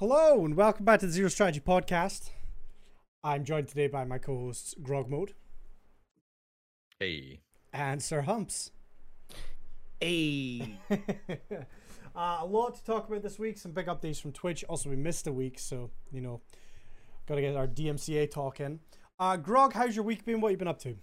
Hello 0.00 0.44
and 0.44 0.56
welcome 0.56 0.84
back 0.84 1.00
to 1.00 1.06
the 1.06 1.12
Zero 1.12 1.28
Strategy 1.28 1.60
Podcast. 1.60 2.30
I'm 3.22 3.44
joined 3.44 3.68
today 3.68 3.86
by 3.86 4.04
my 4.04 4.18
co-hosts 4.18 4.74
Grog 4.82 5.08
Mode 5.08 5.34
Hey. 6.98 7.40
and 7.72 8.02
Sir 8.02 8.22
Humps. 8.22 8.72
Hey. 10.00 10.78
uh, 10.90 12.38
a 12.40 12.44
lot 12.46 12.74
to 12.74 12.84
talk 12.84 13.08
about 13.08 13.22
this 13.22 13.38
week. 13.38 13.56
Some 13.56 13.72
big 13.72 13.86
updates 13.86 14.20
from 14.20 14.32
Twitch. 14.32 14.64
Also, 14.64 14.90
we 14.90 14.96
missed 14.96 15.26
a 15.26 15.32
week, 15.32 15.58
so 15.58 15.90
you 16.12 16.20
know, 16.20 16.40
got 17.26 17.36
to 17.36 17.40
get 17.40 17.56
our 17.56 17.68
DMCA 17.68 18.30
talk 18.30 18.60
in. 18.60 18.80
Uh, 19.18 19.36
Grog, 19.36 19.72
how's 19.72 19.94
your 19.94 20.04
week 20.04 20.24
been? 20.24 20.40
What 20.40 20.50
you 20.50 20.56
been 20.56 20.68
up 20.68 20.80
to? 20.80 20.96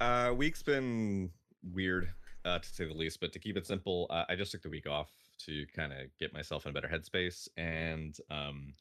Uh, 0.00 0.32
week's 0.34 0.62
been 0.62 1.30
weird, 1.72 2.08
uh, 2.44 2.60
to 2.60 2.68
say 2.68 2.86
the 2.86 2.94
least. 2.94 3.20
But 3.20 3.32
to 3.32 3.38
keep 3.38 3.56
it 3.56 3.66
simple, 3.66 4.06
uh, 4.08 4.24
I 4.28 4.36
just 4.36 4.52
took 4.52 4.62
the 4.62 4.70
week 4.70 4.88
off 4.88 5.10
to 5.46 5.66
kind 5.74 5.92
of 5.92 5.98
get 6.18 6.32
myself 6.32 6.66
in 6.66 6.70
a 6.70 6.72
better 6.72 6.88
headspace. 6.88 7.48
And 7.56 8.16
um, 8.30 8.74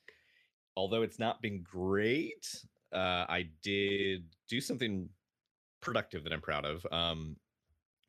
although 0.75 1.01
it's 1.01 1.19
not 1.19 1.41
been 1.41 1.63
great, 1.63 2.47
uh, 2.93 3.25
I 3.27 3.49
did 3.61 4.25
do 4.47 4.61
something 4.61 5.09
productive 5.81 6.23
that 6.23 6.33
I'm 6.33 6.41
proud 6.41 6.65
of. 6.65 6.85
Um, 6.91 7.37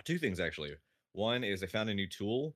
two 0.05 0.19
things 0.19 0.41
actually. 0.41 0.73
One 1.12 1.45
is 1.45 1.62
I 1.62 1.67
found 1.67 1.91
a 1.91 1.95
new 1.95 2.07
tool 2.07 2.55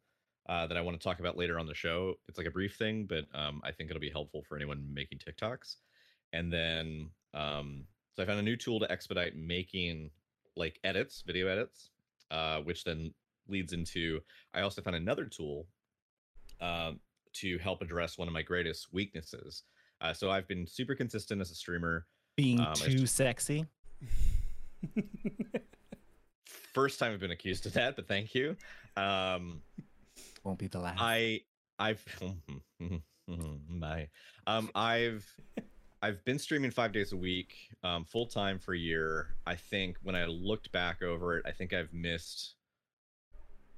uh, 0.48 0.66
that 0.66 0.76
I 0.76 0.80
want 0.80 0.98
to 0.98 1.04
talk 1.04 1.20
about 1.20 1.36
later 1.36 1.58
on 1.58 1.66
the 1.66 1.74
show. 1.74 2.14
It's 2.28 2.38
like 2.38 2.46
a 2.46 2.52
brief 2.52 2.76
thing, 2.76 3.06
but 3.06 3.24
um, 3.34 3.60
I 3.64 3.72
think 3.72 3.90
it'll 3.90 4.00
be 4.00 4.10
helpful 4.10 4.42
for 4.48 4.56
anyone 4.56 4.86
making 4.92 5.18
TikToks. 5.18 5.76
And 6.32 6.52
then, 6.52 7.10
um, 7.34 7.84
so 8.14 8.22
I 8.22 8.26
found 8.26 8.38
a 8.38 8.42
new 8.42 8.56
tool 8.56 8.80
to 8.80 8.90
expedite 8.90 9.36
making 9.36 10.10
like 10.56 10.78
edits, 10.84 11.22
video 11.26 11.48
edits, 11.48 11.90
uh, 12.30 12.60
which 12.60 12.84
then 12.84 13.12
leads 13.48 13.72
into. 13.72 14.20
I 14.54 14.62
also 14.62 14.82
found 14.82 14.96
another 14.96 15.26
tool 15.26 15.66
um, 16.60 17.00
to 17.34 17.58
help 17.58 17.82
address 17.82 18.16
one 18.18 18.28
of 18.28 18.34
my 18.34 18.42
greatest 18.42 18.92
weaknesses. 18.92 19.62
Uh, 20.00 20.12
so 20.12 20.30
I've 20.30 20.46
been 20.48 20.66
super 20.66 20.94
consistent 20.94 21.40
as 21.40 21.50
a 21.50 21.54
streamer. 21.54 22.06
Being 22.36 22.60
Um, 22.60 22.74
too 22.74 22.98
just- 22.98 23.16
sexy. 23.16 23.66
First 26.74 26.98
time 26.98 27.12
I've 27.12 27.20
been 27.20 27.30
accused 27.30 27.64
of 27.66 27.72
that, 27.72 27.96
but 27.96 28.06
thank 28.06 28.34
you. 28.34 28.56
Um, 28.96 29.62
Won't 30.44 30.58
be 30.58 30.66
the 30.66 30.78
last. 30.78 30.98
I 31.00 31.40
I've 31.78 32.04
bye. 33.70 34.08
Um 34.46 34.70
I've 34.74 35.26
I've 36.02 36.22
been 36.26 36.38
streaming 36.38 36.70
five 36.70 36.92
days 36.92 37.12
a 37.12 37.16
week, 37.16 37.54
um, 37.82 38.04
full 38.04 38.26
time 38.26 38.58
for 38.58 38.74
a 38.74 38.78
year. 38.78 39.34
I 39.46 39.54
think 39.56 39.96
when 40.02 40.14
I 40.14 40.26
looked 40.26 40.70
back 40.72 41.02
over 41.02 41.38
it, 41.38 41.44
I 41.46 41.52
think 41.52 41.72
I've 41.72 41.92
missed 41.92 42.54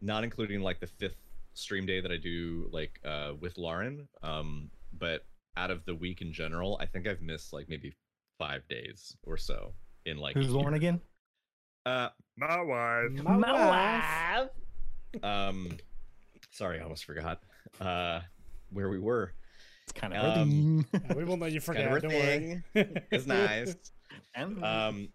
not 0.00 0.24
including 0.24 0.60
like 0.60 0.80
the 0.80 0.86
fifth 0.88 1.27
stream 1.58 1.86
day 1.86 2.00
that 2.00 2.10
I 2.12 2.16
do 2.16 2.68
like 2.72 3.00
uh 3.04 3.32
with 3.40 3.58
Lauren. 3.58 4.08
Um, 4.22 4.70
but 4.92 5.24
out 5.56 5.70
of 5.70 5.84
the 5.84 5.94
week 5.94 6.20
in 6.22 6.32
general, 6.32 6.78
I 6.80 6.86
think 6.86 7.06
I've 7.08 7.20
missed 7.20 7.52
like 7.52 7.68
maybe 7.68 7.92
five 8.38 8.66
days 8.68 9.16
or 9.24 9.36
so 9.36 9.74
in 10.06 10.18
like 10.18 10.34
Who's 10.34 10.50
Lauren 10.50 10.74
again? 10.74 11.00
Uh 11.84 12.08
My 12.36 12.60
wife. 12.62 13.10
My 13.22 14.40
wife. 14.40 15.22
um 15.22 15.76
sorry, 16.50 16.78
I 16.78 16.82
almost 16.82 17.04
forgot 17.04 17.42
uh 17.80 18.20
where 18.70 18.88
we 18.88 18.98
were. 18.98 19.32
It's 19.84 19.92
kind 19.98 20.14
Um, 20.14 20.84
of 20.94 21.00
Yeah, 21.08 21.14
we 21.14 21.24
won't 21.24 21.40
let 21.40 21.52
you 21.52 21.60
forget. 21.60 21.88
kind 21.88 22.00
forget. 22.02 22.10
of 22.12 22.18
a 22.18 22.40
don't 22.40 22.40
thing. 22.40 22.64
worry. 22.74 23.06
It's 23.10 23.26
nice. 23.26 23.74
um, 24.36 24.62
um 24.62 25.08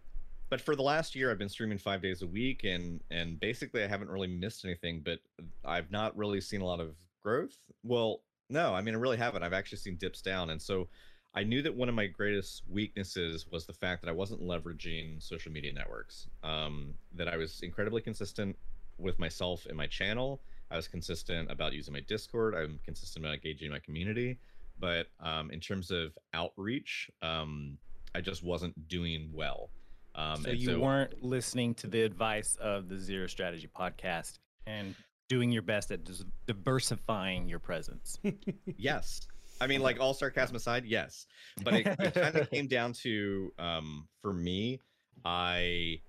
but 0.54 0.62
for 0.62 0.76
the 0.76 0.84
last 0.84 1.16
year 1.16 1.32
i've 1.32 1.40
been 1.40 1.50
streaming 1.50 1.80
five 1.80 2.00
days 2.00 2.22
a 2.22 2.28
week 2.28 2.64
and 2.64 3.02
and 3.10 3.40
basically 3.40 3.84
i 3.84 3.88
haven't 3.88 4.08
really 4.08 4.28
missed 4.28 4.64
anything 4.66 5.02
but 5.04 5.18
i've 5.66 5.90
not 5.90 6.16
really 6.16 6.40
seen 6.40 6.62
a 6.62 6.66
lot 6.66 6.80
of 6.80 6.94
growth. 7.24 7.58
Well 7.84 8.22
no 8.52 8.72
i 8.72 8.80
mean 8.80 8.94
i 8.94 8.98
really 9.00 9.18
haven't. 9.18 9.42
I've 9.42 9.52
actually 9.52 9.80
seen 9.80 9.96
dips 9.96 10.22
down 10.22 10.52
and 10.52 10.62
so 10.62 10.88
i 11.34 11.44
knew 11.44 11.64
that 11.64 11.74
one 11.74 11.90
of 11.90 11.96
my 11.96 12.06
greatest 12.06 12.62
weaknesses 12.70 13.48
was 13.52 13.66
the 13.66 13.74
fact 13.74 14.04
that 14.04 14.10
i 14.10 14.14
wasn't 14.14 14.44
leveraging 14.44 15.24
social 15.24 15.52
media 15.52 15.74
networks 15.74 16.28
um 16.44 16.94
that 17.16 17.28
i 17.28 17.36
was 17.36 17.62
incredibly 17.64 18.04
consistent 18.04 18.56
with 19.00 19.18
myself 19.18 19.66
and 19.66 19.76
my 19.76 19.88
channel. 19.88 20.40
I 20.70 20.76
was 20.76 20.88
consistent 20.88 21.50
about 21.50 21.74
using 21.74 21.94
my 21.94 22.02
discord. 22.02 22.54
I'm 22.54 22.80
consistent 22.86 23.26
about 23.26 23.34
engaging 23.34 23.72
my 23.72 23.80
community. 23.80 24.38
But 24.80 25.08
um 25.20 25.50
in 25.50 25.60
terms 25.60 25.90
of 25.90 26.16
outreach 26.36 27.10
um 27.24 27.80
i 28.14 28.22
just 28.22 28.44
wasn't 28.44 28.76
doing 28.88 29.32
well 29.34 29.72
um, 30.16 30.44
so 30.44 30.52
you 30.52 30.80
weren't 30.80 31.24
listening 31.24 31.74
to 31.76 31.88
the 31.88 32.02
advice 32.02 32.56
of 32.62 32.90
the 32.90 32.98
Zero 32.98 33.28
Strategy 33.28 33.68
podcast 33.68 34.40
and 34.68 34.96
doing 35.30 35.52
your 35.52 35.62
best 35.62 35.92
at 35.92 36.04
dis- 36.04 36.26
diversifying 36.48 37.48
your 37.48 37.60
presence. 37.60 38.20
yes. 38.78 39.22
I 39.62 39.68
mean 39.68 39.82
like 39.82 40.00
all 40.00 40.14
sarcasm 40.14 40.56
aside 40.56 40.86
yes. 40.86 41.26
But 41.64 41.74
it, 41.76 41.88
it 42.00 42.14
kind 42.14 42.36
of 42.36 42.50
came 42.52 42.68
down 42.68 42.94
to 42.94 43.52
um 43.60 44.08
for 44.22 44.34
me 44.34 44.80
i 45.26 46.00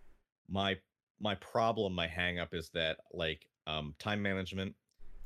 my 0.49 0.77
my 1.21 1.35
problem 1.37 1.93
my 1.93 2.07
hang 2.07 2.41
up 2.41 2.53
is 2.53 2.71
that 2.71 2.97
like 3.13 3.47
um 3.67 3.95
time 3.99 4.21
management 4.21 4.75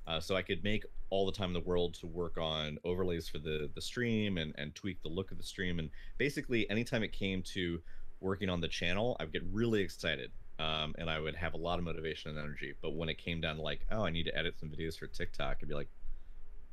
uh, 0.07 0.21
so 0.21 0.37
i 0.37 0.43
could 0.43 0.63
make 0.63 0.85
all 1.11 1.27
the 1.27 1.33
time 1.33 1.49
in 1.49 1.55
the 1.55 1.61
world 1.61 1.95
to 1.95 2.07
work 2.07 2.37
on 2.39 2.79
overlays 2.85 3.29
for 3.29 3.39
the 3.39 3.71
the 3.75 3.81
stream 3.81 4.39
and 4.39 4.55
and 4.59 4.75
tweak 4.75 5.03
the 5.03 5.09
look 5.09 5.31
of 5.31 5.39
the 5.39 5.45
stream. 5.45 5.79
And 5.79 5.91
basically 6.19 6.69
anytime 6.71 7.03
it 7.03 7.13
came 7.13 7.43
to 7.55 7.81
working 8.21 8.49
on 8.49 8.61
the 8.61 8.69
channel 8.69 9.17
i 9.21 9.25
would 9.25 9.33
get 9.33 9.43
really 9.53 9.81
excited 9.81 10.31
um, 10.59 10.95
and 10.99 11.09
i 11.09 11.19
would 11.19 11.37
have 11.37 11.55
a 11.55 11.59
lot 11.59 11.79
of 11.79 11.85
motivation 11.85 12.31
and 12.31 12.39
energy. 12.39 12.75
But 12.83 12.95
when 12.95 13.09
it 13.09 13.19
came 13.19 13.41
down 13.41 13.57
to 13.57 13.63
like 13.63 13.87
oh 13.91 14.05
i 14.05 14.11
need 14.11 14.25
to 14.25 14.37
edit 14.37 14.59
some 14.59 14.69
videos 14.69 14.99
for 14.99 15.07
tiktok 15.07 15.59
i'd 15.63 15.69
be 15.69 15.75
like 15.75 15.89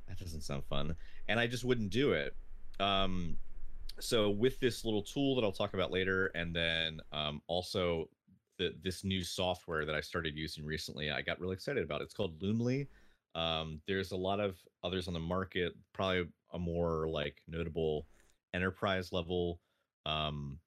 that 0.07 0.19
doesn't 0.19 0.41
sound 0.41 0.63
fun 0.65 0.95
and 1.27 1.39
i 1.39 1.47
just 1.47 1.63
wouldn't 1.63 1.89
do 1.89 2.13
it. 2.13 2.35
Um, 2.79 3.37
so 3.99 4.29
with 4.29 4.59
this 4.59 4.83
little 4.83 5.01
tool 5.01 5.35
that 5.35 5.43
i'll 5.43 5.51
talk 5.51 5.73
about 5.73 5.91
later 5.91 6.27
and 6.35 6.53
then 6.53 6.99
um, 7.13 7.41
also 7.47 8.09
the, 8.57 8.73
this 8.83 9.03
new 9.03 9.23
software 9.23 9.85
that 9.85 9.95
i 9.95 10.01
started 10.01 10.35
using 10.35 10.65
recently 10.65 11.11
i 11.11 11.21
got 11.21 11.39
really 11.39 11.53
excited 11.53 11.83
about 11.83 12.01
it's 12.01 12.13
called 12.13 12.39
loomly. 12.41 12.87
Um, 13.35 13.81
there's 13.85 14.11
a 14.11 14.17
lot 14.17 14.39
of 14.39 14.57
others 14.83 15.07
on 15.07 15.13
the 15.13 15.19
market 15.19 15.73
probably 15.93 16.25
a 16.53 16.59
more 16.59 17.09
like 17.09 17.41
notable 17.47 18.07
enterprise 18.53 19.11
level 19.11 19.59
um, 20.05 20.57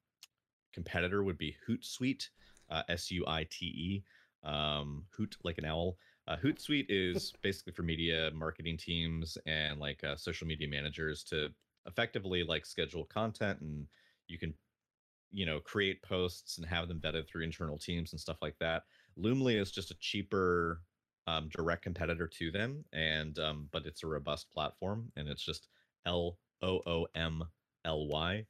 competitor 0.72 1.22
would 1.22 1.38
be 1.38 1.56
hootsuite 1.68 2.28
uh, 2.70 2.82
s-u-i-t-e 2.88 4.02
um, 4.44 5.04
hoot 5.16 5.36
like 5.44 5.58
an 5.58 5.64
owl 5.64 5.96
uh, 6.28 6.36
Hootsuite 6.36 6.86
is 6.90 7.32
basically 7.42 7.72
for 7.72 7.82
media 7.82 8.30
marketing 8.34 8.76
teams 8.76 9.38
and 9.46 9.80
like 9.80 10.04
uh, 10.04 10.14
social 10.14 10.46
media 10.46 10.68
managers 10.68 11.24
to 11.24 11.48
effectively 11.86 12.44
like 12.44 12.66
schedule 12.66 13.06
content 13.06 13.58
and 13.60 13.86
you 14.28 14.38
can 14.38 14.52
you 15.32 15.46
know 15.46 15.58
create 15.60 16.02
posts 16.02 16.58
and 16.58 16.66
have 16.66 16.86
them 16.88 17.00
vetted 17.00 17.26
through 17.26 17.42
internal 17.42 17.78
teams 17.78 18.12
and 18.12 18.20
stuff 18.20 18.36
like 18.42 18.56
that. 18.60 18.82
Loomly 19.18 19.60
is 19.60 19.72
just 19.72 19.90
a 19.90 19.98
cheaper 19.98 20.82
um, 21.26 21.48
direct 21.48 21.82
competitor 21.82 22.26
to 22.26 22.50
them 22.50 22.84
and 22.92 23.38
um, 23.38 23.68
but 23.72 23.86
it's 23.86 24.02
a 24.04 24.06
robust 24.06 24.50
platform 24.50 25.10
and 25.16 25.28
it's 25.28 25.44
just 25.44 25.68
L 26.06 26.38
O 26.62 26.80
O 26.86 27.06
M 27.14 27.42
L 27.84 28.06
Y. 28.06 28.44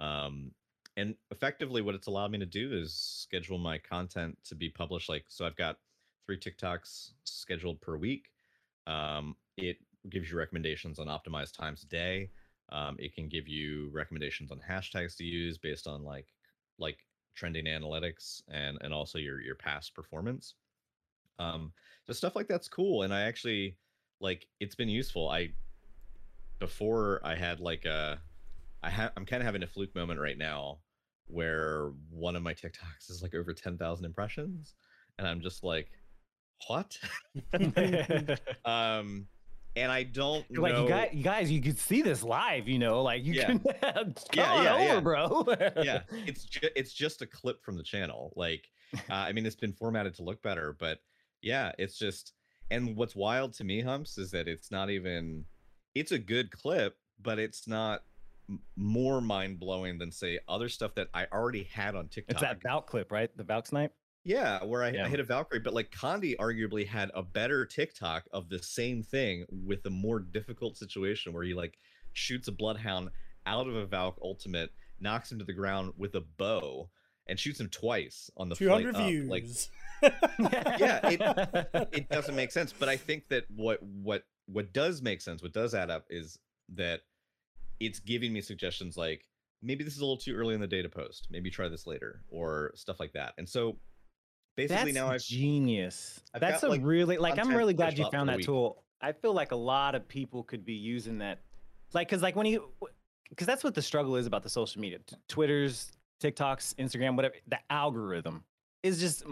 Um, 0.00 0.52
and 0.96 1.14
effectively 1.30 1.80
what 1.82 1.94
it's 1.94 2.06
allowed 2.06 2.30
me 2.30 2.38
to 2.38 2.46
do 2.46 2.72
is 2.72 2.92
schedule 2.94 3.58
my 3.58 3.78
content 3.78 4.36
to 4.44 4.54
be 4.54 4.68
published 4.68 5.08
like 5.08 5.24
so 5.28 5.46
I've 5.46 5.56
got 5.56 5.78
three 6.26 6.38
TikToks 6.38 7.12
scheduled 7.24 7.80
per 7.80 7.96
week. 7.96 8.30
Um, 8.86 9.36
it 9.56 9.78
gives 10.10 10.30
you 10.30 10.36
recommendations 10.36 10.98
on 10.98 11.06
optimized 11.06 11.56
times 11.56 11.82
a 11.82 11.86
day. 11.86 12.30
Um, 12.70 12.96
it 12.98 13.14
can 13.14 13.28
give 13.28 13.48
you 13.48 13.90
recommendations 13.92 14.50
on 14.50 14.60
hashtags 14.66 15.16
to 15.16 15.24
use 15.24 15.58
based 15.58 15.86
on 15.86 16.04
like 16.04 16.26
like 16.78 16.98
trending 17.34 17.66
analytics 17.66 18.42
and 18.48 18.78
and 18.82 18.92
also 18.92 19.18
your 19.18 19.40
your 19.40 19.54
past 19.54 19.94
performance. 19.94 20.54
Um, 21.38 21.72
so 22.06 22.12
stuff 22.12 22.36
like 22.36 22.48
that's 22.48 22.68
cool, 22.68 23.02
and 23.02 23.12
I 23.12 23.22
actually 23.22 23.76
like 24.20 24.46
it's 24.60 24.74
been 24.74 24.88
useful. 24.88 25.28
I 25.28 25.52
before 26.58 27.20
I 27.24 27.34
had 27.34 27.60
like 27.60 27.84
a 27.84 28.20
I 28.82 28.90
ha- 28.90 29.12
I'm 29.16 29.26
kind 29.26 29.42
of 29.42 29.46
having 29.46 29.62
a 29.62 29.66
fluke 29.66 29.94
moment 29.94 30.20
right 30.20 30.38
now 30.38 30.78
where 31.26 31.92
one 32.10 32.36
of 32.36 32.42
my 32.42 32.54
TikToks 32.54 33.10
is 33.10 33.22
like 33.22 33.34
over 33.34 33.52
10,000 33.52 34.04
impressions 34.04 34.74
and 35.18 35.26
I'm 35.26 35.40
just 35.40 35.62
like 35.64 35.88
what? 36.68 36.98
um 38.64 39.26
and 39.74 39.90
I 39.90 40.02
don't 40.02 40.44
You're 40.50 40.62
like 40.62 40.76
you 40.76 40.86
guys, 40.88 41.08
you 41.14 41.22
guys, 41.24 41.50
you 41.50 41.62
could 41.62 41.78
see 41.78 42.02
this 42.02 42.22
live, 42.22 42.68
you 42.68 42.78
know, 42.78 43.02
like 43.02 43.24
you 43.24 43.32
Yeah. 43.34 43.46
can 43.46 43.58
come 43.80 44.14
Yeah, 44.34 44.62
yeah, 44.62 44.74
over, 44.74 44.82
yeah. 44.84 45.00
bro. 45.00 45.44
yeah, 45.82 46.02
it's 46.10 46.44
ju- 46.44 46.68
it's 46.76 46.92
just 46.92 47.22
a 47.22 47.26
clip 47.26 47.64
from 47.64 47.76
the 47.76 47.82
channel. 47.82 48.32
Like 48.36 48.68
uh, 48.94 49.14
I 49.14 49.32
mean 49.32 49.46
it's 49.46 49.56
been 49.56 49.72
formatted 49.72 50.14
to 50.16 50.22
look 50.22 50.42
better, 50.42 50.76
but 50.78 50.98
yeah, 51.40 51.72
it's 51.78 51.98
just 51.98 52.34
and 52.70 52.94
what's 52.96 53.16
wild 53.16 53.54
to 53.54 53.64
me 53.64 53.80
humps 53.80 54.18
is 54.18 54.30
that 54.32 54.46
it's 54.46 54.70
not 54.70 54.90
even 54.90 55.44
it's 55.94 56.12
a 56.12 56.18
good 56.18 56.50
clip, 56.50 56.96
but 57.22 57.38
it's 57.38 57.66
not 57.66 58.02
more 58.76 59.20
mind 59.20 59.58
blowing 59.60 59.98
than 59.98 60.10
say 60.12 60.38
other 60.48 60.68
stuff 60.68 60.94
that 60.96 61.08
I 61.14 61.26
already 61.32 61.64
had 61.64 61.94
on 61.94 62.08
TikTok. 62.08 62.32
it's 62.34 62.42
that 62.42 62.62
Valk 62.62 62.86
clip, 62.86 63.10
right? 63.12 63.34
The 63.36 63.44
Valk 63.44 63.66
snipe. 63.66 63.92
Yeah, 64.24 64.62
where 64.64 64.82
I, 64.84 64.90
Yeah. 64.90 65.06
I 65.06 65.08
hit 65.08 65.20
a 65.20 65.24
Valkyrie, 65.24 65.58
but 65.60 65.74
like 65.74 65.90
Condi 65.90 66.36
arguably 66.36 66.86
had 66.86 67.10
a 67.14 67.22
better 67.22 67.64
TikTok 67.66 68.24
of 68.32 68.48
the 68.48 68.62
same 68.62 69.02
thing 69.02 69.46
with 69.50 69.84
a 69.86 69.90
more 69.90 70.20
difficult 70.20 70.76
situation 70.76 71.32
where 71.32 71.42
he 71.42 71.54
like 71.54 71.78
shoots 72.12 72.46
a 72.48 72.52
Bloodhound 72.52 73.08
out 73.46 73.66
of 73.66 73.74
a 73.74 73.84
Valk 73.86 74.18
ultimate, 74.22 74.70
knocks 75.00 75.32
him 75.32 75.38
to 75.40 75.44
the 75.44 75.52
ground 75.52 75.92
with 75.96 76.14
a 76.14 76.20
bow, 76.20 76.88
and 77.26 77.38
shoots 77.38 77.58
him 77.58 77.68
twice 77.68 78.30
on 78.36 78.48
the 78.48 78.54
Two 78.54 78.66
flight 78.68 78.84
hundred 78.84 78.96
up. 78.96 79.06
views. 79.08 79.68
Like 80.02 80.12
it 81.92 82.08
doesn't 82.08 82.34
make 82.36 82.50
sense. 82.52 82.72
But 82.76 82.88
I 82.88 82.96
think 82.96 83.28
that 83.28 83.44
what 83.50 83.82
what 83.82 84.24
what 84.46 84.72
does 84.72 85.02
make 85.02 85.20
sense, 85.20 85.42
what 85.42 85.52
does 85.52 85.74
add 85.74 85.90
up, 85.90 86.06
is 86.10 86.38
that 86.74 87.00
it's 87.80 88.00
giving 88.00 88.32
me 88.32 88.40
suggestions 88.40 88.96
like 88.96 89.24
maybe 89.62 89.84
this 89.84 89.94
is 89.94 90.00
a 90.00 90.04
little 90.04 90.16
too 90.16 90.34
early 90.34 90.54
in 90.54 90.60
the 90.60 90.66
day 90.66 90.82
to 90.82 90.88
post. 90.88 91.28
Maybe 91.30 91.50
try 91.50 91.68
this 91.68 91.86
later 91.86 92.22
or 92.28 92.72
stuff 92.74 92.98
like 93.00 93.12
that. 93.12 93.34
And 93.38 93.48
so 93.48 93.76
basically 94.56 94.92
That's 94.92 94.94
now 94.94 95.08
I've 95.08 95.22
genius. 95.22 96.20
I've 96.34 96.40
That's 96.40 96.62
a 96.62 96.68
like, 96.68 96.80
really 96.84 97.16
like 97.16 97.38
I'm 97.38 97.54
really 97.54 97.74
glad 97.74 97.96
you 97.96 98.08
found 98.10 98.28
that 98.28 98.42
tool. 98.42 98.82
I 99.00 99.12
feel 99.12 99.32
like 99.32 99.52
a 99.52 99.56
lot 99.56 99.94
of 99.94 100.06
people 100.06 100.44
could 100.44 100.64
be 100.64 100.74
using 100.74 101.18
that, 101.18 101.40
like, 101.92 102.08
cause 102.08 102.22
like 102.22 102.36
when 102.36 102.46
you, 102.46 102.68
cause 103.36 103.46
that's 103.46 103.64
what 103.64 103.74
the 103.74 103.82
struggle 103.82 104.14
is 104.16 104.26
about 104.26 104.44
the 104.44 104.48
social 104.48 104.80
media, 104.80 104.98
Twitter's, 105.28 105.90
TikToks, 106.22 106.76
Instagram, 106.76 107.16
whatever. 107.16 107.34
The 107.48 107.58
algorithm 107.68 108.44
is 108.84 109.00
just 109.00 109.24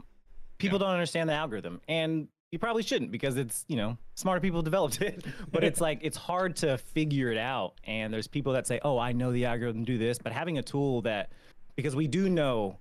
people 0.59 0.79
don't 0.79 0.91
understand 0.91 1.29
the 1.29 1.35
algorithm, 1.35 1.81
and 1.87 2.27
you 2.53 2.59
probably 2.59 2.83
shouldn't 2.83 3.13
because 3.13 3.37
it's 3.37 3.65
you 3.69 3.77
know 3.77 3.97
smarter 4.15 4.41
people 4.41 4.63
developed 4.63 5.01
it. 5.01 5.25
but 5.53 5.65
it's 5.65 5.81
like 5.81 6.01
it's 6.03 6.17
hard 6.17 6.57
to 6.57 6.79
figure 6.79 7.31
it 7.31 7.39
out, 7.39 7.75
and 7.85 8.13
there's 8.13 8.27
people 8.27 8.53
that 8.55 8.67
say, 8.67 8.81
oh, 8.83 8.99
I 8.99 9.13
know 9.13 9.33
the 9.33 9.45
algorithm 9.45 9.85
do 9.85 9.99
this, 9.99 10.19
but 10.19 10.33
having 10.33 10.59
a 10.59 10.63
tool 10.63 11.03
that 11.03 11.33
because 11.77 11.95
we 11.95 12.07
do 12.07 12.29
know 12.29 12.79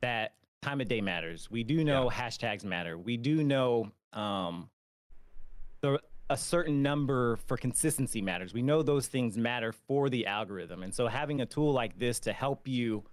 that 0.00 0.34
time 0.62 0.80
of 0.80 0.88
day 0.88 1.00
matters. 1.00 1.50
We 1.50 1.64
do 1.64 1.84
know 1.84 2.08
hashtags 2.08 2.64
matter. 2.64 2.96
We 2.96 3.16
do 3.16 3.42
know 3.42 3.90
um, 4.12 4.68
the 5.80 6.00
a 6.30 6.36
certain 6.36 6.82
number 6.82 7.36
for 7.36 7.56
consistency 7.56 8.22
matters. 8.22 8.54
We 8.54 8.62
know 8.62 8.82
those 8.82 9.06
things 9.06 9.36
matter 9.36 9.72
for 9.72 10.08
the 10.08 10.26
algorithm, 10.26 10.82
and 10.82 10.94
so 10.94 11.06
having 11.06 11.40
a 11.40 11.46
tool 11.46 11.72
like 11.72 11.98
this 11.98 12.18
to 12.20 12.32
help 12.32 12.66
you 12.66 13.04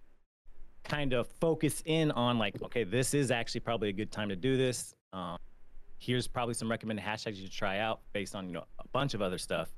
kind 0.84 1.14
of 1.14 1.28
focus 1.28 1.84
in 1.86 2.12
on 2.12 2.38
like, 2.40 2.62
okay, 2.64 2.84
this 2.84 3.14
is 3.14 3.32
actually 3.32 3.62
probably 3.62 3.90
a 3.90 3.94
good 3.94 4.12
time 4.12 4.30
to 4.30 4.36
do 4.36 4.58
this. 4.58 4.96
Um, 5.12 5.38
here's 6.00 6.28
probably 6.28 6.54
some 6.54 6.70
recommended 6.70 7.06
hashtags 7.06 7.36
you 7.36 7.44
should 7.44 7.52
try 7.52 7.80
out 7.80 8.02
based 8.14 8.36
on 8.36 8.48
you 8.48 8.54
know 8.54 8.66
a 8.80 8.88
bunch 8.90 9.14
of 9.14 9.22
other 9.22 9.38
stuff. 9.38 9.70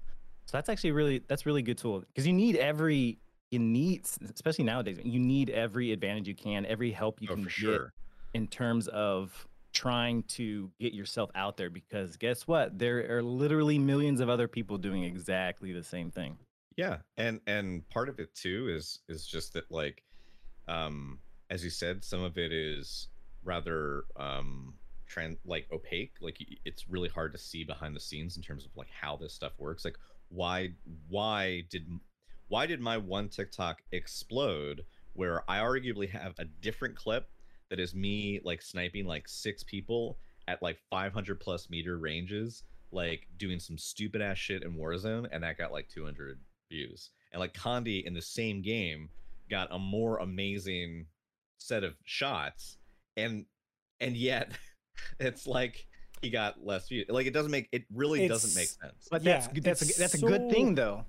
So 0.45 0.57
that's 0.57 0.69
actually 0.69 0.91
really 0.91 1.21
that's 1.27 1.45
really 1.45 1.61
good 1.61 1.77
tool 1.77 1.99
because 1.99 2.25
you 2.25 2.33
need 2.33 2.55
every 2.55 3.19
you 3.49 3.59
need 3.59 4.07
especially 4.33 4.63
nowadays 4.63 4.97
you 5.03 5.19
need 5.19 5.49
every 5.49 5.91
advantage 5.91 6.27
you 6.27 6.35
can, 6.35 6.65
every 6.65 6.91
help 6.91 7.21
you 7.21 7.27
oh, 7.31 7.35
can 7.35 7.43
get 7.43 7.51
sure. 7.51 7.93
in 8.33 8.47
terms 8.47 8.87
of 8.87 9.47
trying 9.73 10.23
to 10.23 10.69
get 10.79 10.93
yourself 10.93 11.29
out 11.35 11.57
there 11.57 11.69
because 11.69 12.17
guess 12.17 12.47
what? 12.47 12.77
There 12.77 13.17
are 13.17 13.23
literally 13.23 13.79
millions 13.79 14.19
of 14.19 14.29
other 14.29 14.47
people 14.47 14.77
doing 14.77 15.03
exactly 15.03 15.71
the 15.71 15.83
same 15.83 16.11
thing. 16.11 16.37
Yeah, 16.77 16.97
and 17.17 17.41
and 17.47 17.87
part 17.89 18.09
of 18.09 18.19
it 18.19 18.33
too 18.33 18.69
is 18.69 18.99
is 19.09 19.25
just 19.25 19.53
that 19.53 19.69
like, 19.69 20.03
um, 20.67 21.19
as 21.49 21.63
you 21.63 21.69
said, 21.69 22.03
some 22.03 22.23
of 22.23 22.37
it 22.37 22.51
is 22.51 23.07
rather 23.43 24.03
um 24.17 24.75
trans 25.11 25.37
like 25.45 25.67
opaque. 25.71 26.13
Like 26.21 26.37
it's 26.65 26.89
really 26.89 27.09
hard 27.09 27.33
to 27.33 27.37
see 27.37 27.63
behind 27.63 27.95
the 27.95 27.99
scenes 27.99 28.37
in 28.37 28.43
terms 28.43 28.65
of 28.65 28.71
like 28.75 28.89
how 28.89 29.15
this 29.15 29.33
stuff 29.33 29.53
works. 29.57 29.85
Like 29.85 29.97
why 30.29 30.69
why 31.09 31.63
did 31.69 31.87
why 32.47 32.65
did 32.65 32.79
my 32.79 32.97
one 32.97 33.29
TikTok 33.29 33.81
explode 33.91 34.83
where 35.13 35.43
I 35.49 35.59
arguably 35.59 36.09
have 36.09 36.33
a 36.39 36.45
different 36.45 36.95
clip 36.95 37.29
that 37.69 37.79
is 37.79 37.93
me 37.93 38.39
like 38.43 38.61
sniping 38.61 39.05
like 39.05 39.27
six 39.27 39.63
people 39.63 40.17
at 40.47 40.61
like 40.61 40.77
500 40.89 41.39
plus 41.39 41.69
meter 41.69 41.97
ranges, 41.97 42.63
like 42.91 43.27
doing 43.37 43.59
some 43.59 43.77
stupid 43.77 44.21
ass 44.21 44.37
shit 44.37 44.63
in 44.63 44.73
Warzone, 44.73 45.27
and 45.31 45.43
that 45.43 45.57
got 45.57 45.71
like 45.71 45.87
200 45.89 46.39
views. 46.69 47.11
And 47.31 47.39
like 47.39 47.53
Condi 47.53 48.05
in 48.05 48.13
the 48.13 48.21
same 48.21 48.61
game 48.61 49.09
got 49.49 49.67
a 49.71 49.79
more 49.79 50.17
amazing 50.17 51.05
set 51.57 51.83
of 51.83 51.95
shots, 52.03 52.77
and 53.15 53.45
and 53.99 54.17
yet 54.17 54.51
it's 55.19 55.47
like 55.47 55.85
he 56.21 56.29
got 56.29 56.63
less 56.65 56.87
views. 56.87 57.05
Like 57.09 57.25
it 57.27 57.33
doesn't 57.33 57.51
make 57.51 57.67
it 57.71 57.83
really 57.93 58.27
doesn't 58.27 58.55
make 58.55 58.67
sense. 58.69 59.07
But 59.09 59.23
Yeah, 59.23 59.39
that's 59.39 59.81
that's 59.81 59.97
a, 59.97 59.99
that's 59.99 60.13
a 60.15 60.19
good 60.19 60.49
thing 60.49 60.75
though. 60.75 61.05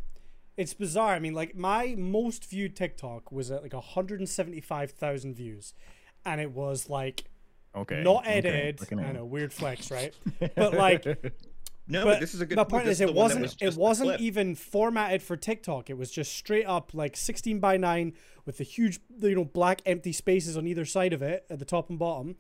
It's 0.56 0.74
bizarre. 0.74 1.14
I 1.14 1.18
mean, 1.18 1.34
like 1.34 1.56
my 1.56 1.94
most 1.96 2.48
viewed 2.48 2.76
TikTok 2.76 3.32
was 3.32 3.50
at 3.50 3.62
like 3.62 3.72
175,000 3.72 5.34
views, 5.34 5.74
and 6.24 6.40
it 6.40 6.52
was 6.52 6.88
like 6.88 7.24
Okay. 7.74 8.02
not 8.02 8.24
edited. 8.26 8.80
looking 8.80 9.00
at 9.00 9.06
I 9.06 9.12
know, 9.12 9.24
weird 9.24 9.52
flex, 9.52 9.90
right? 9.90 10.12
But, 10.54 10.74
like, 10.74 11.04
no, 11.88 12.04
but 12.04 12.12
but 12.14 12.20
this 12.20 12.34
is 12.34 12.42
a 12.42 12.46
good 12.46 12.56
my 12.56 12.64
point. 12.64 12.84
point 12.84 12.88
is, 12.88 13.00
it 13.00 13.14
wasn't. 13.14 13.42
was 13.42 13.56
it 13.60 13.76
wasn't 13.76 14.20
even 14.20 14.54
formatted 14.54 15.22
for 15.22 15.36
TikTok. 15.38 15.88
It 15.88 15.96
was 15.96 16.10
just 16.10 16.34
straight 16.34 16.66
up 16.66 16.92
like 16.92 17.16
16 17.16 17.58
by 17.60 17.78
9 17.78 18.12
with 18.44 18.58
the 18.58 18.64
huge, 18.64 19.00
you 19.20 19.34
know, 19.34 19.44
black 19.44 19.80
empty 19.86 20.12
spaces 20.12 20.56
on 20.56 20.66
either 20.66 20.84
side 20.84 21.14
of 21.14 21.22
it 21.22 21.46
at 21.48 21.58
the 21.58 21.64
top 21.64 21.88
and 21.88 21.98
bottom. 21.98 22.36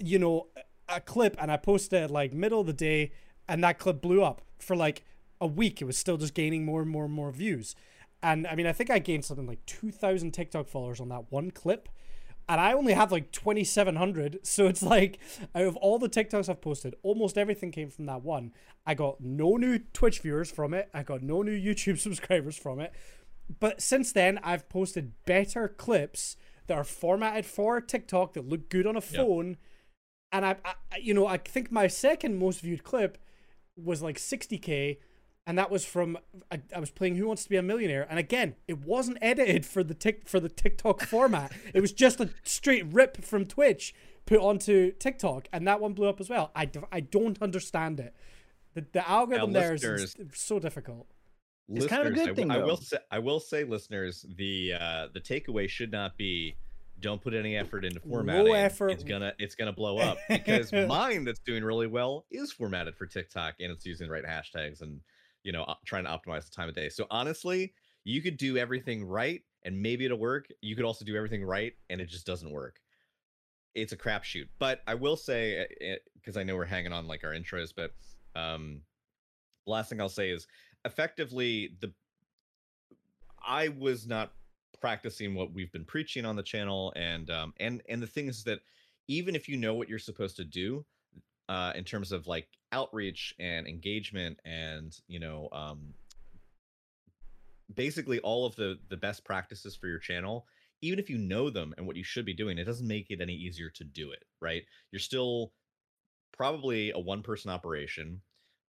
You 0.00 0.18
know, 0.18 0.46
a 0.88 1.00
clip, 1.00 1.36
and 1.38 1.50
I 1.50 1.56
posted 1.56 2.02
it 2.02 2.10
like 2.10 2.32
middle 2.32 2.60
of 2.60 2.66
the 2.66 2.72
day, 2.72 3.12
and 3.48 3.62
that 3.62 3.78
clip 3.78 4.00
blew 4.00 4.22
up 4.22 4.42
for 4.58 4.74
like 4.74 5.04
a 5.40 5.46
week. 5.46 5.80
It 5.80 5.84
was 5.84 5.96
still 5.96 6.16
just 6.16 6.34
gaining 6.34 6.64
more 6.64 6.82
and 6.82 6.90
more 6.90 7.04
and 7.04 7.14
more 7.14 7.30
views. 7.30 7.74
And 8.22 8.46
I 8.46 8.54
mean, 8.54 8.66
I 8.66 8.72
think 8.72 8.90
I 8.90 8.98
gained 8.98 9.24
something 9.24 9.46
like 9.46 9.64
2,000 9.66 10.32
TikTok 10.32 10.68
followers 10.68 11.00
on 11.00 11.08
that 11.08 11.30
one 11.30 11.50
clip 11.50 11.88
and 12.50 12.60
I 12.60 12.72
only 12.72 12.94
have 12.94 13.12
like 13.12 13.30
2,700. 13.30 14.40
So 14.50 14.66
it's 14.66 14.82
like, 14.82 15.20
out 15.54 15.62
of 15.62 15.76
all 15.76 16.00
the 16.00 16.08
TikToks 16.08 16.48
I've 16.48 16.60
posted, 16.60 16.96
almost 17.04 17.38
everything 17.38 17.70
came 17.70 17.90
from 17.90 18.06
that 18.06 18.22
one. 18.22 18.52
I 18.84 18.94
got 18.94 19.20
no 19.20 19.56
new 19.56 19.78
Twitch 19.78 20.18
viewers 20.18 20.50
from 20.50 20.74
it. 20.74 20.88
I 20.92 21.04
got 21.04 21.22
no 21.22 21.42
new 21.42 21.56
YouTube 21.56 21.98
subscribers 22.00 22.56
from 22.56 22.80
it. 22.80 22.92
But 23.60 23.80
since 23.80 24.10
then, 24.10 24.40
I've 24.42 24.68
posted 24.68 25.12
better 25.26 25.68
clips 25.68 26.36
that 26.66 26.76
are 26.76 26.84
formatted 26.84 27.46
for 27.46 27.80
TikTok 27.80 28.32
that 28.32 28.48
look 28.48 28.68
good 28.68 28.86
on 28.86 28.96
a 28.96 29.00
phone. 29.00 29.56
And 30.32 30.46
I, 30.46 30.56
I, 30.64 30.74
you 31.00 31.14
know, 31.14 31.26
I 31.26 31.38
think 31.38 31.72
my 31.72 31.86
second 31.86 32.38
most 32.38 32.60
viewed 32.60 32.84
clip 32.84 33.18
was 33.76 34.02
like 34.02 34.16
60k 34.16 34.98
and 35.46 35.58
that 35.58 35.70
was 35.70 35.84
from 35.84 36.18
I, 36.52 36.60
I 36.74 36.80
was 36.80 36.90
playing 36.90 37.16
Who 37.16 37.26
Wants 37.26 37.42
to 37.44 37.48
Be 37.48 37.56
a 37.56 37.62
Millionaire, 37.62 38.06
and 38.08 38.18
again, 38.18 38.54
it 38.68 38.78
wasn't 38.78 39.18
edited 39.20 39.66
for 39.66 39.82
the 39.82 39.94
tick 39.94 40.28
for 40.28 40.38
the 40.38 40.48
TikTok 40.48 41.02
format. 41.02 41.52
It 41.74 41.80
was 41.80 41.92
just 41.92 42.20
a 42.20 42.30
straight 42.44 42.84
rip 42.92 43.24
from 43.24 43.46
Twitch 43.46 43.94
put 44.26 44.38
onto 44.38 44.92
TikTok, 44.92 45.48
and 45.52 45.66
that 45.66 45.80
one 45.80 45.92
blew 45.92 46.08
up 46.08 46.20
as 46.20 46.28
well. 46.28 46.50
I, 46.54 46.70
I 46.92 47.00
don't 47.00 47.40
understand 47.42 47.98
it. 48.00 48.14
The, 48.74 48.86
the 48.92 49.08
algorithm 49.08 49.52
there 49.52 49.74
is 49.74 50.16
so 50.34 50.58
difficult. 50.58 51.08
It's 51.68 51.86
kind 51.86 52.06
of 52.06 52.12
a 52.12 52.14
good 52.14 52.22
I 52.22 52.32
w- 52.32 52.34
thing, 52.36 52.50
I, 52.50 52.58
will 52.58 52.76
say, 52.76 52.98
I 53.10 53.18
will 53.18 53.40
say, 53.40 53.64
listeners, 53.64 54.24
the 54.36 54.74
uh, 54.78 55.08
the 55.12 55.20
takeaway 55.20 55.68
should 55.68 55.90
not 55.90 56.16
be 56.16 56.54
don't 57.00 57.20
put 57.20 57.34
any 57.34 57.56
effort 57.56 57.84
into 57.84 58.00
formatting. 58.00 58.54
effort. 58.54 58.90
It's 58.90 59.04
gonna 59.04 59.32
it's 59.38 59.54
gonna 59.54 59.72
blow 59.72 59.98
up 59.98 60.18
because 60.28 60.72
mine 60.72 61.24
that's 61.24 61.40
doing 61.40 61.64
really 61.64 61.86
well 61.86 62.26
is 62.30 62.52
formatted 62.52 62.96
for 62.96 63.06
TikTok 63.06 63.54
and 63.60 63.72
it's 63.72 63.86
using 63.86 64.06
the 64.06 64.12
right 64.12 64.24
hashtags 64.24 64.82
and 64.82 65.00
you 65.42 65.52
know 65.52 65.66
trying 65.84 66.04
to 66.04 66.10
optimize 66.10 66.44
the 66.44 66.54
time 66.54 66.68
of 66.68 66.74
day. 66.74 66.88
So 66.88 67.06
honestly, 67.10 67.72
you 68.04 68.22
could 68.22 68.36
do 68.36 68.56
everything 68.56 69.04
right 69.04 69.42
and 69.64 69.80
maybe 69.80 70.04
it'll 70.04 70.18
work. 70.18 70.46
You 70.60 70.76
could 70.76 70.84
also 70.84 71.04
do 71.04 71.16
everything 71.16 71.44
right 71.44 71.72
and 71.88 72.00
it 72.00 72.08
just 72.08 72.26
doesn't 72.26 72.50
work. 72.50 72.80
It's 73.74 73.92
a 73.92 73.96
crapshoot. 73.96 74.48
But 74.58 74.80
I 74.86 74.94
will 74.94 75.16
say 75.16 75.66
because 76.14 76.36
I 76.36 76.42
know 76.42 76.56
we're 76.56 76.64
hanging 76.64 76.92
on 76.92 77.06
like 77.06 77.24
our 77.24 77.32
intros, 77.32 77.72
but 77.74 77.92
um, 78.34 78.82
last 79.66 79.90
thing 79.90 80.00
I'll 80.00 80.08
say 80.08 80.30
is 80.30 80.46
effectively 80.84 81.76
the 81.80 81.92
I 83.46 83.68
was 83.68 84.06
not 84.06 84.32
practicing 84.80 85.34
what 85.34 85.52
we've 85.52 85.72
been 85.72 85.84
preaching 85.84 86.24
on 86.24 86.36
the 86.36 86.42
channel 86.42 86.92
and 86.96 87.30
um 87.30 87.52
and 87.60 87.82
and 87.88 88.02
the 88.02 88.06
thing 88.06 88.28
is 88.28 88.44
that 88.44 88.60
even 89.08 89.34
if 89.34 89.48
you 89.48 89.56
know 89.56 89.74
what 89.74 89.88
you're 89.88 89.98
supposed 89.98 90.36
to 90.36 90.44
do 90.44 90.84
uh 91.48 91.72
in 91.74 91.84
terms 91.84 92.12
of 92.12 92.26
like 92.26 92.48
outreach 92.72 93.34
and 93.38 93.66
engagement 93.66 94.38
and 94.44 94.98
you 95.08 95.18
know 95.18 95.48
um 95.52 95.94
basically 97.74 98.18
all 98.20 98.46
of 98.46 98.56
the 98.56 98.78
the 98.88 98.96
best 98.96 99.24
practices 99.24 99.76
for 99.76 99.86
your 99.86 99.98
channel 99.98 100.46
even 100.82 100.98
if 100.98 101.10
you 101.10 101.18
know 101.18 101.50
them 101.50 101.74
and 101.76 101.86
what 101.86 101.96
you 101.96 102.04
should 102.04 102.24
be 102.24 102.34
doing 102.34 102.58
it 102.58 102.64
doesn't 102.64 102.88
make 102.88 103.10
it 103.10 103.20
any 103.20 103.34
easier 103.34 103.70
to 103.70 103.84
do 103.84 104.10
it 104.10 104.24
right? 104.40 104.62
You're 104.90 105.00
still 105.00 105.52
probably 106.32 106.90
a 106.90 106.98
one 106.98 107.22
person 107.22 107.50
operation. 107.50 108.22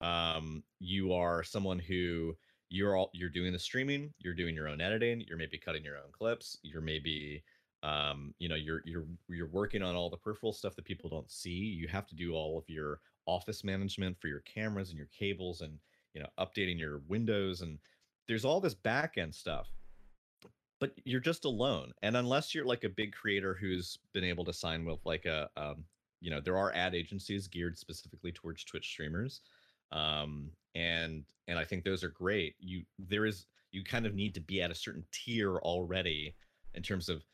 Um 0.01 0.63
you 0.81 1.13
are 1.13 1.43
someone 1.43 1.79
who 1.79 2.37
you're 2.75 2.97
all 2.97 3.11
you're 3.13 3.29
doing 3.29 3.53
the 3.53 3.59
streaming 3.59 4.13
you're 4.19 4.35
doing 4.35 4.55
your 4.55 4.69
own 4.69 4.81
editing 4.81 5.25
you're 5.29 5.39
maybe 5.39 5.59
cutting 5.59 5.85
your 5.85 5.97
own 5.97 6.11
clips 6.13 6.59
you're 6.63 6.83
maybe 6.83 7.43
um 7.83 8.35
you 8.39 8.49
know 8.49 8.55
you're 8.55 8.83
you're 8.85 9.05
you're 9.29 9.49
working 9.49 9.83
on 9.83 9.95
all 9.95 10.11
the 10.11 10.17
peripheral 10.17 10.53
stuff 10.53 10.75
that 10.75 10.85
people 10.85 11.09
don't 11.09 11.31
see 11.31 11.51
you 11.51 11.87
have 11.87 12.07
to 12.07 12.15
do 12.15 12.33
all 12.33 12.59
of 12.59 12.69
your 12.69 13.01
office 13.27 13.65
management 13.65 14.17
for 14.21 14.29
your 14.29 14.41
cameras 14.41 14.89
and 14.89 14.99
your 14.99 15.09
cables 15.17 15.61
and 15.61 15.79
you 16.15 16.21
know 16.21 16.29
updating 16.39 16.79
your 16.79 17.01
windows 17.09 17.61
and 17.61 17.79
there's 18.27 18.45
all 18.45 18.61
this 18.61 18.75
back 18.75 19.19
end 19.19 19.35
stuff 19.35 19.69
but 20.81 20.93
you're 21.05 21.21
just 21.21 21.47
alone. 21.47 21.93
And 22.03 22.17
unless 22.17 22.55
you're 22.55 22.67
like 22.67 22.85
a 22.85 22.91
big 22.91 23.13
creator 23.13 23.57
who's 23.59 23.99
been 24.13 24.25
able 24.25 24.45
to 24.45 24.53
sign 24.53 24.85
with 24.85 24.99
like 25.07 25.25
a 25.25 25.49
um, 25.57 25.85
you 26.21 26.31
know, 26.31 26.41
there 26.41 26.57
are 26.57 26.75
ad 26.75 26.95
agencies 26.95 27.49
geared 27.49 27.79
specifically 27.79 28.33
towards 28.33 28.65
Twitch 28.65 28.87
streamers. 28.87 29.41
Um, 29.95 30.51
and 30.75 31.25
and 31.49 31.59
I 31.59 31.65
think 31.65 31.85
those 31.85 32.05
are 32.05 32.11
great. 32.11 32.57
You 32.59 32.83
there 32.99 33.25
is 33.27 33.47
you 33.73 33.83
kind 33.85 34.07
of 34.07 34.15
need 34.15 34.35
to 34.35 34.41
be 34.41 34.61
at 34.63 34.71
a 34.71 34.75
certain 34.75 35.05
tier 35.13 35.57
already 35.59 36.35
in 36.75 36.83
terms 36.83 37.09
of 37.09 37.25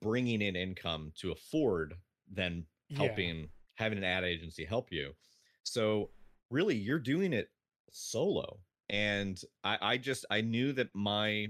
bringing 0.00 0.42
in 0.42 0.56
income 0.56 1.12
to 1.16 1.32
afford 1.32 1.94
then 2.30 2.64
Yeah. 2.88 2.98
helping 2.98 3.48
having 3.74 3.98
an 3.98 4.04
ad 4.04 4.24
agency 4.24 4.64
help 4.64 4.92
you. 4.92 5.12
So 5.64 6.10
really 6.50 6.76
you're 6.76 6.98
doing 7.00 7.32
it 7.32 7.50
solo. 7.90 8.60
And 8.90 9.40
I, 9.64 9.78
I 9.80 9.96
just 9.98 10.24
I 10.30 10.40
knew 10.40 10.72
that 10.74 10.88
my 10.94 11.48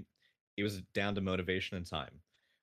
it 0.57 0.63
was 0.63 0.81
down 0.93 1.15
to 1.15 1.21
motivation 1.21 1.77
and 1.77 1.85
time. 1.85 2.19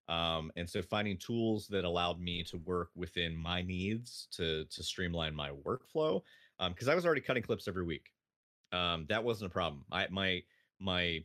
Um, 0.09 0.50
and 0.57 0.69
so 0.69 0.83
finding 0.83 1.19
tools 1.19 1.69
that 1.69 1.85
allowed 1.85 2.21
me 2.21 2.43
to 2.45 2.57
work 2.59 2.91
within 2.97 3.37
my 3.37 3.62
needs 3.62 4.27
to 4.33 4.65
to 4.65 4.83
streamline 4.83 5.35
my 5.35 5.50
workflow. 5.50 6.23
Um, 6.61 6.73
because 6.73 6.88
I 6.88 6.95
was 6.95 7.07
already 7.07 7.23
cutting 7.23 7.43
clips 7.43 7.67
every 7.67 7.85
week. 7.85 8.12
Um, 8.71 9.07
that 9.09 9.25
wasn't 9.25 9.50
a 9.50 9.52
problem. 9.52 9.85
I 9.90 10.07
my 10.11 10.43
my 10.79 11.25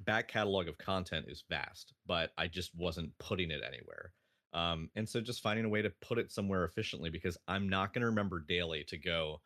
back 0.00 0.28
catalog 0.28 0.68
of 0.68 0.76
content 0.76 1.26
is 1.28 1.44
vast, 1.48 1.94
but 2.06 2.32
I 2.36 2.48
just 2.48 2.74
wasn't 2.74 3.16
putting 3.18 3.50
it 3.50 3.62
anywhere. 3.66 4.12
Um, 4.52 4.90
and 4.94 5.08
so 5.08 5.20
just 5.20 5.42
finding 5.42 5.64
a 5.64 5.68
way 5.68 5.82
to 5.82 5.90
put 6.00 6.18
it 6.18 6.30
somewhere 6.30 6.64
efficiently 6.64 7.10
because 7.10 7.38
I'm 7.48 7.68
not 7.68 7.94
going 7.94 8.00
to 8.02 8.08
remember 8.08 8.40
daily 8.40 8.84
to 8.84 8.98
go, 8.98 9.40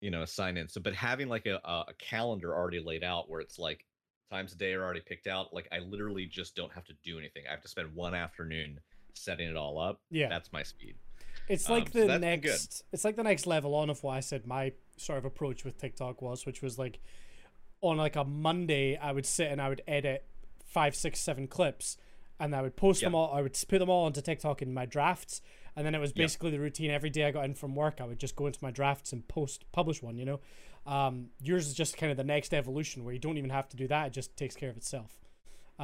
you 0.00 0.10
know, 0.10 0.24
sign 0.24 0.56
in. 0.56 0.68
So, 0.68 0.80
but 0.80 0.94
having 0.94 1.28
like 1.28 1.46
a, 1.46 1.60
a 1.64 1.84
a 1.88 1.94
calendar 1.98 2.54
already 2.54 2.80
laid 2.80 3.04
out 3.04 3.30
where 3.30 3.40
it's 3.40 3.58
like 3.58 3.84
times 4.30 4.52
a 4.52 4.56
day 4.56 4.72
are 4.72 4.82
already 4.82 5.00
picked 5.00 5.26
out, 5.26 5.52
like 5.52 5.68
I 5.70 5.78
literally 5.78 6.26
just 6.26 6.56
don't 6.56 6.72
have 6.72 6.84
to 6.84 6.94
do 7.04 7.18
anything. 7.18 7.44
I 7.46 7.52
have 7.52 7.62
to 7.62 7.68
spend 7.68 7.94
one 7.94 8.14
afternoon 8.14 8.80
setting 9.14 9.48
it 9.48 9.56
all 9.56 9.78
up. 9.78 10.00
Yeah. 10.10 10.28
That's 10.28 10.52
my 10.52 10.62
speed. 10.62 10.96
It's 11.48 11.68
Um, 11.68 11.78
like 11.78 11.92
so 11.92 12.00
the 12.00 12.06
good. 12.06 12.20
next. 12.20 12.84
It's 12.92 13.04
like 13.04 13.16
the 13.16 13.22
next 13.22 13.46
level 13.46 13.74
on 13.74 13.90
of 13.90 14.02
what 14.02 14.16
I 14.16 14.20
said 14.20 14.46
my 14.46 14.72
sort 14.96 15.18
of 15.18 15.24
approach 15.24 15.64
with 15.64 15.78
TikTok 15.78 16.22
was, 16.22 16.46
which 16.46 16.62
was 16.62 16.78
like 16.78 17.00
on 17.80 17.96
like 17.96 18.16
a 18.16 18.24
Monday, 18.24 18.96
I 18.96 19.12
would 19.12 19.26
sit 19.26 19.50
and 19.50 19.60
I 19.60 19.68
would 19.68 19.82
edit 19.88 20.24
five, 20.64 20.94
six, 20.94 21.18
seven 21.20 21.48
clips, 21.48 21.96
and 22.38 22.54
I 22.54 22.62
would 22.62 22.76
post 22.76 23.00
them 23.02 23.14
all. 23.14 23.32
I 23.34 23.42
would 23.42 23.58
put 23.68 23.78
them 23.78 23.90
all 23.90 24.06
onto 24.06 24.20
TikTok 24.20 24.62
in 24.62 24.72
my 24.72 24.86
drafts, 24.86 25.42
and 25.76 25.84
then 25.84 25.94
it 25.94 25.98
was 25.98 26.10
Yep. 26.10 26.16
basically 26.16 26.50
the 26.52 26.60
routine. 26.60 26.90
Every 26.90 27.10
day 27.10 27.24
I 27.24 27.30
got 27.32 27.44
in 27.44 27.54
from 27.54 27.74
work, 27.74 28.00
I 28.00 28.04
would 28.04 28.18
just 28.20 28.36
go 28.36 28.46
into 28.46 28.60
my 28.62 28.70
drafts 28.70 29.12
and 29.12 29.26
post, 29.26 29.64
publish 29.72 30.00
one. 30.02 30.16
You 30.16 30.24
know, 30.24 30.40
um, 30.86 31.30
yours 31.40 31.66
is 31.66 31.74
just 31.74 31.96
kind 31.96 32.10
of 32.10 32.16
the 32.16 32.24
next 32.24 32.54
evolution 32.54 33.04
where 33.04 33.12
you 33.12 33.20
don't 33.20 33.36
even 33.36 33.50
have 33.50 33.68
to 33.70 33.76
do 33.76 33.88
that; 33.88 34.06
it 34.08 34.12
just 34.12 34.36
takes 34.36 34.54
care 34.54 34.70
of 34.70 34.76
itself. 34.76 35.18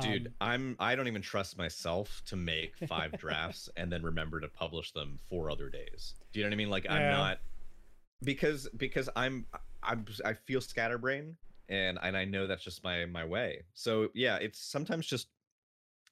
Dude, 0.00 0.28
Um, 0.28 0.34
I'm 0.40 0.76
I 0.78 0.94
don't 0.94 1.08
even 1.08 1.22
trust 1.22 1.58
myself 1.58 2.22
to 2.26 2.36
make 2.36 2.76
five 2.86 3.12
drafts 3.18 3.68
and 3.76 3.90
then 3.90 4.02
remember 4.02 4.40
to 4.40 4.48
publish 4.48 4.92
them 4.92 5.18
four 5.28 5.50
other 5.50 5.68
days. 5.68 6.14
Do 6.32 6.40
you 6.40 6.44
know 6.44 6.50
what 6.50 6.54
I 6.54 6.56
mean? 6.56 6.70
Like 6.70 6.86
I'm 6.88 7.10
not 7.10 7.38
because 8.22 8.68
because 8.76 9.08
I'm 9.16 9.46
I'm 9.82 10.04
I 10.24 10.34
feel 10.34 10.60
scatterbrain 10.60 11.36
and 11.68 11.98
and 12.02 12.16
I 12.16 12.24
know 12.24 12.46
that's 12.46 12.64
just 12.64 12.84
my 12.84 13.06
my 13.06 13.24
way. 13.24 13.62
So 13.74 14.08
yeah, 14.14 14.36
it's 14.36 14.60
sometimes 14.60 15.06
just 15.06 15.28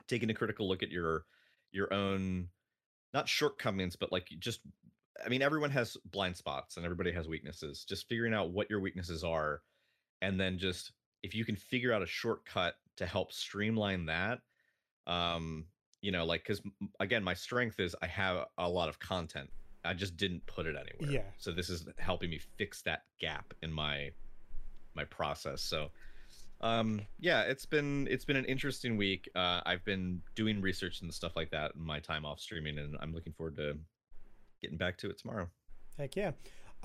taking 0.09 0.31
a 0.31 0.35
critical 0.35 0.69
look 0.69 0.83
at 0.83 0.91
your 0.91 1.25
your 1.73 1.93
own 1.93 2.49
not 3.13 3.29
shortcomings, 3.29 3.97
but 3.97 4.13
like 4.13 4.29
just 4.39 4.61
I 5.25 5.29
mean 5.29 5.43
everyone 5.43 5.71
has 5.71 5.97
blind 6.11 6.37
spots 6.37 6.77
and 6.77 6.85
everybody 6.85 7.13
has 7.13 7.29
weaknesses. 7.29 7.85
Just 7.89 8.09
figuring 8.09 8.35
out 8.35 8.51
what 8.51 8.71
your 8.71 8.81
weaknesses 8.81 9.23
are 9.23 9.63
and 10.23 10.41
then 10.41 10.59
just 10.59 10.93
if 11.27 11.35
you 11.35 11.45
can 11.45 11.57
figure 11.57 11.93
out 11.93 12.03
a 12.03 12.07
shortcut 12.07 12.75
to 12.97 13.05
help 13.05 13.33
streamline 13.33 14.07
that 14.07 14.39
um 15.09 15.65
you 16.01 16.13
know 16.13 16.25
like 16.25 16.43
because 16.43 16.63
again 17.01 17.23
my 17.23 17.35
strength 17.35 17.81
is 17.81 17.95
i 18.01 18.07
have 18.07 18.47
a 18.59 18.69
lot 18.69 18.89
of 18.89 18.99
content 19.01 19.51
i 19.85 19.93
just 19.93 20.17
didn't 20.17 20.45
put 20.47 20.67
it 20.67 20.77
anywhere 20.77 21.17
Yeah. 21.23 21.31
so 21.37 21.51
this 21.53 21.69
is 21.69 21.87
helping 21.99 22.31
me 22.31 22.41
fix 22.57 22.81
that 22.83 23.03
gap 23.21 23.53
in 23.63 23.73
my 23.73 24.11
my 24.95 25.05
process 25.05 25.61
so 25.63 25.89
um 26.63 27.01
yeah 27.21 27.43
it's 27.43 27.67
been 27.67 28.07
it's 28.11 28.25
been 28.25 28.37
an 28.37 28.47
interesting 28.47 28.97
week 28.97 29.29
uh 29.35 29.61
i've 29.67 29.85
been 29.85 30.23
doing 30.35 30.61
research 30.61 31.03
and 31.03 31.13
stuff 31.13 31.37
like 31.37 31.51
that 31.51 31.73
in 31.75 31.83
my 31.83 32.01
time 32.01 32.25
off 32.25 32.41
streaming 32.41 32.79
and 32.79 32.97
i'm 33.01 33.13
looking 33.13 33.33
forward 33.33 33.57
to 33.57 33.77
getting 34.63 34.79
back 34.79 34.97
to 34.99 35.11
it 35.11 35.19
tomorrow 35.19 35.49
Heck 35.99 36.15
yeah. 36.15 36.33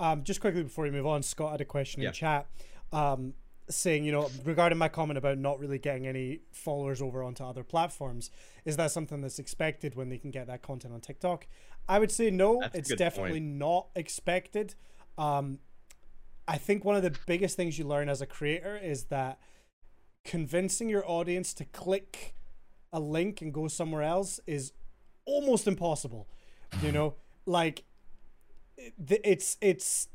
Um, 0.00 0.24
just 0.24 0.40
quickly 0.40 0.62
before 0.62 0.84
we 0.84 0.90
move 0.90 1.06
on, 1.06 1.22
Scott 1.22 1.50
had 1.52 1.60
a 1.60 1.66
question 1.66 2.00
Yeah. 2.00 2.08
in 2.08 2.14
chat 2.14 2.46
um, 2.94 3.34
saying, 3.68 4.04
you 4.04 4.12
know, 4.12 4.28
regarding 4.44 4.78
my 4.78 4.88
comment 4.88 5.18
about 5.18 5.38
not 5.38 5.58
really 5.58 5.78
getting 5.78 6.06
any 6.06 6.40
followers 6.52 7.00
over 7.00 7.22
onto 7.22 7.44
other 7.44 7.62
platforms, 7.64 8.30
is 8.64 8.76
that 8.76 8.90
something 8.90 9.20
that's 9.20 9.38
expected 9.38 9.94
when 9.94 10.08
they 10.08 10.18
can 10.18 10.30
get 10.30 10.46
that 10.48 10.62
content 10.62 10.92
on 10.94 11.00
TikTok? 11.00 11.46
I 11.88 11.98
would 11.98 12.10
say 12.12 12.30
no, 12.30 12.60
That's 12.60 12.76
it's 12.90 12.94
definitely 12.94 13.40
point. 13.40 13.44
not 13.54 13.86
expected. 13.96 14.74
Um, 15.18 15.58
I 16.46 16.58
think 16.58 16.84
one 16.84 16.96
of 16.96 17.02
the 17.02 17.16
biggest 17.26 17.56
things 17.56 17.78
you 17.78 17.84
learn 17.86 18.08
as 18.08 18.20
a 18.20 18.26
creator 18.26 18.76
is 18.76 19.04
that 19.04 19.38
convincing 20.24 20.88
your 20.88 21.08
audience 21.08 21.54
to 21.54 21.64
click 21.64 22.34
a 22.92 23.00
link 23.00 23.40
and 23.40 23.52
go 23.54 23.68
somewhere 23.68 24.02
else 24.02 24.38
is 24.46 24.72
almost 25.24 25.66
impossible. 25.66 26.28
You 26.82 26.92
know, 26.92 27.14
like 27.46 27.84
it- 28.76 29.20
it's 29.24 29.56
it's 29.60 30.08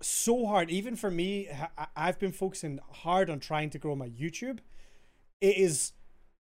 so 0.00 0.46
hard 0.46 0.70
even 0.70 0.94
for 0.94 1.10
me 1.10 1.48
i've 1.96 2.18
been 2.18 2.30
focusing 2.30 2.78
hard 2.90 3.28
on 3.28 3.40
trying 3.40 3.70
to 3.70 3.78
grow 3.78 3.96
my 3.96 4.08
youtube. 4.08 4.58
It 5.40 5.56
is 5.56 5.92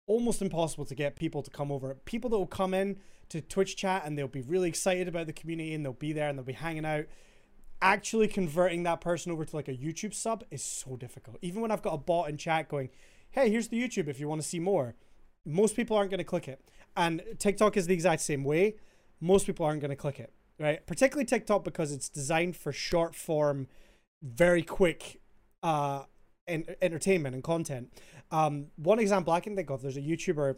almost 0.07 0.41
impossible 0.41 0.85
to 0.85 0.95
get 0.95 1.15
people 1.15 1.41
to 1.41 1.49
come 1.49 1.71
over. 1.71 1.95
People 2.05 2.29
that 2.29 2.37
will 2.37 2.45
come 2.45 2.73
in 2.73 2.97
to 3.29 3.41
twitch 3.41 3.75
chat 3.75 4.03
and 4.05 4.17
they'll 4.17 4.27
be 4.27 4.41
really 4.41 4.69
excited 4.69 5.07
about 5.07 5.25
the 5.25 5.33
community 5.33 5.73
and 5.73 5.83
they'll 5.83 5.93
be 5.93 6.13
there 6.13 6.29
and 6.29 6.37
they'll 6.37 6.45
be 6.45 6.53
hanging 6.53 6.85
out. 6.85 7.05
Actually 7.81 8.27
converting 8.27 8.83
that 8.83 9.01
person 9.01 9.31
over 9.31 9.43
to 9.45 9.55
like 9.55 9.67
a 9.67 9.73
youtube 9.73 10.13
sub 10.13 10.43
is 10.51 10.63
so 10.63 10.95
difficult. 10.95 11.37
Even 11.41 11.61
when 11.61 11.71
i've 11.71 11.81
got 11.81 11.93
a 11.93 11.97
bot 11.97 12.29
in 12.29 12.37
chat 12.37 12.69
going 12.69 12.89
hey 13.31 13.49
here's 13.49 13.67
the 13.69 13.81
youtube 13.81 14.07
if 14.07 14.19
you 14.19 14.27
want 14.27 14.41
to 14.41 14.47
see 14.47 14.59
more 14.59 14.95
most 15.45 15.75
people 15.75 15.95
aren't 15.97 16.09
going 16.09 16.19
to 16.19 16.23
click 16.23 16.47
it. 16.47 16.61
And 16.95 17.23
tiktok 17.39 17.77
is 17.77 17.87
the 17.87 17.93
exact 17.93 18.21
same 18.21 18.43
way. 18.43 18.75
Most 19.19 19.45
people 19.45 19.65
aren't 19.65 19.81
going 19.81 19.89
to 19.89 19.95
click 19.95 20.19
it 20.19 20.34
right? 20.59 20.85
Particularly 20.85 21.25
tiktok 21.25 21.63
because 21.63 21.91
it's 21.91 22.09
designed 22.09 22.55
for 22.55 22.71
short 22.71 23.15
form 23.15 23.67
very 24.21 24.63
quick 24.63 25.21
uh 25.63 26.03
en- 26.47 26.65
entertainment 26.81 27.35
and 27.35 27.43
content. 27.43 27.91
Um 28.31 28.67
one 28.75 28.99
example 28.99 29.33
i 29.33 29.39
can 29.39 29.55
think 29.55 29.69
of 29.69 29.81
there's 29.81 29.97
a 29.97 30.01
youtuber 30.01 30.55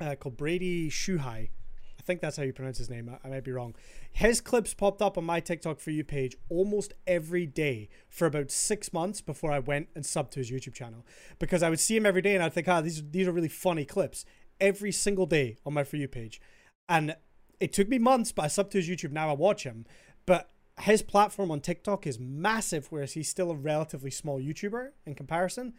uh, 0.00 0.14
called 0.16 0.36
brady 0.36 0.90
shuhai. 0.90 1.50
I 1.98 2.02
think 2.02 2.20
that's 2.20 2.36
how 2.36 2.44
you 2.44 2.52
pronounce 2.52 2.78
his 2.78 2.90
name. 2.90 3.08
I, 3.08 3.26
I 3.26 3.30
might 3.30 3.44
be 3.44 3.50
wrong. 3.50 3.74
His 4.12 4.40
clips 4.40 4.74
popped 4.74 5.02
up 5.02 5.18
on 5.18 5.24
my 5.24 5.40
tiktok 5.40 5.80
for 5.80 5.90
you 5.90 6.04
page 6.04 6.36
almost 6.48 6.94
every 7.06 7.46
day 7.46 7.88
for 8.08 8.26
about 8.26 8.50
six 8.50 8.92
months 8.92 9.20
before 9.20 9.52
i 9.52 9.58
went 9.58 9.88
and 9.94 10.04
subbed 10.04 10.30
to 10.32 10.40
his 10.40 10.50
youtube 10.50 10.74
channel. 10.74 11.04
Because 11.38 11.62
i 11.62 11.70
would 11.70 11.80
see 11.80 11.96
him 11.96 12.06
every 12.06 12.22
day 12.22 12.34
and 12.34 12.42
i'd 12.44 12.52
think 12.52 12.68
ah 12.68 12.80
these, 12.80 13.02
these 13.10 13.26
are 13.26 13.32
really 13.32 13.48
funny 13.48 13.84
clips 13.84 14.24
every 14.60 14.92
single 14.92 15.26
day 15.26 15.56
on 15.64 15.72
my 15.74 15.84
for 15.84 15.96
you 15.96 16.08
page. 16.08 16.40
And 16.88 17.16
it 17.60 17.72
took 17.72 17.88
me 17.88 17.98
months, 17.98 18.32
but 18.32 18.44
I 18.44 18.48
subbed 18.48 18.70
to 18.70 18.78
his 18.78 18.88
YouTube. 18.88 19.12
Now 19.12 19.30
I 19.30 19.32
watch 19.32 19.64
him. 19.64 19.86
But 20.26 20.50
his 20.80 21.02
platform 21.02 21.50
on 21.50 21.60
TikTok 21.60 22.06
is 22.06 22.18
massive, 22.18 22.88
whereas 22.90 23.14
he's 23.14 23.28
still 23.28 23.50
a 23.50 23.54
relatively 23.54 24.10
small 24.10 24.40
YouTuber 24.40 24.90
in 25.06 25.14
comparison, 25.14 25.74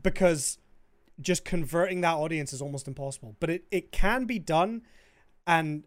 because 0.00 0.58
just 1.20 1.44
converting 1.44 2.02
that 2.02 2.14
audience 2.14 2.52
is 2.52 2.60
almost 2.60 2.86
impossible. 2.86 3.36
But 3.40 3.50
it, 3.50 3.64
it 3.70 3.92
can 3.92 4.26
be 4.26 4.38
done, 4.38 4.82
and 5.46 5.84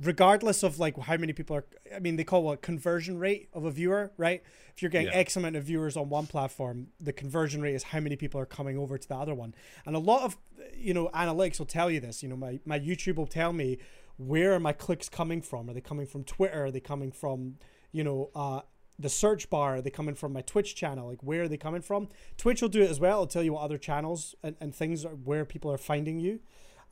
regardless 0.00 0.62
of 0.62 0.78
like 0.78 0.98
how 0.98 1.16
many 1.16 1.32
people 1.32 1.54
are, 1.56 1.64
I 1.94 1.98
mean, 2.00 2.16
they 2.16 2.24
call 2.24 2.50
it 2.52 2.62
conversion 2.62 3.18
rate 3.18 3.48
of 3.52 3.64
a 3.64 3.70
viewer, 3.70 4.12
right? 4.16 4.42
If 4.74 4.82
you're 4.82 4.90
getting 4.90 5.08
Yeah. 5.08 5.18
X 5.18 5.36
amount 5.36 5.56
of 5.56 5.64
viewers 5.64 5.96
on 5.96 6.08
one 6.08 6.26
platform, 6.26 6.88
the 6.98 7.12
conversion 7.12 7.62
rate 7.62 7.74
is 7.74 7.84
how 7.84 8.00
many 8.00 8.16
people 8.16 8.40
are 8.40 8.46
coming 8.46 8.76
over 8.76 8.98
to 8.98 9.06
the 9.06 9.14
other 9.14 9.34
one. 9.34 9.54
And 9.86 9.94
a 9.94 10.00
lot 10.00 10.22
of, 10.22 10.36
you 10.74 10.94
know, 10.94 11.10
analytics 11.14 11.58
will 11.58 11.66
tell 11.66 11.90
you 11.90 12.00
this. 12.00 12.22
You 12.24 12.28
know, 12.28 12.36
my, 12.36 12.58
my 12.64 12.80
YouTube 12.80 13.16
will 13.16 13.28
tell 13.28 13.52
me 13.52 13.78
where 14.16 14.52
are 14.54 14.60
my 14.60 14.72
clicks 14.72 15.08
coming 15.08 15.42
from? 15.42 15.68
Are 15.68 15.74
they 15.74 15.80
coming 15.80 16.06
from 16.06 16.24
Twitter? 16.24 16.66
Are 16.66 16.70
they 16.70 16.80
coming 16.80 17.12
from, 17.12 17.56
you 17.92 18.04
know, 18.04 18.30
uh, 18.34 18.60
the 18.98 19.08
search 19.08 19.50
bar? 19.50 19.76
Are 19.76 19.80
they 19.80 19.90
coming 19.90 20.14
from 20.14 20.32
my 20.32 20.42
Twitch 20.42 20.74
channel? 20.74 21.08
Like, 21.08 21.22
where 21.22 21.42
are 21.42 21.48
they 21.48 21.56
coming 21.56 21.82
from? 21.82 22.08
Twitch 22.36 22.62
will 22.62 22.68
do 22.68 22.82
it 22.82 22.90
as 22.90 23.00
well. 23.00 23.14
It'll 23.14 23.26
tell 23.26 23.42
you 23.42 23.54
what 23.54 23.62
other 23.62 23.78
channels 23.78 24.34
and, 24.42 24.56
and 24.60 24.74
things 24.74 25.04
are 25.04 25.10
where 25.10 25.44
people 25.44 25.70
are 25.72 25.78
finding 25.78 26.20
you. 26.20 26.40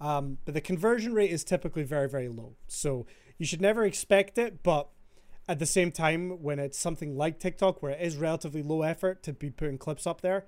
Um, 0.00 0.38
but 0.44 0.54
the 0.54 0.60
conversion 0.60 1.14
rate 1.14 1.30
is 1.30 1.44
typically 1.44 1.84
very, 1.84 2.08
very 2.08 2.28
low. 2.28 2.56
So 2.66 3.06
you 3.38 3.46
should 3.46 3.60
never 3.60 3.84
expect 3.84 4.36
it. 4.36 4.62
But 4.64 4.88
at 5.48 5.58
the 5.60 5.66
same 5.66 5.92
time, 5.92 6.42
when 6.42 6.58
it's 6.58 6.78
something 6.78 7.16
like 7.16 7.38
TikTok, 7.38 7.82
where 7.82 7.92
it 7.92 8.00
is 8.00 8.16
relatively 8.16 8.62
low 8.62 8.82
effort 8.82 9.22
to 9.24 9.32
be 9.32 9.50
putting 9.50 9.78
clips 9.78 10.06
up 10.06 10.20
there, 10.20 10.46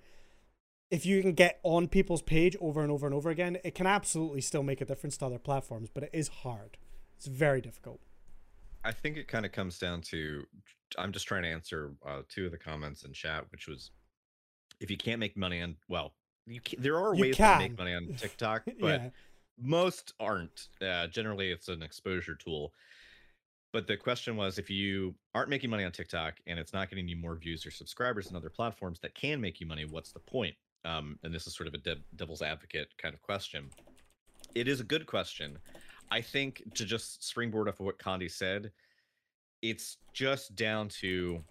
if 0.91 1.05
you 1.07 1.21
can 1.23 1.33
get 1.33 1.61
on 1.63 1.89
people's 1.89 2.23
page 2.23 2.57
over 2.61 2.83
and 2.83 2.91
over 2.91 3.07
and 3.07 3.15
over 3.15 3.31
again, 3.31 3.59
it 3.65 3.75
can 3.75 3.87
absolutely 3.87 4.41
still 4.41 4.63
make 4.63 4.81
a 4.81 4.85
difference 4.85 5.17
to 5.19 5.27
other 5.27 5.39
platforms, 5.39 5.91
but 5.93 6.05
it 6.05 6.11
is 6.13 6.29
hard. 6.29 6.77
It's 7.17 7.27
very 7.27 7.61
difficult. 7.61 8.01
I 8.85 8.93
think 8.93 9.17
it 9.17 9.29
kind 9.29 9.47
of 9.47 9.53
comes 9.53 9.79
down 9.79 10.03
to 10.03 10.45
I'm 10.99 11.13
just 11.13 11.27
trying 11.27 11.43
to 11.43 11.49
answer 11.49 11.93
uh, 12.07 12.23
two 12.29 12.47
of 12.47 12.53
the 12.53 12.59
comments 12.59 13.05
in 13.05 13.13
chat, 13.13 13.45
which 13.51 13.67
was 13.67 13.91
if 14.81 14.91
you 14.91 14.97
can't 14.97 15.19
make 15.19 15.37
money 15.37 15.63
on 15.63 15.77
well, 15.89 16.13
you 16.47 16.61
can, 16.61 16.83
there 16.83 16.97
are 16.97 17.17
ways 17.17 17.37
to 17.37 17.59
make 17.59 17.79
money 17.79 17.95
on 17.95 18.15
TikTok, 18.19 18.65
but 18.81 19.01
yeah. 19.01 19.09
most 19.61 20.13
aren't. 20.21 20.69
Uh, 20.83 21.07
generally, 21.07 21.51
it's 21.51 21.69
an 21.69 21.83
exposure 21.83 22.35
tool. 22.35 22.73
But 23.73 23.89
the 23.89 23.97
question 23.97 24.37
was 24.37 24.59
if 24.59 24.71
you 24.71 25.17
aren't 25.35 25.49
making 25.49 25.71
money 25.71 25.85
on 25.85 25.91
TikTok 25.91 26.35
and 26.47 26.61
it's 26.61 26.73
not 26.73 26.91
getting 26.91 27.09
you 27.09 27.17
more 27.17 27.35
views 27.35 27.67
or 27.67 27.73
subscribers 27.73 28.29
than 28.29 28.37
other 28.37 28.51
platforms 28.51 29.01
that 29.01 29.17
can 29.17 29.41
make 29.41 29.61
you 29.61 29.67
money, 29.67 29.85
what's 29.85 30.13
the 30.13 30.21
point? 30.21 30.55
Um, 30.85 31.19
and 31.23 31.35
this 31.35 31.47
is 31.47 31.57
sort 31.57 31.67
of 31.67 31.75
a 31.75 31.79
dev- 31.79 32.03
devil's 32.17 32.43
advocate 32.43 32.89
kind 32.99 33.15
of 33.15 33.23
question. 33.23 33.71
It 34.55 34.69
is 34.69 34.81
a 34.81 34.85
good 34.85 35.07
question. 35.07 35.59
I 36.11 36.21
think 36.21 36.63
to 36.75 36.85
just 36.85 37.27
springboard 37.27 37.69
off 37.69 37.81
of 37.81 37.87
what 37.87 37.99
Condi 37.99 38.31
said, 38.31 38.71
it's 39.63 39.97
just 40.13 40.55
down 40.55 40.89
to 41.01 41.43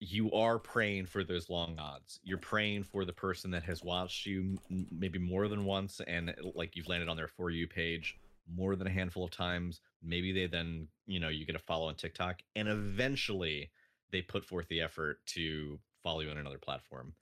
you 0.00 0.30
are 0.32 0.58
praying 0.58 1.06
for 1.06 1.24
those 1.24 1.50
long 1.50 1.76
odds. 1.78 2.20
You're 2.22 2.38
praying 2.38 2.84
for 2.84 3.04
the 3.04 3.12
person 3.12 3.50
that 3.50 3.64
has 3.64 3.82
watched 3.82 4.26
you 4.26 4.56
m- 4.70 4.86
maybe 4.90 5.18
more 5.18 5.48
than 5.48 5.64
once 5.64 6.00
and 6.06 6.34
like 6.54 6.76
you've 6.76 6.88
landed 6.88 7.08
on 7.08 7.16
their 7.16 7.28
for 7.28 7.50
you 7.50 7.66
page 7.66 8.16
more 8.52 8.76
than 8.76 8.86
a 8.86 8.90
handful 8.90 9.24
of 9.24 9.30
times. 9.30 9.80
Maybe 10.02 10.32
they 10.32 10.46
then, 10.46 10.86
you 11.06 11.20
know, 11.20 11.28
you 11.28 11.44
get 11.44 11.56
a 11.56 11.60
follow 11.60 11.88
on 11.88 11.96
TikTok 11.96 12.40
and 12.56 12.68
eventually 12.68 13.70
they 14.10 14.22
put 14.22 14.44
forth 14.44 14.68
the 14.68 14.80
effort 14.80 15.18
to 15.26 15.78
follow 16.02 16.20
you 16.20 16.30
on 16.30 16.38
another 16.38 16.58
platform. 16.58 17.12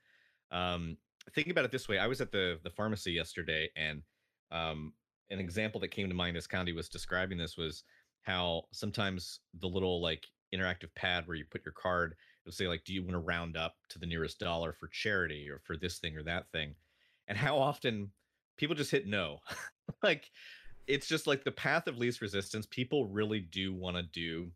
Um, 0.52 0.98
think 1.34 1.48
about 1.48 1.64
it 1.64 1.72
this 1.72 1.88
way. 1.88 1.98
I 1.98 2.06
was 2.06 2.20
at 2.20 2.32
the 2.32 2.58
the 2.62 2.70
pharmacy 2.70 3.12
yesterday 3.12 3.70
and 3.76 4.02
um, 4.52 4.92
an 5.30 5.40
example 5.40 5.80
that 5.80 5.88
came 5.88 6.08
to 6.08 6.14
mind 6.14 6.36
as 6.36 6.46
Condi 6.46 6.74
was 6.74 6.88
describing 6.88 7.38
this 7.38 7.56
was 7.56 7.82
how 8.22 8.64
sometimes 8.72 9.40
the 9.60 9.66
little 9.66 10.00
like 10.00 10.26
interactive 10.54 10.94
pad 10.94 11.26
where 11.26 11.36
you 11.36 11.44
put 11.50 11.64
your 11.64 11.72
card 11.72 12.14
it'll 12.44 12.54
say 12.54 12.68
like 12.68 12.84
do 12.84 12.92
you 12.92 13.02
want 13.02 13.12
to 13.12 13.18
round 13.18 13.56
up 13.56 13.74
to 13.88 13.98
the 13.98 14.06
nearest 14.06 14.38
dollar 14.38 14.72
for 14.72 14.88
charity 14.88 15.48
or 15.50 15.60
for 15.64 15.76
this 15.76 15.98
thing 15.98 16.16
or 16.16 16.22
that 16.22 16.50
thing 16.52 16.74
and 17.28 17.36
how 17.36 17.58
often 17.58 18.10
people 18.56 18.74
just 18.74 18.90
hit 18.90 19.06
no 19.06 19.38
like 20.02 20.30
it's 20.86 21.08
just 21.08 21.26
like 21.26 21.42
the 21.42 21.50
path 21.50 21.88
of 21.88 21.98
least 21.98 22.20
resistance 22.20 22.66
people 22.66 23.06
really 23.06 23.40
do 23.40 23.74
want 23.74 23.96
to 23.96 24.02
do 24.02 24.48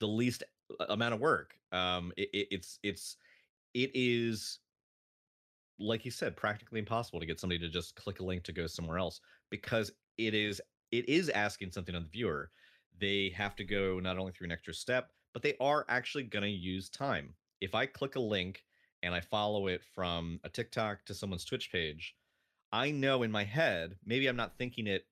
the 0.00 0.08
least 0.08 0.42
amount 0.88 1.14
of 1.14 1.20
work 1.20 1.54
um 1.72 2.12
it, 2.16 2.28
it, 2.32 2.48
it's 2.50 2.78
it's 2.82 3.16
it 3.72 3.90
is 3.94 4.58
like 5.78 6.04
you 6.04 6.10
said 6.10 6.36
practically 6.36 6.78
impossible 6.78 7.20
to 7.20 7.26
get 7.26 7.40
somebody 7.40 7.58
to 7.60 7.68
just 7.68 7.94
click 7.96 8.20
a 8.20 8.24
link 8.24 8.42
to 8.44 8.52
go 8.52 8.66
somewhere 8.66 8.98
else 8.98 9.20
because 9.50 9.92
it 10.18 10.34
is 10.34 10.60
it 10.92 11.08
is 11.08 11.28
asking 11.30 11.72
something 11.72 11.94
on 11.94 12.04
the 12.04 12.08
viewer. 12.08 12.50
They 12.98 13.32
have 13.36 13.56
to 13.56 13.64
go 13.64 14.00
not 14.00 14.18
only 14.18 14.32
through 14.32 14.46
an 14.46 14.52
extra 14.52 14.74
step 14.74 15.10
but 15.32 15.42
they 15.42 15.54
are 15.60 15.84
actually 15.88 16.24
going 16.24 16.44
to 16.44 16.50
use 16.50 16.88
time. 16.88 17.34
If 17.60 17.74
i 17.74 17.86
click 17.86 18.16
a 18.16 18.20
link 18.20 18.62
and 19.02 19.14
i 19.14 19.20
follow 19.20 19.68
it 19.68 19.82
from 19.94 20.40
a 20.44 20.48
tiktok 20.48 21.04
to 21.04 21.14
someone's 21.14 21.44
twitch 21.44 21.70
page 21.70 22.14
i 22.72 22.90
know 22.90 23.22
in 23.22 23.30
my 23.30 23.44
head 23.44 23.96
maybe 24.04 24.26
i'm 24.26 24.36
not 24.36 24.56
thinking 24.58 24.86
it 24.86 25.06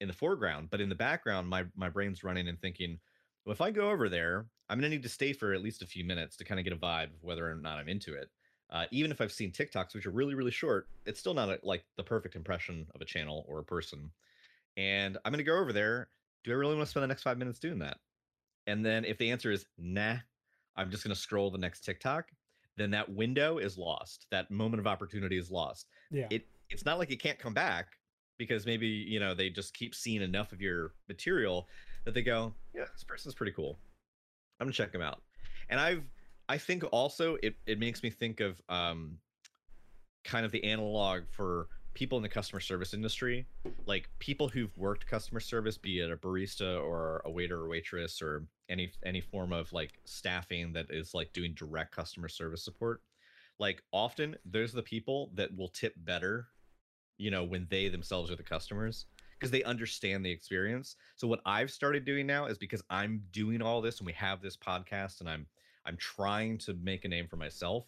in 0.00 0.08
the 0.08 0.14
foreground 0.14 0.68
but 0.70 0.80
in 0.80 0.88
the 0.88 0.94
background 0.94 1.48
my 1.48 1.64
my 1.74 1.88
brain's 1.88 2.24
running 2.24 2.48
and 2.48 2.60
thinking 2.60 2.98
well 3.44 3.52
if 3.52 3.60
i 3.60 3.70
go 3.70 3.90
over 3.90 4.08
there 4.08 4.46
i'm 4.68 4.78
going 4.78 4.90
to 4.90 4.96
need 4.96 5.02
to 5.02 5.08
stay 5.08 5.32
for 5.32 5.52
at 5.52 5.62
least 5.62 5.82
a 5.82 5.86
few 5.86 6.04
minutes 6.04 6.36
to 6.36 6.44
kind 6.44 6.60
of 6.60 6.64
get 6.64 6.72
a 6.72 6.76
vibe 6.76 7.14
of 7.14 7.22
whether 7.22 7.50
or 7.50 7.54
not 7.56 7.78
i'm 7.78 7.88
into 7.88 8.14
it 8.14 8.28
uh, 8.70 8.86
even 8.90 9.10
if 9.10 9.20
I've 9.20 9.32
seen 9.32 9.52
TikToks, 9.52 9.94
which 9.94 10.06
are 10.06 10.10
really, 10.10 10.34
really 10.34 10.50
short, 10.50 10.88
it's 11.04 11.20
still 11.20 11.34
not 11.34 11.48
a, 11.48 11.58
like 11.62 11.84
the 11.96 12.02
perfect 12.02 12.34
impression 12.34 12.86
of 12.94 13.00
a 13.00 13.04
channel 13.04 13.44
or 13.48 13.60
a 13.60 13.64
person. 13.64 14.10
And 14.76 15.16
I'm 15.24 15.32
going 15.32 15.38
to 15.38 15.44
go 15.44 15.58
over 15.58 15.72
there. 15.72 16.08
Do 16.44 16.50
I 16.50 16.54
really 16.54 16.74
want 16.74 16.86
to 16.86 16.90
spend 16.90 17.02
the 17.02 17.08
next 17.08 17.22
five 17.22 17.38
minutes 17.38 17.58
doing 17.58 17.78
that? 17.80 17.98
And 18.66 18.84
then 18.84 19.04
if 19.04 19.18
the 19.18 19.30
answer 19.30 19.52
is 19.52 19.66
nah, 19.78 20.16
I'm 20.76 20.90
just 20.90 21.04
going 21.04 21.14
to 21.14 21.20
scroll 21.20 21.50
the 21.50 21.58
next 21.58 21.80
TikTok, 21.80 22.30
then 22.76 22.90
that 22.90 23.08
window 23.08 23.58
is 23.58 23.78
lost. 23.78 24.26
That 24.30 24.50
moment 24.50 24.80
of 24.80 24.86
opportunity 24.86 25.38
is 25.38 25.50
lost. 25.50 25.86
Yeah. 26.10 26.26
It 26.30 26.46
it's 26.68 26.84
not 26.84 26.98
like 26.98 27.10
it 27.10 27.22
can't 27.22 27.38
come 27.38 27.54
back 27.54 27.96
because 28.38 28.66
maybe 28.66 28.86
you 28.86 29.20
know 29.20 29.34
they 29.34 29.48
just 29.48 29.74
keep 29.74 29.94
seeing 29.94 30.22
enough 30.22 30.52
of 30.52 30.60
your 30.60 30.92
material 31.08 31.68
that 32.04 32.14
they 32.14 32.22
go, 32.22 32.54
yeah, 32.74 32.84
this 32.92 33.04
person's 33.04 33.34
pretty 33.34 33.52
cool. 33.52 33.78
I'm 34.60 34.66
gonna 34.66 34.72
check 34.72 34.92
them 34.92 35.02
out. 35.02 35.22
And 35.68 35.80
I've 35.80 36.02
I 36.48 36.58
think 36.58 36.84
also 36.92 37.36
it 37.42 37.56
it 37.66 37.78
makes 37.78 38.02
me 38.02 38.10
think 38.10 38.40
of 38.40 38.60
um 38.68 39.18
kind 40.24 40.44
of 40.44 40.52
the 40.52 40.64
analog 40.64 41.22
for 41.30 41.68
people 41.94 42.18
in 42.18 42.22
the 42.22 42.28
customer 42.28 42.60
service 42.60 42.92
industry, 42.92 43.46
like 43.86 44.10
people 44.18 44.48
who've 44.48 44.76
worked 44.76 45.06
customer 45.06 45.40
service, 45.40 45.78
be 45.78 46.00
it 46.00 46.10
a 46.10 46.16
barista 46.16 46.78
or 46.82 47.22
a 47.24 47.30
waiter 47.30 47.58
or 47.60 47.68
waitress 47.68 48.20
or 48.20 48.44
any 48.68 48.92
any 49.04 49.20
form 49.20 49.52
of 49.52 49.72
like 49.72 49.98
staffing 50.04 50.72
that 50.74 50.86
is 50.90 51.14
like 51.14 51.32
doing 51.32 51.54
direct 51.54 51.94
customer 51.94 52.28
service 52.28 52.62
support. 52.62 53.00
Like 53.58 53.82
often 53.92 54.36
those 54.44 54.74
are 54.74 54.76
the 54.76 54.82
people 54.82 55.30
that 55.34 55.56
will 55.56 55.68
tip 55.68 55.94
better, 55.96 56.48
you 57.16 57.30
know, 57.30 57.44
when 57.44 57.66
they 57.70 57.88
themselves 57.88 58.30
are 58.30 58.36
the 58.36 58.42
customers 58.42 59.06
because 59.38 59.50
they 59.50 59.62
understand 59.64 60.24
the 60.24 60.30
experience. 60.30 60.96
So 61.16 61.26
what 61.26 61.40
I've 61.46 61.70
started 61.70 62.04
doing 62.04 62.26
now 62.26 62.46
is 62.46 62.58
because 62.58 62.82
I'm 62.90 63.22
doing 63.32 63.62
all 63.62 63.80
this 63.80 63.98
and 63.98 64.06
we 64.06 64.12
have 64.14 64.42
this 64.42 64.56
podcast 64.56 65.20
and 65.20 65.28
I'm 65.30 65.46
I'm 65.86 65.96
trying 65.96 66.58
to 66.58 66.74
make 66.74 67.04
a 67.04 67.08
name 67.08 67.26
for 67.28 67.36
myself. 67.36 67.86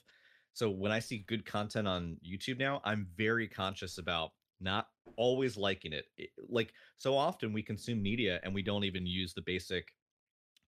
So 0.52 0.70
when 0.70 0.92
I 0.92 0.98
see 0.98 1.18
good 1.18 1.44
content 1.44 1.86
on 1.86 2.16
YouTube 2.26 2.58
now, 2.58 2.80
I'm 2.84 3.06
very 3.16 3.46
conscious 3.46 3.98
about 3.98 4.32
not 4.60 4.88
always 5.16 5.56
liking 5.56 5.92
it. 5.92 6.06
it. 6.16 6.30
Like 6.48 6.72
so 6.96 7.16
often 7.16 7.52
we 7.52 7.62
consume 7.62 8.02
media 8.02 8.40
and 8.42 8.54
we 8.54 8.62
don't 8.62 8.84
even 8.84 9.06
use 9.06 9.34
the 9.34 9.42
basic 9.42 9.94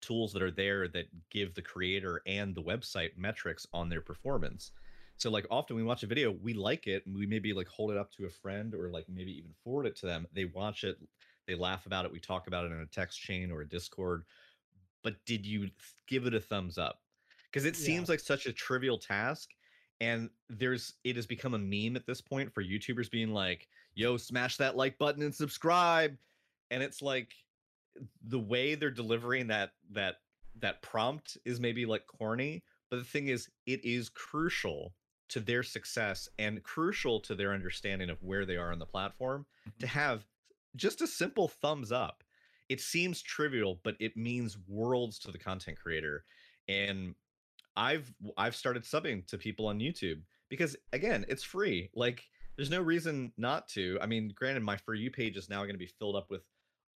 tools 0.02 0.34
that 0.34 0.42
are 0.42 0.52
there 0.52 0.88
that 0.88 1.06
give 1.30 1.54
the 1.54 1.62
creator 1.62 2.22
and 2.28 2.54
the 2.54 2.62
website 2.62 3.18
metrics 3.18 3.66
on 3.74 3.90
their 3.90 4.02
performance. 4.02 4.72
So 5.18 5.32
like 5.32 5.48
often 5.50 5.76
we 5.76 5.84
watch 5.84 6.04
a 6.04 6.08
video, 6.08 6.32
we 6.32 6.54
like 6.54 6.86
it, 6.86 7.06
and 7.06 7.18
we 7.18 7.26
maybe 7.26 7.54
like 7.54 7.68
hold 7.68 7.92
it 7.92 7.98
up 7.98 8.12
to 8.14 8.26
a 8.26 8.30
friend 8.30 8.76
or 8.76 8.92
like 8.92 9.06
maybe 9.10 9.32
even 9.38 9.52
forward 9.64 9.88
it 9.88 9.96
to 9.98 10.06
them. 10.06 10.28
They 10.34 10.46
watch 10.46 10.84
it, 10.84 10.98
they 11.48 11.56
laugh 11.56 11.88
about 11.88 12.06
it, 12.06 12.12
we 12.12 12.20
talk 12.20 12.48
about 12.48 12.66
it 12.66 12.72
in 12.72 12.80
a 12.80 12.86
text 12.86 13.20
chain 13.20 13.52
or 13.52 13.62
a 13.62 13.68
Discord. 13.68 14.24
But 15.04 15.16
did 15.26 15.46
you 15.46 15.70
give 16.08 16.28
it 16.28 16.34
a 16.36 16.40
thumbs 16.40 16.78
up? 16.78 17.00
Because 17.52 17.66
it 17.66 17.78
Yeah. 17.78 17.86
seems 17.86 18.10
like 18.10 18.20
such 18.20 18.46
a 18.46 18.54
trivial 18.54 18.98
task. 18.98 19.50
And 20.00 20.30
there's 20.48 20.94
it 21.04 21.16
has 21.16 21.26
become 21.26 21.56
a 21.56 21.60
meme 21.60 21.96
at 21.96 22.06
this 22.06 22.22
point 22.22 22.54
for 22.54 22.64
YouTubers 22.64 23.10
being 23.10 23.34
like, 23.34 23.68
yo, 23.96 24.18
smash 24.18 24.58
that 24.58 24.76
like 24.76 24.98
button 24.98 25.24
and 25.24 25.34
subscribe. 25.34 26.18
And 26.70 26.84
it's 26.84 27.02
like 27.02 27.34
the 28.24 28.40
way 28.40 28.76
they're 28.76 28.92
delivering 28.92 29.48
that 29.48 29.72
that 29.92 30.18
that 30.60 30.82
prompt 30.82 31.38
is 31.46 31.60
maybe 31.60 31.86
like 31.86 32.06
corny, 32.08 32.64
but 32.90 32.98
the 32.98 33.06
thing 33.06 33.28
is 33.28 33.50
it 33.66 33.84
is 33.84 34.10
crucial 34.10 34.94
to 35.30 35.40
their 35.40 35.64
success 35.64 36.30
and 36.40 36.64
crucial 36.64 37.20
to 37.20 37.36
their 37.36 37.54
understanding 37.54 38.10
of 38.10 38.22
where 38.24 38.46
they 38.46 38.56
are 38.56 38.72
on 38.72 38.80
the 38.80 38.86
platform 38.86 39.46
to 39.80 39.86
mm-hmm. 39.86 40.00
have 40.00 40.26
just 40.76 41.02
a 41.02 41.08
simple 41.08 41.48
thumbs 41.48 41.92
up. 41.92 42.24
It 42.70 42.82
seems 42.82 43.22
trivial, 43.22 43.80
but 43.84 43.96
it 44.00 44.16
means 44.16 44.58
worlds 44.68 45.20
to 45.20 45.32
the 45.32 45.38
content 45.38 45.78
creator. 45.80 46.24
And 46.68 47.16
I've 47.78 48.12
I've 48.38 48.56
started 48.56 48.84
subbing 48.84 49.26
to 49.28 49.38
people 49.38 49.68
on 49.68 49.80
YouTube 49.80 50.20
because 50.50 50.76
again, 50.92 51.24
it's 51.30 51.44
free. 51.44 51.90
Like 51.96 52.24
there's 52.58 52.70
no 52.72 52.82
reason 52.82 53.32
not 53.38 53.68
to. 53.70 53.98
I 54.02 54.08
mean, 54.08 54.34
granted 54.36 54.64
my 54.64 54.76
for 54.78 54.96
you 54.96 55.12
page 55.12 55.38
is 55.38 55.48
now 55.50 55.60
going 55.60 55.74
to 55.76 55.78
be 55.78 55.86
filled 56.00 56.16
up 56.18 56.30
with 56.30 56.42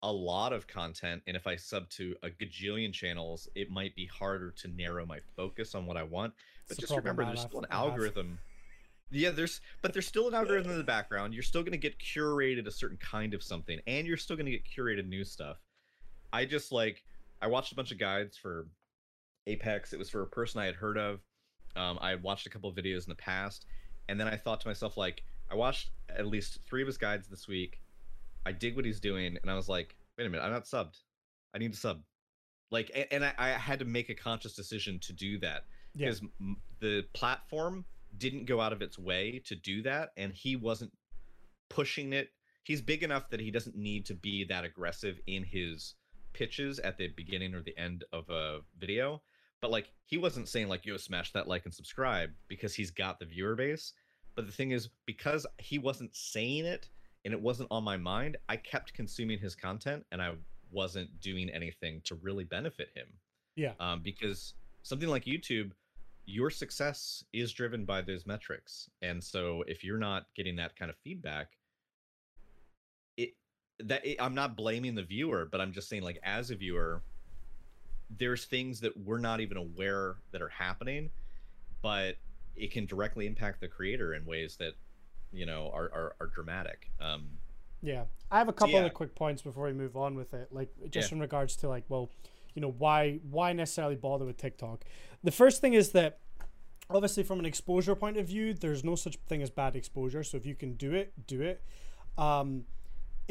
a 0.04 0.12
lot 0.12 0.52
of 0.52 0.66
content 0.66 1.22
and 1.28 1.38
if 1.38 1.46
I 1.46 1.56
sub 1.56 1.88
to 1.92 2.16
a 2.24 2.30
gajillion 2.32 2.92
channels, 2.92 3.48
it 3.54 3.70
might 3.70 3.96
be 3.96 4.08
harder 4.08 4.50
to 4.50 4.68
narrow 4.70 5.06
my 5.06 5.20
focus 5.36 5.76
on 5.76 5.86
what 5.86 5.96
I 5.96 6.02
want. 6.04 6.34
But 6.68 6.80
It's 6.80 6.88
just 6.88 6.98
remember 6.98 7.24
there's 7.24 7.42
still 7.42 7.60
an 7.60 7.66
have- 7.70 7.80
I 7.80 7.84
have. 7.84 7.92
algorithm. 7.92 8.40
Yeah, 9.12 9.30
there's 9.30 9.62
but 9.84 9.94
there's 9.94 10.08
still 10.08 10.28
an 10.30 10.34
algorithm 10.34 10.72
in 10.72 10.78
the 10.80 10.84
background. 10.84 11.34
You're 11.36 11.44
still 11.44 11.62
going 11.62 11.74
to 11.74 11.78
get 11.78 12.00
curated 12.00 12.66
a 12.66 12.72
certain 12.72 12.98
kind 12.98 13.34
of 13.36 13.44
something 13.44 13.80
and 13.86 14.08
you're 14.08 14.18
still 14.18 14.36
going 14.36 14.46
to 14.48 14.52
get 14.52 14.64
curated 14.66 15.08
new 15.08 15.24
stuff. 15.24 15.58
I 16.34 16.46
just 16.46 16.72
like 16.72 17.04
I 17.40 17.48
watched 17.48 17.72
a 17.72 17.76
bunch 17.76 17.92
of 17.92 18.00
guides 18.00 18.38
for 18.38 18.68
Apex. 19.48 19.94
It 19.94 20.00
was 20.00 20.10
for 20.10 20.22
a 20.22 20.28
person 20.28 20.62
I 20.62 20.66
had 20.66 20.76
heard 20.76 20.98
of. 20.98 21.22
Um, 21.76 21.98
I 22.02 22.10
had 22.10 22.24
watched 22.24 22.46
a 22.46 22.50
couple 22.50 22.70
of 22.70 22.76
videos 22.76 23.06
in 23.06 23.10
the 23.10 23.16
past, 23.16 23.66
and 24.10 24.20
then 24.20 24.28
I 24.28 24.36
thought 24.36 24.62
to 24.62 24.68
myself, 24.68 24.98
like, 24.98 25.24
I 25.50 25.56
watched 25.56 25.92
at 26.10 26.28
least 26.28 26.60
three 26.68 26.82
of 26.82 26.88
his 26.88 26.98
guides 26.98 27.28
this 27.28 27.48
week. 27.48 27.82
I 28.46 28.52
dig 28.52 28.76
what 28.76 28.86
he's 28.86 29.00
doing, 29.00 29.38
and 29.42 29.50
I 29.52 29.56
was 29.56 29.70
like, 29.70 29.96
wait 30.18 30.26
a 30.28 30.30
minute, 30.30 30.44
I'm 30.44 30.52
not 30.52 30.66
subbed. 30.66 31.00
I 31.54 31.60
need 31.60 31.74
to 31.74 31.80
sub. 31.80 32.02
Like, 32.72 32.92
and, 32.94 33.06
and 33.12 33.26
I, 33.26 33.34
I 33.38 33.50
had 33.50 33.80
to 33.80 33.86
make 33.86 34.10
a 34.10 34.16
conscious 34.16 34.54
decision 34.54 35.00
to 35.00 35.14
do 35.14 35.38
that 35.40 35.66
Yeah. 35.94 36.08
because 36.08 36.22
m 36.40 36.58
the 36.80 37.04
platform 37.14 37.86
didn't 38.18 38.46
go 38.46 38.60
out 38.60 38.74
of 38.74 38.82
its 38.82 38.98
way 39.00 39.42
to 39.46 39.56
do 39.56 39.82
that, 39.84 40.12
and 40.18 40.34
he 40.34 40.56
wasn't 40.56 40.92
pushing 41.70 42.14
it. 42.14 42.30
He's 42.64 42.82
big 42.82 43.04
enough 43.04 43.30
that 43.30 43.40
he 43.40 43.52
doesn't 43.52 43.76
need 43.76 44.06
to 44.08 44.14
be 44.14 44.44
that 44.46 44.66
aggressive 44.66 45.20
in 45.28 45.44
his 45.44 45.96
pitches 46.34 46.80
at 46.80 46.98
the 46.98 47.08
beginning 47.10 47.54
or 47.54 47.62
the 47.62 47.78
end 47.78 48.04
of 48.14 48.30
a 48.30 48.60
video 48.80 49.22
but 49.62 49.72
like 49.72 49.92
he 50.06 50.18
wasn't 50.18 50.48
saying 50.48 50.68
like 50.68 50.86
yo 50.86 50.98
smash 50.98 51.32
that 51.32 51.48
like 51.48 51.66
and 51.66 51.74
subscribe 51.74 52.30
because 52.48 52.74
he's 52.74 52.92
got 52.92 53.20
the 53.20 53.26
viewer 53.26 53.56
base 53.56 53.94
but 54.36 54.46
the 54.46 54.52
thing 54.52 54.72
is 54.72 54.90
because 55.06 55.46
he 55.60 55.78
wasn't 55.78 56.14
saying 56.16 56.66
it 56.66 56.90
and 57.26 57.34
it 57.34 57.42
wasn't 57.42 57.68
on 57.72 57.84
my 57.84 57.98
mind 57.98 58.38
i 58.50 58.56
kept 58.56 58.94
consuming 58.94 59.38
his 59.40 59.56
content 59.56 60.04
and 60.12 60.22
i 60.22 60.32
wasn't 60.72 61.10
doing 61.20 61.50
anything 61.50 62.02
to 62.04 62.16
really 62.16 62.44
benefit 62.46 62.90
him 62.96 63.08
Yeah. 63.56 63.74
um, 63.80 64.02
because 64.02 64.54
something 64.84 65.10
like 65.10 65.26
youtube 65.26 65.72
your 66.26 66.50
success 66.52 67.24
is 67.34 67.52
driven 67.52 67.84
by 67.84 68.00
those 68.02 68.28
metrics. 68.28 68.90
And 69.02 69.22
so 69.22 69.64
if 69.68 69.84
you're 69.84 69.98
not 69.98 70.28
getting 70.36 70.56
that 70.58 70.76
kind 70.78 70.92
of 70.92 70.96
feedback, 71.04 71.48
it 73.18 73.32
that 73.80 74.06
it, 74.06 74.18
I'm 74.22 74.36
not 74.36 74.56
blaming 74.56 74.96
the 74.96 75.04
viewer, 75.04 75.48
but 75.52 75.60
I'm 75.60 75.72
just 75.74 75.90
saying 75.90 76.04
like 76.04 76.20
as 76.24 76.52
a 76.52 76.56
viewer, 76.56 77.02
there's 78.18 78.46
things 78.46 78.80
that 78.82 78.98
we're 78.98 79.20
not 79.20 79.40
even 79.40 79.58
aware 79.58 80.16
that 80.32 80.42
are 80.42 80.50
happening, 80.50 81.10
but 81.82 82.16
it 82.56 82.72
can 82.72 82.86
directly 82.86 83.28
impact 83.28 83.62
the 83.62 83.68
creator 83.68 84.14
in 84.14 84.26
ways 84.26 84.58
that 84.58 84.74
you 85.32 85.46
know 85.46 85.72
are 85.74 85.86
are, 85.94 86.16
are 86.20 86.28
dramatic. 86.28 86.92
Um, 87.00 87.30
yeah, 87.82 88.04
I 88.30 88.38
have 88.38 88.48
a 88.48 88.54
couple 88.54 88.74
yeah. 88.74 88.82
other 88.82 88.90
quick 88.90 89.16
points 89.16 89.42
before 89.42 89.66
we 89.66 89.74
move 89.74 89.98
on 89.98 90.16
with 90.16 90.34
it. 90.34 90.50
Like 90.52 90.70
just 90.90 91.12
Yeah. 91.12 91.16
in 91.16 91.22
regards 91.22 91.56
to 91.58 91.70
like, 91.70 91.84
well, 91.90 92.12
you 92.54 92.62
know, 92.62 92.72
why 92.78 93.20
why 93.30 93.54
necessarily 93.54 93.96
bother 93.96 94.26
with 94.26 94.38
TikTok? 94.38 94.84
The 95.24 95.32
first 95.32 95.62
thing 95.62 95.74
is 95.74 95.92
that 95.92 96.20
obviously 96.90 97.24
from 97.24 97.40
an 97.40 97.46
exposure 97.46 97.96
point 97.96 98.18
of 98.18 98.28
view, 98.28 98.54
there's 98.54 98.84
no 98.84 98.96
such 98.96 99.18
thing 99.28 99.42
as 99.42 99.50
bad 99.50 99.76
exposure. 99.76 100.24
So 100.24 100.38
if 100.38 100.46
you 100.46 100.56
can 100.56 100.74
do 100.74 100.94
it, 100.94 101.14
do 101.28 101.42
it. 101.42 101.64
Um, 102.18 102.66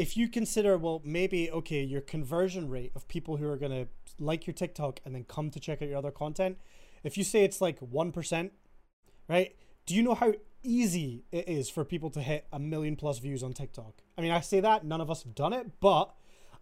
if 0.01 0.17
you 0.17 0.29
consider, 0.29 0.79
well, 0.79 1.03
maybe 1.05 1.51
okay, 1.51 1.83
your 1.83 2.01
conversion 2.01 2.71
rate 2.71 2.91
of 2.97 3.07
people 3.07 3.37
who 3.37 3.47
are 3.47 3.59
gonna 3.59 3.87
like 4.19 4.47
your 4.47 4.55
TikTok 4.55 4.99
and 5.05 5.15
then 5.15 5.25
come 5.25 5.51
to 5.51 5.61
check 5.61 5.83
out 5.83 5.89
your 5.89 5.99
other 5.99 6.11
content, 6.11 6.57
if 7.05 7.19
you 7.19 7.23
say 7.23 7.45
it's 7.45 7.61
like 7.61 7.79
one 7.81 8.11
percent, 8.11 8.53
right? 9.29 9.55
Do 9.85 9.95
you 9.95 10.03
know 10.03 10.15
how 10.15 10.33
easy 10.63 11.25
it 11.31 11.47
is 11.47 11.69
for 11.69 11.85
people 11.85 12.09
to 12.11 12.23
hit 12.23 12.47
a 12.51 12.59
million 12.59 12.97
plus 12.97 13.19
views 13.19 13.43
on 13.43 13.53
TikTok? 13.53 14.01
I 14.17 14.23
mean, 14.23 14.31
I 14.31 14.41
say 14.41 14.61
that 14.61 14.87
none 14.87 15.03
of 15.03 15.11
us 15.11 15.23
have 15.25 15.35
done 15.35 15.53
it, 15.53 15.67
but 15.81 16.15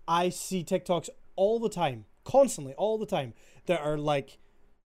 I 0.09 0.31
see 0.31 0.65
TikToks 0.65 1.09
all 1.37 1.61
the 1.61 1.69
time, 1.69 2.07
constantly, 2.25 2.75
all 2.75 2.99
the 2.99 3.07
time 3.07 3.35
that 3.67 3.81
are 3.81 3.99
like 3.99 4.39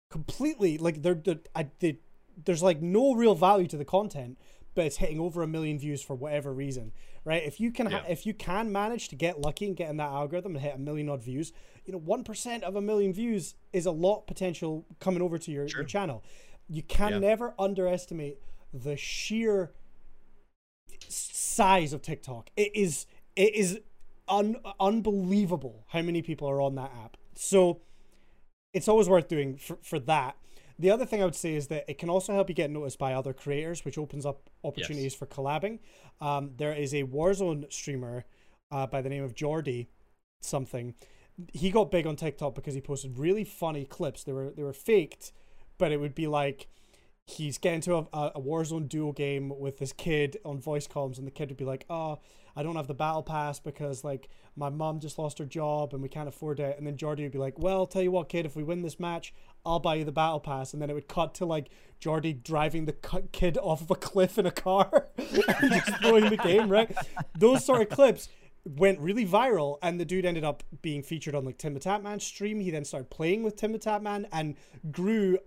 completely 0.09 0.79
like 0.79 1.03
they're, 1.03 1.15
they're 1.15 1.41
I, 1.53 1.67
they, 1.81 1.99
there's 2.45 2.63
like 2.63 2.81
no 2.81 3.13
real 3.13 3.35
value 3.35 3.67
to 3.67 3.77
the 3.77 3.85
content, 3.85 4.39
but 4.77 4.85
it's 4.85 4.99
hitting 4.99 5.19
over 5.19 5.43
a 5.43 5.49
million 5.49 5.81
views 5.81 6.01
for 6.01 6.15
whatever 6.15 6.55
reason, 6.55 6.93
right? 7.27 7.43
If 7.43 7.61
you 7.61 7.71
can 7.73 7.87
ha- 7.87 8.03
Yeah. 8.07 8.13
if 8.13 8.25
you 8.25 8.33
can 8.33 8.73
manage 8.73 9.09
to 9.09 9.17
get 9.17 9.41
lucky 9.41 9.67
and 9.67 9.77
get 9.77 9.91
in 9.91 9.99
that 9.99 10.09
algorithm 10.11 10.55
and 10.55 10.63
hit 10.65 10.75
a 10.77 10.79
million 10.79 11.11
odd 11.11 11.23
views, 11.23 11.53
you 11.85 11.93
know, 11.93 11.99
one 11.99 12.25
percent 12.25 12.63
of 12.65 12.77
a 12.77 12.81
million 12.81 13.13
views 13.13 13.55
is 13.75 13.85
a 13.85 13.91
lot 13.91 14.27
potential 14.27 14.87
coming 15.01 15.21
over 15.21 15.37
to 15.37 15.51
your, 15.51 15.67
your 15.67 15.85
channel. 15.85 16.23
You 16.69 16.83
can 16.83 17.13
Yeah. 17.13 17.19
never 17.19 17.55
underestimate 17.59 18.39
the 18.73 18.97
sheer 18.97 19.73
size 21.09 21.93
of 21.93 22.01
TikTok. 22.03 22.51
It 22.57 22.75
is 22.75 23.07
it 23.35 23.55
is 23.55 23.81
un- 24.29 24.57
unbelievable 24.81 25.85
how 25.89 26.03
many 26.03 26.23
people 26.23 26.49
are 26.49 26.61
on 26.61 26.75
that 26.77 26.93
app. 27.05 27.17
So 27.35 27.81
it's 28.73 28.89
always 28.89 29.09
worth 29.09 29.29
doing 29.29 29.57
for, 29.57 29.77
for 29.83 29.99
that. 30.01 30.37
The 30.79 30.91
other 30.91 31.07
thing 31.07 31.23
I 31.23 31.25
would 31.25 31.35
say 31.35 31.55
is 31.55 31.69
that 31.69 31.85
it 31.89 31.99
can 31.99 32.11
also 32.11 32.35
help 32.35 32.49
you 32.49 32.55
get 32.55 32.71
noticed 32.71 32.99
by 32.99 33.15
other 33.15 33.33
creators, 33.33 33.85
which 33.85 33.97
opens 33.97 34.27
up 34.27 34.51
opportunities 34.63 35.15
for 35.15 35.27
collabing. 35.27 35.79
Um, 36.21 36.51
there 36.57 36.73
is 36.73 36.93
a 36.93 37.05
Warzone 37.05 37.73
streamer 37.73 38.25
uh, 38.71 38.87
by 38.87 39.01
the 39.01 39.09
name 39.09 39.25
of 39.25 39.35
Jordy 39.35 39.89
something. 40.41 40.95
He 41.53 41.71
got 41.71 41.91
big 41.91 42.07
on 42.07 42.17
TikTok 42.17 42.55
because 42.55 42.75
he 42.75 42.81
posted 42.81 43.19
really 43.19 43.45
funny 43.45 43.85
clips. 43.85 44.25
They 44.25 44.33
were 44.33 44.51
they 44.51 44.63
were 44.63 44.73
faked, 44.73 45.33
but 45.79 45.93
it 45.93 45.99
would 46.01 46.15
be 46.15 46.27
like 46.27 46.69
he's 47.27 47.59
getting 47.59 47.81
to 47.83 47.97
a, 47.97 48.07
a 48.13 48.33
a 48.37 48.41
Warzone 48.41 48.89
duo 48.89 49.13
game 49.13 49.53
with 49.59 49.79
this 49.79 49.93
kid 49.93 50.39
on 50.45 50.59
voice 50.61 50.87
comms, 50.87 51.19
and 51.19 51.27
the 51.27 51.31
kid 51.31 51.49
would 51.49 51.59
be 51.59 51.65
like, 51.65 51.85
"Oh, 51.91 52.19
I 52.57 52.63
don't 52.63 52.77
have 52.77 52.87
the 52.87 52.95
battle 52.95 53.23
pass 53.23 53.61
because 53.61 54.03
like 54.03 54.29
my 54.57 54.71
mom 54.71 55.01
just 55.01 55.19
lost 55.19 55.39
her 55.39 55.45
job 55.45 55.93
and 55.93 56.03
we 56.03 56.09
can't 56.09 56.29
afford 56.29 56.61
it." 56.61 56.79
And 56.79 56.87
then 56.87 56.97
Jordy 56.97 57.23
would 57.25 57.33
be 57.33 57.39
like, 57.39 57.59
"Well, 57.59 57.87
tell 57.87 58.03
you 58.03 58.11
what, 58.11 58.29
kid, 58.29 58.47
if 58.47 58.57
we 58.57 58.63
win 58.65 58.83
this 58.83 58.99
match, 58.99 59.35
I'll 59.65 59.81
buy 59.81 59.97
you 59.97 60.05
the 60.05 60.13
battle 60.13 60.41
pass." 60.41 60.73
And 60.73 60.81
then 60.81 60.91
it 60.91 60.95
would 60.95 61.09
cut 61.09 61.35
to 61.35 61.47
like 61.47 61.69
Jordy 62.01 62.33
driving 62.33 62.87
the 62.87 62.97
kid 63.33 63.59
off 63.63 63.83
of 63.83 63.91
a 63.91 63.97
cliff 63.97 64.39
in 64.39 64.47
a 64.47 64.51
car, 64.51 65.09
and 65.19 65.73
just 65.73 65.97
throwing 66.01 66.31
the 66.31 66.37
game. 66.37 66.69
Right? 66.69 66.91
Those 67.39 67.65
sort 67.65 67.83
of 67.83 67.89
clips 67.91 68.29
went 68.67 68.99
really 68.99 69.25
viral 69.25 69.79
and 69.81 70.01
the 70.01 70.05
dude 70.05 70.25
ended 70.25 70.43
up 70.43 70.65
being 70.83 71.03
featured 71.03 71.35
on 71.37 71.45
like 71.45 71.57
Tim 71.57 71.75
the 71.75 71.81
Tatman's 71.81 72.25
stream. 72.25 72.61
He 72.61 72.71
then 72.71 72.85
started 72.85 73.11
playing 73.11 73.45
with 73.45 73.55
Tim 73.57 73.73
the 73.73 73.79
Tatman 73.79 74.27
and 74.33 74.57
grew 74.91 75.39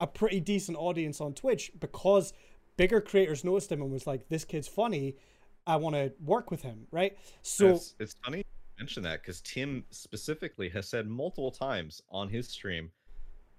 a 0.00 0.06
pretty 0.06 0.40
decent 0.40 0.76
audience 0.76 1.20
on 1.20 1.32
Twitch 1.32 1.70
because 1.78 2.32
bigger 2.76 3.00
creators 3.00 3.44
noticed 3.44 3.70
him 3.70 3.82
and 3.82 3.90
was 3.90 4.06
like, 4.06 4.28
"This 4.28 4.44
kid's 4.44 4.68
funny. 4.68 5.16
I 5.66 5.76
want 5.76 5.94
to 5.96 6.12
work 6.20 6.50
with 6.50 6.62
him." 6.62 6.86
Right? 6.90 7.16
So 7.42 7.70
it's, 7.70 7.94
it's 7.98 8.14
funny 8.24 8.38
you 8.38 8.44
mention 8.78 9.02
that 9.04 9.22
because 9.22 9.40
Tim 9.40 9.84
specifically 9.90 10.68
has 10.70 10.88
said 10.88 11.08
multiple 11.08 11.50
times 11.50 12.02
on 12.10 12.28
his 12.28 12.48
stream, 12.48 12.90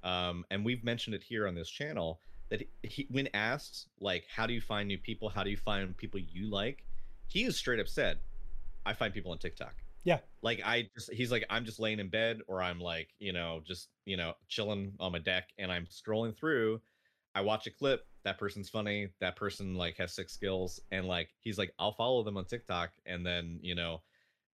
um, 0.03 0.45
and 0.51 0.63
we've 0.63 0.83
mentioned 0.83 1.15
it 1.15 1.23
here 1.23 1.47
on 1.47 1.55
this 1.55 1.69
channel 1.69 2.19
that 2.49 2.63
he, 2.83 3.07
when 3.09 3.27
asked 3.33 3.87
like, 3.99 4.25
"How 4.33 4.47
do 4.47 4.53
you 4.53 4.61
find 4.61 4.87
new 4.87 4.97
people? 4.97 5.29
How 5.29 5.43
do 5.43 5.49
you 5.49 5.57
find 5.57 5.95
people 5.97 6.19
you 6.19 6.49
like?" 6.49 6.83
He 7.27 7.43
has 7.43 7.57
straight 7.57 7.79
up 7.79 7.87
said, 7.87 8.19
"I 8.85 8.93
find 8.93 9.13
people 9.13 9.31
on 9.31 9.37
TikTok." 9.37 9.75
Yeah. 10.07 10.19
Like 10.41 10.61
I 10.63 10.89
just, 10.95 11.11
he's 11.11 11.33
like, 11.33 11.45
I'm 11.49 11.65
just 11.65 11.81
laying 11.81 11.99
in 11.99 12.07
bed, 12.07 12.39
or 12.47 12.61
I'm 12.61 12.79
like, 12.79 13.09
you 13.19 13.33
know, 13.33 13.61
just 13.65 13.89
you 14.05 14.15
know, 14.15 14.35
chilling 14.47 14.93
on 15.01 15.11
my 15.11 15.19
deck, 15.19 15.49
and 15.57 15.69
I'm 15.69 15.85
scrolling 15.85 16.33
through. 16.33 16.79
I 17.35 17.41
watch 17.41 17.67
a 17.67 17.71
clip. 17.71 18.05
That 18.27 18.37
person's 18.37 18.67
funny. 18.67 19.07
That 19.21 19.37
person 19.37 19.75
like 19.75 19.95
has 19.99 20.11
six 20.11 20.33
skills, 20.33 20.81
and 20.91 21.07
like 21.07 21.29
he's 21.39 21.57
like, 21.57 21.73
I'll 21.79 21.93
follow 21.93 22.23
them 22.23 22.35
on 22.35 22.43
TikTok, 22.43 22.89
and 23.05 23.25
then 23.25 23.57
you 23.61 23.73
know, 23.73 24.01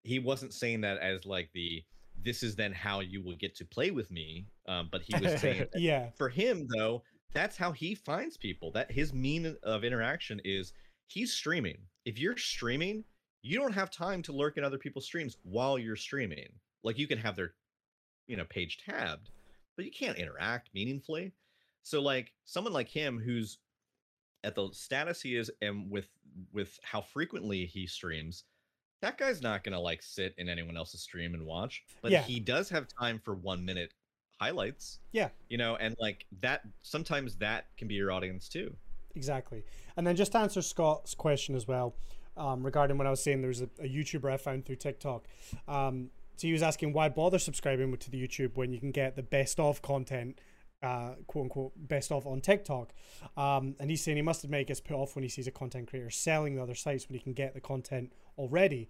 he 0.03 0.19
wasn't 0.19 0.53
saying 0.53 0.81
that 0.81 0.99
as 0.99 1.25
like 1.25 1.49
the 1.55 1.83
this 2.23 2.43
is 2.43 2.55
then 2.55 2.71
how 2.71 2.99
you 2.99 3.23
will 3.23 3.35
get 3.35 3.55
to 3.55 3.65
play 3.65 3.89
with 3.89 4.11
me, 4.11 4.45
um, 4.67 4.89
but 4.91 5.01
he 5.01 5.15
was 5.19 5.41
saying 5.41 5.65
yeah, 5.73 6.11
for 6.15 6.29
him 6.29 6.67
though, 6.77 7.01
that's 7.33 7.57
how 7.57 7.71
he 7.71 7.95
finds 7.95 8.37
people. 8.37 8.69
That 8.73 8.91
his 8.91 9.11
mean 9.11 9.57
of 9.63 9.83
interaction 9.83 10.39
is 10.45 10.73
he's 11.07 11.33
streaming. 11.33 11.79
If 12.05 12.19
you're 12.19 12.37
streaming, 12.37 13.03
you 13.41 13.57
don't 13.57 13.73
have 13.73 13.89
time 13.89 14.21
to 14.21 14.33
lurk 14.33 14.57
in 14.57 14.63
other 14.63 14.77
people's 14.77 15.05
streams 15.05 15.37
while 15.41 15.79
you're 15.79 15.95
streaming. 15.95 16.49
Like 16.83 16.99
you 16.99 17.07
can 17.07 17.17
have 17.17 17.35
their, 17.35 17.55
you 18.27 18.37
know, 18.37 18.45
page 18.45 18.77
tabbed, 18.85 19.31
but 19.75 19.83
you 19.83 19.91
can't 19.91 20.19
interact 20.19 20.69
meaningfully. 20.75 21.31
So 21.81 22.01
like 22.01 22.33
someone 22.45 22.71
like 22.71 22.87
him 22.87 23.19
who's 23.19 23.57
at 24.43 24.55
the 24.55 24.69
status 24.73 25.21
he 25.21 25.35
is 25.35 25.51
and 25.61 25.89
with 25.89 26.07
with 26.51 26.79
how 26.83 27.01
frequently 27.01 27.65
he 27.65 27.85
streams, 27.85 28.43
that 29.01 29.17
guy's 29.17 29.41
not 29.41 29.63
gonna 29.63 29.79
like 29.79 30.01
sit 30.01 30.33
in 30.37 30.49
anyone 30.49 30.75
else's 30.77 31.01
stream 31.01 31.33
and 31.33 31.45
watch. 31.45 31.83
But 32.01 32.11
Yeah. 32.11 32.23
he 32.23 32.39
does 32.39 32.69
have 32.69 32.87
time 32.87 33.19
for 33.19 33.35
one 33.35 33.63
minute 33.63 33.93
highlights. 34.39 34.99
Yeah. 35.11 35.29
You 35.49 35.57
know, 35.57 35.75
and 35.75 35.95
like 35.99 36.25
that 36.41 36.61
sometimes 36.81 37.35
that 37.37 37.67
can 37.77 37.87
be 37.87 37.93
your 37.95 38.11
audience 38.11 38.49
too. 38.49 38.75
exactly. 39.15 39.63
And 39.95 40.07
then 40.07 40.15
just 40.15 40.31
to 40.31 40.39
answer 40.39 40.61
Scott's 40.63 41.13
question 41.13 41.53
as 41.55 41.67
well, 41.67 41.93
um, 42.35 42.63
regarding 42.63 42.97
what 42.97 43.05
I 43.05 43.11
was 43.11 43.21
saying, 43.21 43.43
there's 43.43 43.61
a, 43.61 43.69
a 43.79 43.87
YouTuber 43.87 44.31
I 44.31 44.37
found 44.37 44.65
through 44.65 44.77
TikTok. 44.77 45.27
Um, 45.67 46.09
so 46.35 46.47
he 46.47 46.51
was 46.53 46.63
asking 46.63 46.93
why 46.93 47.09
bother 47.09 47.37
subscribing 47.37 47.95
to 47.95 48.09
the 48.09 48.19
YouTube 48.27 48.55
when 48.57 48.71
you 48.73 48.79
can 48.79 48.89
get 48.89 49.15
the 49.15 49.21
best 49.21 49.59
of 49.59 49.83
content, 49.83 50.39
uh, 50.83 51.15
quote 51.27 51.45
unquote, 51.45 51.71
best 51.75 52.11
of 52.11 52.27
on 52.27 52.41
TikTok. 52.41 52.93
Um, 53.37 53.75
and 53.79 53.89
he's 53.89 54.03
saying 54.03 54.17
he 54.17 54.21
must 54.21 54.43
he 54.43 54.63
gets 54.63 54.81
put 54.81 54.95
off 54.95 55.15
when 55.15 55.23
he 55.23 55.29
sees 55.29 55.47
a 55.47 55.51
content 55.51 55.87
creator 55.89 56.09
selling 56.09 56.55
the 56.55 56.61
other 56.61 56.75
sites 56.75 57.07
when 57.07 57.17
he 57.17 57.23
can 57.23 57.33
get 57.33 57.53
the 57.53 57.61
content 57.61 58.11
already. 58.37 58.89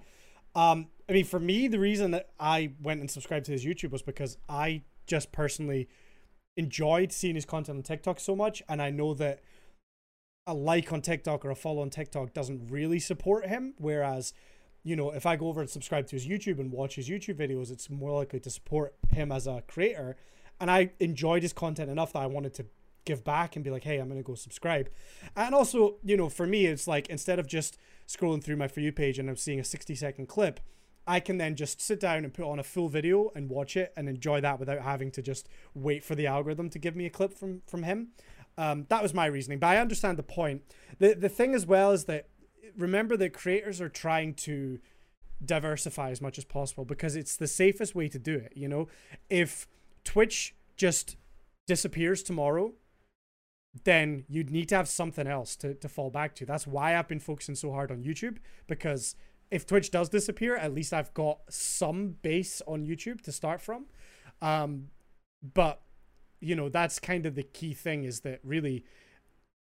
Um, 0.56 0.88
I 1.08 1.14
mean, 1.14 1.26
for 1.26 1.40
me, 1.40 1.68
the 1.68 1.80
reason 1.80 2.12
that 2.12 2.30
I 2.40 2.74
went 2.82 3.00
and 3.00 3.10
subscribed 3.10 3.46
to 3.46 3.52
his 3.52 3.66
YouTube 3.66 3.92
was 3.92 4.02
because 4.02 4.38
I 4.50 4.84
just 5.08 5.32
personally 5.32 5.88
enjoyed 6.58 7.12
seeing 7.12 7.36
his 7.36 7.46
content 7.46 7.78
on 7.78 7.84
TikTok 7.84 8.20
so 8.20 8.36
much, 8.36 8.62
and 8.68 8.82
I 8.82 8.90
know 8.90 9.14
that 9.16 9.42
a 10.46 10.54
like 10.54 10.92
on 10.92 11.02
TikTok 11.02 11.46
or 11.46 11.52
a 11.52 11.56
follow 11.56 11.82
on 11.82 11.90
TikTok 11.90 12.34
doesn't 12.34 12.70
really 12.70 13.00
support 13.00 13.48
him. 13.48 13.74
Whereas, 13.78 14.34
you 14.84 14.96
know, 14.96 15.12
if 15.12 15.26
I 15.26 15.36
go 15.36 15.48
over 15.48 15.62
and 15.62 15.70
subscribe 15.70 16.08
to 16.08 16.16
his 16.16 16.28
YouTube 16.28 16.60
and 16.60 16.72
watch 16.72 16.96
his 16.96 17.10
YouTube 17.10 17.36
videos, 17.36 17.72
it's 17.72 17.90
more 17.90 18.12
likely 18.12 18.40
to 18.42 18.50
support 18.50 18.96
him 19.10 19.32
as 19.32 19.48
a 19.48 19.64
creator. 19.68 20.18
And 20.64 20.72
I 20.72 20.92
enjoyed 21.02 21.44
his 21.44 21.52
content 21.52 21.92
enough 21.92 22.14
that 22.14 22.22
I 22.22 22.26
wanted 22.26 22.54
to 22.54 22.66
give 23.04 23.26
back 23.26 23.58
and 23.58 23.66
be 23.66 23.70
like, 23.70 23.84
hey, 23.84 23.98
I'm 23.98 24.08
to 24.08 24.24
go 24.24 24.34
subscribe. 24.34 24.90
And 25.36 25.54
also, 25.54 25.96
you 26.06 26.16
know, 26.16 26.30
for 26.30 26.48
me, 26.48 26.68
it's 26.68 26.88
like 26.88 27.10
instead 27.10 27.38
of 27.38 27.48
just 27.48 27.78
scrolling 28.08 28.42
through 28.42 28.56
my 28.56 28.70
For 28.70 28.80
You 28.80 28.94
page 28.94 29.20
and 29.20 29.30
I'm 29.30 29.36
seeing 29.36 29.60
a 29.60 29.64
60 29.66 29.94
second 29.94 30.28
clip, 30.28 30.62
I 31.06 31.20
can 31.20 31.38
then 31.38 31.58
just 31.58 31.82
sit 31.82 32.00
down 32.00 32.24
and 32.24 32.34
put 32.34 32.46
on 32.46 32.60
a 32.60 32.64
full 32.64 32.88
video 32.88 33.30
and 33.36 33.50
watch 33.50 33.76
it 33.76 33.92
and 33.98 34.08
enjoy 34.08 34.40
that 34.40 34.58
without 34.58 34.80
having 34.80 35.12
to 35.12 35.22
just 35.22 35.50
wait 35.74 36.02
for 36.02 36.16
the 36.16 36.28
algorithm 36.28 36.70
to 36.70 36.80
give 36.80 36.96
me 36.96 37.08
a 37.08 37.10
clip 37.10 37.34
from 37.34 37.62
from 37.68 37.84
him. 37.84 38.12
Um, 38.58 38.86
that 38.88 39.04
was 39.04 39.14
my 39.14 39.26
reasoning, 39.26 39.60
but 39.60 39.68
I 39.68 39.80
understand 39.80 40.18
the 40.18 40.24
point. 40.24 40.62
the 40.98 41.14
The 41.14 41.28
thing 41.28 41.56
as 41.56 41.66
well 41.66 41.92
is 41.92 42.06
that 42.06 42.30
remember 42.78 43.18
that 43.18 43.34
creators 43.34 43.82
are 43.82 43.90
trying 43.90 44.34
to 44.36 44.80
diversify 45.44 46.10
as 46.12 46.22
much 46.22 46.38
as 46.38 46.46
possible 46.46 46.86
because 46.86 47.18
it's 47.18 47.36
the 47.36 47.48
safest 47.48 47.96
way 47.96 48.08
to 48.08 48.18
do 48.18 48.36
it. 48.36 48.54
You 48.56 48.70
know, 48.70 48.88
if 49.30 49.68
Twitch 50.04 50.56
just 50.76 51.18
disappears 51.68 52.24
tomorrow, 52.24 52.74
then 53.84 54.26
you'd 54.28 54.52
need 54.52 54.70
to 54.70 54.76
have 54.76 54.88
something 54.88 55.28
else 55.28 55.56
to, 55.58 55.74
to 55.76 55.90
fall 55.90 56.10
back 56.10 56.36
to. 56.36 56.46
That's 56.46 56.68
why 56.68 56.98
I've 56.98 57.08
been 57.08 57.20
focusing 57.20 57.56
so 57.56 57.72
hard 57.72 57.92
on 57.92 58.04
YouTube 58.04 58.38
because 58.68 59.16
if 59.50 59.66
Twitch 59.66 59.92
does 59.92 60.10
disappear, 60.10 60.56
at 60.56 60.74
least 60.74 60.94
I've 60.94 61.14
got 61.14 61.40
some 61.50 62.16
base 62.22 62.62
on 62.68 62.86
YouTube 62.86 63.22
to 63.22 63.32
start 63.32 63.62
from. 63.62 63.86
Um, 64.42 64.90
but 65.54 65.82
you 66.40 66.56
know 66.56 66.70
that's 66.70 67.00
kind 67.00 67.26
of 67.26 67.36
the 67.36 67.44
key 67.44 67.74
thing 67.74 68.04
is 68.04 68.22
that 68.22 68.40
really 68.44 68.84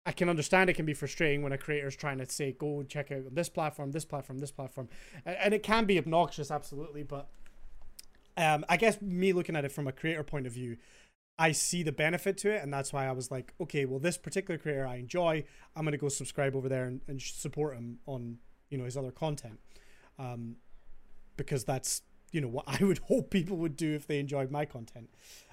I 0.06 0.12
can 0.12 0.28
understand 0.28 0.68
it 0.68 0.74
can 0.74 0.84
be 0.84 0.92
frustrating 0.92 1.42
when 1.42 1.52
a 1.52 1.58
creator 1.58 1.86
is 1.86 1.96
trying 1.96 2.18
to 2.18 2.26
say 2.26 2.52
go 2.52 2.82
check 2.82 3.10
out 3.10 3.34
this 3.34 3.48
platform, 3.48 3.92
this 3.92 4.04
platform, 4.04 4.38
this 4.38 4.50
platform, 4.50 4.88
and, 5.24 5.36
and 5.36 5.54
it 5.54 5.62
can 5.62 5.86
be 5.86 5.98
obnoxious, 5.98 6.50
absolutely. 6.50 7.02
But 7.02 7.30
um, 8.36 8.64
I 8.68 8.76
guess 8.76 9.00
me 9.00 9.32
looking 9.32 9.56
at 9.56 9.64
it 9.64 9.72
from 9.72 9.86
a 9.86 9.92
creator 9.92 10.22
point 10.22 10.46
of 10.46 10.52
view, 10.52 10.76
I 11.38 11.52
see 11.52 11.82
the 11.82 11.92
benefit 11.92 12.38
to 12.38 12.54
it, 12.54 12.62
and 12.62 12.72
that's 12.72 12.92
why 12.92 13.06
I 13.06 13.12
was 13.12 13.30
like, 13.30 13.54
okay, 13.60 13.84
well, 13.84 13.98
this 13.98 14.16
particular 14.16 14.58
creator 14.58 14.86
I 14.86 14.96
enjoy, 14.96 15.44
I'm 15.74 15.84
gonna 15.84 15.96
go 15.96 16.08
subscribe 16.08 16.54
over 16.54 16.68
there 16.68 16.84
and, 16.84 17.00
and 17.08 17.20
support 17.20 17.74
him 17.74 17.98
on 18.06 18.38
you 18.70 18.78
know 18.78 18.84
his 18.84 18.96
other 18.96 19.10
content, 19.10 19.58
um, 20.18 20.56
because 21.36 21.64
that's 21.64 22.02
you 22.30 22.40
know 22.40 22.48
what 22.48 22.64
I 22.68 22.84
would 22.84 22.98
hope 22.98 23.30
people 23.30 23.56
would 23.58 23.76
do 23.76 23.94
if 23.94 24.06
they 24.06 24.18
enjoyed 24.18 24.50
my 24.50 24.64
content. 24.64 25.10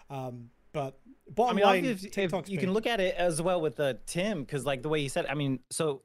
Um, 0.09 0.49
but 0.73 0.99
bottom 1.29 1.57
I 1.57 1.59
mean, 1.59 1.65
line, 1.65 1.85
if, 1.85 2.17
if 2.17 2.49
you 2.49 2.57
can 2.57 2.73
look 2.73 2.87
at 2.87 2.99
it 2.99 3.15
as 3.15 3.41
well 3.41 3.59
with 3.59 3.79
uh, 3.79 3.95
Tim, 4.05 4.41
because 4.41 4.65
like 4.65 4.81
the 4.81 4.89
way 4.89 5.01
he 5.01 5.07
said, 5.07 5.25
I 5.25 5.33
mean, 5.33 5.59
so 5.69 6.03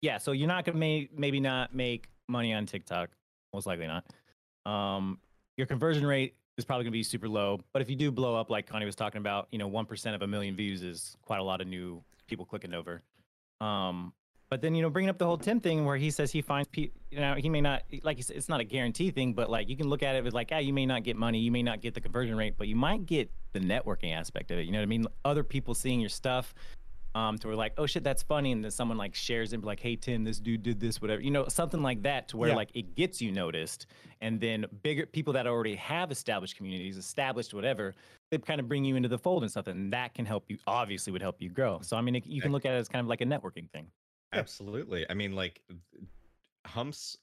yeah, 0.00 0.18
so 0.18 0.32
you're 0.32 0.48
not 0.48 0.64
gonna 0.64 0.78
may, 0.78 1.08
maybe 1.14 1.40
not 1.40 1.74
make 1.74 2.08
money 2.28 2.54
on 2.54 2.66
TikTok, 2.66 3.10
most 3.52 3.66
likely 3.66 3.86
not. 3.86 4.04
Um, 4.70 5.18
your 5.58 5.66
conversion 5.66 6.06
rate 6.06 6.34
is 6.56 6.64
probably 6.64 6.84
gonna 6.84 6.92
be 6.92 7.02
super 7.02 7.28
low, 7.28 7.60
but 7.72 7.82
if 7.82 7.90
you 7.90 7.96
do 7.96 8.10
blow 8.10 8.34
up, 8.34 8.48
like 8.48 8.66
Connie 8.66 8.86
was 8.86 8.96
talking 8.96 9.18
about, 9.18 9.48
you 9.50 9.58
know, 9.58 9.68
one 9.68 9.84
percent 9.84 10.14
of 10.14 10.22
a 10.22 10.26
million 10.26 10.56
views 10.56 10.82
is 10.82 11.16
quite 11.20 11.40
a 11.40 11.42
lot 11.42 11.60
of 11.60 11.66
new 11.66 12.02
people 12.26 12.46
clicking 12.46 12.72
over. 12.72 13.02
Um, 13.60 14.14
but 14.50 14.62
then 14.62 14.74
you 14.74 14.80
know, 14.80 14.88
bringing 14.88 15.10
up 15.10 15.18
the 15.18 15.26
whole 15.26 15.36
Tim 15.36 15.60
thing 15.60 15.84
where 15.84 15.96
he 15.96 16.10
says 16.10 16.30
he 16.30 16.40
finds 16.40 16.68
people, 16.68 16.98
you 17.10 17.20
know, 17.20 17.34
he 17.34 17.48
may 17.48 17.60
not 17.60 17.82
like 18.02 18.16
you 18.16 18.22
said, 18.22 18.36
it's 18.36 18.48
not 18.48 18.60
a 18.60 18.64
guarantee 18.64 19.10
thing, 19.10 19.34
but 19.34 19.50
like 19.50 19.68
you 19.68 19.76
can 19.76 19.88
look 19.88 20.02
at 20.02 20.14
it 20.14 20.24
as 20.24 20.32
like, 20.32 20.50
yeah, 20.50 20.60
you 20.60 20.72
may 20.72 20.86
not 20.86 21.02
get 21.02 21.16
money, 21.16 21.38
you 21.38 21.50
may 21.50 21.62
not 21.62 21.80
get 21.80 21.92
the 21.92 22.00
conversion 22.00 22.36
rate, 22.36 22.54
but 22.56 22.68
you 22.68 22.76
might 22.76 23.04
get 23.04 23.30
the 23.52 23.60
networking 23.60 24.14
aspect 24.14 24.50
of 24.50 24.58
it. 24.58 24.66
You 24.66 24.72
know 24.72 24.78
what 24.78 24.84
I 24.84 24.86
mean? 24.86 25.06
Other 25.24 25.42
people 25.42 25.74
seeing 25.74 26.00
your 26.00 26.08
stuff, 26.08 26.54
um, 27.14 27.38
to 27.38 27.48
where 27.48 27.56
like, 27.56 27.72
oh 27.78 27.86
shit, 27.86 28.04
that's 28.04 28.22
funny, 28.22 28.52
and 28.52 28.62
then 28.62 28.70
someone 28.70 28.98
like 28.98 29.14
shares 29.14 29.52
it, 29.52 29.64
like, 29.64 29.80
hey 29.80 29.96
Tim, 29.96 30.24
this 30.24 30.38
dude 30.38 30.62
did 30.62 30.78
this, 30.78 31.00
whatever, 31.00 31.20
you 31.22 31.30
know, 31.30 31.46
something 31.48 31.82
like 31.82 32.02
that, 32.02 32.28
to 32.28 32.36
where 32.36 32.50
Yeah. 32.50 32.56
like 32.56 32.70
it 32.74 32.94
gets 32.94 33.20
you 33.20 33.32
noticed, 33.32 33.86
and 34.20 34.40
then 34.40 34.66
bigger 34.82 35.06
people 35.06 35.32
that 35.32 35.46
already 35.46 35.74
have 35.76 36.10
established 36.10 36.56
communities, 36.56 36.96
established 36.96 37.54
whatever, 37.54 37.94
they 38.30 38.38
kind 38.38 38.60
of 38.60 38.68
bring 38.68 38.84
you 38.84 38.96
into 38.96 39.08
the 39.08 39.18
fold 39.18 39.42
and 39.42 39.50
stuff, 39.50 39.66
and 39.66 39.92
that 39.92 40.14
can 40.14 40.26
help 40.26 40.44
you. 40.48 40.58
Obviously, 40.66 41.12
would 41.12 41.22
help 41.22 41.40
you 41.40 41.48
grow. 41.48 41.80
So 41.82 41.96
I 41.96 42.00
mean, 42.00 42.16
it, 42.16 42.26
you 42.26 42.40
can 42.42 42.52
look 42.52 42.64
at 42.66 42.74
it 42.74 42.78
as 42.78 42.88
kind 42.88 43.02
of 43.04 43.08
like 43.08 43.20
a 43.20 43.26
networking 43.26 43.70
thing. 43.70 43.86
Absolutely. 44.32 45.06
I 45.08 45.14
mean, 45.14 45.32
like 45.32 45.62
Humps 46.66 47.16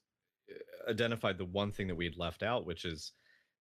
uh, 0.50 0.90
identified 0.90 1.38
the 1.38 1.44
one 1.44 1.70
thing 1.70 1.86
that 1.86 1.94
we 1.94 2.04
had 2.04 2.16
left 2.18 2.42
out, 2.42 2.66
which 2.66 2.84
is 2.84 3.12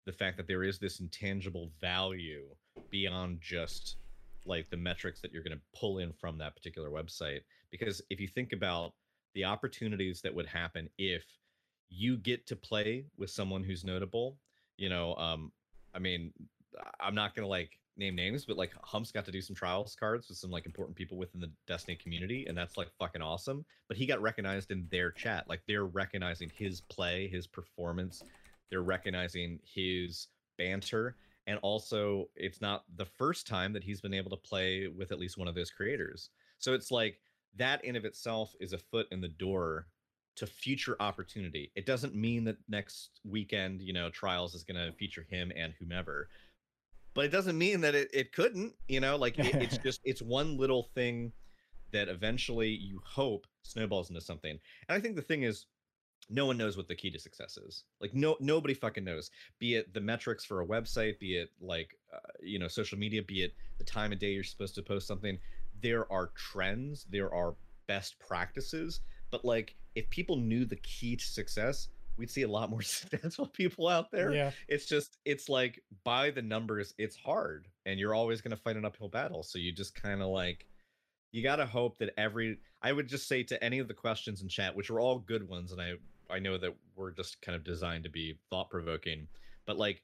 the 0.06 0.12
fact 0.12 0.36
that 0.36 0.46
there 0.46 0.62
is 0.64 0.78
this 0.78 1.00
intangible 1.00 1.70
value 1.80 2.44
beyond 2.90 3.38
just 3.40 3.96
like 4.44 4.70
the 4.70 4.76
metrics 4.76 5.20
that 5.20 5.32
you're 5.32 5.42
going 5.42 5.56
to 5.56 5.78
pull 5.78 5.98
in 5.98 6.12
from 6.12 6.38
that 6.38 6.54
particular 6.54 6.90
website. 6.90 7.40
Because 7.70 8.02
if 8.10 8.20
you 8.20 8.28
think 8.28 8.52
about 8.52 8.92
the 9.34 9.44
opportunities 9.44 10.20
that 10.22 10.34
would 10.34 10.46
happen 10.46 10.88
if 10.98 11.24
you 11.88 12.16
get 12.16 12.46
to 12.46 12.56
play 12.56 13.04
with 13.16 13.30
someone 13.30 13.64
who's 13.64 13.84
notable, 13.84 14.38
you 14.76 14.88
know, 14.88 15.14
um, 15.16 15.52
I 15.94 15.98
mean, 15.98 16.32
I'm 17.00 17.14
not 17.14 17.34
going 17.34 17.44
to 17.44 17.50
like 17.50 17.78
name 17.96 18.16
names, 18.16 18.44
but 18.44 18.56
like 18.56 18.72
Humps 18.82 19.12
got 19.12 19.24
to 19.26 19.32
do 19.32 19.40
some 19.40 19.54
trials 19.54 19.94
cards 19.98 20.28
with 20.28 20.38
some 20.38 20.50
like 20.50 20.66
important 20.66 20.96
people 20.96 21.18
within 21.18 21.40
the 21.40 21.50
Destiny 21.66 21.96
community, 21.96 22.46
and 22.46 22.56
that's 22.56 22.76
like 22.76 22.88
fucking 22.98 23.22
awesome. 23.22 23.64
But 23.88 23.96
he 23.96 24.06
got 24.06 24.22
recognized 24.22 24.70
in 24.70 24.86
their 24.90 25.10
chat, 25.10 25.48
like 25.48 25.60
they're 25.66 25.84
recognizing 25.84 26.50
his 26.54 26.80
play, 26.80 27.28
his 27.28 27.46
performance, 27.46 28.22
they're 28.70 28.82
recognizing 28.82 29.60
his 29.64 30.28
banter, 30.58 31.16
and 31.46 31.58
also 31.62 32.28
it's 32.34 32.60
not 32.60 32.84
the 32.96 33.04
first 33.04 33.46
time 33.46 33.72
that 33.72 33.84
he's 33.84 34.00
been 34.00 34.14
able 34.14 34.30
to 34.30 34.36
play 34.36 34.88
with 34.88 35.12
at 35.12 35.18
least 35.18 35.38
one 35.38 35.48
of 35.48 35.54
those 35.54 35.70
creators. 35.70 36.30
So 36.58 36.74
it's 36.74 36.90
like 36.90 37.20
that 37.56 37.84
in 37.84 37.96
of 37.96 38.04
itself 38.04 38.54
is 38.60 38.72
a 38.72 38.78
foot 38.78 39.06
in 39.10 39.20
the 39.20 39.28
door 39.28 39.86
to 40.36 40.46
future 40.46 40.96
opportunity. 41.00 41.72
It 41.74 41.86
doesn't 41.86 42.14
mean 42.14 42.44
that 42.44 42.56
next 42.68 43.20
weekend, 43.24 43.82
you 43.82 43.92
know, 43.92 44.10
trials 44.10 44.54
is 44.54 44.64
going 44.64 44.76
to 44.76 44.96
feature 44.96 45.26
him 45.28 45.52
and 45.56 45.74
whomever 45.78 46.28
but 47.14 47.24
it 47.24 47.32
doesn't 47.32 47.58
mean 47.58 47.80
that 47.80 47.94
it, 47.94 48.08
it 48.12 48.32
couldn't 48.32 48.74
you 48.88 49.00
know 49.00 49.16
like 49.16 49.38
it, 49.38 49.54
it's 49.56 49.78
just 49.84 50.00
it's 50.04 50.22
one 50.22 50.56
little 50.56 50.84
thing 50.94 51.32
that 51.92 52.08
eventually 52.08 52.68
you 52.68 53.00
hope 53.04 53.46
snowballs 53.62 54.10
into 54.10 54.20
something 54.20 54.52
and 54.52 54.96
i 54.96 55.00
think 55.00 55.16
the 55.16 55.22
thing 55.22 55.42
is 55.42 55.66
no 56.30 56.46
one 56.46 56.56
knows 56.56 56.76
what 56.76 56.88
the 56.88 56.94
key 56.94 57.10
to 57.10 57.18
success 57.18 57.56
is. 57.56 57.84
Like 58.00 58.14
no 58.14 58.36
nobody 58.40 58.74
fucking 58.74 59.04
knows. 59.04 59.30
Be 59.58 59.74
it 59.74 59.92
the 59.92 60.00
metrics 60.00 60.44
for 60.44 60.62
a 60.62 60.66
website 60.66 61.18
be 61.18 61.36
it 61.36 61.50
like 61.60 61.98
uh, 62.14 62.18
you 62.40 62.58
know 62.58 62.68
social 62.68 62.98
media 62.98 63.22
be 63.22 63.42
it 63.42 63.54
the 63.78 63.84
time 63.84 64.12
of 64.12 64.18
day 64.18 64.30
you're 64.30 64.44
supposed 64.44 64.74
to 64.76 64.82
post 64.82 65.06
something 65.06 65.38
there 65.82 66.10
are 66.12 66.30
trends 66.34 67.06
there 67.10 67.32
are 67.32 67.54
best 67.86 68.18
practices 68.18 69.00
but 69.30 69.44
like 69.44 69.74
if 69.94 70.08
people 70.10 70.36
knew 70.36 70.64
the 70.64 70.76
key 70.76 71.16
to 71.16 71.24
success 71.24 71.88
we'd 72.16 72.30
see 72.30 72.42
a 72.42 72.48
lot 72.48 72.68
more 72.70 72.82
successful 72.82 73.46
people 73.46 73.88
out 73.88 74.10
there. 74.10 74.32
Yeah, 74.32 74.50
it's 74.68 74.86
just 74.86 75.18
it's 75.24 75.48
like 75.48 75.82
by 76.04 76.30
the 76.30 76.42
numbers 76.42 76.94
it's 76.98 77.16
hard 77.16 77.66
and 77.86 77.98
you're 77.98 78.14
always 78.14 78.40
going 78.40 78.56
to 78.56 78.62
fight 78.62 78.76
an 78.76 78.84
uphill 78.84 79.08
battle. 79.08 79.42
So 79.42 79.58
you 79.58 79.72
just 79.72 79.94
kind 80.00 80.20
of 80.22 80.28
like 80.28 80.66
you 81.32 81.42
got 81.42 81.56
to 81.56 81.66
hope 81.66 81.98
that 81.98 82.12
every 82.18 82.58
i 82.82 82.92
would 82.92 83.08
just 83.08 83.28
say 83.28 83.42
to 83.42 83.62
any 83.62 83.78
of 83.78 83.88
the 83.88 83.94
questions 83.94 84.42
in 84.42 84.48
chat 84.48 84.74
which 84.74 84.90
were 84.90 85.00
all 85.00 85.18
good 85.18 85.48
ones 85.48 85.72
and 85.72 85.80
i 85.80 85.92
i 86.32 86.38
know 86.38 86.56
that 86.58 86.74
we're 86.96 87.10
just 87.10 87.40
kind 87.42 87.56
of 87.56 87.64
designed 87.64 88.04
to 88.04 88.10
be 88.10 88.38
thought 88.50 88.70
provoking 88.70 89.26
but 89.66 89.76
like 89.78 90.02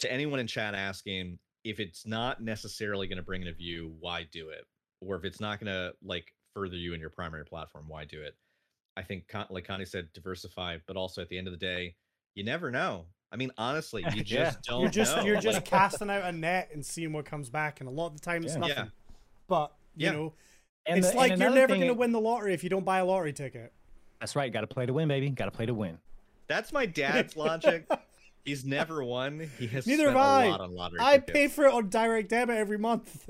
to 0.00 0.10
anyone 0.12 0.38
in 0.40 0.46
chat 0.46 0.74
asking 0.74 1.38
if 1.64 1.78
it's 1.78 2.06
not 2.06 2.42
necessarily 2.42 3.06
going 3.06 3.16
to 3.18 3.22
bring 3.22 3.42
in 3.42 3.48
a 3.48 3.52
view 3.52 3.94
why 4.00 4.26
do 4.32 4.48
it 4.48 4.64
or 5.00 5.16
if 5.16 5.24
it's 5.24 5.40
not 5.40 5.60
going 5.60 5.72
to 5.72 5.92
like 6.02 6.32
further 6.54 6.76
you 6.76 6.94
in 6.94 7.00
your 7.00 7.10
primary 7.10 7.44
platform 7.44 7.84
why 7.88 8.04
do 8.04 8.20
it 8.20 8.34
i 8.96 9.02
think 9.02 9.24
like 9.50 9.64
connie 9.66 9.84
said 9.84 10.08
diversify 10.14 10.76
but 10.86 10.96
also 10.96 11.20
at 11.22 11.28
the 11.28 11.38
end 11.38 11.46
of 11.46 11.52
the 11.52 11.56
day 11.58 11.94
you 12.34 12.42
never 12.44 12.70
know 12.70 13.04
i 13.32 13.36
mean 13.36 13.50
honestly 13.58 14.02
you 14.14 14.24
just 14.24 14.56
Yeah. 14.56 14.60
don't 14.64 14.80
you're 14.82 14.90
just 14.90 15.16
know. 15.16 15.24
you're 15.24 15.40
just 15.40 15.64
casting 15.64 16.10
out 16.10 16.24
a 16.24 16.32
net 16.32 16.70
and 16.72 16.84
seeing 16.84 17.12
what 17.12 17.24
comes 17.24 17.50
back, 17.50 17.80
and 17.80 17.88
a 17.88 17.92
lot 17.92 18.06
of 18.08 18.14
the 18.14 18.20
time 18.20 18.42
it's 18.44 18.54
Yeah. 18.54 18.58
nothing. 18.60 18.76
Yeah. 18.76 18.84
But 19.48 19.72
you 19.96 20.06
Yeah. 20.06 20.12
know, 20.12 20.32
And 20.86 20.98
it's 20.98 21.10
the- 21.10 21.16
like 21.16 21.36
you're 21.38 21.50
never 21.50 21.76
gonna 21.76 21.92
win 21.94 22.12
the 22.12 22.20
lottery 22.20 22.54
if 22.54 22.64
you 22.64 22.70
don't 22.70 22.84
buy 22.84 22.98
a 22.98 23.04
lottery 23.04 23.32
ticket. 23.32 23.72
That's 24.20 24.36
right. 24.36 24.52
Got 24.52 24.60
to 24.60 24.66
play 24.66 24.86
to 24.86 24.92
win, 24.92 25.08
baby. 25.08 25.30
Got 25.30 25.46
to 25.46 25.50
play 25.50 25.66
to 25.66 25.74
win. 25.74 25.98
that's 26.46 26.72
my 26.72 26.84
dad's 26.86 27.36
logic 27.36 27.88
he's 28.44 28.64
never 28.64 29.04
won 29.04 29.48
he 29.58 29.66
has 29.68 29.86
Neither 29.86 30.04
spent 30.04 30.16
have 30.16 30.26
I. 30.26 30.44
a 30.46 30.50
lot 30.50 30.60
on 30.62 30.74
lottery 30.74 30.98
I 31.00 31.18
tickets. 31.18 31.32
pay 31.32 31.48
for 31.48 31.66
it 31.66 31.72
on 31.74 31.88
direct 31.90 32.30
debit 32.30 32.56
every 32.56 32.78
month. 32.78 33.28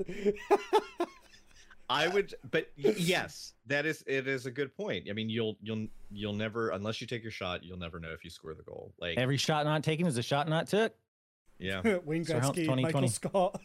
I 1.89 2.07
would, 2.07 2.33
but 2.51 2.69
yes, 2.77 3.53
that 3.67 3.85
is 3.85 4.01
it 4.07 4.25
is 4.25 4.45
a 4.45 4.51
good 4.51 4.73
point. 4.77 5.07
I 5.09 5.13
mean, 5.13 5.29
you'll 5.29 5.57
you'll 5.61 5.87
you'll 6.09 6.31
never 6.33 6.69
unless 6.69 7.01
you 7.01 7.07
take 7.07 7.21
your 7.21 7.33
shot, 7.33 7.65
you'll 7.65 7.77
never 7.77 7.99
know 7.99 8.11
if 8.11 8.23
you 8.23 8.29
score 8.29 8.53
the 8.53 8.63
goal. 8.63 8.93
Like, 8.97 9.17
Every 9.17 9.35
shot 9.35 9.65
not 9.65 9.83
taken 9.83 10.07
is 10.07 10.17
a 10.17 10.23
shot 10.23 10.47
not 10.47 10.67
took. 10.67 10.93
Yeah, 11.61 11.99
Wayne 12.05 12.25
Sir 12.25 12.39
Humps 12.39 12.57
Gretzky, 12.59 12.65
2020. 12.65 12.81
Michael 12.81 13.07
Scott. 13.07 13.61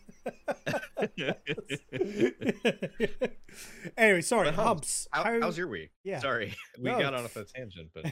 anyway, 3.97 4.21
sorry, 4.21 4.47
But 4.47 4.55
Humps, 4.55 4.67
Humps. 4.67 5.09
How, 5.13 5.25
how- 5.25 5.41
how's 5.41 5.59
your 5.59 5.69
week? 5.69 5.91
Yeah. 6.05 6.19
Sorry, 6.21 6.55
we 6.79 6.91
No, 6.91 6.99
got 6.99 7.15
on 7.15 7.25
a 7.25 7.29
tangent, 7.29 7.91
but 7.95 8.07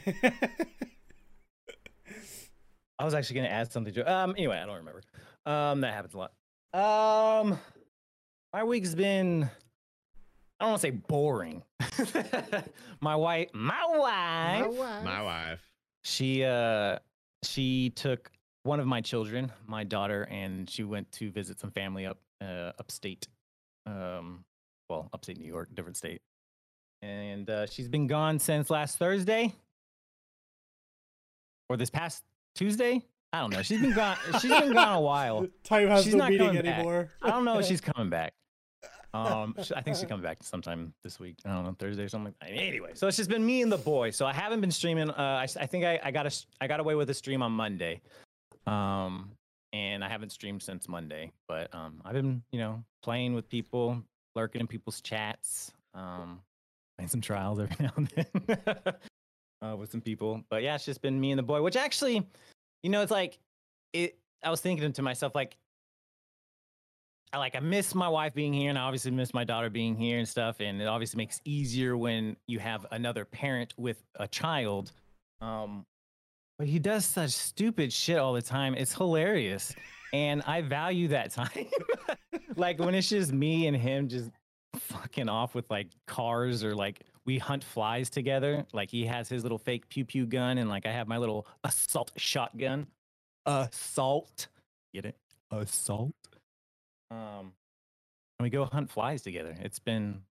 I 2.98 3.04
was 3.04 3.14
actually 3.14 3.34
going 3.36 3.46
to 3.48 3.52
add 3.52 3.72
something 3.72 3.92
to 3.94 4.10
Um. 4.12 4.30
Anyway, 4.36 4.56
I 4.58 4.66
don't 4.66 4.76
remember. 4.78 5.02
Um. 5.46 5.80
That 5.82 5.94
happens 5.94 6.14
a 6.14 6.18
lot. 6.18 6.32
Um. 7.40 7.58
My 8.52 8.64
week's 8.64 8.94
been. 8.94 9.44
I 10.60 10.64
don't 10.64 10.70
want 10.70 10.80
to 10.82 10.86
say 10.86 10.90
boring. 10.92 11.62
my 13.00 13.16
wife. 13.16 13.48
My 13.52 13.84
wife. 13.88 15.04
my 15.04 15.22
wife. 15.22 15.60
She 16.04 16.44
uh 16.44 16.98
she 17.42 17.90
took 17.90 18.30
one 18.64 18.80
of 18.80 18.86
my 18.86 19.00
children, 19.00 19.52
my 19.66 19.84
daughter, 19.84 20.26
and 20.30 20.68
she 20.68 20.82
went 20.82 21.10
to 21.12 21.30
visit 21.30 21.60
some 21.60 21.70
family 21.70 22.06
up 22.06 22.18
uh, 22.40 22.72
upstate. 22.78 23.28
Um, 23.86 24.44
well, 24.88 25.08
upstate 25.12 25.38
New 25.38 25.46
York, 25.46 25.68
different 25.74 25.96
state. 25.96 26.20
And 27.02 27.48
uh, 27.48 27.66
she's 27.66 27.88
been 27.88 28.06
gone 28.06 28.38
since 28.38 28.70
last 28.70 28.98
Thursday 28.98 29.52
or 31.68 31.76
this 31.76 31.90
past 31.90 32.24
Tuesday. 32.54 33.02
I 33.32 33.40
don't 33.40 33.50
know. 33.52 33.62
She's 33.62 33.80
been 33.80 33.92
gone. 33.92 34.16
She's 34.40 34.50
been 34.50 34.72
gone 34.72 34.96
a 34.96 35.00
while. 35.00 35.46
Time 35.64 35.88
has 35.88 36.04
She's 36.04 36.14
no 36.14 36.20
not 36.24 36.30
meaning 36.30 36.46
coming 36.46 36.62
back. 36.62 36.74
anymore. 36.78 37.10
I 37.22 37.30
don't 37.30 37.44
know 37.44 37.58
if 37.58 37.66
she's 37.66 37.80
coming 37.80 38.10
back. 38.10 38.32
Um, 39.14 39.54
I 39.76 39.80
think 39.80 39.96
she's 39.96 40.08
coming 40.08 40.24
back 40.24 40.38
sometime 40.42 40.92
this 41.04 41.20
week. 41.20 41.36
I 41.44 41.54
don't 41.54 41.62
know 41.62 41.76
Thursday 41.78 42.02
or 42.02 42.08
something. 42.08 42.34
Like 42.42 42.50
that. 42.50 42.56
Anyway, 42.58 42.90
so 42.94 43.06
it's 43.06 43.16
just 43.16 43.30
been 43.30 43.46
me 43.46 43.62
and 43.62 43.70
the 43.70 43.78
boy. 43.78 44.10
So 44.10 44.26
I 44.26 44.32
haven't 44.32 44.60
been 44.60 44.72
streaming. 44.72 45.08
Uh, 45.08 45.14
I, 45.16 45.44
I 45.44 45.66
think 45.66 45.84
I, 45.84 46.00
I 46.02 46.10
got 46.10 46.26
a 46.26 46.32
I 46.60 46.66
got 46.66 46.80
away 46.80 46.96
with 46.96 47.08
a 47.10 47.14
stream 47.14 47.40
on 47.40 47.52
Monday, 47.52 48.00
um, 48.66 49.32
and 49.72 50.04
I 50.04 50.08
haven't 50.08 50.30
streamed 50.30 50.62
since 50.62 50.88
Monday. 50.88 51.32
But 51.48 51.74
um, 51.74 52.00
I've 52.04 52.14
been 52.14 52.42
you 52.52 52.58
know 52.58 52.84
playing 53.02 53.34
with 53.34 53.48
people, 53.48 54.02
lurking 54.34 54.60
in 54.60 54.66
people's 54.66 55.00
chats, 55.00 55.72
um, 55.94 56.40
playing 56.96 57.08
some 57.08 57.20
trials 57.20 57.58
every 57.60 57.76
now 57.80 57.92
and 57.96 58.08
then 58.08 58.94
uh, 59.62 59.76
with 59.76 59.90
some 59.90 60.00
people. 60.00 60.42
But 60.50 60.62
yeah, 60.62 60.74
it's 60.74 60.84
just 60.84 61.02
been 61.02 61.20
me 61.20 61.32
and 61.32 61.38
the 61.38 61.42
boy. 61.42 61.62
Which 61.62 61.76
actually, 61.76 62.26
you 62.82 62.90
know, 62.90 63.02
it's 63.02 63.10
like 63.10 63.38
it. 63.92 64.18
I 64.42 64.50
was 64.50 64.60
thinking 64.60 64.92
to 64.92 65.02
myself 65.02 65.34
like 65.34 65.56
I 67.34 67.38
like 67.38 67.56
I 67.56 67.60
miss 67.60 67.96
my 67.96 68.08
wife 68.08 68.32
being 68.32 68.52
here, 68.52 68.70
and 68.70 68.78
I 68.78 68.82
obviously 68.82 69.10
miss 69.10 69.34
my 69.34 69.42
daughter 69.42 69.68
being 69.68 69.96
here 69.96 70.18
and 70.18 70.28
stuff. 70.28 70.60
And 70.60 70.80
it 70.80 70.86
obviously 70.86 71.18
makes 71.18 71.40
easier 71.44 71.96
when 71.96 72.36
you 72.46 72.60
have 72.60 72.86
another 72.92 73.24
parent 73.24 73.74
with 73.76 74.00
a 74.14 74.28
child. 74.28 74.92
Um, 75.40 75.84
but 76.58 76.66
he 76.66 76.78
does 76.78 77.04
such 77.04 77.30
stupid 77.30 77.92
shit 77.92 78.18
all 78.18 78.32
the 78.32 78.42
time. 78.42 78.74
It's 78.74 78.94
hilarious, 78.94 79.74
and 80.12 80.42
I 80.46 80.62
value 80.62 81.08
that 81.08 81.32
time. 81.32 81.66
like 82.56 82.78
when 82.78 82.94
it's 82.94 83.08
just 83.08 83.32
me 83.32 83.66
and 83.66 83.76
him 83.76 84.08
just 84.08 84.30
fucking 84.76 85.28
off 85.28 85.54
with 85.54 85.70
like 85.70 85.88
cars 86.06 86.64
or 86.64 86.74
like 86.74 87.00
we 87.26 87.38
hunt 87.38 87.64
flies 87.64 88.10
together. 88.10 88.64
Like 88.72 88.90
he 88.90 89.06
has 89.06 89.28
his 89.28 89.42
little 89.42 89.58
fake 89.58 89.88
pew 89.88 90.04
pew 90.04 90.26
gun, 90.26 90.58
and 90.58 90.68
like 90.68 90.86
I 90.86 90.92
have 90.92 91.08
my 91.08 91.18
little 91.18 91.46
assault 91.64 92.12
shotgun. 92.16 92.86
Assault, 93.46 94.48
get 94.94 95.04
it? 95.04 95.16
Assault. 95.50 96.14
Um, 97.10 97.52
and 98.38 98.44
we 98.44 98.50
go 98.50 98.64
hunt 98.64 98.90
flies 98.90 99.22
together. 99.22 99.54
It's 99.60 99.78
been, 99.78 100.22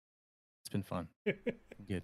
it's 0.63 0.69
been 0.69 0.83
fun. 0.83 1.07
Good. 1.87 2.03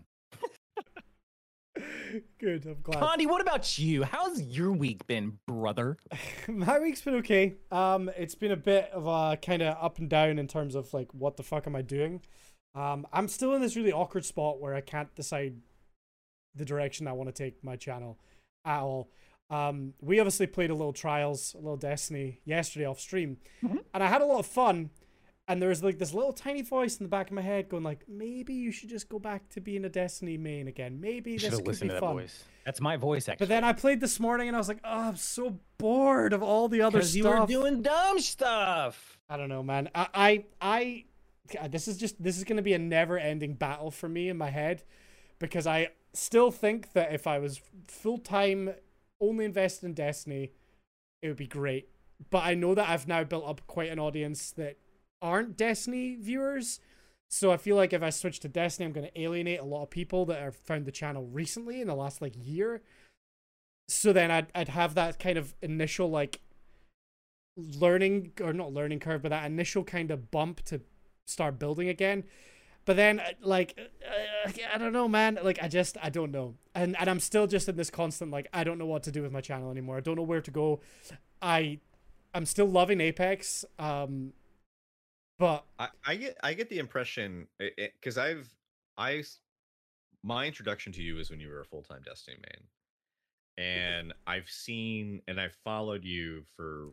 Good, 2.39 2.65
I'm 2.65 2.77
glad. 2.81 3.01
Condi, 3.01 3.27
what 3.27 3.41
about 3.41 3.77
you? 3.77 4.03
How's 4.03 4.41
your 4.41 4.71
week 4.71 5.05
been, 5.07 5.39
brother? 5.47 5.97
My 6.47 6.79
week's 6.79 7.01
been 7.01 7.15
okay. 7.15 7.55
Um, 7.71 8.09
it's 8.17 8.35
been 8.35 8.51
a 8.51 8.57
bit 8.57 8.89
of 8.91 9.05
a 9.07 9.37
kind 9.37 9.61
of 9.61 9.77
up 9.83 9.97
and 9.99 10.09
down 10.09 10.39
in 10.39 10.47
terms 10.47 10.75
of 10.75 10.93
like 10.93 11.13
what 11.13 11.37
the 11.37 11.43
fuck 11.43 11.67
am 11.67 11.75
I 11.75 11.81
doing. 11.81 12.21
Um, 12.75 13.07
I'm 13.11 13.27
still 13.27 13.53
in 13.55 13.61
this 13.61 13.75
really 13.75 13.91
awkward 13.91 14.25
spot 14.25 14.59
where 14.61 14.75
I 14.75 14.81
can't 14.81 15.13
decide 15.15 15.55
the 16.55 16.65
direction 16.65 17.07
I 17.07 17.13
want 17.13 17.33
to 17.33 17.43
take 17.43 17.63
my 17.63 17.75
channel 17.75 18.19
at 18.65 18.79
all. 18.81 19.09
Um, 19.49 19.93
we 20.01 20.19
obviously 20.19 20.45
played 20.47 20.69
a 20.69 20.75
little 20.75 20.93
trials, 20.93 21.55
a 21.55 21.57
little 21.57 21.77
Destiny 21.77 22.41
yesterday 22.45 22.85
off 22.85 22.99
stream, 22.99 23.37
Mhm. 23.63 23.83
and 23.93 24.03
I 24.03 24.07
had 24.07 24.21
a 24.21 24.25
lot 24.25 24.39
of 24.39 24.45
fun. 24.45 24.91
And 25.49 25.59
there 25.59 25.69
was 25.69 25.83
like 25.83 25.97
this 25.97 26.13
little 26.13 26.31
tiny 26.31 26.61
voice 26.61 26.97
in 26.97 27.03
the 27.03 27.09
back 27.09 27.27
of 27.27 27.33
my 27.33 27.41
head 27.41 27.69
going 27.69 27.81
like, 27.81 28.07
maybe 28.07 28.53
you 28.53 28.71
should 28.71 28.87
just 28.87 29.09
go 29.09 29.17
back 29.17 29.49
to 29.49 29.59
being 29.59 29.83
a 29.83 29.89
Destiny 29.89 30.37
main 30.37 30.67
again. 30.67 31.01
Maybe 31.01 31.31
You 31.31 31.39
this 31.39 31.55
could 31.55 31.65
listened 31.67 31.89
be 31.89 31.95
to 31.95 31.99
that 31.99 31.99
fun. 32.01 32.17
voice. 32.17 32.43
That's 32.65 32.79
my 32.79 32.97
voice, 32.97 33.27
actually. 33.27 33.47
But 33.47 33.49
then 33.49 33.63
I 33.63 33.73
played 33.73 33.99
this 33.99 34.19
morning 34.19 34.47
and 34.47 34.55
I 34.55 34.59
was 34.59 34.67
like, 34.67 34.79
oh, 34.83 35.09
I'm 35.09 35.15
so 35.15 35.59
bored 35.79 36.33
of 36.33 36.43
all 36.43 36.69
the 36.69 36.83
other 36.83 36.99
because 36.99 37.09
stuff. 37.13 37.17
you 37.17 37.27
were 37.27 37.47
doing 37.47 37.81
dumb 37.81 38.19
stuff. 38.19 39.17
I 39.27 39.37
don't 39.37 39.49
know, 39.49 39.63
man. 39.63 39.89
I, 39.95 40.07
I, 40.13 40.45
I 40.61 41.05
God, 41.51 41.71
this 41.71 41.87
is 41.87 41.97
just 41.97 42.21
this 42.21 42.37
is 42.37 42.43
gonna 42.43 42.61
be 42.61 42.73
a 42.73 42.79
never-ending 42.79 43.55
battle 43.55 43.89
for 43.89 44.07
me 44.07 44.29
in 44.29 44.37
my 44.37 44.51
head, 44.51 44.83
because 45.39 45.65
I 45.65 45.89
still 46.13 46.51
think 46.51 46.93
that 46.93 47.11
if 47.11 47.25
I 47.25 47.39
was 47.39 47.59
full 47.87 48.19
time 48.19 48.75
only 49.19 49.45
invested 49.45 49.87
in 49.87 49.93
Destiny, 49.95 50.51
it 51.23 51.27
would 51.27 51.37
be 51.37 51.47
great. 51.47 51.89
But 52.29 52.43
I 52.43 52.53
know 52.53 52.75
that 52.75 52.87
I've 52.87 53.07
now 53.07 53.23
built 53.23 53.47
up 53.47 53.65
quite 53.65 53.89
an 53.89 53.97
audience 53.97 54.51
that 54.51 54.77
aren't 55.21 55.57
Destiny 55.57 56.15
viewers. 56.15 56.79
So 57.29 57.51
I 57.51 57.57
feel 57.57 57.75
like 57.75 57.93
if 57.93 58.01
I 58.01 58.09
switch 58.09 58.39
to 58.41 58.49
Destiny, 58.49 58.85
I'm 58.85 58.93
gonna 58.93 59.09
alienate 59.15 59.59
a 59.59 59.65
lot 59.65 59.83
of 59.83 59.89
people 59.89 60.25
that 60.25 60.41
have 60.41 60.55
found 60.55 60.85
the 60.85 60.91
channel 60.91 61.27
recently 61.31 61.81
in 61.81 61.87
the 61.87 61.95
last 61.95 62.21
like 62.21 62.33
year. 62.35 62.81
So 63.87 64.13
then 64.13 64.31
I'd 64.31 64.47
I'd 64.55 64.69
have 64.69 64.95
that 64.95 65.19
kind 65.19 65.37
of 65.37 65.55
initial 65.61 66.09
like 66.09 66.41
learning 67.55 68.31
or 68.41 68.53
not 68.53 68.73
learning 68.73 68.99
curve, 68.99 69.21
but 69.21 69.29
that 69.29 69.45
initial 69.45 69.83
kind 69.83 70.11
of 70.11 70.31
bump 70.31 70.63
to 70.65 70.81
start 71.25 71.59
building 71.59 71.89
again. 71.89 72.23
But 72.85 72.95
then, 72.95 73.19
uh, 73.19 73.31
like, 73.41 73.77
uh, 73.77 74.51
I 74.73 74.77
don't 74.77 74.93
know, 74.93 75.07
man. 75.07 75.37
Like, 75.43 75.59
I 75.61 75.67
just, 75.67 75.97
I 76.01 76.09
don't 76.09 76.31
know, 76.31 76.55
and 76.73 76.95
and 76.99 77.09
I'm 77.09 77.19
still 77.19 77.45
just 77.45 77.69
in 77.69 77.75
this 77.75 77.89
constant 77.89 78.31
like, 78.31 78.47
I 78.53 78.63
don't 78.63 78.77
know 78.79 78.85
what 78.85 79.03
to 79.03 79.11
do 79.11 79.21
with 79.21 79.31
my 79.31 79.41
channel 79.41 79.69
anymore. 79.69 79.97
I 79.97 79.99
don't 79.99 80.15
know 80.15 80.23
where 80.23 80.41
to 80.41 80.51
go. 80.51 80.79
I, 81.41 81.79
I'm 82.33 82.45
still 82.45 82.65
loving 82.65 82.99
Apex, 83.01 83.65
um, 83.77 84.33
but 85.39 85.65
I, 85.79 85.87
I 86.05 86.15
get 86.15 86.37
I 86.43 86.53
get 86.53 86.69
the 86.69 86.79
impression 86.79 87.47
because 87.57 88.17
I've 88.17 88.53
I 88.97 89.23
my 90.21 90.45
introduction 90.45 90.91
to 90.93 91.01
you 91.01 91.17
is 91.17 91.31
when 91.31 91.39
you 91.39 91.47
were 91.47 91.61
a 91.61 91.65
full 91.65 91.81
time 91.81 92.01
Destiny 92.05 92.37
main, 92.37 93.65
and 93.65 94.13
I've 94.27 94.49
seen 94.49 95.21
and 95.27 95.39
I've 95.39 95.55
followed 95.63 96.03
you 96.03 96.43
for 96.55 96.89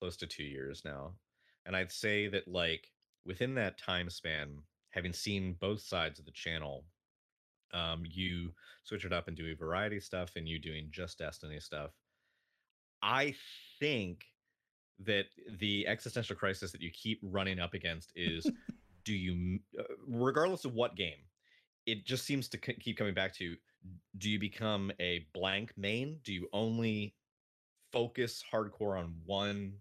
close 0.00 0.16
to 0.18 0.26
two 0.26 0.42
years 0.42 0.82
now, 0.84 1.12
and 1.64 1.76
I'd 1.76 1.92
say 1.92 2.26
that 2.28 2.48
like 2.48 2.90
within 3.24 3.54
that 3.54 3.78
time 3.78 4.10
span, 4.10 4.58
having 4.90 5.12
seen 5.12 5.56
both 5.60 5.80
sides 5.80 6.18
of 6.18 6.24
the 6.24 6.32
channel, 6.32 6.84
um, 7.72 8.02
you 8.04 8.52
switch 8.82 9.04
it 9.04 9.12
up 9.12 9.28
and 9.28 9.36
do 9.36 9.50
a 9.52 9.54
variety 9.54 10.00
stuff, 10.00 10.32
and 10.36 10.48
you 10.48 10.58
doing 10.58 10.88
just 10.90 11.18
Destiny 11.18 11.60
stuff. 11.60 11.92
I 13.00 13.34
think 13.78 14.24
that 15.00 15.26
the 15.58 15.86
existential 15.86 16.36
crisis 16.36 16.72
that 16.72 16.80
you 16.80 16.90
keep 16.90 17.20
running 17.22 17.58
up 17.58 17.74
against 17.74 18.12
is 18.14 18.50
do 19.04 19.12
you 19.12 19.58
uh, 19.78 19.82
regardless 20.06 20.64
of 20.64 20.74
what 20.74 20.96
game 20.96 21.18
it 21.86 22.04
just 22.06 22.24
seems 22.24 22.48
to 22.48 22.58
c- 22.64 22.76
keep 22.80 22.96
coming 22.96 23.14
back 23.14 23.34
to 23.34 23.56
do 24.18 24.30
you 24.30 24.38
become 24.38 24.90
a 25.00 25.26
blank 25.34 25.72
main? 25.76 26.18
Do 26.24 26.32
you 26.32 26.48
only 26.52 27.14
focus 27.92 28.42
hardcore 28.50 28.98
on 28.98 29.14
one 29.26 29.74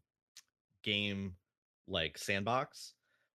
game 0.83 1.35
like 1.87 2.17
sandbox? 2.17 2.93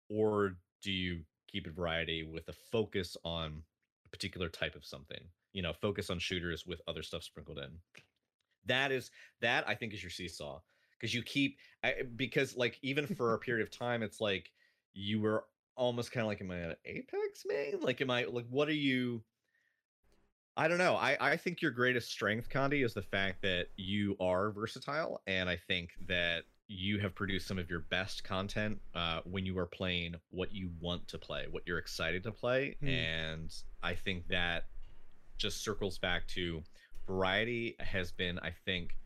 Or 0.09 0.57
do 0.83 0.91
you 0.91 1.21
keep 1.49 1.67
it 1.67 1.75
variety 1.75 2.23
with 2.23 2.49
a 2.49 2.53
focus 2.53 3.17
on 3.25 3.63
a 4.07 4.09
particular 4.09 4.49
type 4.49 4.75
of 4.75 4.85
something? 4.85 5.21
You 5.53 5.63
know 5.63 5.73
focus 5.73 6.11
on 6.11 6.19
shooters 6.19 6.65
with 6.67 6.81
other 6.89 7.03
stuff 7.03 7.23
sprinkled 7.23 7.59
in. 7.59 7.71
That 8.67 8.93
is 8.93 9.11
that 9.41 9.69
i 9.69 9.75
think 9.75 9.93
is 9.93 10.03
your 10.03 10.11
seesaw 10.11 10.59
because 10.99 11.15
you 11.15 11.23
keep 11.23 11.59
I, 11.83 11.95
because 12.17 12.57
like 12.57 12.79
even 12.83 13.07
for 13.07 13.35
a 13.35 13.39
period 13.39 13.63
of 13.67 13.71
time 13.71 14.03
it's 14.03 14.21
like 14.21 14.51
you 14.95 15.21
were 15.21 15.45
almost 15.77 16.13
kind 16.13 16.23
of 16.23 16.29
like 16.29 16.41
am 16.41 16.51
i 16.51 16.57
an 16.57 16.75
apex 16.85 17.45
main 17.47 17.81
like 17.81 18.01
am 18.01 18.11
i 18.11 18.25
like 18.25 18.47
what 18.49 18.69
are 18.69 18.73
you 18.73 19.23
i 20.57 20.69
don't 20.69 20.79
know 20.79 20.95
i 20.95 21.17
i 21.21 21.37
think 21.37 21.61
your 21.61 21.73
greatest 21.73 22.11
strength 22.11 22.49
condi 22.49 22.85
is 22.85 22.95
the 22.95 23.03
fact 23.03 23.43
that 23.43 23.67
you 23.77 24.17
are 24.21 24.51
versatile 24.51 25.21
and 25.27 25.49
i 25.49 25.57
think 25.57 25.91
that 26.07 26.45
you 26.67 26.99
have 26.99 27.15
produced 27.15 27.47
some 27.47 27.59
of 27.59 27.69
your 27.69 27.81
best 27.81 28.25
content 28.25 28.81
uh, 28.95 29.21
when 29.25 29.45
you 29.45 29.59
are 29.59 29.67
playing 29.67 30.15
what 30.31 30.51
you 30.51 30.71
want 30.81 31.07
to 31.09 31.19
play 31.19 31.45
what 31.51 31.63
you're 31.67 31.79
excited 31.79 32.23
to 32.23 32.31
play 32.33 32.77
Hmm. 32.81 32.89
and 32.89 33.55
i 33.83 33.95
think 33.95 34.27
that 34.29 34.65
just 35.37 35.63
circles 35.63 35.99
back 35.99 36.27
to 36.29 36.63
variety 37.07 37.77
has 37.81 38.13
been 38.13 38.39
i 38.39 38.51
think 38.65 38.97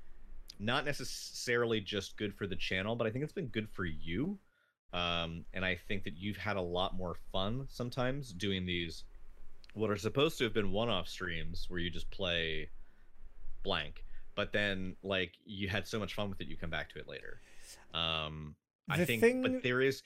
not 0.59 0.85
necessarily 0.85 1.81
just 1.81 2.17
good 2.17 2.35
for 2.35 2.47
the 2.47 2.57
channel 2.57 2.97
but 2.97 3.07
i 3.07 3.11
think 3.11 3.23
it's 3.25 3.33
been 3.33 3.47
good 3.49 3.69
for 3.73 3.85
you. 3.85 4.39
Um, 4.93 5.45
and 5.53 5.65
i 5.65 5.75
think 5.87 6.05
that 6.05 6.17
you've 6.17 6.39
had 6.39 6.57
a 6.57 6.63
lot 6.63 6.97
more 6.97 7.15
fun 7.31 7.67
sometimes 7.69 8.33
doing 8.33 8.65
these 8.65 9.05
what 9.75 9.91
are 9.91 9.97
supposed 9.99 10.39
to 10.39 10.45
have 10.45 10.55
been 10.55 10.73
one-off 10.73 11.07
streams 11.09 11.67
where 11.69 11.79
you 11.79 11.91
just 11.91 12.11
play 12.11 12.71
blank 13.63 14.05
but 14.35 14.53
then 14.53 14.97
like 15.03 15.33
you 15.45 15.69
had 15.69 15.87
so 15.87 15.99
much 15.99 16.15
fun 16.15 16.31
with 16.31 16.41
it 16.41 16.47
you 16.49 16.57
come 16.57 16.71
back 16.71 16.89
to 16.91 16.99
it 16.99 17.07
later. 17.09 17.41
Um 17.93 18.55
i 18.89 19.05
think 19.05 19.21
thing- 19.21 19.43
but 19.43 19.63
there 19.63 19.81
is 19.83 20.03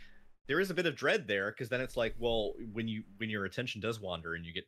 there 0.48 0.58
is 0.58 0.70
a 0.70 0.74
bit 0.74 0.86
of 0.86 0.96
dread 0.96 1.28
there 1.28 1.52
because 1.52 1.68
then 1.68 1.80
it's 1.80 1.96
like 1.96 2.14
well 2.18 2.54
when 2.72 2.88
you 2.88 3.04
when 3.18 3.30
your 3.30 3.44
attention 3.44 3.80
does 3.80 4.00
wander 4.00 4.34
and 4.34 4.44
you 4.44 4.52
get 4.52 4.64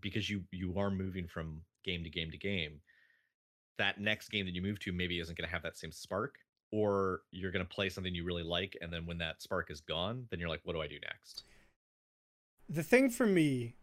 because 0.00 0.30
you 0.30 0.42
you 0.50 0.78
are 0.78 0.90
moving 0.90 1.26
from 1.26 1.60
game 1.84 2.02
to 2.04 2.10
game 2.10 2.30
to 2.30 2.38
game 2.38 2.80
that 3.78 4.00
next 4.00 4.28
game 4.30 4.46
that 4.46 4.54
you 4.54 4.62
move 4.62 4.78
to 4.80 4.92
maybe 4.92 5.18
isn't 5.20 5.36
going 5.36 5.48
to 5.48 5.52
have 5.52 5.62
that 5.62 5.78
same 5.78 5.92
spark 5.92 6.36
or 6.70 7.22
you're 7.30 7.50
going 7.50 7.64
to 7.64 7.74
play 7.74 7.88
something 7.88 8.14
you 8.14 8.24
really 8.24 8.42
like 8.42 8.76
and 8.80 8.92
then 8.92 9.06
when 9.06 9.18
that 9.18 9.40
spark 9.40 9.70
is 9.70 9.80
gone 9.80 10.26
then 10.30 10.38
you're 10.38 10.48
like 10.48 10.60
what 10.64 10.74
do 10.74 10.80
i 10.80 10.86
do 10.86 10.98
next 11.08 11.44
the 12.68 12.82
thing 12.82 13.10
for 13.10 13.26
me, 13.26 13.76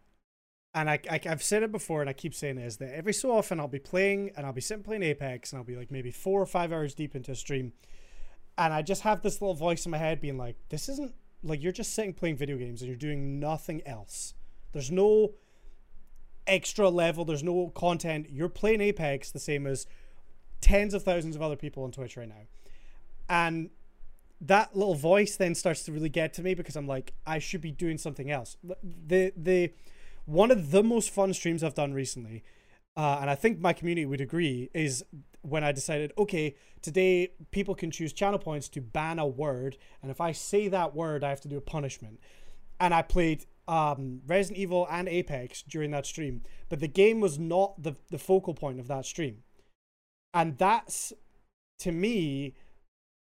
and 0.74 0.90
I, 0.90 1.00
I 1.10 1.20
I've 1.28 1.44
said 1.44 1.64
it 1.64 1.72
before, 1.72 2.02
and 2.02 2.10
I 2.10 2.14
keep 2.14 2.36
saying 2.36 2.58
it, 2.58 2.66
is 2.66 2.78
that 2.78 2.94
every 2.94 3.14
so 3.14 3.32
often 3.32 3.60
I'll 3.60 3.68
be 3.68 3.80
playing, 3.80 4.32
and 4.38 4.46
I'll 4.46 4.54
be 4.54 4.62
sitting 4.62 4.84
playing 4.84 5.04
Apex, 5.04 5.52
and 5.52 5.58
I'll 5.58 5.66
be 5.66 5.76
like 5.76 5.92
maybe 5.92 6.12
four 6.12 6.42
or 6.42 6.46
five 6.46 6.72
hours 6.72 6.94
deep 6.94 7.16
into 7.16 7.32
a 7.32 7.36
stream, 7.36 7.74
and 8.58 8.74
I 8.74 8.82
just 8.82 9.02
have 9.02 9.22
this 9.22 9.42
little 9.42 9.56
voice 9.56 9.86
in 9.86 9.92
my 9.92 9.98
head 9.98 10.22
being 10.22 10.38
like, 10.38 10.58
"This 10.70 10.88
isn't 10.90 11.16
like 11.44 11.64
you're 11.64 11.72
just 11.72 11.94
sitting 11.94 12.14
playing 12.14 12.38
video 12.38 12.58
games, 12.58 12.82
and 12.82 12.90
you're 12.90 12.98
doing 12.98 13.40
nothing 13.40 13.82
else. 13.88 14.34
There's 14.72 14.92
no 14.92 15.34
extra 16.48 16.90
level. 16.90 17.26
There's 17.26 17.44
no 17.44 17.70
content. 17.76 18.28
You're 18.30 18.50
playing 18.50 18.82
Apex 18.82 19.32
the 19.32 19.40
same 19.40 19.68
as 19.68 19.88
tens 20.62 20.94
of 20.94 21.04
thousands 21.04 21.36
of 21.36 21.42
other 21.42 21.56
people 21.56 21.84
on 21.84 21.92
Twitch 21.92 22.18
right 22.18 22.30
now, 22.30 22.48
and." 23.30 23.70
that 24.42 24.76
little 24.76 24.96
voice 24.96 25.38
then 25.38 25.56
starts 25.56 25.84
to 25.84 25.92
really 25.92 26.10
get 26.10 26.34
to 26.34 26.44
me 26.44 26.54
because 26.54 26.76
I'm 26.76 26.88
like, 26.88 27.14
I 27.26 27.40
should 27.40 27.62
be 27.62 27.72
doing 27.72 27.98
something 27.98 28.30
else. 28.30 28.58
The 28.84 29.32
the 29.36 29.74
one 30.26 30.52
of 30.52 30.72
the 30.72 30.84
most 30.84 31.10
fun 31.12 31.34
streams 31.34 31.64
I've 31.64 31.76
done 31.76 31.94
recently, 31.94 32.44
uh, 32.98 33.20
and 33.22 33.30
I 33.30 33.36
think 33.36 33.60
my 33.60 33.74
community 33.74 34.06
would 34.06 34.22
agree, 34.22 34.70
is 34.74 35.04
when 35.42 35.64
I 35.64 35.72
decided, 35.72 36.12
okay, 36.18 36.56
today 36.82 37.32
people 37.52 37.76
can 37.76 37.92
choose 37.92 38.12
channel 38.12 38.40
points 38.40 38.68
to 38.70 38.82
ban 38.82 39.20
a 39.20 39.28
word, 39.28 39.78
and 40.02 40.10
if 40.12 40.20
I 40.20 40.32
say 40.32 40.68
that 40.68 40.96
word, 40.96 41.24
I 41.24 41.30
have 41.30 41.42
to 41.42 41.48
do 41.48 41.58
a 41.58 41.62
punishment. 41.62 42.20
And 42.80 42.94
I 42.94 43.04
played 43.04 43.46
um, 43.68 44.22
Resident 44.28 44.60
Evil 44.60 44.88
and 44.90 45.08
Apex 45.08 45.64
during 45.64 45.92
that 45.92 46.06
stream, 46.06 46.42
but 46.70 46.80
the 46.80 46.88
game 46.88 47.20
was 47.20 47.40
not 47.40 47.82
the 47.82 47.96
the 48.12 48.20
focal 48.20 48.54
point 48.54 48.80
of 48.80 48.88
that 48.88 49.06
stream, 49.06 49.44
and 50.34 50.58
that's 50.58 51.14
to 51.80 51.92
me 51.92 52.56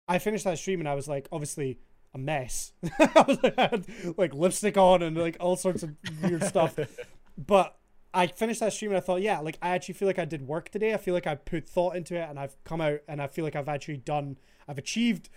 I 0.07 0.19
finished 0.19 0.45
that 0.45 0.59
stream 0.59 0.81
and 0.81 0.89
I 0.89 0.95
was 0.95 1.09
like, 1.09 1.29
obviously, 1.33 1.79
a 2.13 2.19
mess. 2.19 2.73
I 2.99 3.25
was 3.27 3.43
like, 3.43 3.59
I 3.59 3.69
had 3.69 3.87
like 4.19 4.35
lipstick 4.35 4.77
on 4.77 5.03
and 5.03 5.17
like 5.17 5.37
all 5.41 5.57
sorts 5.57 5.83
of 5.83 5.95
weird 6.23 6.45
stuff. 6.45 6.79
But 7.37 7.77
I 8.13 8.29
finished 8.29 8.61
that 8.61 8.73
stream 8.73 8.93
and 8.93 8.99
I 8.99 9.01
thought, 9.01 9.21
yeah, 9.21 9.41
like 9.41 9.59
I 9.61 9.71
actually 9.71 9.95
feel 9.95 10.07
like 10.07 10.21
I 10.21 10.25
did 10.25 10.47
work 10.47 10.69
today. 10.69 10.95
I 10.95 10.99
feel 10.99 11.15
like 11.15 11.27
I 11.27 11.35
put 11.35 11.69
thought 11.69 11.97
into 11.97 12.15
it 12.15 12.29
and 12.31 12.39
I've 12.39 12.63
come 12.63 12.81
out 12.81 13.01
and 13.09 13.21
I 13.21 13.27
feel 13.27 13.45
like 13.45 13.57
I've 13.57 13.69
actually 13.69 13.97
done, 13.97 14.39
I've 14.69 14.79
achieved 14.79 15.31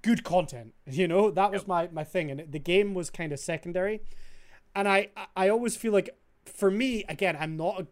good 0.00 0.24
content. 0.24 0.72
You 0.90 1.08
know, 1.08 1.30
that 1.30 1.50
was 1.50 1.62
Yep. 1.62 1.68
my 1.68 1.88
my 1.92 2.04
thing, 2.04 2.30
and 2.30 2.50
the 2.50 2.58
game 2.58 2.94
was 2.94 3.10
kind 3.10 3.32
of 3.32 3.38
secondary. 3.38 4.00
And 4.76 4.86
I 4.86 5.08
I 5.34 5.48
always 5.48 5.74
feel 5.74 5.92
like 5.92 6.10
for 6.44 6.70
me 6.70 7.02
again, 7.08 7.36
I'm 7.40 7.56
not 7.56 7.80
a 7.80 7.86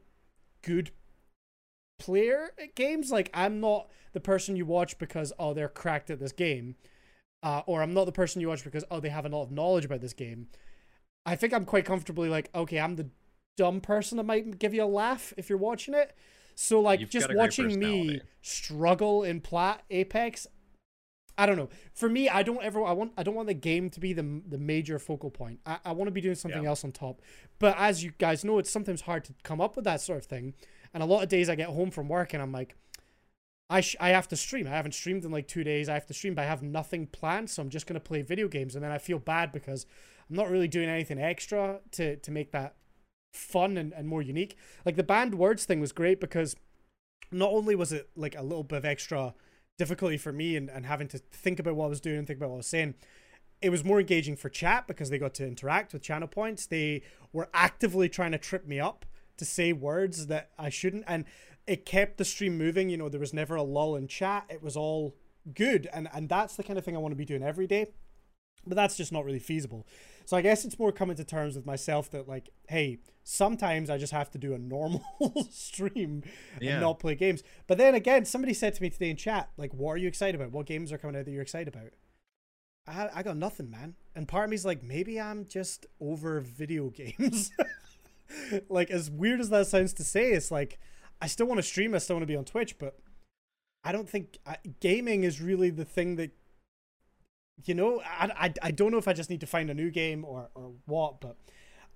good 0.63 0.91
player 1.99 2.51
at 2.63 2.75
games. 2.77 3.11
Like 3.11 3.31
I'm 3.35 3.59
not 3.59 3.91
the 4.13 4.21
person 4.21 4.55
you 4.55 4.67
watch 4.67 4.99
because 4.99 5.33
oh 5.39 5.55
they're 5.55 5.69
cracked 5.69 6.11
at 6.11 6.21
this 6.21 6.33
game, 6.33 6.77
uh, 7.43 7.63
or 7.67 7.83
I'm 7.83 7.95
not 7.95 8.05
the 8.05 8.13
person 8.13 8.41
you 8.41 8.49
watch 8.49 8.63
because 8.63 8.85
oh 8.91 9.01
they 9.01 9.09
have 9.09 9.25
a 9.27 9.31
lot 9.31 9.43
of 9.43 9.51
knowledge 9.51 9.87
about 9.87 10.03
this 10.03 10.13
game. 10.13 10.49
I 11.27 11.37
think 11.37 11.55
I'm 11.55 11.65
quite 11.65 11.87
comfortably 11.87 12.29
like 12.29 12.51
okay 12.55 12.79
I'm 12.79 12.97
the 12.97 13.09
dumb 13.57 13.81
person 13.81 14.19
that 14.19 14.25
might 14.25 14.59
give 14.59 14.75
you 14.75 14.85
a 14.85 14.87
laugh 14.87 15.33
if 15.37 15.49
you're 15.49 15.59
watching 15.59 15.95
it. 15.95 16.15
So 16.55 16.81
like 16.81 17.01
You've 17.01 17.11
just 17.11 17.29
got 17.29 17.31
a 17.31 17.35
great 17.35 17.43
watching 17.43 17.79
me 17.79 18.21
struggle 18.43 19.23
in 19.25 19.41
plat 19.41 19.83
Apex, 19.91 20.47
I 21.37 21.47
don't 21.47 21.57
know. 21.57 21.69
For 21.95 22.09
me, 22.09 22.29
I 22.29 22.43
don't 22.45 22.63
ever. 22.63 22.85
I 22.85 22.93
want. 22.93 23.13
I 23.19 23.23
don't 23.25 23.35
want 23.35 23.49
the 23.49 23.55
game 23.55 23.91
to 23.91 24.01
be 24.01 24.13
the 24.13 24.41
the 24.49 24.59
major 24.59 24.99
focal 24.99 25.31
point. 25.31 25.61
I, 25.67 25.79
I 25.85 25.93
want 25.93 26.07
to 26.09 26.13
be 26.13 26.21
doing 26.21 26.37
something 26.37 26.63
Yeah. 26.63 26.69
else 26.69 26.85
on 26.85 26.93
top. 26.93 27.21
But 27.59 27.77
as 27.79 28.05
you 28.05 28.13
guys 28.19 28.45
know, 28.45 28.59
it's 28.59 28.71
sometimes 28.71 29.03
hard 29.03 29.25
to 29.25 29.35
come 29.43 29.61
up 29.61 29.75
with 29.77 29.85
that 29.85 30.01
sort 30.01 30.19
of 30.19 30.27
thing. 30.27 30.55
And 30.93 31.03
a 31.03 31.07
lot 31.07 31.23
of 31.23 31.29
days 31.29 31.49
I 31.49 31.57
get 31.57 31.69
home 31.71 31.91
from 31.91 32.09
work 32.09 32.35
and 32.35 32.43
I'm 32.43 32.53
like, 32.53 32.77
I 33.69 33.81
sh- 33.81 33.97
I 33.99 34.11
have 34.11 34.29
to 34.29 34.37
stream. 34.37 34.67
I 34.69 34.71
haven't 34.71 34.93
streamed 34.95 35.25
in 35.25 35.33
like 35.33 35.49
two 35.49 35.65
days. 35.65 35.89
I 35.89 35.95
have 35.95 36.07
to 36.07 36.15
stream, 36.15 36.35
but 36.37 36.43
I 36.43 36.47
have 36.47 36.63
nothing 36.63 37.07
planned, 37.09 37.51
so 37.51 37.63
I'm 37.63 37.71
just 37.71 37.87
gonna 37.89 37.99
play 38.01 38.23
video 38.23 38.47
games. 38.47 38.77
And 38.77 38.85
then 38.85 38.93
I 38.93 38.99
feel 38.99 39.19
bad 39.19 39.51
because 39.51 39.87
I'm 40.31 40.37
not 40.37 40.51
really 40.51 40.69
doing 40.69 40.89
anything 40.89 41.19
extra 41.21 41.81
to 41.93 42.17
to 42.17 42.31
make 42.31 42.53
that 42.53 42.77
fun 43.33 43.77
and, 43.77 43.93
and 43.93 44.07
more 44.07 44.23
unique. 44.23 44.57
Like 44.87 44.95
the 44.95 45.03
banned 45.03 45.35
words 45.35 45.65
thing 45.65 45.81
was 45.81 45.91
great 45.91 46.21
because 46.21 46.55
not 47.33 47.51
only 47.51 47.75
was 47.75 47.93
it 47.93 48.09
like 48.15 48.37
a 48.37 48.43
little 48.43 48.63
bit 48.63 48.77
of 48.77 48.85
extra 48.85 49.35
difficulty 49.79 50.17
for 50.17 50.33
me 50.33 50.57
and, 50.57 50.71
and 50.71 50.87
having 50.87 51.09
to 51.09 51.19
think 51.19 51.59
about 51.59 51.77
what 51.77 51.87
I 51.87 51.89
was 51.89 52.01
doing 52.01 52.19
and 52.19 52.27
think 52.27 52.39
about 52.39 52.51
what 52.51 52.57
I 52.57 52.59
was 52.59 52.67
saying, 52.67 52.95
it 53.61 53.71
was 53.71 53.85
more 53.85 54.01
engaging 54.01 54.37
for 54.37 54.49
chat 54.49 54.87
because 54.87 55.11
they 55.11 55.19
got 55.19 55.35
to 55.35 55.47
interact 55.47 55.93
with 55.93 56.03
channel 56.03 56.29
points. 56.29 56.67
They 56.67 57.03
were 57.33 57.49
actively 57.55 58.09
trying 58.09 58.33
to 58.33 58.39
trip 58.39 58.67
me 58.67 58.79
up 58.79 59.07
to 59.37 59.45
say 59.45 59.73
words 59.73 60.27
that 60.27 60.51
I 60.59 60.69
shouldn't. 60.69 61.05
And 61.07 61.25
it 61.67 61.87
kept 61.87 62.19
the 62.19 62.25
stream 62.25 62.59
moving. 62.59 62.89
You 62.89 62.97
know, 62.97 63.09
there 63.09 63.21
was 63.21 63.33
never 63.33 63.57
a 63.57 63.63
lull 63.63 63.97
in 63.97 64.07
chat. 64.07 64.47
It 64.49 64.63
was 64.63 64.77
all 64.77 65.17
good. 65.55 65.89
And, 65.93 66.09
and 66.13 66.29
that's 66.29 66.57
the 66.57 66.63
kind 66.63 66.79
of 66.79 66.85
thing 66.85 66.95
I 66.95 67.01
want 67.01 67.13
to 67.13 67.17
be 67.17 67.25
doing 67.25 67.43
every 67.43 67.67
day. 67.67 67.87
But 68.67 68.77
that's 68.77 68.97
just 68.97 69.13
not 69.13 69.25
really 69.25 69.39
feasible. 69.39 69.87
So 70.27 70.37
I 70.37 70.43
guess 70.43 70.65
it's 70.65 70.79
more 70.79 70.93
coming 70.93 71.17
to 71.17 71.25
terms 71.25 71.55
with 71.57 71.67
myself 71.67 72.11
that 72.11 72.27
like, 72.29 72.49
hey, 72.69 72.99
sometimes 73.25 73.91
I 73.91 73.99
just 73.99 74.13
have 74.13 74.31
to 74.33 74.39
do 74.39 74.55
a 74.55 74.59
normal 74.59 75.05
stream 75.51 76.23
Yeah. 76.61 76.73
and 76.73 76.81
not 76.81 76.99
play 76.99 77.15
games. 77.15 77.43
But 77.67 77.79
then 77.79 77.95
again, 77.95 78.25
somebody 78.25 78.55
said 78.55 78.75
to 78.75 78.83
me 78.83 78.91
today 78.91 79.11
in 79.11 79.17
chat, 79.17 79.51
like, 79.57 79.73
what 79.75 79.91
are 79.93 79.97
you 79.99 80.09
excited 80.09 80.35
about? 80.41 80.53
What 80.53 80.67
games 80.67 80.93
are 80.93 80.99
coming 80.99 81.17
out 81.17 81.25
that 81.27 81.31
you're 81.31 81.43
excited 81.43 81.69
about? 81.75 81.91
I 82.87 83.09
I 83.21 83.23
got 83.23 83.37
nothing, 83.37 83.71
man. 83.71 83.95
And 84.15 84.29
part 84.29 84.45
of 84.45 84.51
me's 84.51 84.65
like, 84.65 84.83
maybe 84.83 85.21
I'm 85.21 85.47
just 85.47 85.87
over 86.01 86.41
video 86.41 86.89
games. 86.91 87.51
like 88.69 88.91
as 88.91 89.11
weird 89.11 89.41
as 89.41 89.51
that 89.51 89.67
sounds 89.67 89.93
to 89.95 90.05
say, 90.05 90.33
it's 90.33 90.51
like 90.51 90.79
I 91.21 91.27
still 91.27 91.47
want 91.47 91.59
to 91.59 91.63
stream, 91.63 91.95
I 91.95 91.99
still 91.99 92.17
want 92.17 92.23
to 92.23 92.27
be 92.33 92.37
on 92.37 92.45
Twitch, 92.45 92.79
but 92.79 92.99
I 93.85 93.93
don't 93.93 94.09
think 94.09 94.39
I, 94.47 94.57
gaming 94.81 95.25
is 95.25 95.41
really 95.41 95.71
the 95.71 95.85
thing 95.85 96.17
that 96.17 96.31
you 97.65 97.75
know. 97.75 98.01
I, 98.01 98.31
I, 98.47 98.55
I 98.63 98.71
don't 98.71 98.91
know 98.93 98.99
if 98.99 99.09
I 99.09 99.13
just 99.13 99.31
need 99.31 99.41
to 99.41 99.47
find 99.47 99.71
a 99.71 99.75
new 99.75 99.91
game 99.91 100.25
or 100.25 100.51
or 100.55 100.73
what, 100.87 101.21
but 101.21 101.37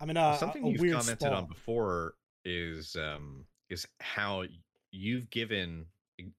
I'm 0.00 0.10
in 0.10 0.16
a, 0.16 0.36
Something 0.38 0.64
a 0.64 0.68
you've 0.70 0.80
weird 0.80 0.94
commented 0.94 1.20
spot. 1.20 1.32
on 1.32 1.46
before 1.46 2.14
is 2.44 2.96
um 2.96 3.44
is 3.68 3.86
how 4.00 4.44
you've 4.90 5.28
given 5.30 5.86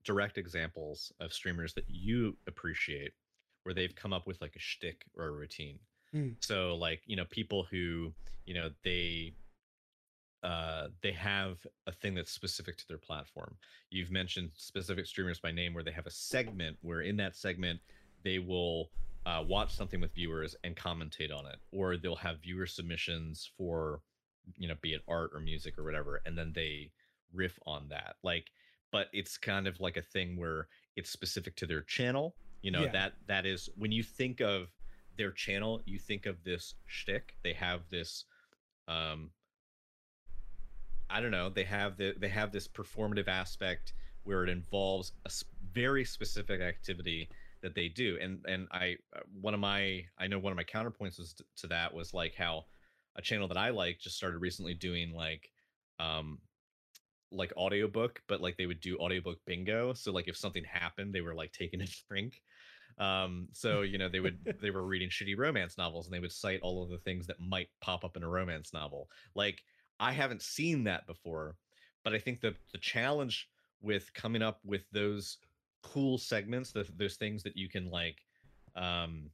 direct 0.04 0.38
examples 0.38 1.12
of 1.20 1.32
streamers 1.32 1.72
that 1.74 1.84
you 1.88 2.36
appreciate 2.46 3.12
where 3.62 3.74
they've 3.74 3.94
come 3.94 4.12
up 4.12 4.26
with 4.26 4.40
like 4.40 4.56
a 4.56 4.58
shtick 4.58 5.04
or 5.16 5.26
a 5.26 5.32
routine. 5.32 5.78
Hmm. 6.12 6.30
So 6.40 6.74
like, 6.76 7.02
you 7.06 7.16
know, 7.16 7.24
people 7.30 7.66
who, 7.70 8.12
you 8.46 8.54
know, 8.54 8.70
they 8.82 9.34
uh 10.42 10.88
they 11.02 11.12
have 11.12 11.58
a 11.86 11.92
thing 11.92 12.14
that's 12.14 12.32
specific 12.32 12.78
to 12.78 12.88
their 12.88 12.98
platform. 12.98 13.54
You've 13.90 14.10
mentioned 14.10 14.50
specific 14.54 15.06
streamers 15.06 15.38
by 15.38 15.52
name 15.52 15.74
where 15.74 15.84
they 15.84 15.92
have 15.92 16.06
a 16.06 16.10
segment 16.10 16.78
where 16.80 17.02
in 17.02 17.16
that 17.18 17.36
segment 17.36 17.80
they 18.24 18.38
will 18.38 18.90
uh, 19.26 19.44
watch 19.46 19.74
something 19.74 20.00
with 20.00 20.14
viewers 20.14 20.56
and 20.64 20.76
commentate 20.76 21.32
on 21.36 21.46
it, 21.46 21.56
or 21.72 21.96
they'll 21.96 22.16
have 22.16 22.40
viewer 22.42 22.66
submissions 22.66 23.50
for, 23.56 24.00
you 24.56 24.66
know, 24.68 24.74
be 24.80 24.94
it 24.94 25.02
art 25.08 25.30
or 25.34 25.40
music 25.40 25.78
or 25.78 25.84
whatever, 25.84 26.22
and 26.24 26.36
then 26.36 26.52
they 26.54 26.90
riff 27.32 27.58
on 27.66 27.88
that. 27.90 28.16
Like, 28.22 28.46
but 28.90 29.08
it's 29.12 29.36
kind 29.36 29.66
of 29.68 29.78
like 29.80 29.96
a 29.96 30.02
thing 30.02 30.36
where 30.36 30.68
it's 30.96 31.10
specific 31.10 31.54
to 31.56 31.66
their 31.66 31.82
channel. 31.82 32.34
You 32.62 32.70
know, 32.70 32.84
Yeah. 32.84 32.92
that 32.92 33.12
that 33.26 33.46
is 33.46 33.68
when 33.76 33.92
you 33.92 34.02
think 34.02 34.40
of 34.40 34.68
their 35.16 35.30
channel, 35.32 35.82
you 35.84 35.98
think 35.98 36.26
of 36.26 36.42
this 36.44 36.74
shtick. 36.86 37.36
They 37.42 37.52
have 37.52 37.88
this, 37.90 38.24
um, 38.88 39.30
I 41.08 41.20
don't 41.20 41.30
know. 41.30 41.48
They 41.50 41.64
have 41.64 41.96
the 41.96 42.14
they 42.18 42.28
have 42.28 42.52
this 42.52 42.68
performative 42.68 43.28
aspect 43.28 43.92
where 44.24 44.42
it 44.44 44.48
involves 44.48 45.12
a 45.24 45.30
very 45.72 46.04
specific 46.04 46.60
activity 46.60 47.28
that 47.62 47.74
they 47.74 47.88
do 47.88 48.18
and 48.20 48.44
and 48.48 48.66
i 48.72 48.96
uh, 49.16 49.20
one 49.40 49.54
of 49.54 49.60
my 49.60 50.02
i 50.18 50.26
know 50.26 50.38
one 50.38 50.52
of 50.52 50.56
my 50.56 50.64
counterpoints 50.64 51.18
was 51.18 51.34
to, 51.34 51.44
to 51.56 51.66
that 51.66 51.92
was 51.92 52.14
like 52.14 52.34
how 52.34 52.64
a 53.16 53.22
channel 53.22 53.48
that 53.48 53.56
i 53.56 53.70
like 53.70 53.98
just 53.98 54.16
started 54.16 54.38
recently 54.38 54.74
doing 54.74 55.12
like 55.12 55.50
um 55.98 56.38
like 57.32 57.52
audiobook 57.56 58.22
but 58.28 58.40
like 58.40 58.56
they 58.56 58.66
would 58.66 58.80
do 58.80 58.96
audiobook 58.98 59.38
bingo 59.46 59.92
so 59.92 60.12
like 60.12 60.28
if 60.28 60.36
something 60.36 60.64
happened 60.64 61.14
they 61.14 61.20
were 61.20 61.34
like 61.34 61.52
taking 61.52 61.80
a 61.80 61.86
drink. 62.08 62.42
Um 62.98 63.48
so 63.52 63.82
you 63.82 63.98
know 63.98 64.08
they 64.08 64.20
would 64.20 64.38
they 64.60 64.70
were 64.70 64.82
reading 64.82 65.08
shitty 65.08 65.36
romance 65.38 65.78
novels 65.78 66.06
and 66.06 66.14
they 66.14 66.20
would 66.20 66.32
cite 66.32 66.60
all 66.62 66.82
of 66.82 66.90
the 66.90 66.98
things 66.98 67.26
that 67.28 67.40
might 67.40 67.68
pop 67.80 68.04
up 68.04 68.16
in 68.16 68.22
a 68.22 68.28
romance 68.28 68.72
novel. 68.72 69.08
Like 69.34 69.62
i 69.98 70.12
haven't 70.12 70.42
seen 70.42 70.84
that 70.84 71.06
before 71.06 71.56
but 72.04 72.14
i 72.14 72.18
think 72.18 72.40
the 72.40 72.54
the 72.72 72.78
challenge 72.78 73.48
with 73.82 74.12
coming 74.14 74.42
up 74.42 74.58
with 74.64 74.82
those 74.92 75.38
cool 75.82 76.18
segments 76.18 76.72
the, 76.72 76.86
those 76.96 77.16
things 77.16 77.42
that 77.42 77.56
you 77.56 77.68
can 77.68 77.90
like 77.90 78.18
um 78.76 79.30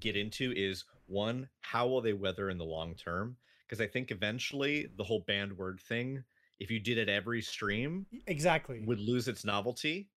get 0.00 0.16
into 0.16 0.52
is 0.56 0.84
one 1.06 1.48
how 1.60 1.86
will 1.86 2.00
they 2.00 2.12
weather 2.12 2.50
in 2.50 2.58
the 2.58 2.64
long 2.64 2.94
term 2.94 3.36
because 3.66 3.80
i 3.80 3.86
think 3.86 4.10
eventually 4.10 4.88
the 4.96 5.04
whole 5.04 5.24
banned 5.26 5.56
word 5.56 5.78
thing 5.80 6.22
if 6.58 6.70
you 6.70 6.80
did 6.80 6.96
it 6.96 7.08
every 7.08 7.42
stream 7.42 8.06
Exactly. 8.26 8.82
would 8.86 9.00
lose 9.00 9.28
its 9.28 9.44
novelty 9.44 10.08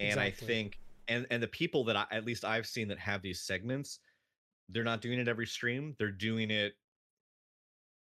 and 0.00 0.18
i 0.18 0.30
think 0.30 0.78
and 1.08 1.26
and 1.30 1.42
the 1.42 1.48
people 1.48 1.84
that 1.84 1.96
I, 1.96 2.06
at 2.10 2.24
least 2.24 2.44
i've 2.44 2.66
seen 2.66 2.88
that 2.88 2.98
have 2.98 3.22
these 3.22 3.40
segments 3.40 4.00
they're 4.70 4.84
not 4.84 5.00
doing 5.00 5.18
it 5.20 5.28
every 5.28 5.46
stream 5.46 5.94
they're 5.98 6.10
doing 6.10 6.50
it 6.50 6.74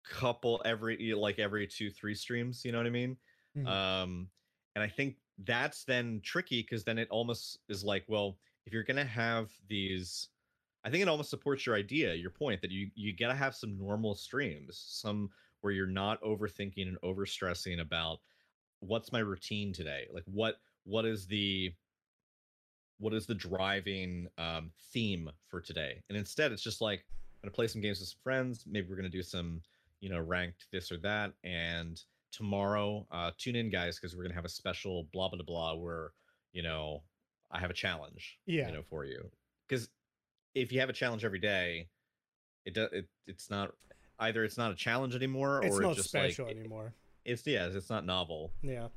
couple 0.10 0.62
every 0.66 1.14
like 1.14 1.40
every 1.40 1.68
two 1.68 1.90
three 1.90 2.16
streams 2.16 2.66
you 2.66 2.72
know 2.72 2.80
what 2.80 2.88
i 2.88 2.92
mean 2.92 3.16
Mhm. 3.56 3.68
um 3.68 4.30
and 4.76 4.84
i 4.84 4.88
think 4.88 5.18
that's 5.46 5.84
then 5.84 6.20
tricky 6.24 6.62
because 6.62 6.84
then 6.84 6.98
it 6.98 7.08
almost 7.10 7.60
is 7.70 7.84
like 7.84 8.04
well 8.08 8.38
if 8.66 8.74
you're 8.74 8.84
gonna 8.84 9.06
have 9.06 9.50
these 9.68 10.30
i 10.84 10.90
think 10.90 11.02
it 11.02 11.08
almost 11.08 11.30
supports 11.30 11.66
your 11.66 11.76
idea 11.76 12.14
your 12.14 12.30
point 12.30 12.62
that 12.62 12.72
you 12.72 12.90
you 12.96 13.16
gotta 13.16 13.34
have 13.34 13.56
some 13.56 13.78
normal 13.78 14.16
streams 14.16 14.84
some 14.88 15.30
where 15.62 15.74
you're 15.74 15.88
not 15.88 16.22
overthinking 16.22 16.88
and 16.88 17.00
overstressing 17.02 17.82
about 17.82 18.20
what's 18.80 19.12
my 19.12 19.20
routine 19.20 19.74
today? 19.74 20.08
Like 20.14 20.24
what 20.26 20.56
what 20.86 21.06
is 21.06 21.28
the 21.28 21.74
what 23.00 23.14
is 23.14 23.26
the 23.26 23.36
driving 23.36 24.28
um, 24.38 24.72
theme 24.92 25.30
for 25.48 25.62
today? 25.62 26.02
And 26.10 26.18
instead 26.18 26.52
it's 26.52 26.64
just 26.64 26.82
like 26.82 27.06
i'm 27.42 27.48
gonna 27.48 27.56
play 27.56 27.68
some 27.68 27.82
games 27.82 28.00
with 28.00 28.10
some 28.10 28.20
friends 28.22 28.66
maybe 28.68 28.88
we're 28.90 28.98
gonna 28.98 29.08
do 29.08 29.24
some 29.24 29.62
you 30.02 30.10
know 30.10 30.20
ranked 30.20 30.68
this 30.74 30.92
or 30.92 30.98
that 30.98 31.32
and 31.46 32.04
tomorrow 32.32 33.06
uh 33.12 33.32
tune 33.38 33.56
in 33.56 33.70
guys 33.70 33.98
because 34.00 34.16
we're 34.16 34.24
gonna 34.24 34.36
have 34.36 34.46
a 34.46 34.50
special 34.50 35.08
blah 35.14 35.28
blah 35.30 35.42
blah 35.44 35.74
where 35.76 36.12
you 36.54 36.62
know 36.64 37.02
i 37.52 37.60
have 37.60 37.70
a 37.70 37.74
challenge 37.74 38.38
Yeah. 38.46 38.68
you 38.68 38.74
know 38.74 38.84
for 38.90 39.06
you 39.06 39.30
because 39.68 39.90
if 40.56 40.72
you 40.72 40.80
have 40.80 40.90
a 40.90 40.94
challenge 40.94 41.26
every 41.26 41.40
day 41.40 41.88
it 42.66 42.74
does 42.74 42.90
it, 42.92 43.08
it's 43.28 43.50
not 43.50 43.72
either 44.20 44.44
it's 44.44 44.58
not 44.58 44.72
a 44.72 44.76
challenge 44.76 45.16
anymore 45.16 45.62
it's 45.64 45.76
or 45.78 45.82
not 45.82 45.90
it's 45.92 45.98
just 45.98 46.10
special 46.10 46.46
like 46.46 46.56
anymore. 46.58 46.94
it's 47.26 47.46
yeah 47.48 47.68
it's 47.68 47.90
not 47.90 48.06
novel 48.06 48.52
Yeah. 48.62 48.88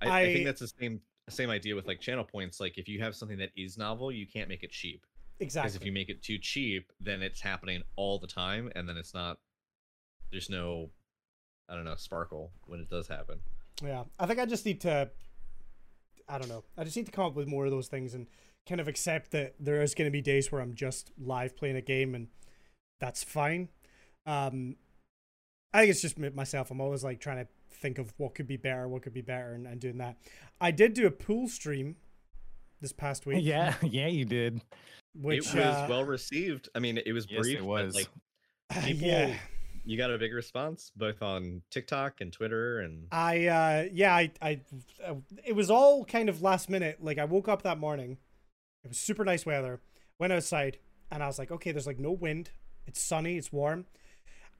I, 0.00 0.08
I, 0.08 0.20
I- 0.20 0.32
think 0.32 0.44
that's 0.46 0.60
the 0.60 0.68
same 0.80 1.00
same 1.28 1.50
idea 1.50 1.74
with 1.74 1.88
like 1.88 1.98
channel 2.00 2.22
points. 2.22 2.60
Like 2.60 2.78
if 2.78 2.86
you 2.86 3.00
have 3.02 3.16
something 3.16 3.38
that 3.38 3.50
is 3.56 3.76
novel, 3.76 4.12
you 4.12 4.28
can't 4.28 4.48
make 4.48 4.62
it 4.62 4.70
cheap. 4.70 5.04
Exactly. 5.40 5.66
Because 5.70 5.74
if 5.80 5.84
you 5.84 5.90
make 5.90 6.08
it 6.08 6.22
too 6.22 6.38
cheap, 6.38 6.92
then 7.00 7.20
it's 7.20 7.40
happening 7.40 7.82
all 7.96 8.20
the 8.20 8.28
time, 8.28 8.70
and 8.76 8.88
then 8.88 8.96
it's 8.96 9.12
not. 9.12 9.38
There's 10.30 10.48
no, 10.48 10.90
I 11.68 11.74
don't 11.74 11.84
know, 11.84 11.94
sparkle 11.96 12.50
when 12.66 12.80
it 12.80 12.88
does 12.88 13.08
happen. 13.08 13.40
Yeah, 13.82 14.04
I 14.18 14.26
think 14.26 14.38
I 14.38 14.46
just 14.46 14.64
need 14.64 14.80
to. 14.82 15.10
I 16.28 16.38
don't 16.38 16.48
know. 16.48 16.64
I 16.76 16.84
just 16.84 16.96
need 16.96 17.06
to 17.06 17.12
come 17.12 17.24
up 17.26 17.34
with 17.36 17.46
more 17.48 17.64
of 17.66 17.70
those 17.70 17.88
things 17.88 18.14
and 18.14 18.26
kind 18.68 18.80
of 18.80 18.88
accept 18.88 19.30
that 19.32 19.54
there 19.60 19.80
is 19.82 19.94
going 19.94 20.06
to 20.06 20.12
be 20.12 20.20
days 20.20 20.50
where 20.50 20.60
I'm 20.60 20.74
just 20.74 21.12
live 21.18 21.56
playing 21.56 21.76
a 21.76 21.80
game, 21.80 22.14
and 22.14 22.28
that's 23.00 23.22
fine. 23.22 23.68
Um, 24.26 24.76
I 25.72 25.80
think 25.80 25.90
it's 25.90 26.00
just 26.02 26.18
me- 26.18 26.30
myself. 26.30 26.70
I'm 26.70 26.80
always 26.80 27.04
like 27.04 27.20
trying 27.20 27.44
to 27.44 27.48
think 27.70 27.98
of 27.98 28.12
what 28.16 28.34
could 28.34 28.46
be 28.48 28.56
better, 28.56 28.88
what 28.88 29.02
could 29.02 29.12
be 29.12 29.20
better, 29.20 29.52
and, 29.52 29.66
and 29.66 29.80
doing 29.80 29.98
that. 29.98 30.16
I 30.60 30.70
did 30.70 30.94
do 30.94 31.06
a 31.06 31.10
pool 31.10 31.48
stream 31.48 31.96
this 32.80 32.92
past 32.92 33.26
week. 33.26 33.38
yeah, 33.44 33.74
yeah, 33.82 34.06
you 34.08 34.24
did. 34.24 34.62
which 35.14 35.46
it 35.48 35.54
was 35.54 35.64
uh, 35.64 35.86
well 35.88 36.04
received. 36.04 36.68
I 36.74 36.78
mean, 36.80 36.98
it 37.04 37.12
was 37.12 37.26
Yes, 37.30 37.40
brief, 37.42 37.58
it 37.58 37.60
but 37.60 37.66
was. 37.68 37.94
like 37.94 38.08
people, 38.84 39.06
yeah. 39.06 39.34
You 39.86 39.96
got 39.96 40.10
a 40.10 40.18
big 40.18 40.34
response 40.34 40.90
both 40.96 41.22
on 41.22 41.62
TikTok 41.70 42.20
and 42.20 42.32
Twitter, 42.32 42.80
and 42.80 43.06
I 43.12 43.46
uh 43.46 43.84
yeah, 43.92 44.14
I 44.14 44.30
I 44.42 44.60
uh, 45.06 45.14
it 45.44 45.54
was 45.54 45.70
all 45.70 46.04
kind 46.04 46.28
of 46.28 46.42
last 46.42 46.68
minute. 46.68 46.98
Like 47.00 47.18
I 47.18 47.24
woke 47.24 47.48
up 47.48 47.62
that 47.62 47.78
morning. 47.78 48.18
It 48.84 48.88
was 48.88 48.98
super 48.98 49.24
nice 49.24 49.46
weather. 49.46 49.80
Went 50.18 50.32
outside 50.32 50.78
and 51.10 51.22
I 51.22 51.26
was 51.26 51.38
like, 51.38 51.50
okay, 51.50 51.72
there's 51.72 51.86
like 51.86 51.98
no 51.98 52.10
wind. 52.10 52.50
It's 52.86 53.00
sunny, 53.00 53.36
it's 53.36 53.52
warm. 53.52 53.86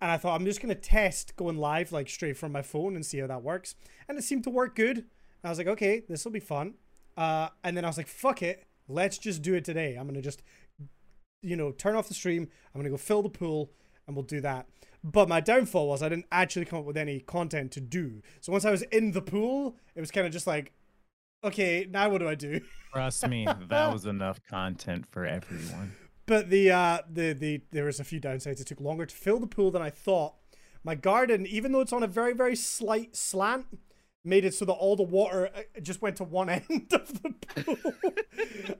And 0.01 0.11
I 0.11 0.17
thought 0.17 0.39
I'm 0.39 0.45
just 0.45 0.61
going 0.61 0.75
to 0.75 0.81
test 0.81 1.37
going 1.37 1.57
live 1.57 1.91
like 1.91 2.09
straight 2.09 2.37
from 2.37 2.53
my 2.53 2.63
phone 2.63 2.95
and 2.95 3.05
see 3.05 3.19
how 3.19 3.27
that 3.27 3.43
works. 3.43 3.75
And 4.09 4.19
it 4.19 4.23
seemed 4.23 4.45
to 4.45 4.51
work 4.51 4.75
good. 4.75 5.07
I 5.43 5.49
was 5.49 5.59
like, 5.59 5.69
okay, 5.69 6.03
this 6.09 6.25
will 6.25 6.33
be 6.33 6.41
fun. 6.41 6.75
Uh 7.17 7.49
and 7.65 7.77
then 7.77 7.85
I 7.85 7.89
was 7.89 7.97
like, 7.97 8.09
fuck 8.09 8.43
it. 8.43 8.65
Let's 8.89 9.19
just 9.19 9.43
do 9.43 9.55
it 9.55 9.65
today. 9.65 9.97
I'm 9.97 10.07
going 10.07 10.15
to 10.15 10.23
just 10.23 10.43
you 11.43 11.57
know, 11.57 11.73
turn 11.73 11.95
off 11.95 12.09
the 12.09 12.15
stream. 12.15 12.49
I'm 12.75 12.81
going 12.81 12.85
to 12.85 12.91
go 12.91 12.97
fill 12.97 13.23
the 13.23 13.29
pool 13.29 13.71
and 14.07 14.17
we'll 14.17 14.25
do 14.25 14.41
that. 14.41 14.67
But 15.09 15.29
my 15.29 15.39
downfall 15.39 15.87
was 15.87 16.03
I 16.03 16.09
didn't 16.09 16.27
actually 16.33 16.65
come 16.65 16.81
up 16.81 16.85
with 16.85 16.97
any 16.97 17.21
content 17.21 17.71
to 17.73 17.81
do. 17.81 18.23
So 18.41 18.51
once 18.51 18.65
I 18.65 18.73
was 18.73 18.83
in 18.83 19.13
the 19.13 19.23
pool, 19.23 19.77
it 19.95 20.01
was 20.01 20.11
kind 20.11 20.27
of 20.27 20.33
just 20.33 20.49
like, 20.49 20.73
okay, 21.45 21.87
now 21.89 22.09
what 22.09 22.19
do 22.19 22.29
I 22.29 22.35
do? 22.35 22.61
Trust 22.93 23.29
me, 23.29 23.47
that 23.69 23.93
was 23.93 24.05
enough 24.05 24.41
content 24.51 25.07
for 25.07 25.25
everyone. 25.25 25.93
But 26.27 26.51
the 26.51 26.73
uh 26.73 26.99
the 27.09 27.35
the 27.35 27.61
there 27.71 27.85
was 27.85 28.01
a 28.01 28.05
few 28.05 28.21
downsides. 28.21 28.61
It 28.61 28.67
took 28.67 28.81
longer 28.81 29.07
to 29.07 29.15
fill 29.15 29.39
the 29.39 29.47
pool 29.47 29.71
than 29.71 29.81
I 29.81 29.91
thought. 29.91 30.35
My 30.83 30.97
garden, 30.97 31.47
even 31.47 31.71
though 31.71 31.83
it's 31.83 31.93
on 31.93 32.03
a 32.03 32.09
very 32.09 32.33
very 32.33 32.57
slight 32.57 33.15
slant, 33.15 33.67
made 34.25 34.45
it 34.45 34.55
so 34.55 34.65
that 34.65 34.73
all 34.73 34.97
the 34.97 35.05
water 35.05 35.51
uh, 35.55 35.81
just 35.81 36.03
went 36.03 36.17
to 36.17 36.25
one 36.25 36.49
end 36.51 36.93
of 36.93 37.23
the 37.23 37.35
pool. 37.63 37.93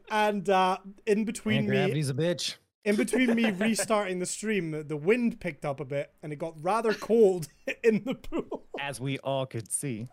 and 0.11 0.51
uh 0.51 0.79
in 1.07 1.19
Man, 1.19 1.25
between 1.25 1.61
me 1.63 1.77
gravity's 1.77 2.11
a 2.11 2.15
bitch. 2.15 2.57
In 2.87 2.97
between 2.97 3.35
me 3.35 3.51
restarting 3.51 4.19
the 4.21 4.27
stream, 4.27 4.71
the- 4.87 4.97
wind 4.97 5.41
picked 5.41 5.65
up 5.67 5.81
a 5.81 5.85
bit 5.85 6.13
and 6.23 6.33
it 6.33 6.37
got 6.37 6.55
rather 6.63 6.95
cold 6.95 7.49
in 7.85 8.03
the 8.05 8.15
pool. 8.15 8.65
As 8.81 9.01
we 9.01 9.19
all 9.19 9.45
could 9.45 9.71
see. 9.71 10.09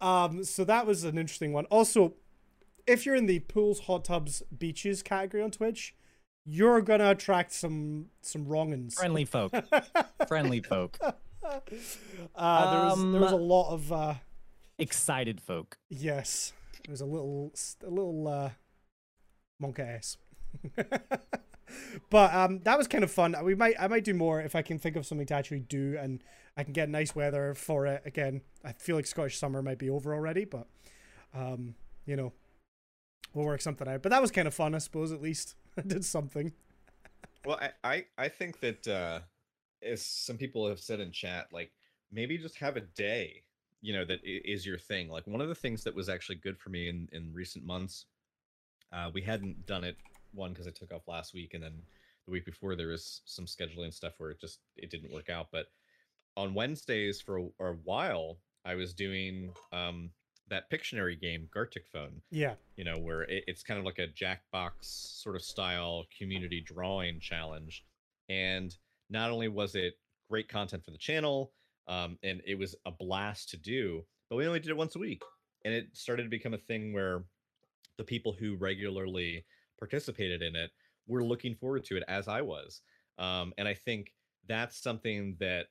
Um, 0.00 0.42
so 0.44 0.64
that 0.64 0.86
was 0.86 1.04
an 1.04 1.18
interesting 1.18 1.52
one. 1.52 1.66
Also, 1.66 2.14
if 2.86 3.06
you're 3.06 3.14
in 3.14 3.26
the 3.26 3.38
pools, 3.40 3.80
hot 3.80 4.04
tubs, 4.04 4.42
beaches 4.56 5.02
category 5.02 5.42
on 5.42 5.50
Twitch, 5.52 5.94
you're 6.44 6.80
gonna 6.80 7.10
attract 7.10 7.52
some 7.52 8.06
some 8.20 8.46
wrongins. 8.46 8.94
Friendly 8.94 9.24
folk. 9.24 9.52
Friendly 10.28 10.60
folk. 10.60 10.98
Uh, 11.00 11.10
there 11.60 12.84
was 12.84 13.02
there 13.12 13.20
was 13.20 13.32
a 13.32 13.36
Um, 13.36 13.40
lot 13.42 13.72
of 13.72 13.92
uh, 13.92 14.14
Excited 14.78 15.40
folk. 15.40 15.76
yes, 15.90 16.52
there 16.84 16.90
was 16.92 17.00
a 17.00 17.06
little 17.06 17.52
a 17.84 17.90
little 17.90 18.26
uh, 18.28 18.50
monkey 19.60 19.82
ass. 19.82 20.16
but 22.10 22.32
um, 22.34 22.60
that 22.64 22.78
was 22.78 22.88
kind 22.88 23.04
of 23.04 23.10
fun. 23.10 23.34
We 23.42 23.54
might 23.54 23.74
I 23.78 23.88
might 23.88 24.04
do 24.04 24.14
more 24.14 24.40
if 24.40 24.54
I 24.54 24.62
can 24.62 24.78
think 24.78 24.96
of 24.96 25.06
something 25.06 25.26
to 25.26 25.34
actually 25.34 25.60
do 25.60 25.96
and 25.98 26.22
I 26.56 26.64
can 26.64 26.72
get 26.72 26.88
nice 26.88 27.14
weather 27.14 27.54
for 27.54 27.86
it 27.86 28.02
again. 28.04 28.42
I 28.64 28.72
feel 28.72 28.96
like 28.96 29.06
Scottish 29.06 29.38
summer 29.38 29.62
might 29.62 29.78
be 29.78 29.88
over 29.88 30.14
already, 30.14 30.44
but 30.44 30.66
um, 31.34 31.74
you 32.04 32.16
know, 32.16 32.32
we'll 33.32 33.46
work 33.46 33.60
something 33.60 33.88
out. 33.88 34.02
But 34.02 34.10
that 34.10 34.20
was 34.20 34.30
kind 34.30 34.46
of 34.46 34.54
fun, 34.54 34.74
I 34.74 34.78
suppose. 34.78 35.12
At 35.12 35.22
least 35.22 35.54
I 35.78 35.82
did 35.82 36.04
something. 36.04 36.52
well, 37.44 37.58
I 37.60 37.70
I, 37.84 38.04
I 38.18 38.28
think 38.28 38.60
that 38.60 38.88
uh, 38.88 39.20
as 39.82 40.04
some 40.04 40.36
people 40.36 40.68
have 40.68 40.80
said 40.80 41.00
in 41.00 41.12
chat, 41.12 41.48
like 41.52 41.72
maybe 42.10 42.36
just 42.38 42.58
have 42.58 42.76
a 42.76 42.80
day, 42.80 43.42
you 43.80 43.94
know, 43.94 44.04
that 44.04 44.20
is 44.24 44.66
your 44.66 44.78
thing. 44.78 45.08
Like 45.08 45.26
one 45.26 45.40
of 45.40 45.48
the 45.48 45.54
things 45.54 45.84
that 45.84 45.94
was 45.94 46.08
actually 46.08 46.36
good 46.36 46.58
for 46.58 46.70
me 46.70 46.88
in 46.88 47.08
in 47.12 47.32
recent 47.32 47.64
months, 47.64 48.06
uh, 48.92 49.10
we 49.12 49.22
hadn't 49.22 49.66
done 49.66 49.84
it 49.84 49.96
one 50.32 50.52
because 50.52 50.66
I 50.66 50.70
took 50.70 50.92
off 50.92 51.08
last 51.08 51.34
week, 51.34 51.54
and 51.54 51.62
then 51.62 51.82
the 52.26 52.32
week 52.32 52.44
before 52.44 52.76
there 52.76 52.88
was 52.88 53.22
some 53.24 53.46
scheduling 53.46 53.92
stuff 53.92 54.14
where 54.18 54.30
it 54.30 54.40
just 54.40 54.60
it 54.76 54.90
didn't 54.90 55.12
work 55.12 55.30
out. 55.30 55.48
But 55.52 55.66
on 56.36 56.54
Wednesdays 56.54 57.20
for 57.20 57.38
a, 57.38 57.64
a 57.64 57.72
while, 57.84 58.38
I 58.64 58.74
was 58.74 58.94
doing 58.94 59.52
um, 59.72 60.10
that 60.48 60.70
Pictionary 60.70 61.20
game, 61.20 61.48
Gartic 61.52 61.86
Phone 61.92 62.22
Yeah, 62.30 62.54
you 62.76 62.84
know, 62.84 62.98
where 62.98 63.22
it, 63.22 63.44
it's 63.46 63.62
kind 63.62 63.78
of 63.78 63.84
like 63.84 63.98
a 63.98 64.08
Jackbox 64.08 64.72
sort 64.82 65.36
of 65.36 65.42
style 65.42 66.04
community 66.16 66.60
drawing 66.60 67.20
challenge. 67.20 67.84
And 68.28 68.74
not 69.10 69.30
only 69.30 69.48
was 69.48 69.74
it 69.74 69.94
great 70.30 70.48
content 70.48 70.84
for 70.84 70.90
the 70.90 70.98
channel, 70.98 71.52
um, 71.88 72.18
and 72.22 72.40
it 72.46 72.58
was 72.58 72.74
a 72.86 72.90
blast 72.90 73.50
to 73.50 73.56
do, 73.56 74.04
but 74.30 74.36
we 74.36 74.46
only 74.46 74.60
did 74.60 74.70
it 74.70 74.76
once 74.76 74.96
a 74.96 74.98
week. 74.98 75.22
And 75.64 75.74
it 75.74 75.88
started 75.92 76.24
to 76.24 76.28
become 76.28 76.54
a 76.54 76.58
thing 76.58 76.92
where 76.92 77.24
the 77.98 78.04
people 78.04 78.32
who 78.32 78.56
regularly 78.56 79.44
participated 79.82 80.42
in 80.42 80.54
it 80.54 80.70
were 81.08 81.24
looking 81.24 81.56
forward 81.56 81.84
to 81.84 81.96
it 81.96 82.04
as 82.06 82.28
I 82.28 82.40
was. 82.40 82.82
Um, 83.18 83.52
and 83.58 83.66
I 83.66 83.74
think 83.74 84.14
that's 84.46 84.80
something 84.80 85.36
that 85.40 85.66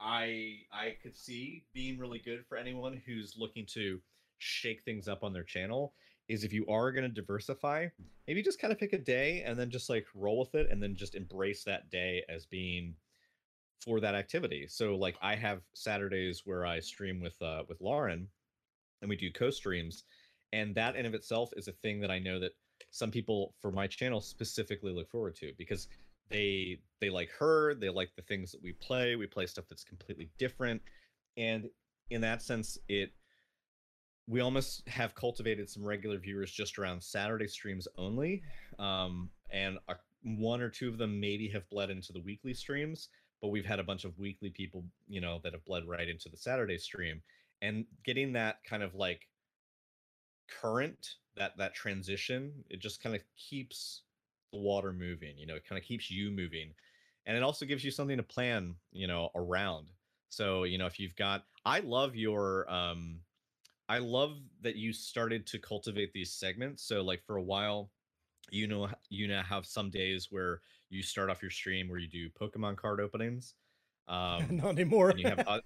I 0.00 0.56
I 0.72 0.96
could 1.00 1.16
see 1.16 1.64
being 1.72 1.96
really 1.96 2.18
good 2.18 2.44
for 2.48 2.58
anyone 2.58 3.00
who's 3.06 3.36
looking 3.38 3.66
to 3.74 4.00
shake 4.38 4.82
things 4.82 5.06
up 5.06 5.22
on 5.22 5.32
their 5.32 5.44
channel 5.44 5.94
is 6.28 6.42
if 6.42 6.52
you 6.52 6.66
are 6.66 6.90
going 6.90 7.04
to 7.04 7.08
diversify, 7.08 7.86
maybe 8.26 8.42
just 8.42 8.60
kind 8.60 8.72
of 8.72 8.78
pick 8.78 8.92
a 8.92 8.98
day 8.98 9.42
and 9.46 9.56
then 9.56 9.70
just 9.70 9.88
like 9.88 10.06
roll 10.14 10.40
with 10.40 10.56
it 10.56 10.68
and 10.70 10.82
then 10.82 10.96
just 10.96 11.14
embrace 11.14 11.62
that 11.64 11.88
day 11.90 12.22
as 12.28 12.46
being 12.46 12.94
for 13.84 14.00
that 14.00 14.16
activity. 14.16 14.66
So 14.68 14.96
like 14.96 15.16
I 15.22 15.36
have 15.36 15.62
Saturdays 15.72 16.42
where 16.44 16.66
I 16.66 16.80
stream 16.80 17.20
with 17.20 17.40
uh 17.40 17.62
with 17.68 17.80
Lauren 17.80 18.26
and 19.02 19.08
we 19.08 19.16
do 19.16 19.30
co-streams 19.32 20.02
and 20.52 20.74
that 20.74 20.96
in 20.96 21.06
of 21.06 21.14
itself 21.14 21.50
is 21.56 21.68
a 21.68 21.72
thing 21.72 22.00
that 22.00 22.10
I 22.10 22.18
know 22.18 22.40
that 22.40 22.52
some 22.90 23.10
people 23.10 23.54
for 23.60 23.70
my 23.70 23.86
channel 23.86 24.20
specifically 24.20 24.92
look 24.92 25.10
forward 25.10 25.36
to 25.36 25.52
because 25.58 25.88
they 26.30 26.78
they 27.00 27.10
like 27.10 27.30
her, 27.38 27.74
they 27.74 27.88
like 27.88 28.10
the 28.16 28.22
things 28.22 28.52
that 28.52 28.62
we 28.62 28.72
play, 28.72 29.16
we 29.16 29.26
play 29.26 29.46
stuff 29.46 29.64
that's 29.68 29.84
completely 29.84 30.30
different 30.38 30.82
and 31.36 31.68
in 32.10 32.20
that 32.20 32.42
sense 32.42 32.78
it 32.88 33.12
we 34.28 34.40
almost 34.40 34.86
have 34.86 35.14
cultivated 35.14 35.70
some 35.70 35.82
regular 35.82 36.18
viewers 36.18 36.52
just 36.52 36.78
around 36.78 37.02
Saturday 37.02 37.48
streams 37.48 37.88
only, 37.96 38.42
um, 38.78 39.30
and 39.50 39.78
one 40.22 40.60
or 40.60 40.68
two 40.68 40.88
of 40.88 40.98
them 40.98 41.18
maybe 41.18 41.48
have 41.48 41.68
bled 41.70 41.88
into 41.88 42.12
the 42.12 42.20
weekly 42.20 42.52
streams. 42.52 43.08
But 43.40 43.48
we've 43.48 43.64
had 43.64 43.78
a 43.78 43.84
bunch 43.84 44.04
of 44.04 44.18
weekly 44.18 44.50
people, 44.50 44.84
you 45.08 45.22
know, 45.22 45.40
that 45.44 45.54
have 45.54 45.64
bled 45.64 45.84
right 45.86 46.08
into 46.08 46.28
the 46.28 46.36
Saturday 46.36 46.76
stream, 46.76 47.22
and 47.62 47.86
getting 48.04 48.34
that 48.34 48.56
kind 48.68 48.82
of 48.82 48.94
like 48.94 49.28
current, 50.60 51.14
that 51.38 51.56
that 51.56 51.74
transition, 51.74 52.52
it 52.68 52.80
just 52.80 53.02
kind 53.02 53.14
of 53.14 53.22
keeps 53.36 54.02
the 54.52 54.58
water 54.58 54.92
moving. 54.92 55.38
You 55.38 55.46
know, 55.46 55.54
it 55.54 55.64
kind 55.66 55.80
of 55.80 55.84
keeps 55.86 56.10
you 56.10 56.30
moving, 56.30 56.74
and 57.26 57.36
it 57.36 57.42
also 57.42 57.64
gives 57.64 57.84
you 57.84 57.90
something 57.90 58.16
to 58.16 58.22
plan, 58.22 58.74
you 58.92 59.06
know, 59.06 59.30
around. 59.34 59.88
So 60.28 60.64
you 60.64 60.78
know, 60.78 60.86
if 60.86 61.00
you've 61.00 61.16
got, 61.16 61.44
I 61.64 61.80
love 61.80 62.16
your 62.16 62.70
um 62.70 63.20
I 63.88 63.98
love 63.98 64.38
that 64.62 64.76
you 64.76 64.92
started 64.92 65.46
to 65.46 65.58
cultivate 65.58 66.12
these 66.12 66.32
segments. 66.32 66.82
So 66.82 67.00
like 67.02 67.24
for 67.24 67.36
a 67.36 67.42
while, 67.42 67.90
you 68.50 68.66
know 68.66 68.88
you 69.08 69.28
now 69.28 69.42
have 69.42 69.66
some 69.66 69.90
days 69.90 70.28
where 70.30 70.60
you 70.90 71.02
start 71.02 71.30
off 71.30 71.42
your 71.42 71.50
stream 71.50 71.88
where 71.88 71.98
you 71.98 72.08
do 72.08 72.28
Pokemon 72.30 72.76
card 72.76 73.00
openings. 73.00 73.54
Um 74.08 74.56
not 74.56 74.70
anymore. 74.70 75.12
you 75.18 75.28
have 75.28 75.46
oth- 75.46 75.60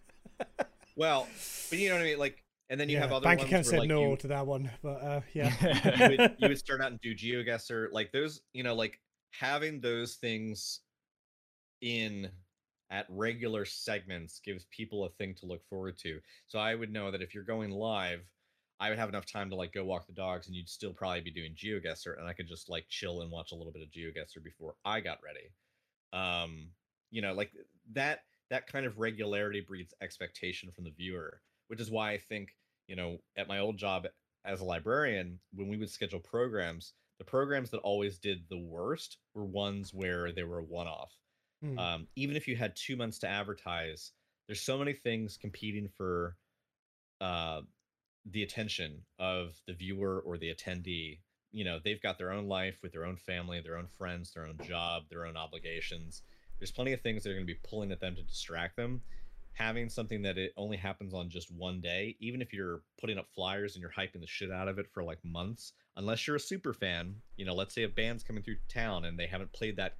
well, 0.96 1.28
but 1.70 1.78
you 1.78 1.88
know 1.88 1.94
what 1.94 2.02
I 2.02 2.06
mean 2.06 2.18
like 2.18 2.41
and 2.72 2.80
then 2.80 2.88
you 2.88 2.96
have 2.96 3.12
other 3.12 3.24
bank 3.24 3.40
ones 3.40 3.50
account 3.50 3.66
where 3.66 3.70
said 3.70 3.78
like 3.80 3.88
no 3.88 4.10
you, 4.10 4.16
to 4.16 4.28
that 4.28 4.46
one, 4.46 4.70
but 4.82 5.02
uh, 5.02 5.20
yeah. 5.34 5.52
you, 6.08 6.16
would, 6.16 6.36
you 6.38 6.48
would 6.48 6.58
start 6.58 6.80
out 6.80 6.90
and 6.90 7.00
do 7.02 7.14
GeoGuessr 7.14 7.92
like 7.92 8.12
those, 8.12 8.40
you 8.54 8.62
know, 8.62 8.74
like 8.74 8.98
having 9.30 9.82
those 9.82 10.14
things 10.14 10.80
in 11.82 12.30
at 12.90 13.04
regular 13.10 13.66
segments 13.66 14.40
gives 14.42 14.64
people 14.70 15.04
a 15.04 15.10
thing 15.10 15.34
to 15.40 15.46
look 15.46 15.62
forward 15.68 15.98
to. 15.98 16.18
So 16.46 16.58
I 16.58 16.74
would 16.74 16.90
know 16.90 17.10
that 17.10 17.20
if 17.20 17.34
you're 17.34 17.44
going 17.44 17.72
live, 17.72 18.20
I 18.80 18.88
would 18.88 18.98
have 18.98 19.10
enough 19.10 19.26
time 19.26 19.50
to 19.50 19.56
like 19.56 19.74
go 19.74 19.84
walk 19.84 20.06
the 20.06 20.14
dogs 20.14 20.46
and 20.46 20.56
you'd 20.56 20.68
still 20.70 20.94
probably 20.94 21.20
be 21.20 21.30
doing 21.30 21.54
GeoGuessr 21.54 22.18
and 22.18 22.26
I 22.26 22.32
could 22.32 22.48
just 22.48 22.70
like 22.70 22.86
chill 22.88 23.20
and 23.20 23.30
watch 23.30 23.52
a 23.52 23.54
little 23.54 23.72
bit 23.72 23.82
of 23.82 23.90
GeoGuessr 23.90 24.42
before 24.42 24.76
I 24.82 25.00
got 25.00 25.18
ready. 25.22 25.52
Um, 26.14 26.68
you 27.10 27.20
know, 27.20 27.34
like 27.34 27.52
that 27.92 28.20
that 28.48 28.66
kind 28.66 28.86
of 28.86 28.98
regularity 28.98 29.60
breeds 29.60 29.92
expectation 30.00 30.70
from 30.72 30.84
the 30.84 30.90
viewer, 30.90 31.42
which 31.68 31.78
is 31.78 31.90
why 31.90 32.12
I 32.12 32.18
think, 32.18 32.48
you 32.86 32.96
know, 32.96 33.18
at 33.36 33.48
my 33.48 33.58
old 33.58 33.76
job 33.76 34.06
as 34.44 34.60
a 34.60 34.64
librarian, 34.64 35.38
when 35.54 35.68
we 35.68 35.76
would 35.76 35.90
schedule 35.90 36.20
programs, 36.20 36.94
the 37.18 37.24
programs 37.24 37.70
that 37.70 37.78
always 37.78 38.18
did 38.18 38.44
the 38.48 38.58
worst 38.58 39.18
were 39.34 39.44
ones 39.44 39.92
where 39.94 40.32
they 40.32 40.42
were 40.42 40.62
one-off. 40.62 41.12
Hmm. 41.62 41.78
Um, 41.78 42.08
even 42.16 42.36
if 42.36 42.48
you 42.48 42.56
had 42.56 42.74
two 42.74 42.96
months 42.96 43.18
to 43.20 43.28
advertise, 43.28 44.12
there's 44.46 44.60
so 44.60 44.78
many 44.78 44.92
things 44.92 45.36
competing 45.36 45.88
for 45.88 46.36
uh, 47.20 47.60
the 48.30 48.42
attention 48.42 49.02
of 49.18 49.60
the 49.66 49.74
viewer 49.74 50.20
or 50.20 50.38
the 50.38 50.52
attendee 50.52 51.18
you 51.52 51.64
know 51.64 51.78
they've 51.84 52.02
got 52.02 52.18
their 52.18 52.32
own 52.32 52.48
life 52.48 52.78
with 52.82 52.92
their 52.92 53.04
own 53.04 53.16
family 53.16 53.60
their 53.60 53.76
own 53.76 53.86
friends 53.86 54.32
their 54.32 54.46
own 54.46 54.58
job 54.64 55.02
their 55.10 55.26
own 55.26 55.36
obligations 55.36 56.22
there's 56.58 56.70
plenty 56.70 56.92
of 56.92 57.00
things 57.00 57.22
that 57.22 57.30
are 57.30 57.34
going 57.34 57.46
to 57.46 57.52
be 57.52 57.58
pulling 57.68 57.92
at 57.92 58.00
them 58.00 58.14
to 58.14 58.22
distract 58.22 58.76
them 58.76 59.02
having 59.55 59.88
something 59.88 60.22
that 60.22 60.38
it 60.38 60.53
only 60.57 60.76
happens 60.76 61.12
on 61.12 61.28
just 61.28 61.50
one 61.50 61.80
day 61.80 62.16
even 62.20 62.40
if 62.40 62.53
you're 62.53 62.82
putting 63.00 63.18
up 63.18 63.26
flyers 63.34 63.74
and 63.74 63.82
you're 63.82 63.90
hyping 63.90 64.20
the 64.20 64.26
shit 64.26 64.50
out 64.50 64.68
of 64.68 64.78
it 64.78 64.86
for 64.92 65.03
like 65.03 65.18
months 65.24 65.74
unless 65.96 66.26
you're 66.26 66.36
a 66.36 66.40
super 66.40 66.72
fan 66.72 67.14
you 67.36 67.44
know 67.44 67.55
let's 67.55 67.74
say 67.74 67.82
a 67.82 67.88
band's 67.88 68.22
coming 68.22 68.42
through 68.42 68.57
town 68.68 69.05
and 69.05 69.18
they 69.18 69.26
haven't 69.26 69.53
played 69.53 69.76
that 69.76 69.96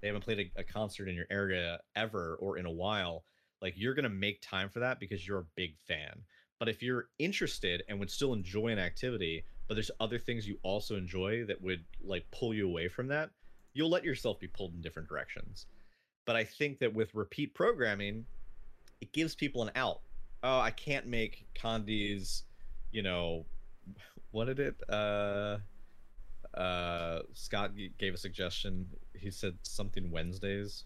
they 0.00 0.08
haven't 0.08 0.24
played 0.24 0.52
a, 0.56 0.60
a 0.60 0.64
concert 0.64 1.08
in 1.08 1.14
your 1.14 1.26
area 1.30 1.78
ever 1.94 2.36
or 2.40 2.58
in 2.58 2.66
a 2.66 2.70
while 2.70 3.24
like 3.62 3.74
you're 3.76 3.94
going 3.94 4.04
to 4.04 4.08
make 4.08 4.40
time 4.42 4.68
for 4.68 4.80
that 4.80 5.00
because 5.00 5.26
you're 5.26 5.40
a 5.40 5.46
big 5.56 5.76
fan. 5.88 6.20
But 6.58 6.68
if 6.68 6.82
you're 6.82 7.08
interested 7.18 7.82
and 7.88 7.98
would 7.98 8.10
still 8.10 8.32
enjoy 8.32 8.68
an 8.68 8.78
activity 8.78 9.44
but 9.68 9.74
there's 9.74 9.90
other 9.98 10.18
things 10.18 10.46
you 10.46 10.58
also 10.62 10.94
enjoy 10.94 11.44
that 11.46 11.60
would 11.60 11.84
like 12.04 12.24
pull 12.30 12.54
you 12.54 12.68
away 12.68 12.88
from 12.88 13.08
that 13.08 13.30
you'll 13.74 13.90
let 13.90 14.04
yourself 14.04 14.38
be 14.38 14.46
pulled 14.46 14.74
in 14.74 14.80
different 14.80 15.08
directions. 15.08 15.66
But 16.24 16.36
i 16.36 16.44
think 16.44 16.78
that 16.80 16.94
with 16.94 17.14
repeat 17.14 17.54
programming 17.54 18.26
it 19.00 19.12
gives 19.12 19.34
people 19.34 19.62
an 19.62 19.70
out 19.76 20.00
oh 20.42 20.58
i 20.60 20.70
can't 20.70 21.06
make 21.06 21.46
condi's 21.54 22.42
you 22.92 23.02
know 23.02 23.44
what 24.30 24.46
did 24.46 24.58
it 24.60 24.76
uh 24.88 25.56
uh 26.54 27.20
scott 27.34 27.72
gave 27.98 28.14
a 28.14 28.16
suggestion 28.18 28.86
he 29.14 29.30
said 29.30 29.54
something 29.62 30.10
wednesdays 30.10 30.84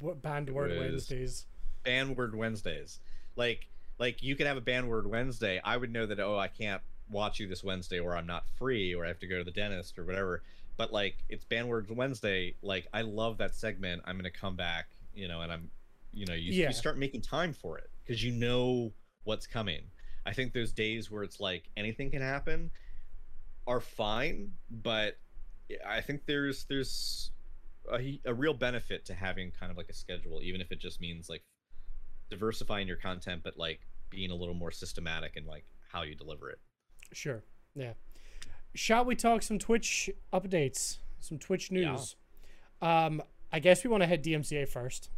What 0.00 0.22
banned 0.22 0.48
word 0.50 0.70
Wednesdays? 0.78 1.46
banned 1.82 2.16
word 2.16 2.34
Wednesdays. 2.36 3.00
Like 3.34 3.66
like 3.98 4.22
you 4.22 4.36
could 4.36 4.46
have 4.46 4.56
a 4.56 4.60
banned 4.60 4.88
word 4.88 5.06
Wednesday. 5.08 5.60
I 5.64 5.76
would 5.76 5.92
know 5.92 6.06
that 6.06 6.20
oh 6.20 6.38
I 6.38 6.46
can't 6.48 6.82
watch 7.10 7.40
you 7.40 7.48
this 7.48 7.64
Wednesday 7.64 7.98
or 7.98 8.16
I'm 8.16 8.26
not 8.26 8.44
free 8.58 8.94
or 8.94 9.04
I 9.04 9.08
have 9.08 9.18
to 9.20 9.26
go 9.26 9.38
to 9.38 9.44
the 9.44 9.50
dentist 9.50 9.98
or 9.98 10.04
whatever. 10.04 10.42
But 10.76 10.92
like 10.92 11.16
it's 11.28 11.44
banned 11.44 11.68
word 11.68 11.90
Wednesday. 11.90 12.54
Like 12.62 12.86
I 12.92 13.02
love 13.02 13.38
that 13.38 13.56
segment. 13.56 14.02
I'm 14.04 14.16
gonna 14.16 14.30
come 14.30 14.54
back, 14.56 14.86
you 15.14 15.26
know, 15.26 15.40
and 15.40 15.50
I'm 15.52 15.70
you 16.16 16.24
know, 16.26 16.34
you, 16.34 16.52
Yeah. 16.52 16.68
you 16.68 16.72
start 16.72 16.96
making 16.98 17.20
time 17.20 17.52
for 17.52 17.76
it 17.78 17.90
because 18.02 18.24
you 18.24 18.32
know 18.32 18.92
what's 19.24 19.46
coming. 19.46 19.82
I 20.24 20.32
think 20.32 20.52
those 20.54 20.72
days 20.72 21.10
where 21.10 21.22
it's 21.22 21.38
like 21.40 21.68
anything 21.76 22.10
can 22.10 22.22
happen 22.22 22.70
are 23.66 23.80
fine, 23.80 24.52
but 24.70 25.18
I 25.86 26.00
think 26.00 26.22
there's 26.26 26.64
there's 26.64 27.30
a, 27.92 28.18
a 28.24 28.32
real 28.34 28.54
benefit 28.54 29.04
to 29.06 29.14
having 29.14 29.50
kind 29.50 29.70
of 29.70 29.76
like 29.76 29.88
a 29.90 29.92
schedule, 29.92 30.40
even 30.42 30.60
if 30.60 30.72
it 30.72 30.80
just 30.80 31.00
means 31.00 31.28
like 31.28 31.42
diversifying 32.30 32.88
your 32.88 32.96
content, 32.96 33.42
but 33.44 33.56
like 33.58 33.80
being 34.10 34.30
a 34.30 34.34
little 34.34 34.54
more 34.54 34.70
systematic 34.70 35.36
in 35.36 35.44
like 35.46 35.64
how 35.92 36.02
you 36.02 36.14
deliver 36.14 36.50
it. 36.50 36.58
Sure. 37.12 37.44
Yeah. 37.74 37.92
Shall 38.74 39.04
we 39.04 39.14
talk 39.16 39.42
some 39.42 39.58
Twitch 39.58 40.08
updates? 40.32 40.98
Some 41.20 41.38
Twitch 41.38 41.70
Yeah. 41.70 41.92
news. 41.92 42.16
Um, 42.80 43.22
I 43.52 43.58
guess 43.60 43.84
we 43.84 43.90
want 43.90 44.02
to 44.02 44.06
hit 44.06 44.22
DMCA 44.22 44.66
first. 44.68 45.10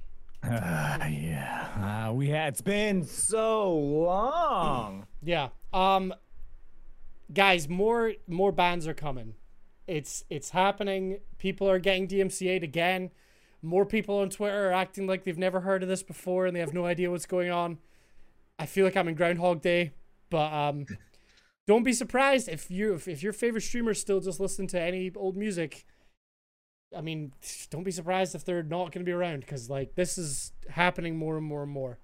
Ah, 0.42 1.06
yeah. 1.06 2.06
Uh, 2.08 2.12
we 2.12 2.28
had. 2.28 2.52
It's 2.52 2.60
been 2.60 3.04
so 3.04 3.72
long. 3.74 5.06
Yeah. 5.22 5.48
Um 5.72 6.14
guys, 7.32 7.68
more 7.68 8.12
more 8.26 8.52
bands 8.52 8.86
are 8.86 8.94
coming. 8.94 9.34
It's 9.86 10.24
it's 10.30 10.50
happening. 10.50 11.18
People 11.38 11.68
are 11.68 11.78
getting 11.78 12.08
DMCA'd 12.08 12.62
again. 12.62 13.10
More 13.62 13.84
people 13.84 14.18
on 14.18 14.30
Twitter 14.30 14.68
are 14.68 14.72
acting 14.72 15.06
like 15.06 15.24
they've 15.24 15.36
never 15.36 15.60
heard 15.60 15.82
of 15.82 15.88
this 15.88 16.02
before 16.02 16.46
and 16.46 16.54
they 16.54 16.60
have 16.60 16.72
no 16.74 16.86
idea 16.86 17.10
what's 17.10 17.26
going 17.26 17.50
on. 17.50 17.78
I 18.58 18.66
feel 18.66 18.84
like 18.84 18.96
I'm 18.96 19.08
in 19.08 19.14
Groundhog 19.14 19.60
Day, 19.60 19.92
but 20.30 20.52
um 20.52 20.86
don't 21.66 21.82
be 21.82 21.92
surprised 21.92 22.48
if 22.48 22.70
you 22.70 22.94
if, 22.94 23.08
if 23.08 23.22
your 23.22 23.32
favorite 23.32 23.62
streamer 23.62 23.92
still 23.94 24.20
just 24.20 24.40
listening 24.40 24.68
to 24.68 24.80
any 24.80 25.10
old 25.16 25.36
music. 25.36 25.84
I 26.96 27.00
mean, 27.00 27.32
don't 27.70 27.84
be 27.84 27.90
surprised 27.90 28.34
if 28.34 28.44
they're 28.44 28.62
not 28.62 28.92
going 28.92 29.04
to 29.04 29.08
be 29.08 29.12
around 29.12 29.40
because 29.40 29.68
like 29.68 29.94
this 29.94 30.18
is 30.18 30.52
happening 30.70 31.16
more 31.16 31.36
and 31.36 31.46
more 31.46 31.62
and 31.62 31.72
more. 31.72 31.98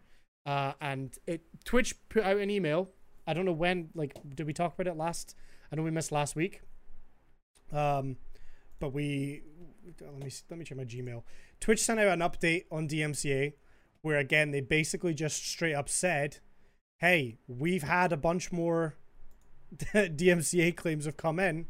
Uh, 0.46 0.72
and 0.80 1.16
it 1.26 1.42
Twitch 1.64 1.94
put 2.08 2.22
out 2.22 2.36
an 2.36 2.50
email. 2.50 2.90
I 3.26 3.32
don't 3.32 3.46
know 3.46 3.52
when. 3.52 3.88
Like, 3.94 4.14
did 4.34 4.46
we 4.46 4.52
talk 4.52 4.74
about 4.74 4.86
it 4.86 4.96
last? 4.96 5.34
I 5.72 5.76
know 5.76 5.82
we 5.82 5.90
missed 5.90 6.12
last 6.12 6.36
week. 6.36 6.60
Um, 7.72 8.16
but 8.78 8.92
we 8.92 9.42
let 10.00 10.22
me 10.22 10.30
let 10.50 10.58
me 10.58 10.64
check 10.64 10.76
my 10.76 10.84
Gmail. 10.84 11.22
Twitch 11.60 11.80
sent 11.80 12.00
out 12.00 12.08
an 12.08 12.20
update 12.20 12.64
on 12.70 12.88
DMCA, 12.88 13.54
where 14.02 14.18
again 14.18 14.50
they 14.50 14.60
basically 14.60 15.14
just 15.14 15.48
straight 15.48 15.74
up 15.74 15.88
said, 15.88 16.38
"Hey, 16.98 17.38
we've 17.46 17.82
had 17.82 18.12
a 18.12 18.18
bunch 18.18 18.52
more 18.52 18.96
DMCA 19.94 20.76
claims 20.76 21.06
have 21.06 21.16
come 21.16 21.38
in. 21.38 21.66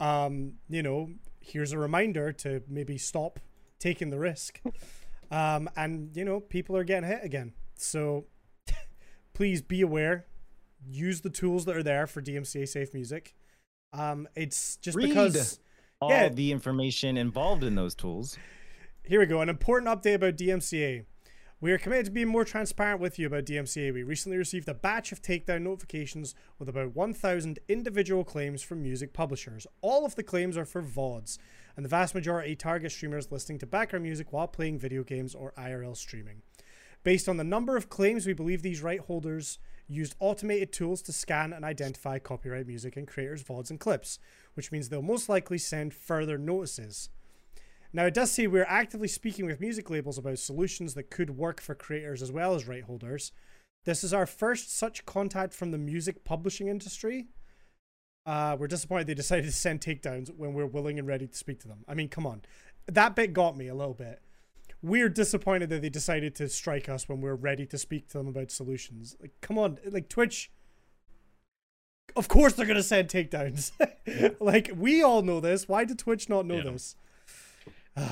Um, 0.00 0.54
you 0.68 0.82
know, 0.82 1.10
here's 1.44 1.72
a 1.72 1.78
reminder 1.78 2.32
to 2.32 2.62
maybe 2.68 2.98
stop 2.98 3.38
taking 3.78 4.10
the 4.10 4.18
risk." 4.18 4.60
Um, 5.30 5.68
and 5.74 6.14
you 6.16 6.24
know, 6.24 6.38
people 6.38 6.76
are 6.76 6.84
getting 6.84 7.08
hit 7.08 7.24
again. 7.24 7.54
So 7.76 8.26
please 9.34 9.62
be 9.62 9.80
aware. 9.80 10.26
Use 10.86 11.22
the 11.22 11.30
tools 11.30 11.64
that 11.64 11.76
are 11.76 11.82
there 11.82 12.06
for 12.06 12.20
DMCA 12.22 12.68
safe 12.68 12.92
music. 12.94 13.34
Um, 13.92 14.28
it's 14.36 14.76
just 14.76 14.96
Read. 14.96 15.08
because 15.08 15.58
All 16.00 16.10
Yeah. 16.10 16.28
the 16.28 16.52
information 16.52 17.16
involved 17.16 17.64
in 17.64 17.74
those 17.74 17.94
tools. 17.96 18.36
here 19.02 19.18
we 19.18 19.26
go. 19.26 19.40
An 19.40 19.48
important 19.48 19.90
update 19.90 20.14
about 20.16 20.36
DMCA. 20.36 21.04
We 21.60 21.72
are 21.72 21.78
committed 21.78 22.06
to 22.06 22.10
being 22.10 22.28
more 22.28 22.44
transparent 22.44 23.00
with 23.00 23.18
you 23.18 23.26
about 23.26 23.44
DMCA. 23.44 23.94
We 23.94 24.02
recently 24.02 24.36
received 24.36 24.68
a 24.68 24.74
batch 24.74 25.12
of 25.12 25.22
takedown 25.22 25.62
notifications 25.62 26.34
with 26.58 26.68
about 26.68 26.94
1,000 26.94 27.58
individual 27.68 28.24
claims 28.24 28.60
from 28.62 28.82
music 28.82 29.12
publishers. 29.12 29.66
All 29.80 30.04
of 30.04 30.14
the 30.16 30.24
claims 30.24 30.58
are 30.58 30.66
for 30.66 30.82
VODs, 30.82 31.38
and 31.76 31.84
the 31.84 31.88
vast 31.88 32.14
majority 32.14 32.56
target 32.56 32.92
streamers 32.92 33.30
listening 33.30 33.58
to 33.60 33.66
background 33.66 34.02
music 34.02 34.32
while 34.32 34.48
playing 34.48 34.78
video 34.78 35.04
games 35.04 35.34
or 35.34 35.54
IRL 35.56 35.96
streaming. 35.96 36.42
Based 37.02 37.28
on 37.28 37.36
the 37.36 37.44
number 37.44 37.76
of 37.76 37.88
claims, 37.88 38.26
we 38.26 38.34
believe 38.34 38.62
these 38.62 38.82
right 38.82 39.00
holders 39.00 39.58
used 39.86 40.16
automated 40.18 40.72
tools 40.72 41.02
to 41.02 41.12
scan 41.12 41.52
and 41.52 41.64
identify 41.64 42.18
copyright 42.18 42.66
music 42.66 42.96
and 42.96 43.06
creators' 43.06 43.44
VODs 43.44 43.70
and 43.70 43.78
clips, 43.78 44.18
which 44.54 44.72
means 44.72 44.88
they'll 44.88 45.02
most 45.02 45.28
likely 45.28 45.58
send 45.58 45.94
further 45.94 46.36
notices. 46.36 47.10
Now, 47.94 48.06
it 48.06 48.14
does 48.14 48.32
say 48.32 48.48
we're 48.48 48.66
actively 48.68 49.06
speaking 49.06 49.46
with 49.46 49.60
music 49.60 49.88
labels 49.88 50.18
about 50.18 50.40
solutions 50.40 50.94
that 50.94 51.10
could 51.10 51.30
work 51.38 51.60
for 51.60 51.76
creators 51.76 52.22
as 52.22 52.32
well 52.32 52.56
as 52.56 52.66
right 52.66 52.82
holders. 52.82 53.30
This 53.84 54.02
is 54.02 54.12
our 54.12 54.26
first 54.26 54.76
such 54.76 55.06
contact 55.06 55.54
from 55.54 55.70
the 55.70 55.78
music 55.78 56.24
publishing 56.24 56.66
industry. 56.66 57.28
Uh, 58.26 58.56
we're 58.58 58.66
disappointed 58.66 59.06
they 59.06 59.14
decided 59.14 59.44
to 59.44 59.52
send 59.52 59.80
takedowns 59.80 60.34
when 60.36 60.54
we're 60.54 60.66
willing 60.66 60.98
and 60.98 61.06
ready 61.06 61.28
to 61.28 61.36
speak 61.36 61.60
to 61.60 61.68
them. 61.68 61.84
I 61.86 61.94
mean, 61.94 62.08
come 62.08 62.26
on. 62.26 62.42
That 62.86 63.14
bit 63.14 63.32
got 63.32 63.56
me 63.56 63.68
a 63.68 63.74
little 63.76 63.94
bit. 63.94 64.20
We're 64.82 65.08
disappointed 65.08 65.68
that 65.70 65.80
they 65.80 65.88
decided 65.88 66.34
to 66.36 66.48
strike 66.48 66.88
us 66.88 67.08
when 67.08 67.20
we're 67.20 67.36
ready 67.36 67.64
to 67.66 67.78
speak 67.78 68.08
to 68.08 68.18
them 68.18 68.26
about 68.26 68.50
solutions. 68.50 69.14
Like, 69.20 69.34
come 69.40 69.56
on. 69.56 69.78
Like, 69.88 70.08
Twitch. 70.08 70.50
Of 72.16 72.26
course 72.26 72.54
they're 72.54 72.66
going 72.66 72.76
to 72.76 72.82
send 72.82 73.08
takedowns. 73.08 73.70
like, 74.40 74.70
we 74.74 75.00
all 75.02 75.22
know 75.22 75.38
this. 75.40 75.68
Why 75.68 75.84
did 75.84 75.98
Twitch 76.00 76.28
not 76.28 76.44
know 76.44 76.56
Yeah. 76.56 76.72
this? 76.72 76.96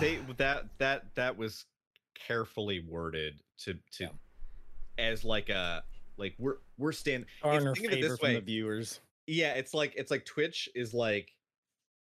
They 0.00 0.18
that 0.36 0.64
that 0.78 1.14
that 1.14 1.36
was 1.36 1.64
carefully 2.26 2.84
worded 2.88 3.40
to 3.58 3.74
to 3.92 4.08
as 4.98 5.24
like 5.24 5.48
a 5.48 5.82
like 6.16 6.34
we're 6.38 6.56
we're 6.78 6.92
standing 6.92 7.26
Garner 7.42 7.74
think 7.74 7.92
of 7.92 7.98
it 7.98 8.02
this 8.02 8.20
way. 8.20 8.34
the 8.34 8.40
viewers. 8.40 9.00
yeah 9.26 9.54
it's 9.54 9.74
like 9.74 9.94
it's 9.96 10.10
like 10.10 10.24
twitch 10.24 10.68
is 10.74 10.92
like 10.94 11.32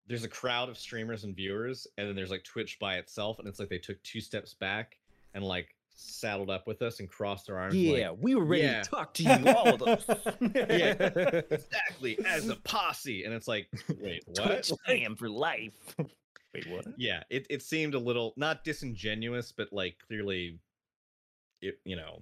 there's 0.08 0.24
a 0.24 0.30
crowd 0.30 0.70
of 0.70 0.78
streamers 0.78 1.24
and 1.24 1.36
viewers 1.36 1.86
and 1.98 2.08
then 2.08 2.16
there's 2.16 2.32
like 2.32 2.44
twitch 2.44 2.80
by 2.80 2.96
itself 2.96 3.40
and 3.40 3.48
it's 3.48 3.60
like 3.60 3.70
they 3.70 3.78
took 3.78 4.02
two 4.04 4.22
steps 4.22 4.54
back 4.54 4.98
and 5.34 5.44
like 5.44 5.76
saddled 6.00 6.50
up 6.50 6.68
with 6.68 6.82
us 6.82 7.00
and 7.00 7.10
crossed 7.10 7.48
their 7.48 7.58
arms 7.58 7.76
like, 7.76 7.98
Yeah, 7.98 8.12
we 8.12 8.36
were 8.36 8.46
ready 8.46 8.64
yeah. 8.64 8.84
to 8.84 8.90
talk 8.90 9.14
to 9.16 9.24
you, 9.24 9.48
all 9.48 9.74
of 9.74 9.82
us. 9.82 10.06
Yeah. 10.56 10.94
exactly 11.52 12.20
as 12.26 12.48
a 12.50 12.56
posse 12.58 13.24
and 13.24 13.34
it's 13.34 13.48
like 13.48 13.68
wait 14.00 14.24
what 14.28 14.64
Twitch 14.64 14.72
fam 14.86 15.16
for 15.16 15.30
life. 15.30 15.96
Wait, 16.58 16.70
what? 16.70 16.86
yeah 16.98 17.24
it, 17.30 17.48
it 17.50 17.62
seemed 17.62 17.94
a 17.94 18.00
little 18.00 18.34
not 18.36 18.64
disingenuous 18.64 19.52
but 19.52 19.72
like 19.72 19.98
clearly 20.08 20.60
it 21.62 21.80
you 21.86 21.96
know 21.96 22.22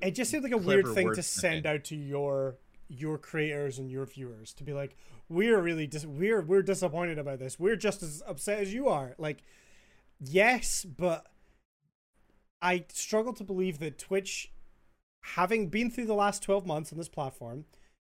It 0.00 0.12
just 0.12 0.30
seemed 0.30 0.44
like 0.44 0.52
a 0.52 0.58
weird 0.58 0.86
thing 0.88 1.12
to 1.14 1.22
send 1.22 1.66
out 1.66 1.84
to 1.84 1.96
your 1.96 2.56
your 2.90 3.16
creators 3.18 3.78
and 3.78 3.90
your 3.90 4.04
viewers 4.04 4.52
to 4.52 4.64
be 4.64 4.72
like, 4.72 4.96
we're 5.28 5.60
really 5.60 5.86
dis- 5.86 6.04
we're 6.04 6.42
we're 6.42 6.62
disappointed 6.62 7.18
about 7.18 7.38
this. 7.38 7.58
We're 7.58 7.76
just 7.76 8.02
as 8.02 8.22
upset 8.26 8.58
as 8.58 8.74
you 8.74 8.88
are. 8.88 9.14
Like, 9.16 9.42
yes, 10.18 10.84
but 10.84 11.26
I 12.60 12.84
struggle 12.92 13.32
to 13.34 13.44
believe 13.44 13.78
that 13.78 13.98
Twitch, 13.98 14.52
having 15.22 15.68
been 15.68 15.90
through 15.90 16.06
the 16.06 16.14
last 16.14 16.42
twelve 16.42 16.66
months 16.66 16.92
on 16.92 16.98
this 16.98 17.08
platform, 17.08 17.64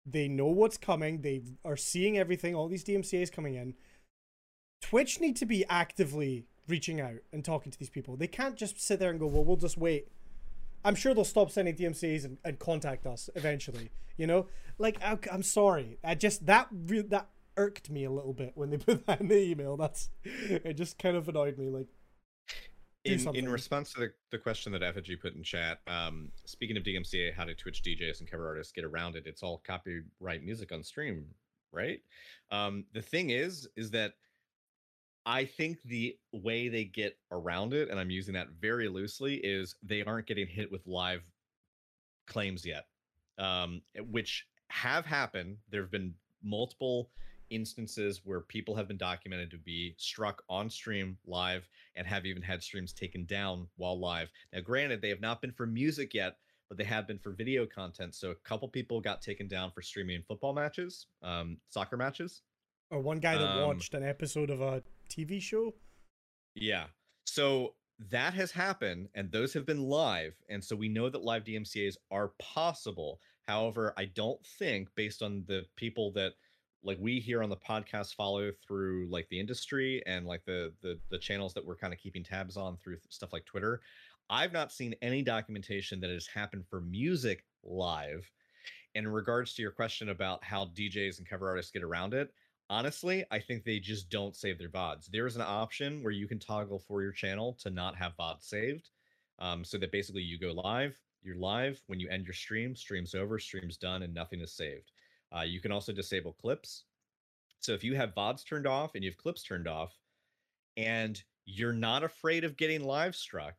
they 0.07 0.29
know 0.29 0.47
what's 0.47 0.77
coming. 0.77 1.23
They 1.23 1.43
are 1.65 1.77
seeing 1.77 2.17
everything. 2.17 2.55
All 2.55 2.69
these 2.69 2.85
DMCA's 2.85 3.31
coming 3.31 3.57
in. 3.57 3.75
Twitch 4.81 5.21
need 5.21 5.37
to 5.37 5.47
be 5.47 5.65
actively 5.69 6.47
reaching 6.67 7.01
out 7.01 7.17
and 7.33 7.45
talking 7.45 7.73
to 7.73 7.79
these 7.79 7.91
people. 7.91 8.17
They 8.17 8.27
can't 8.27 8.57
just 8.57 8.81
sit 8.81 8.99
there 8.99 9.11
and 9.11 9.19
go, 9.19 9.27
"Well, 9.27 9.45
we'll 9.45 9.57
just 9.57 9.79
wait." 9.79 10.09
I'm 10.85 10.95
sure 10.95 11.13
they'll 11.13 11.25
stop 11.25 11.51
sending 11.51 11.75
DMCA's 11.75 12.25
and, 12.25 12.39
and 12.45 12.59
contact 12.59 13.07
us 13.07 13.29
eventually. 13.35 13.91
You 14.17 14.27
know, 14.27 14.47
like 14.79 15.03
I, 15.03 15.19
I'm 15.33 15.43
sorry, 15.43 15.99
I 16.05 16.15
just 16.15 16.47
that 16.47 16.69
re- 16.73 17.03
that 17.03 17.29
irked 17.57 17.91
me 17.91 18.05
a 18.05 18.11
little 18.11 18.33
bit 18.33 18.53
when 18.55 18.71
they 18.71 18.77
put 18.79 19.07
that 19.07 19.21
in 19.21 19.29
the 19.29 19.39
email. 19.39 19.77
That's 19.77 20.11
it. 20.25 20.77
Just 20.77 20.99
kind 20.99 21.17
of 21.17 21.29
annoyed 21.29 21.59
me. 21.59 21.71
Like 21.71 21.89
in, 23.05 23.37
in 23.37 23.49
response 23.49 23.93
to 23.93 24.01
the, 24.01 24.13
the 24.31 24.39
question 24.39 24.73
that 24.73 24.83
effigy 24.83 25.17
put 25.17 25.35
in 25.35 25.43
chat 25.43 25.79
um 25.87 26.31
speaking 26.45 26.77
of 26.77 26.83
dmca 26.83 27.33
how 27.33 27.45
do 27.45 27.55
twitch 27.55 27.83
djs 27.83 28.21
and 28.21 28.31
cover 28.31 28.47
artists 28.47 28.73
get 28.73 28.85
around 28.85 29.17
it 29.17 29.23
it's 29.25 29.43
all 29.43 29.63
copyright 29.67 30.43
music 30.43 30.73
on 30.73 30.83
stream 30.83 31.25
right 31.73 32.01
um 32.51 32.85
the 32.93 33.01
thing 33.03 33.31
is 33.31 33.69
is 33.77 33.91
that 33.91 34.15
i 35.27 35.45
think 35.45 35.79
the 35.85 36.17
way 36.33 36.69
they 36.69 36.85
get 36.85 37.17
around 37.33 37.73
it 37.75 37.89
and 37.89 37.99
i'm 37.99 38.11
using 38.11 38.35
that 38.35 38.49
very 38.61 38.89
loosely 38.89 39.37
is 39.37 39.75
they 39.83 40.03
aren't 40.03 40.27
getting 40.27 40.47
hit 40.47 40.71
with 40.71 40.87
live 40.87 41.23
claims 42.27 42.65
yet 42.65 42.87
um 43.39 43.81
which 44.11 44.47
have 44.69 45.05
happened 45.05 45.57
there 45.71 45.81
have 45.81 45.91
been 45.91 46.15
multiple 46.43 47.11
instances 47.51 48.21
where 48.25 48.41
people 48.41 48.75
have 48.75 48.89
been 48.89 48.97
documented 48.97 49.51
to 49.51 49.59
be 49.59 49.95
struck 49.97 50.43
on 50.49 50.69
stream 50.69 51.17
live 51.27 51.69
and 51.97 52.07
have 52.07 52.27
even 52.27 52.43
had 52.43 52.63
streams 52.63 52.93
taken 52.93 53.25
down 53.25 53.67
while 53.77 53.99
live. 53.99 54.29
Now, 54.53 54.61
granted, 54.61 55.01
they 55.01 55.09
have 55.09 55.21
not 55.21 55.41
been 55.41 55.53
for 55.53 55.67
music 55.67 56.15
yet, 56.15 56.37
but 56.69 56.77
they 56.79 56.85
have 56.85 57.07
been 57.07 57.19
for 57.19 57.33
video 57.33 57.67
content. 57.67 58.15
So 58.15 58.31
a 58.31 58.35
couple 58.37 58.69
people 58.69 59.01
got 59.01 59.23
taken 59.23 59.49
down 59.49 59.71
for 59.71 59.83
streaming 59.83 60.23
football 60.27 60.53
matches, 60.53 61.07
um, 61.23 61.59
soccer 61.69 61.97
matches. 61.97 62.43
or 62.91 63.01
one 63.01 63.19
guy 63.19 63.37
that 63.37 63.49
um, 63.49 63.67
watched 63.67 63.95
an 63.95 64.05
episode 64.05 64.51
of 64.51 64.61
a 64.61 64.83
TV 65.09 65.41
show. 65.41 65.75
Yeah. 66.55 66.85
So 67.25 67.75
that 68.11 68.35
has 68.35 68.51
happened, 68.51 69.09
and 69.15 69.31
those 69.31 69.53
have 69.55 69.67
been 69.67 69.83
live. 69.83 70.35
And 70.49 70.63
so 70.63 70.77
we 70.77 70.89
know 70.89 71.09
that 71.09 71.25
live 71.25 71.45
DMCAs 71.45 71.97
are 72.11 72.33
possible. 72.39 73.21
However, 73.47 73.93
I 73.97 74.07
don't 74.07 74.45
think, 74.59 74.89
based 74.95 75.23
on 75.23 75.45
the 75.47 75.65
people 75.77 76.13
that 76.13 76.33
like 76.85 76.99
we 77.01 77.19
here 77.19 77.43
on 77.43 77.51
the 77.51 77.57
podcast 77.57 78.15
follow 78.15 78.53
through 78.67 79.09
like 79.11 79.29
the 79.31 79.41
industry 79.41 80.01
and 80.07 80.27
like 80.27 80.45
the 80.45 80.73
the, 80.81 80.99
the 81.11 81.19
channels 81.19 81.53
that 81.55 81.67
we're 81.67 81.77
kind 81.77 81.93
of 81.93 81.99
keeping 81.99 82.23
tabs 82.23 82.57
on 82.57 82.77
through 82.77 82.99
stuff 83.09 83.33
like 83.33 83.45
Twitter, 83.45 83.81
I've 84.31 84.53
not 84.53 84.73
seen 84.73 84.95
any 85.03 85.23
documentation 85.23 86.01
that 86.01 86.11
has 86.11 86.27
happened 86.27 86.67
for 86.69 86.81
music 86.81 87.45
live. 87.65 88.31
And 88.95 89.07
in 89.07 89.13
regards 89.13 89.55
to 89.55 89.63
your 89.63 89.71
question 89.71 90.11
about 90.11 90.45
how 90.45 90.67
DJs 90.67 91.19
and 91.19 91.29
cover 91.29 91.49
artists 91.49 91.73
get 91.73 91.83
around 91.83 92.15
it, 92.15 92.33
honestly, 92.71 93.25
I 93.31 93.39
think 93.39 93.65
they 93.65 93.79
just 93.79 94.11
don't 94.11 94.37
save 94.37 94.59
their 94.59 94.69
VODs. 94.69 95.07
There 95.07 95.27
is 95.27 95.37
an 95.37 95.43
option 95.43 96.03
where 96.03 96.13
you 96.13 96.27
can 96.27 96.39
toggle 96.39 96.79
for 96.79 97.03
your 97.03 97.13
channel 97.13 97.57
to 97.63 97.71
not 97.71 97.97
have 97.97 98.17
VODs 98.19 98.43
saved. 98.43 98.91
Um, 99.39 99.65
so 99.65 99.79
that 99.79 99.93
basically 99.93 100.23
you 100.23 100.39
go 100.39 100.53
live, 100.53 100.99
you're 101.23 101.37
live. 101.37 101.81
When 101.87 102.01
you 102.01 102.09
end 102.09 102.27
your 102.27 102.35
stream, 102.35 102.75
stream's 102.75 103.15
over, 103.15 103.39
stream's 103.39 103.77
done, 103.77 104.03
and 104.03 104.13
nothing 104.13 104.41
is 104.41 104.53
saved. 104.53 104.91
Uh, 105.37 105.43
you 105.43 105.61
can 105.61 105.71
also 105.71 105.93
disable 105.93 106.33
clips. 106.33 106.85
So 107.61 107.73
if 107.73 107.85
you 107.85 107.95
have 107.95 108.15
VODs 108.15 108.45
turned 108.45 108.67
off 108.67 108.95
and 108.95 109.05
you 109.05 109.11
have 109.11 109.17
clips 109.17 109.43
turned 109.43 109.69
off, 109.69 109.93
and 110.77 111.23
you're 111.45 111.73
not 111.73 112.03
afraid 112.03 112.45
of 112.45 112.57
getting 112.57 112.85
live 112.85 113.17
struck, 113.17 113.57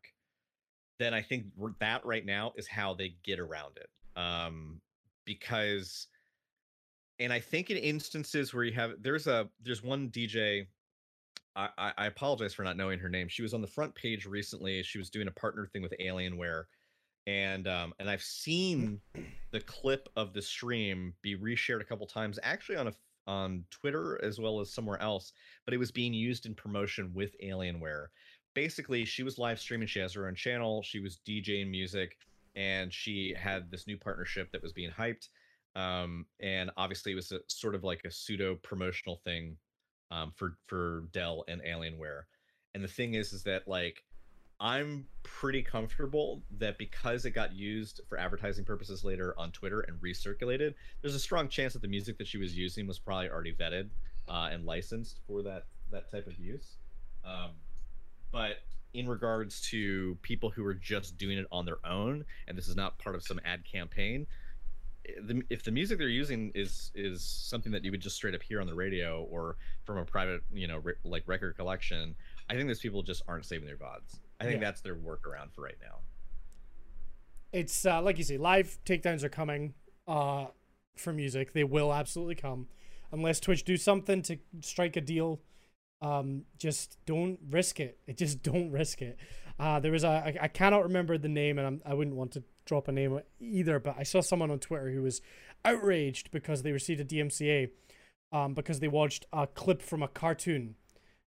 then 0.99 1.13
I 1.13 1.21
think 1.21 1.45
that 1.79 2.05
right 2.05 2.25
now 2.25 2.53
is 2.55 2.67
how 2.67 2.93
they 2.93 3.15
get 3.23 3.39
around 3.39 3.77
it. 3.77 3.89
Um, 4.19 4.81
because, 5.25 6.07
and 7.19 7.33
I 7.33 7.39
think 7.39 7.69
in 7.69 7.77
instances 7.77 8.53
where 8.53 8.63
you 8.63 8.73
have, 8.73 8.93
there's 9.01 9.27
a, 9.27 9.49
there's 9.63 9.83
one 9.83 10.09
DJ. 10.09 10.67
I, 11.55 11.91
I 11.97 12.05
apologize 12.05 12.53
for 12.53 12.63
not 12.63 12.77
knowing 12.77 12.99
her 12.99 13.09
name. 13.09 13.27
She 13.27 13.41
was 13.41 13.53
on 13.53 13.61
the 13.61 13.67
front 13.67 13.93
page 13.93 14.25
recently. 14.25 14.81
She 14.83 14.97
was 14.97 15.09
doing 15.09 15.27
a 15.27 15.31
partner 15.31 15.65
thing 15.65 15.81
with 15.81 15.93
Alienware, 15.99 16.63
and 17.27 17.67
um, 17.67 17.93
and 17.99 18.09
I've 18.09 18.21
seen 18.21 19.01
the 19.51 19.59
clip 19.59 20.07
of 20.15 20.31
the 20.31 20.41
stream 20.41 21.13
be 21.21 21.35
reshared 21.35 21.81
a 21.81 21.85
couple 21.85 22.07
times, 22.07 22.39
actually 22.43 22.77
on 22.77 22.87
a 22.87 22.93
on 23.29 23.63
Twitter 23.69 24.19
as 24.23 24.39
well 24.39 24.59
as 24.59 24.73
somewhere 24.73 25.01
else, 25.01 25.33
but 25.65 25.73
it 25.73 25.77
was 25.77 25.91
being 25.91 26.13
used 26.13 26.45
in 26.45 26.55
promotion 26.55 27.11
with 27.13 27.35
Alienware. 27.43 28.07
Basically, 28.55 29.05
she 29.05 29.21
was 29.21 29.37
live 29.37 29.59
streaming. 29.59 29.87
She 29.87 29.99
has 29.99 30.13
her 30.13 30.27
own 30.27 30.35
channel. 30.35 30.81
She 30.81 30.99
was 30.99 31.19
DJing 31.27 31.69
music, 31.69 32.17
and 32.55 32.91
she 32.91 33.35
had 33.37 33.69
this 33.69 33.85
new 33.85 33.97
partnership 33.97 34.51
that 34.51 34.63
was 34.63 34.73
being 34.73 34.89
hyped. 34.89 35.29
Um, 35.75 36.25
and 36.39 36.71
obviously, 36.77 37.11
it 37.11 37.15
was 37.15 37.31
a, 37.31 37.39
sort 37.47 37.75
of 37.75 37.83
like 37.83 38.01
a 38.05 38.11
pseudo 38.11 38.55
promotional 38.55 39.17
thing 39.23 39.57
um, 40.11 40.31
for 40.35 40.57
for 40.67 41.05
Dell 41.11 41.43
and 41.47 41.61
Alienware. 41.61 42.23
And 42.73 42.83
the 42.83 42.87
thing 42.87 43.13
is, 43.13 43.33
is 43.33 43.43
that 43.43 43.67
like 43.67 44.03
I'm 44.59 45.05
pretty 45.23 45.61
comfortable 45.61 46.41
that 46.57 46.77
because 46.77 47.25
it 47.25 47.31
got 47.31 47.53
used 47.53 48.01
for 48.09 48.17
advertising 48.17 48.65
purposes 48.65 49.03
later 49.03 49.33
on 49.37 49.51
Twitter 49.51 49.81
and 49.81 49.97
recirculated, 50.01 50.73
there's 51.01 51.15
a 51.15 51.19
strong 51.19 51.47
chance 51.47 51.73
that 51.73 51.81
the 51.81 51.87
music 51.87 52.17
that 52.17 52.27
she 52.27 52.37
was 52.37 52.55
using 52.57 52.85
was 52.85 52.99
probably 52.99 53.29
already 53.29 53.53
vetted 53.53 53.89
uh, 54.27 54.49
and 54.51 54.65
licensed 54.65 55.19
for 55.27 55.41
that 55.43 55.65
that 55.91 56.11
type 56.11 56.27
of 56.27 56.37
use. 56.37 56.77
Um, 57.23 57.51
but 58.31 58.57
in 58.93 59.07
regards 59.07 59.61
to 59.61 60.17
people 60.21 60.49
who 60.49 60.65
are 60.65 60.73
just 60.73 61.17
doing 61.17 61.37
it 61.37 61.45
on 61.51 61.65
their 61.65 61.79
own, 61.85 62.25
and 62.47 62.57
this 62.57 62.67
is 62.67 62.75
not 62.75 62.97
part 62.99 63.15
of 63.15 63.23
some 63.23 63.39
ad 63.45 63.63
campaign, 63.63 64.25
the, 65.21 65.41
if 65.49 65.63
the 65.63 65.71
music 65.71 65.97
they're 65.97 66.07
using 66.09 66.51
is 66.55 66.91
is 66.95 67.23
something 67.23 67.71
that 67.71 67.83
you 67.83 67.91
would 67.91 68.01
just 68.01 68.15
straight 68.15 68.35
up 68.35 68.41
hear 68.43 68.61
on 68.61 68.67
the 68.67 68.75
radio 68.75 69.23
or 69.31 69.57
from 69.85 69.97
a 69.97 70.05
private, 70.05 70.41
you 70.51 70.67
know, 70.67 70.77
re- 70.79 70.93
like 71.03 71.23
record 71.27 71.55
collection, 71.55 72.15
I 72.49 72.55
think 72.55 72.67
those 72.67 72.79
people 72.79 73.03
just 73.03 73.21
aren't 73.27 73.45
saving 73.45 73.67
their 73.67 73.77
vods. 73.77 74.19
I 74.39 74.45
think 74.45 74.55
Yeah. 74.61 74.67
that's 74.67 74.81
their 74.81 74.95
workaround 74.95 75.53
for 75.53 75.61
right 75.63 75.77
now. 75.81 75.99
It's 77.51 77.85
uh, 77.85 78.01
like 78.01 78.17
you 78.17 78.23
say, 78.23 78.37
live 78.37 78.77
takedowns 78.85 79.23
are 79.23 79.29
coming 79.29 79.73
uh, 80.07 80.47
for 80.97 81.11
music. 81.13 81.53
They 81.53 81.63
will 81.63 81.91
absolutely 81.93 82.35
come, 82.35 82.67
unless 83.11 83.39
Twitch 83.39 83.63
do 83.63 83.75
something 83.77 84.21
to 84.23 84.37
strike 84.61 84.95
a 84.95 85.01
deal. 85.01 85.41
Um, 86.01 86.43
just 86.57 86.97
don't 87.05 87.39
risk 87.49 87.79
it. 87.79 87.97
It 88.07 88.17
just 88.17 88.43
don't 88.43 88.71
risk 88.71 89.01
it. 89.01 89.17
Uh, 89.59 89.79
there 89.79 89.91
was 89.91 90.03
a 90.03 90.07
I, 90.09 90.37
I 90.43 90.47
cannot 90.47 90.83
remember 90.83 91.17
the 91.17 91.27
name, 91.27 91.57
and 91.57 91.67
I'm, 91.67 91.81
I 91.85 91.93
wouldn't 91.95 92.15
want 92.15 92.31
to 92.33 92.43
drop 92.69 92.87
a 92.87 92.91
name 92.91 93.19
either. 93.39 93.79
But 93.79 93.95
I 93.97 94.03
saw 94.03 94.21
someone 94.21 94.51
on 94.51 94.59
Twitter 94.59 94.91
who 94.91 95.01
was 95.01 95.21
outraged 95.65 96.31
because 96.31 96.61
they 96.61 96.71
received 96.71 97.01
a 97.01 97.05
DMCA, 97.05 97.71
um, 98.31 98.53
because 98.53 98.79
they 98.79 98.87
watched 98.87 99.25
a 99.33 99.47
clip 99.47 99.81
from 99.81 100.01
a 100.01 100.07
cartoon 100.07 100.75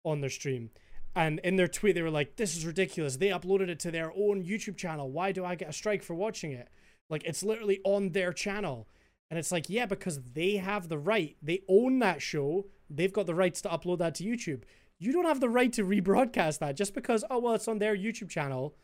on 0.05 0.21
their 0.21 0.31
stream. 0.31 0.71
And 1.15 1.41
in 1.43 1.57
their 1.57 1.69
tweet, 1.69 1.95
they 1.95 2.03
were 2.03 2.11
like, 2.11 2.37
"This 2.37 2.57
is 2.57 2.67
ridiculous. 2.67 3.17
They 3.17 3.29
uploaded 3.29 3.69
it 3.69 3.81
to 3.81 3.91
their 3.91 4.13
own 4.13 4.45
YouTube 4.45 4.77
channel. 4.77 5.11
Why 5.11 5.33
do 5.33 5.45
I 5.45 5.55
get 5.55 5.71
a 5.71 5.73
strike 5.73 6.03
for 6.03 6.15
watching 6.15 6.53
it? 6.53 6.69
Like, 7.09 7.25
it's 7.25 7.43
literally 7.43 7.81
on 7.85 8.11
their 8.11 8.33
channel." 8.33 8.87
And 9.31 9.39
it's 9.39 9.53
like, 9.53 9.71
yeah, 9.71 9.87
because 9.87 10.21
they 10.35 10.57
have 10.57 10.89
the 10.89 10.99
right. 10.99 11.37
They 11.41 11.63
own 11.69 12.01
that 12.01 12.21
show. 12.21 12.67
They've 12.89 13.13
got 13.13 13.27
the 13.27 13.35
rights 13.35 13.61
to 13.63 13.69
upload 13.69 13.99
that 13.99 14.17
to 14.17 14.25
YouTube. 14.25 14.63
You 14.99 15.13
don't 15.13 15.25
have 15.25 15.41
the 15.41 15.49
right 15.49 15.73
to 15.75 15.85
rebroadcast 15.85 16.59
that 16.59 16.77
just 16.77 16.95
because, 16.95 17.25
oh, 17.31 17.39
well, 17.39 17.55
it's 17.55 17.69
on 17.69 17.79
their 17.79 17.97
YouTube 17.97 18.29
channel, 18.29 18.75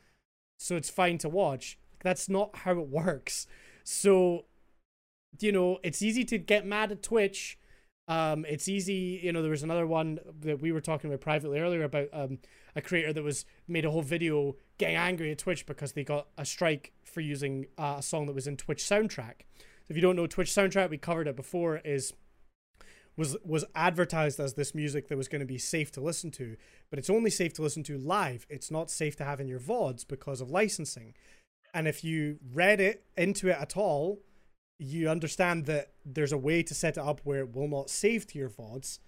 so 0.57 0.77
it's 0.77 0.89
fine 0.89 1.19
to 1.19 1.29
watch. 1.29 1.79
That's 2.07 2.29
not 2.29 2.59
how 2.59 2.71
it 2.79 2.89
works. 2.89 3.49
So, 3.83 4.45
you 5.41 5.51
know, 5.51 5.81
it's 5.83 6.03
easy 6.03 6.25
to 6.27 6.39
get 6.39 6.65
mad 6.65 6.93
at 6.93 7.03
Twitch. 7.03 7.59
Um, 8.07 8.45
it's 8.49 8.69
easy, 8.69 9.19
you 9.25 9.33
know. 9.33 9.43
There 9.43 9.51
was 9.51 9.65
another 9.65 9.89
one 9.89 10.21
that 10.43 10.63
we 10.63 10.71
were 10.71 10.81
talking 10.81 11.11
about 11.11 11.21
privately 11.21 11.59
earlier 11.59 11.83
about 11.83 12.07
um, 12.13 12.39
a 12.77 12.81
creator 12.81 13.13
that 13.13 13.25
was 13.25 13.45
made 13.67 13.85
a 13.85 13.91
whole 13.91 14.03
video 14.03 14.55
getting 14.79 14.95
angry 14.95 15.33
at 15.33 15.39
Twitch 15.39 15.67
because 15.67 15.95
they 15.95 16.05
got 16.05 16.29
a 16.39 16.45
strike 16.45 16.93
for 17.03 17.21
using 17.23 17.67
uh, 17.77 17.97
a 17.99 18.03
song 18.03 18.27
that 18.27 18.37
was 18.37 18.47
in 18.47 18.57
Twitch 18.57 18.85
soundtrack. 18.85 19.41
So 19.59 19.91
if 19.91 19.97
you 19.97 20.03
don't 20.03 20.15
know 20.15 20.29
Twitch 20.29 20.51
soundtrack, 20.51 20.91
we 20.91 20.99
covered 20.99 21.27
it 21.27 21.35
before. 21.35 21.79
Is 21.79 22.13
was 23.17 23.37
was 23.45 23.65
advertised 23.75 24.39
as 24.39 24.55
this 24.55 24.77
music 24.77 25.09
that 25.09 25.19
was 25.19 25.27
going 25.27 25.41
to 25.41 25.45
be 25.45 25.59
safe 25.59 25.91
to 25.91 26.01
listen 26.01 26.31
to, 26.33 26.57
but 26.89 27.01
it's 27.01 27.11
only 27.11 27.31
safe 27.31 27.53
to 27.55 27.63
listen 27.63 27.83
to 27.83 27.99
live. 27.99 28.47
It's 28.49 28.71
not 28.71 28.93
safe 28.93 29.17
to 29.17 29.25
have 29.25 29.41
in 29.41 29.49
your 29.49 29.59
VODs 29.59 30.07
because 30.07 30.41
of 30.41 30.51
licensing. 30.51 31.15
And 31.77 31.87
if 31.87 32.03
you 32.03 32.39
read 32.55 32.81
it 32.81 33.05
into 33.19 33.49
it 33.49 33.59
at 33.61 33.77
all, 33.77 34.23
you 34.79 35.11
understand 35.11 35.67
that 35.67 35.93
there's 36.07 36.33
a 36.33 36.39
way 36.39 36.63
to 36.63 36.73
set 36.73 36.97
it 36.97 37.03
up 37.03 37.21
where 37.23 37.41
it 37.41 37.55
will 37.55 37.69
not 37.69 37.91
save 37.91 38.27
to 38.29 38.39
your 38.39 38.49
VODs. 38.49 38.99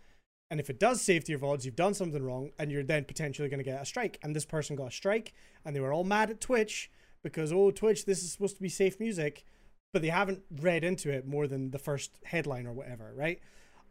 And 0.51 0.61
if 0.61 0.69
it 0.69 0.79
does 0.79 1.01
save 1.01 1.25
to 1.25 1.33
your 1.33 1.39
VODs, 1.39 1.65
you've 1.65 1.77
done 1.77 1.95
something 1.95 2.23
wrong 2.23 2.51
and 2.59 2.71
you're 2.71 2.83
then 2.83 3.07
potentially 3.07 3.49
going 3.49 3.59
to 3.59 3.65
get 3.65 3.81
a 3.81 3.87
strike. 3.87 4.19
And 4.23 4.37
this 4.37 4.45
person 4.45 4.77
got 4.77 4.89
a 4.89 4.91
strike 4.91 5.33
and 5.65 5.75
they 5.75 5.81
were 5.81 5.95
all 5.95 6.05
mad 6.05 6.29
at 6.29 6.43
Twitch 6.43 6.91
because, 7.23 7.55
oh, 7.55 7.71
Twitch, 7.71 8.05
this 8.05 8.23
is 8.23 8.33
supposed 8.33 8.57
to 8.57 8.63
be 8.63 8.69
safe 8.69 9.01
music. 9.01 9.47
But 9.95 10.03
they 10.03 10.09
haven't 10.09 10.43
read 10.61 10.85
into 10.85 11.11
it 11.11 11.27
more 11.27 11.47
than 11.47 11.71
the 11.71 11.79
first 11.79 12.19
headline 12.25 12.67
or 12.67 12.75
whatever, 12.75 13.15
right? 13.17 13.41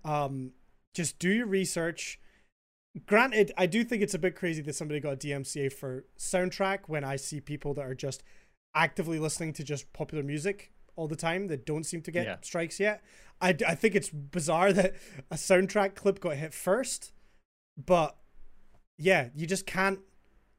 Um, 0.05 0.51
just 0.93 1.17
do 1.17 1.31
your 1.31 1.47
research. 1.47 2.19
Granted, 3.07 3.53
I 3.57 3.65
do 3.65 3.83
think 3.83 4.03
it's 4.03 4.13
a 4.13 4.19
bit 4.19 4.35
crazy 4.35 4.61
that 4.61 4.75
somebody 4.75 4.99
got 4.99 5.19
DMCA 5.19 5.73
for 5.73 6.05
soundtrack 6.19 6.81
when 6.85 7.03
I 7.03 7.15
see 7.15 7.41
people 7.41 7.73
that 7.73 7.85
are 7.87 7.95
just 7.95 8.23
actively 8.77 9.19
listening 9.19 9.51
to 9.53 9.63
just 9.63 9.91
popular 9.91 10.23
music 10.23 10.71
all 10.95 11.07
the 11.07 11.15
time 11.15 11.47
that 11.47 11.65
don't 11.65 11.83
seem 11.85 12.01
to 12.03 12.11
get 12.11 12.25
Yeah. 12.25 12.37
strikes 12.41 12.79
yet. 12.79 13.03
I, 13.41 13.49
I 13.67 13.75
think 13.75 13.93
it's 13.95 14.09
bizarre 14.09 14.71
that 14.73 14.95
a 15.29 15.35
soundtrack 15.35 15.95
clip 15.95 16.19
got 16.19 16.37
hit 16.37 16.53
first, 16.53 17.11
but 17.77 18.15
yeah, 18.97 19.29
you 19.35 19.45
just 19.45 19.65
can't 19.65 19.99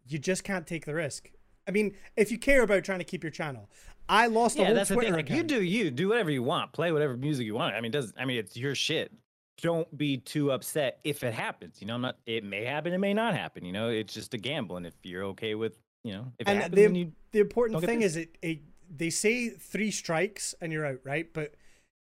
you 0.06 0.18
just 0.18 0.42
can't 0.44 0.66
take 0.66 0.86
the 0.86 0.94
risk. 0.94 1.30
I 1.66 1.70
mean, 1.70 1.94
if 2.16 2.30
you 2.30 2.38
care 2.38 2.62
about 2.62 2.82
trying 2.84 3.00
to 3.00 3.04
keep 3.04 3.22
your 3.22 3.30
channel, 3.30 3.68
I 4.08 4.26
lost 4.26 4.56
a 4.56 4.60
Yeah, 4.60 4.66
whole 4.66 4.74
that's 4.74 4.88
the 4.88 4.94
Twitter 4.94 5.08
thing. 5.16 5.26
Like 5.26 5.30
you 5.30 5.42
do 5.42 5.62
you 5.62 5.90
do 5.90 6.08
whatever 6.08 6.30
you 6.30 6.42
want, 6.42 6.72
play 6.72 6.92
whatever 6.92 7.16
music 7.16 7.46
you 7.46 7.54
want. 7.54 7.74
I 7.74 7.80
mean, 7.80 7.90
does 7.92 8.12
I 8.18 8.24
mean 8.24 8.38
it's 8.38 8.56
your 8.56 8.74
shit. 8.74 9.12
don't 9.60 9.90
be 9.98 10.16
too 10.18 10.52
upset 10.52 11.00
if 11.04 11.24
it 11.24 11.34
happens. 11.34 11.80
You 11.80 11.88
know, 11.88 11.94
I'm 11.96 12.00
not. 12.00 12.16
It 12.26 12.44
may 12.44 12.64
happen. 12.64 12.92
It 12.92 12.98
may 12.98 13.12
not 13.12 13.34
happen. 13.34 13.64
You 13.64 13.72
know, 13.72 13.88
it's 13.88 14.14
just 14.14 14.32
a 14.34 14.38
gamble, 14.38 14.76
and 14.76 14.86
if 14.86 14.94
you're 15.02 15.24
okay 15.34 15.54
with, 15.56 15.76
you 16.04 16.12
know, 16.12 16.32
if 16.38 16.48
And 16.48 16.58
happens, 16.58 16.74
the, 16.76 16.82
then 16.82 16.94
you 16.94 17.12
the 17.32 17.40
important 17.40 17.84
thing 17.84 18.02
is 18.02 18.16
it, 18.16 18.38
it 18.42 18.60
they 18.94 19.10
say 19.10 19.50
three 19.50 19.90
strikes 19.90 20.54
and 20.60 20.72
you're 20.72 20.86
out, 20.86 21.00
right? 21.04 21.32
But 21.32 21.54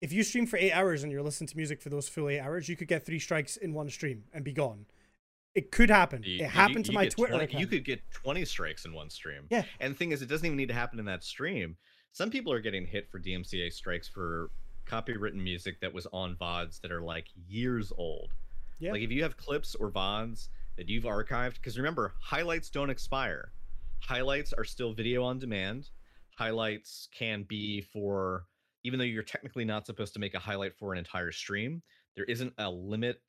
if 0.01 0.13
you 0.13 0.23
stream 0.23 0.45
for 0.45 0.57
eight 0.57 0.71
hours 0.73 1.03
and 1.03 1.11
you're 1.11 1.23
listening 1.23 1.47
to 1.47 1.57
music 1.57 1.81
for 1.81 1.89
those 1.89 2.07
full 2.07 2.29
eight 2.29 2.39
hours, 2.39 2.69
you 2.69 2.75
could 2.75 2.87
get 2.87 3.05
three 3.05 3.19
strikes 3.19 3.57
in 3.57 3.73
one 3.73 3.89
stream 3.89 4.25
and 4.33 4.43
be 4.43 4.53
gone. 4.53 4.85
It 5.55 5.71
could 5.71 5.89
happen. 5.89 6.21
You- 6.23 6.35
it 6.35 6.39
you- 6.41 6.47
happened 6.47 6.85
to 6.85 6.91
you 6.91 6.95
my 6.97 7.07
Twitter 7.07 7.31
20 7.33 7.45
account. 7.45 7.61
You 7.61 7.67
could 7.67 7.83
get 7.83 8.01
20 8.11 8.45
strikes 8.45 8.85
in 8.85 8.93
one 8.93 9.09
stream. 9.09 9.47
Yeah. 9.49 9.63
And 9.79 9.93
the 9.93 9.97
thing 9.97 10.11
is, 10.11 10.21
it 10.21 10.27
doesn't 10.27 10.45
even 10.45 10.57
need 10.57 10.67
to 10.67 10.75
happen 10.75 10.99
in 10.99 11.05
that 11.05 11.23
stream. 11.23 11.77
Some 12.11 12.29
people 12.29 12.53
are 12.53 12.59
getting 12.59 12.85
hit 12.85 13.09
for 13.09 13.19
DMCA 13.19 13.71
strikes 13.73 14.07
for 14.07 14.51
copywritten 14.85 15.41
music 15.41 15.79
that 15.81 15.91
was 15.93 16.05
on 16.13 16.35
VODs 16.35 16.79
that 16.81 16.91
are 16.91 17.01
like 17.01 17.25
years 17.47 17.91
old. 17.97 18.33
Yeah. 18.79 18.91
Like 18.91 19.01
if 19.01 19.11
you 19.11 19.23
have 19.23 19.35
clips 19.35 19.73
or 19.73 19.91
VODs 19.91 20.49
that 20.77 20.87
you've 20.87 21.05
archived, 21.05 21.55
because 21.55 21.75
remember, 21.77 22.13
highlights 22.21 22.69
don't 22.69 22.91
expire. 22.91 23.51
Highlights 23.99 24.53
are 24.53 24.63
still 24.63 24.93
video 24.93 25.23
on 25.23 25.39
demand. 25.39 25.89
Highlights 26.37 27.09
can 27.13 27.43
be 27.43 27.81
for, 27.81 28.45
even 28.83 28.99
though 28.99 29.05
you're 29.05 29.23
technically 29.23 29.65
not 29.65 29.85
supposed 29.85 30.13
to 30.13 30.19
make 30.19 30.33
a 30.33 30.39
highlight 30.39 30.75
for 30.75 30.93
an 30.93 30.99
entire 30.99 31.31
stream, 31.31 31.81
there 32.15 32.25
isn't 32.25 32.53
a 32.57 32.69
limit 32.69 33.21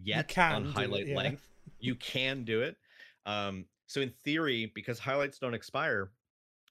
yet 0.00 0.36
on 0.38 0.64
do 0.64 0.68
it, 0.68 0.72
highlight 0.72 1.06
yeah. 1.08 1.16
length. 1.16 1.48
You 1.80 1.94
can 1.96 2.44
do 2.44 2.62
it. 2.62 2.76
Um, 3.24 3.66
so 3.86 4.00
in 4.00 4.12
theory, 4.24 4.72
because 4.74 4.98
highlights 4.98 5.38
don't 5.38 5.54
expire, 5.54 6.10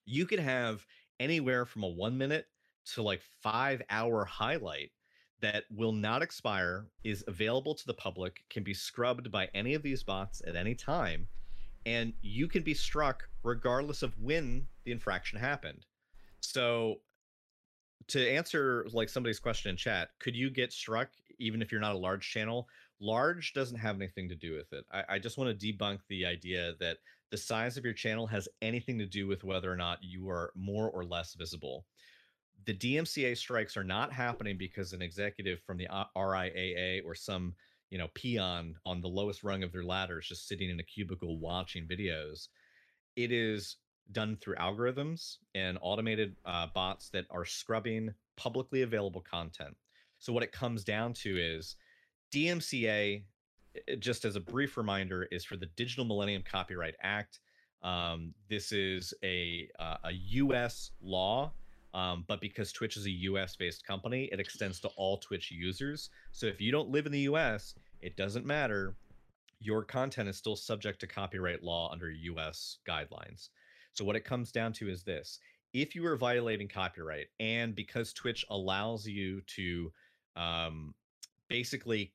you 0.05 0.25
could 0.25 0.39
have 0.39 0.86
anywhere 1.19 1.65
from 1.65 1.83
a 1.83 1.88
one 1.88 2.17
minute 2.17 2.47
to 2.93 3.01
like 3.01 3.21
five 3.41 3.81
hour 3.89 4.25
highlight 4.25 4.91
that 5.41 5.65
will 5.69 5.91
not 5.91 6.21
expire, 6.21 6.88
is 7.03 7.23
available 7.27 7.75
to 7.75 7.86
the 7.88 7.93
public, 7.93 8.43
can 8.49 8.63
be 8.63 8.73
scrubbed 8.73 9.31
by 9.31 9.49
any 9.53 9.73
of 9.73 9.83
these 9.83 10.03
bots 10.03 10.41
at 10.47 10.55
any 10.55 10.73
time, 10.73 11.27
and 11.86 12.13
you 12.21 12.47
can 12.47 12.63
be 12.63 12.73
struck 12.73 13.27
regardless 13.43 14.01
of 14.01 14.17
when 14.19 14.67
the 14.83 14.91
infraction 14.91 15.39
happened. 15.39 15.86
So 16.41 16.97
to 18.07 18.29
answer 18.29 18.86
like 18.91 19.09
somebody's 19.09 19.39
question 19.39 19.69
in 19.69 19.77
chat, 19.77 20.09
could 20.19 20.36
you 20.36 20.49
get 20.49 20.73
struck 20.73 21.09
even 21.39 21.61
if 21.61 21.71
you're 21.71 21.81
not 21.81 21.95
a 21.95 21.99
large 21.99 22.29
channel? 22.29 22.67
Large 22.99 23.53
doesn't 23.53 23.77
have 23.77 23.95
anything 23.95 24.29
to 24.29 24.36
do 24.36 24.53
with 24.53 24.71
it. 24.73 24.86
I, 24.91 25.15
I 25.15 25.19
just 25.19 25.38
want 25.38 25.57
to 25.57 25.73
debunk 25.73 25.99
the 26.07 26.25
idea 26.25 26.73
that 26.79 26.97
the 27.31 27.38
size 27.38 27.77
of 27.77 27.83
your 27.83 27.93
channel 27.93 28.27
has 28.27 28.47
anything 28.61 28.97
to 28.99 29.05
do 29.05 29.27
with 29.27 29.43
whether 29.43 29.71
or 29.71 29.75
not 29.75 29.99
you 30.01 30.29
are 30.29 30.51
more 30.55 30.89
or 30.91 31.03
less 31.03 31.33
visible. 31.33 31.86
The 32.65 32.73
DMCA 32.73 33.38
strikes 33.38 33.75
are 33.75 33.83
not 33.83 34.13
happening 34.13 34.57
because 34.57 34.93
an 34.93 35.01
executive 35.01 35.59
from 35.61 35.77
the 35.77 35.88
RIAA 36.15 37.03
or 37.05 37.13
some 37.13 37.53
you 37.95 37.99
know 38.01 38.09
peon 38.13 38.75
on 38.85 38.99
the 38.99 39.07
lowest 39.07 39.41
rung 39.41 39.63
of 39.63 39.71
their 39.71 39.85
ladders 39.85 40.27
just 40.27 40.49
sitting 40.49 40.69
in 40.69 40.81
a 40.81 40.83
cubicle 40.83 41.39
watching 41.39 41.87
videos. 41.87 42.49
It 43.15 43.31
is 43.31 43.77
done 44.11 44.35
through 44.35 44.55
algorithms 44.55 45.37
and 45.55 45.77
automated 45.81 46.35
uh, 46.43 46.67
bots 46.75 47.07
that 47.11 47.23
are 47.31 47.45
scrubbing 47.45 48.13
publicly 48.35 48.81
available 48.81 49.21
content. 49.21 49.77
So 50.19 50.33
what 50.33 50.43
it 50.43 50.51
comes 50.51 50.83
down 50.83 51.13
to 51.13 51.37
is 51.37 51.77
DMCA, 52.33 53.23
just 53.99 54.25
as 54.25 54.35
a 54.35 54.41
brief 54.41 54.75
reminder, 54.75 55.29
is 55.31 55.45
for 55.45 55.55
the 55.55 55.67
Digital 55.77 56.03
Millennium 56.03 56.43
Copyright 56.43 56.95
Act. 57.01 57.39
Um, 57.81 58.33
this 58.49 58.73
is 58.73 59.13
a 59.23 59.69
uh, 59.79 59.95
a 60.03 60.11
U.S. 60.11 60.91
law, 61.01 61.53
um, 61.93 62.25
but 62.27 62.41
because 62.41 62.73
Twitch 62.73 62.97
is 62.97 63.05
a 63.05 63.11
U.S. 63.11 63.55
based 63.55 63.87
company, 63.87 64.27
it 64.33 64.41
extends 64.41 64.81
to 64.81 64.89
all 64.97 65.15
Twitch 65.15 65.49
users. 65.49 66.09
So 66.33 66.45
if 66.45 66.59
you 66.59 66.73
don't 66.73 66.89
live 66.89 67.05
in 67.05 67.13
the 67.13 67.21
U.S., 67.21 67.73
it 68.06 68.16
doesn't 68.16 68.45
matter. 68.45 68.95
Your 69.60 69.84
content 69.84 70.30
is 70.30 70.38
still 70.38 70.56
subject 70.56 70.99
to 70.99 71.08
copyright 71.08 71.64
law 71.64 71.91
under 71.91 72.12
U.S. 72.12 72.78
guidelines. 72.88 73.49
So 73.93 74.06
what 74.06 74.16
it 74.16 74.24
comes 74.24 74.51
down 74.51 74.74
to 74.74 74.89
is 74.89 75.03
this: 75.03 75.39
if 75.74 75.95
you 75.95 76.06
are 76.06 76.16
violating 76.16 76.68
copyright, 76.68 77.28
and 77.39 77.74
because 77.74 78.14
Twitch 78.14 78.45
allows 78.51 79.08
you 79.08 79.41
to 79.56 79.91
um, 80.36 80.93
basically 81.49 82.14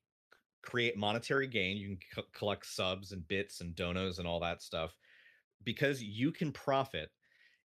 create 0.62 0.96
monetary 0.96 1.48
gain, 1.48 1.76
you 1.76 1.88
can 1.88 1.98
co- 2.14 2.28
collect 2.38 2.66
subs 2.66 3.10
and 3.10 3.26
bits 3.26 3.60
and 3.60 3.74
donos 3.74 4.18
and 4.18 4.28
all 4.28 4.38
that 4.38 4.62
stuff, 4.62 4.94
because 5.64 6.00
you 6.00 6.30
can 6.30 6.52
profit 6.52 7.10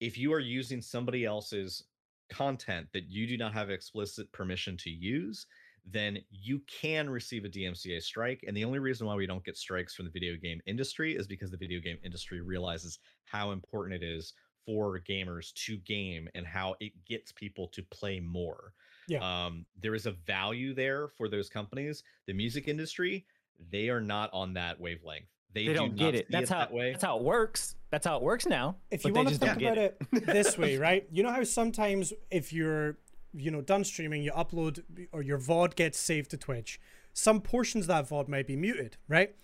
if 0.00 0.18
you 0.18 0.32
are 0.32 0.40
using 0.40 0.82
somebody 0.82 1.24
else's 1.24 1.84
content 2.30 2.88
that 2.92 3.08
you 3.08 3.28
do 3.28 3.36
not 3.36 3.52
have 3.52 3.70
explicit 3.70 4.30
permission 4.32 4.76
to 4.76 4.90
use 4.90 5.46
then 5.90 6.18
you 6.30 6.60
can 6.66 7.08
receive 7.08 7.44
a 7.44 7.48
DMCA 7.48 8.02
strike. 8.02 8.44
And 8.46 8.56
the 8.56 8.64
only 8.64 8.78
reason 8.78 9.06
why 9.06 9.14
we 9.14 9.26
don't 9.26 9.44
get 9.44 9.56
strikes 9.56 9.94
from 9.94 10.04
the 10.04 10.10
video 10.10 10.36
game 10.36 10.60
industry 10.66 11.16
is 11.16 11.26
because 11.26 11.50
the 11.50 11.56
video 11.56 11.80
game 11.80 11.98
industry 12.04 12.40
realizes 12.40 12.98
how 13.24 13.52
important 13.52 14.02
it 14.02 14.06
is 14.06 14.34
for 14.66 15.00
gamers 15.08 15.52
to 15.54 15.78
game 15.78 16.28
and 16.34 16.46
how 16.46 16.74
it 16.80 16.92
gets 17.06 17.32
people 17.32 17.68
to 17.68 17.82
play 17.84 18.20
more. 18.20 18.72
Yeah. 19.08 19.20
Um, 19.20 19.64
there 19.80 19.94
is 19.94 20.04
a 20.06 20.12
value 20.12 20.74
there 20.74 21.08
for 21.08 21.28
those 21.28 21.48
companies. 21.48 22.02
The 22.26 22.34
music 22.34 22.68
industry, 22.68 23.24
they 23.70 23.88
are 23.88 24.00
not 24.00 24.30
on 24.32 24.52
that 24.54 24.78
wavelength. 24.78 25.26
They, 25.54 25.66
they 25.66 25.72
do 25.72 25.78
don't 25.78 25.96
get 25.96 26.14
it. 26.14 26.26
see 26.26 26.32
That's 26.32 26.50
how 26.50 26.58
that 26.58 26.72
way. 26.72 26.92
that's 26.92 27.04
how 27.04 27.16
it 27.16 27.24
works. 27.24 27.76
That's 27.90 28.06
how 28.06 28.16
it 28.18 28.22
works 28.22 28.46
now. 28.46 28.76
if 28.90 29.04
you 29.04 29.14
want 29.14 29.28
to 29.28 29.34
think 29.34 29.52
don't 29.52 29.58
get 29.58 29.78
about 29.78 29.94
it, 30.12 30.26
this 30.26 30.58
way, 30.58 30.76
right? 30.78 31.06
You 31.10 31.22
know 31.22 31.32
how 31.32 31.42
sometimes 31.44 32.12
if 32.30 32.52
you're, 32.52 32.98
you 33.34 33.50
know, 33.50 33.60
done 33.60 33.84
streaming, 33.84 34.22
you 34.22 34.32
upload 34.32 34.82
or 35.12 35.22
your 35.22 35.38
VOD 35.38 35.74
gets 35.74 35.98
saved 35.98 36.30
to 36.30 36.36
Twitch, 36.36 36.80
some 37.12 37.40
portions 37.40 37.84
of 37.84 37.88
that 37.88 38.08
VOD 38.08 38.28
might 38.28 38.46
be 38.46 38.56
muted, 38.56 38.96
right? 39.08 39.34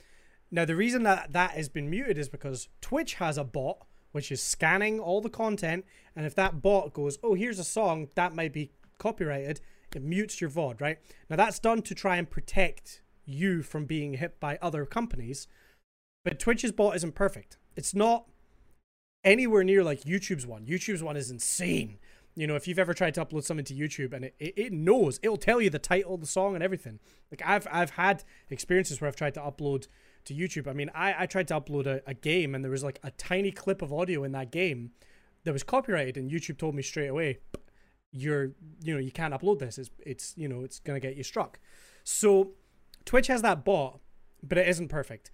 Now, 0.51 0.65
the 0.65 0.77
reason 0.77 1.03
that 1.03 1.33
that 1.33 1.53
has 1.53 1.69
been 1.69 1.91
muted 1.91 2.19
is 2.19 2.29
because 2.29 2.69
Twitch 2.81 3.15
has 3.15 3.37
a 3.37 3.45
bot 3.45 3.87
which 4.13 4.31
is 4.31 4.41
scanning 4.41 5.01
all 5.01 5.21
the 5.21 5.29
content, 5.29 5.85
and 6.15 6.25
if 6.25 6.37
that 6.37 6.63
bot 6.63 6.93
goes, 6.93 7.19
oh, 7.25 7.35
here's 7.35 7.59
a 7.59 7.65
song 7.65 8.09
that 8.15 8.33
might 8.33 8.53
be 8.53 8.71
copyrighted, 8.99 9.61
it 9.93 10.03
mutes 10.03 10.41
your 10.41 10.49
VOD, 10.49 10.81
right? 10.81 10.99
Now, 11.29 11.35
that's 11.35 11.59
done 11.59 11.83
to 11.83 11.97
try 11.97 12.17
and 12.17 12.31
protect 12.31 13.03
you 13.25 13.63
from 13.63 13.87
being 13.87 14.15
hit 14.15 14.39
by 14.39 14.57
other 14.63 14.87
companies, 14.87 15.49
but 16.25 16.39
Twitch's 16.39 16.71
bot 16.71 16.95
isn't 16.95 17.17
perfect. 17.17 17.59
It's 17.75 17.93
not 17.93 18.27
anywhere 19.25 19.65
near 19.65 19.83
like 19.83 20.03
YouTube's 20.03 20.47
one. 20.47 20.65
YouTube's 20.65 21.03
one 21.03 21.17
is 21.17 21.33
insane. 21.33 21.99
You 22.37 22.47
know, 22.47 22.57
if 22.57 22.67
you've 22.67 22.81
ever 22.81 22.95
tried 22.95 23.15
to 23.15 23.25
upload 23.25 23.45
something 23.45 23.65
to 23.67 23.75
YouTube 23.75 24.13
and 24.13 24.25
it, 24.25 24.35
it, 24.41 24.55
it 24.57 24.73
knows, 24.73 25.21
it'll 25.23 25.37
tell 25.37 25.61
you 25.61 25.71
the 25.71 25.79
title, 25.79 26.17
the 26.17 26.27
song, 26.27 26.55
and 26.55 26.65
everything. 26.65 26.99
Like 27.31 27.43
I've 27.45 27.67
I've 27.71 27.91
had 27.91 28.25
experiences 28.51 29.01
where 29.01 29.09
I've 29.09 29.17
tried 29.17 29.35
to 29.35 29.41
upload 29.41 29.87
to 30.25 30.35
YouTube. 30.35 30.67
I 30.67 30.73
mean, 30.73 30.91
I, 30.95 31.15
I 31.23 31.27
tried 31.27 31.49
to 31.49 31.61
upload 31.61 31.87
a, 31.87 32.03
a 32.07 32.15
game 32.15 32.55
and 32.55 32.65
there 32.65 32.73
was 32.73 32.83
like 32.83 32.99
a 33.03 33.11
tiny 33.13 33.53
clip 33.53 33.83
of 33.83 33.93
audio 33.93 34.25
in 34.25 34.33
that 34.33 34.51
game 34.51 34.91
that 35.45 35.53
was 35.53 35.63
copyrighted, 35.63 36.17
and 36.17 36.31
YouTube 36.31 36.59
told 36.59 36.75
me 36.75 36.83
straight 36.83 37.09
away, 37.09 37.39
you're 38.11 38.53
you 38.83 38.95
know 38.95 39.01
you 39.01 39.11
can't 39.11 39.35
upload 39.35 39.59
this. 39.59 39.79
It's 39.79 39.91
it's 40.05 40.35
you 40.37 40.49
know 40.49 40.63
it's 40.65 40.79
gonna 40.79 41.01
get 41.01 41.17
you 41.17 41.23
struck. 41.23 41.59
So 42.05 42.53
Twitch 43.05 43.27
has 43.27 43.43
that 43.43 43.65
bot, 43.65 44.01
but 44.43 44.59
it 44.59 44.69
isn't 44.69 44.89
perfect. 44.89 45.31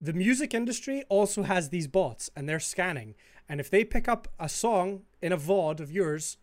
The 0.00 0.12
music 0.12 0.54
industry 0.54 1.02
also 1.08 1.42
has 1.42 1.70
these 1.70 1.88
bots 1.88 2.30
and 2.36 2.48
they're 2.48 2.60
scanning. 2.60 3.16
And 3.48 3.60
if 3.60 3.70
they 3.70 3.84
pick 3.84 4.08
up 4.08 4.28
a 4.38 4.48
song 4.48 5.02
in 5.22 5.32
a 5.32 5.38
VOD 5.38 5.80
of 5.80 5.90
yours, 5.90 6.36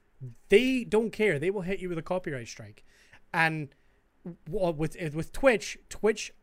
they 0.49 0.84
don't 0.84 1.12
care. 1.12 1.38
They 1.38 1.51
will 1.51 1.62
hit 1.62 1.80
you 1.80 1.89
with 1.89 1.97
a 1.97 2.03
copyright 2.03 2.47
strike. 2.47 2.84
And 3.34 3.70
with 4.49 4.95
eh, 4.99 5.10
with 5.14 5.32
Twitch, 5.32 5.78
Twitch 5.89 6.34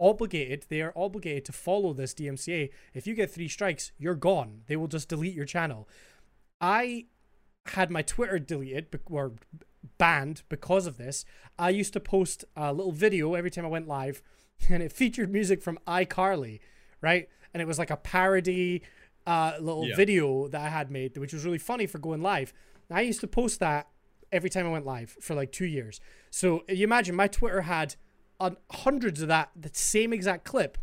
obligated, 0.00 0.66
they 0.68 0.80
are 0.80 0.92
obligated 0.96 1.44
to 1.46 1.52
follow 1.52 1.92
this 1.92 2.14
DMCA. 2.14 2.70
If 2.94 3.06
you 3.06 3.14
get 3.14 3.30
three 3.30 3.48
strikes, 3.48 3.92
you're 3.98 4.14
gone. 4.14 4.62
They 4.66 4.76
will 4.76 4.88
just 4.88 5.08
delete 5.08 5.34
your 5.34 5.44
channel. 5.44 5.88
I 6.60 7.06
had 7.66 7.90
my 7.90 8.02
Twitter 8.02 8.38
deleted 8.38 8.98
or 9.06 9.32
banned 9.98 10.42
because 10.48 10.86
of 10.86 10.96
this. 10.96 11.24
I 11.58 11.70
used 11.70 11.92
to 11.92 12.00
post 12.00 12.44
a 12.56 12.72
little 12.72 12.92
video 12.92 13.34
every 13.34 13.50
time 13.50 13.64
I 13.64 13.68
went 13.68 13.88
live, 13.88 14.22
and 14.68 14.82
it 14.82 14.92
featured 14.92 15.30
music 15.30 15.62
from 15.62 15.78
iCarly, 15.86 16.60
right? 17.00 17.28
And 17.52 17.60
it 17.60 17.66
was 17.66 17.78
like 17.78 17.90
a 17.90 17.96
parody 17.96 18.82
uh, 19.28 19.52
little 19.60 19.86
Yeah. 19.86 19.94
video 19.96 20.48
that 20.48 20.60
I 20.60 20.68
had 20.70 20.90
made, 20.90 21.16
which 21.18 21.32
was 21.34 21.44
really 21.44 21.58
funny 21.58 21.86
for 21.86 21.98
going 21.98 22.22
live. 22.22 22.52
I 22.90 23.02
used 23.02 23.20
to 23.20 23.26
post 23.28 23.60
that 23.60 23.88
every 24.32 24.48
time 24.48 24.66
I 24.66 24.70
went 24.70 24.86
live 24.86 25.10
for 25.20 25.34
like 25.34 25.52
two 25.52 25.66
years. 25.66 26.00
So 26.30 26.64
you 26.68 26.84
imagine 26.84 27.14
my 27.14 27.28
Twitter 27.28 27.62
had 27.62 27.96
uh, 28.40 28.52
hundreds 28.70 29.20
of 29.20 29.28
that, 29.28 29.50
the 29.54 29.70
same 29.72 30.12
exact 30.14 30.44
clip, 30.44 30.78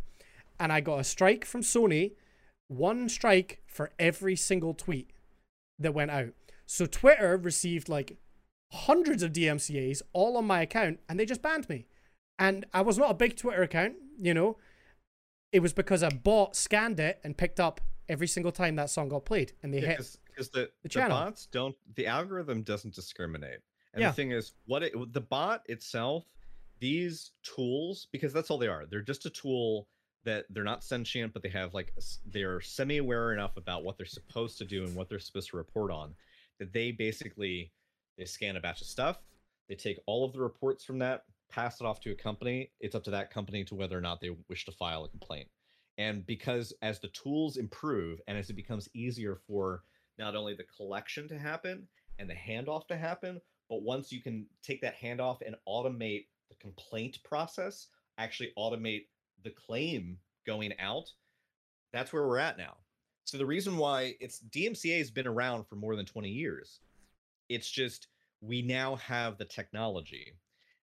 and 0.59 0.71
I 0.71 0.79
got 0.81 0.99
a 0.99 1.03
strike 1.03 1.43
from 1.45 1.61
Sony, 1.61 2.13
one 2.67 3.09
strike 3.09 3.61
for 3.65 3.91
every 3.97 4.35
single 4.35 4.73
tweet 4.73 5.09
that 5.79 5.93
went 5.93 6.11
out. 6.11 6.33
So 6.67 6.85
Twitter 6.85 7.37
received 7.37 7.89
like 7.89 8.17
hundreds 8.71 9.23
of 9.23 9.31
DMCAs 9.33 10.01
all 10.13 10.37
on 10.37 10.45
my 10.45 10.61
account 10.61 10.99
and 11.09 11.19
they 11.19 11.25
just 11.25 11.41
banned 11.41 11.67
me. 11.69 11.85
And 12.37 12.65
I 12.73 12.81
was 12.81 12.97
not 12.97 13.11
a 13.11 13.15
big 13.15 13.35
Twitter 13.37 13.63
account, 13.63 13.95
you 14.19 14.33
know. 14.33 14.57
It 15.51 15.61
was 15.61 15.73
because 15.73 16.03
I 16.03 16.09
bought, 16.09 16.55
scanned 16.55 16.99
it 16.99 17.19
and 17.23 17.37
picked 17.37 17.59
up 17.59 17.79
every 18.09 18.27
single 18.27 18.51
time 18.51 18.75
that 18.75 18.89
song 18.89 19.09
got 19.09 19.25
played 19.25 19.53
and 19.63 19.73
they 19.73 19.79
hit 19.79 19.97
because 20.27 20.49
the, 20.49 20.69
the, 20.83 20.89
channel. 20.89 21.17
bots 21.17 21.47
don't 21.47 21.75
the 21.95 22.05
algorithm 22.07 22.61
doesn't 22.61 22.93
discriminate 22.93 23.59
and 23.93 24.01
Yeah. 24.01 24.09
the 24.09 24.15
thing 24.15 24.31
is 24.31 24.53
what 24.65 24.83
it 24.83 24.93
the 25.13 25.21
bot 25.21 25.63
itself 25.67 26.25
these 26.79 27.31
tools 27.43 28.07
because 28.11 28.33
that's 28.33 28.49
all 28.51 28.57
they 28.57 28.67
are. 28.67 28.85
They're 28.85 29.01
just 29.01 29.25
a 29.25 29.29
tool 29.29 29.87
that 30.23 30.45
they're 30.49 30.63
not 30.63 30.83
sentient, 30.83 31.33
but 31.33 31.43
they 31.43 31.49
have 31.49 31.73
like 31.73 31.93
they're 32.25 32.61
semi-aware 32.61 33.33
enough 33.33 33.57
about 33.57 33.83
what 33.83 33.97
they're 33.97 34.05
supposed 34.05 34.57
to 34.57 34.65
do 34.65 34.83
and 34.83 34.95
what 34.95 35.07
they're 35.07 35.19
supposed 35.19 35.51
to 35.51 35.57
report 35.57 35.91
on 35.91 36.13
that 36.59 36.73
they 36.73 36.91
basically 36.91 37.71
they 38.17 38.25
scan 38.25 38.55
a 38.55 38.59
batch 38.59 38.81
of 38.81 38.87
stuff, 38.87 39.19
they 39.67 39.75
take 39.75 39.99
all 40.05 40.25
of 40.25 40.33
the 40.33 40.39
reports 40.39 40.83
from 40.83 40.99
that, 40.99 41.23
pass 41.49 41.81
it 41.81 41.85
off 41.85 41.99
to 42.01 42.11
a 42.11 42.15
company. 42.15 42.71
It's 42.79 42.95
up 42.95 43.03
to 43.05 43.11
that 43.11 43.29
company 43.29 43.63
to 43.65 43.75
whether 43.75 43.97
or 43.97 44.01
not 44.01 44.21
they 44.21 44.31
wish 44.49 44.65
to 44.65 44.71
file 44.71 45.03
a 45.03 45.09
complaint. 45.09 45.47
And 45.97 46.25
because 46.25 46.73
as 46.81 46.99
the 46.99 47.07
tools 47.09 47.57
improve 47.57 48.19
and 48.27 48.37
as 48.37 48.49
it 48.49 48.55
becomes 48.55 48.89
easier 48.93 49.39
for 49.47 49.83
not 50.17 50.35
only 50.35 50.53
the 50.53 50.65
collection 50.75 51.27
to 51.29 51.37
happen 51.37 51.87
and 52.19 52.29
the 52.29 52.33
handoff 52.33 52.87
to 52.87 52.97
happen, 52.97 53.39
but 53.69 53.81
once 53.81 54.11
you 54.11 54.21
can 54.21 54.45
take 54.61 54.81
that 54.81 54.99
handoff 54.99 55.37
and 55.45 55.55
automate 55.67 56.25
the 56.49 56.55
complaint 56.59 57.19
process, 57.23 57.87
actually 58.17 58.51
automate 58.57 59.05
the 59.43 59.51
claim 59.51 60.17
going 60.45 60.73
out, 60.79 61.11
that's 61.93 62.13
where 62.13 62.27
we're 62.27 62.37
at 62.37 62.57
now. 62.57 62.75
So 63.25 63.37
the 63.37 63.45
reason 63.45 63.77
why 63.77 64.15
it's 64.19 64.39
DMCA 64.51 64.99
has 64.99 65.09
been 65.09 65.27
around 65.27 65.65
for 65.65 65.75
more 65.75 65.95
than 65.95 66.05
20 66.05 66.29
years. 66.29 66.79
It's 67.49 67.69
just 67.69 68.07
we 68.41 68.61
now 68.61 68.95
have 68.97 69.37
the 69.37 69.45
technology, 69.45 70.33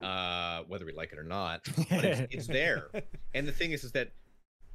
uh, 0.01 0.63
whether 0.69 0.85
we 0.85 0.93
like 0.93 1.13
it 1.13 1.19
or 1.19 1.25
not, 1.25 1.63
but 1.91 2.05
it's, 2.05 2.35
it's 2.35 2.47
there. 2.47 2.89
And 3.35 3.47
the 3.47 3.53
thing 3.53 3.71
is, 3.71 3.85
is 3.85 3.93
that 3.93 4.11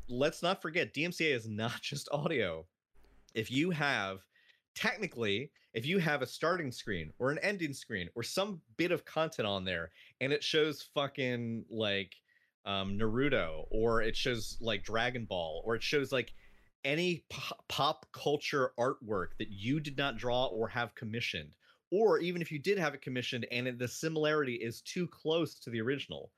let's 0.07 0.43
not 0.43 0.61
forget 0.61 0.93
DMCA 0.93 1.33
is 1.33 1.47
not 1.47 1.81
just 1.81 2.09
audio. 2.11 2.65
If 3.33 3.51
you 3.51 3.71
have 3.71 4.19
technically, 4.75 5.51
if 5.73 5.85
you 5.85 5.99
have 5.99 6.21
a 6.21 6.27
starting 6.27 6.71
screen 6.71 7.11
or 7.19 7.31
an 7.31 7.39
ending 7.39 7.73
screen 7.73 8.09
or 8.15 8.23
some 8.23 8.61
bit 8.77 8.91
of 8.91 9.05
content 9.05 9.47
on 9.47 9.65
there 9.65 9.91
and 10.21 10.31
it 10.31 10.43
shows 10.43 10.87
fucking 10.93 11.65
like 11.69 12.13
um, 12.65 12.97
Naruto 12.97 13.65
or 13.71 14.01
it 14.01 14.15
shows 14.15 14.57
like 14.61 14.83
Dragon 14.83 15.25
Ball 15.25 15.61
or 15.65 15.75
it 15.75 15.83
shows 15.83 16.11
like 16.11 16.33
any 16.83 17.25
pop 17.67 18.05
culture 18.11 18.71
artwork 18.79 19.29
that 19.39 19.49
you 19.49 19.79
did 19.79 19.97
not 19.97 20.17
draw 20.17 20.45
or 20.45 20.67
have 20.67 20.95
commissioned 20.95 21.49
or 21.91 22.19
even 22.19 22.41
if 22.41 22.51
you 22.51 22.59
did 22.59 22.77
have 22.77 22.93
it 22.93 23.01
commissioned 23.01 23.45
and 23.51 23.79
the 23.79 23.87
similarity 23.87 24.55
is 24.55 24.81
too 24.81 25.07
close 25.07 25.59
to 25.59 25.69
the 25.69 25.81
original 25.81 26.31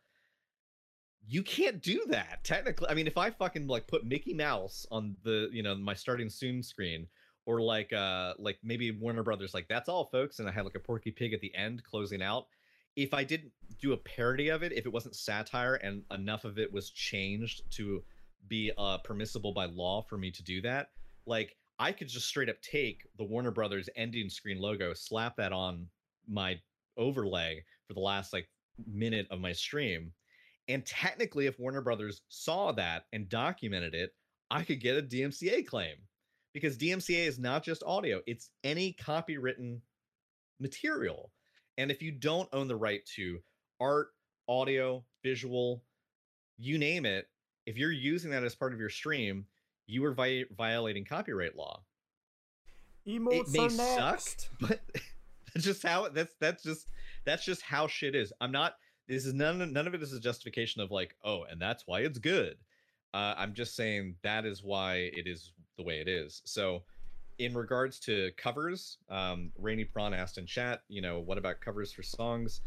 you 1.28 1.43
can't 1.43 1.82
do 1.82 2.03
that 2.07 2.43
technically. 2.43 2.88
I 2.89 2.93
mean 2.93 3.07
if 3.07 3.17
i 3.17 3.30
fucking 3.30 3.67
like 3.67 3.88
put 3.88 4.05
mickey 4.05 4.34
mouse 4.34 4.86
on 4.91 5.15
the 5.23 5.49
you 5.51 5.61
know 5.61 5.75
my 5.75 5.93
starting 5.93 6.30
soon 6.30 6.63
screen 6.63 7.07
or 7.45 7.61
like 7.61 7.91
uh 7.93 8.34
like 8.39 8.57
maybe 8.63 8.91
warner 8.91 9.23
brothers 9.23 9.53
like 9.53 9.67
that's 9.67 9.89
all 9.89 10.05
folks 10.05 10.39
and 10.39 10.47
i 10.47 10.51
had 10.51 10.65
like 10.65 10.75
a 10.75 10.80
porky 10.80 11.11
pig 11.11 11.34
at 11.34 11.41
the 11.41 11.53
end 11.55 11.84
closing 11.84 12.21
out 12.21 12.47
if 12.95 13.13
i 13.13 13.23
didn't 13.23 13.51
do 13.82 13.93
a 13.93 13.97
parody 13.97 14.49
of 14.49 14.63
it 14.63 14.71
if 14.71 14.86
it 14.86 14.91
wasn't 14.91 15.15
satire 15.15 15.75
and 15.75 16.03
enough 16.11 16.45
of 16.45 16.57
it 16.57 16.71
was 16.71 16.89
changed 16.91 17.61
to 17.71 18.03
be 18.47 18.71
uh 18.78 18.97
permissible 18.99 19.53
by 19.53 19.65
law 19.65 20.01
for 20.01 20.17
me 20.17 20.32
to 20.32 20.43
do 20.43 20.61
that 20.61 20.91
like 21.25 21.55
i 21.80 21.91
could 21.91 22.07
just 22.07 22.28
straight 22.28 22.49
up 22.49 22.61
take 22.61 23.05
the 23.17 23.23
warner 23.23 23.51
brothers 23.51 23.89
ending 23.95 24.30
screen 24.30 24.59
logo 24.59 24.93
slap 24.93 25.36
that 25.36 25.51
on 25.51 25.88
my 26.30 26.59
overlay 26.97 27.63
for 27.88 27.93
the 27.93 27.99
last 27.99 28.34
like 28.34 28.47
minute 28.86 29.28
of 29.32 29.39
my 29.39 29.51
stream 29.51 30.11
and 30.68 30.86
technically 30.86 31.45
if 31.45 31.59
warner 31.59 31.82
brothers 31.82 32.22
saw 32.30 32.72
that 32.72 33.05
and 33.13 33.30
documented 33.30 33.93
it 33.93 34.13
i 34.51 34.63
could 34.63 34.80
get 34.80 34.97
a 34.97 35.01
dmca 35.01 35.65
claim 35.65 35.95
because 36.57 36.76
DMCA 36.76 37.28
is 37.28 37.38
not 37.38 37.61
just 37.61 37.84
audio, 37.86 38.20
it's 38.26 38.49
any 38.63 38.95
copywritten 38.99 39.80
material. 40.59 41.32
And 41.78 41.91
if 41.91 42.01
you 42.01 42.11
don't 42.11 42.49
own 42.51 42.68
the 42.68 42.76
right 42.76 43.05
to 43.15 43.38
art, 43.80 44.07
audio, 44.49 45.03
visual, 45.22 45.84
you 46.57 46.80
name 46.80 47.05
it, 47.05 47.28
if 47.68 47.78
you're 47.78 47.91
using 47.91 48.32
that 48.32 48.43
as 48.43 48.55
part 48.55 48.74
of 48.74 48.80
your 48.80 48.89
stream, 48.89 49.45
you 49.86 50.03
are 50.05 50.13
vi- 50.13 50.45
violating 50.57 51.05
copyright 51.05 51.55
law. 51.55 51.84
Emotes 53.07 53.53
it 53.53 53.53
may 53.53 53.70
suck, 53.70 54.22
but 54.59 54.80
that's 55.53 55.63
just 55.63 55.84
how 55.84 56.09
that's 56.09 56.34
that's 56.41 56.63
just 56.63 56.88
that's 57.24 57.45
just 57.45 57.61
how 57.61 57.88
shit 57.88 58.15
is. 58.15 58.34
I'm 58.41 58.51
not. 58.51 58.78
This 59.07 59.25
is 59.25 59.33
none. 59.33 59.71
None 59.71 59.87
of 59.87 59.93
it 59.93 60.03
is 60.03 60.13
a 60.13 60.19
justification 60.19 60.81
of 60.81 60.91
like, 60.91 61.15
oh, 61.23 61.43
and 61.43 61.61
that's 61.61 61.87
why 61.87 62.01
it's 62.01 62.19
good. 62.19 62.57
Uh, 63.13 63.33
I'm 63.37 63.53
just 63.53 63.75
saying 63.75 64.15
that 64.21 64.45
is 64.45 64.63
why 64.63 65.11
it 65.13 65.27
is 65.27 65.53
the 65.77 65.83
way 65.83 65.99
it 65.99 66.09
is. 66.09 66.41
So, 66.45 66.83
in 67.37 67.53
regards 67.53 67.99
to 68.01 68.31
covers, 68.35 68.97
um, 69.09 69.51
Rainy 69.57 69.85
Prawn 69.85 70.13
asked 70.13 70.37
in 70.37 70.45
chat, 70.45 70.81
you 70.89 71.01
know, 71.01 71.19
what 71.19 71.37
about 71.37 71.61
covers 71.61 71.91
for 71.93 72.03
songs? 72.03 72.61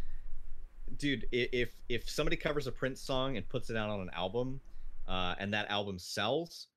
Dude, 0.96 1.26
if 1.30 1.74
if 1.88 2.08
somebody 2.08 2.36
covers 2.36 2.66
a 2.66 2.72
Prince 2.72 3.02
song 3.02 3.36
and 3.36 3.48
puts 3.48 3.68
it 3.68 3.76
out 3.76 3.90
on 3.90 4.00
an 4.00 4.10
album, 4.14 4.60
uh, 5.06 5.34
and 5.38 5.52
that 5.52 5.70
album 5.70 5.98
sells, 5.98 6.68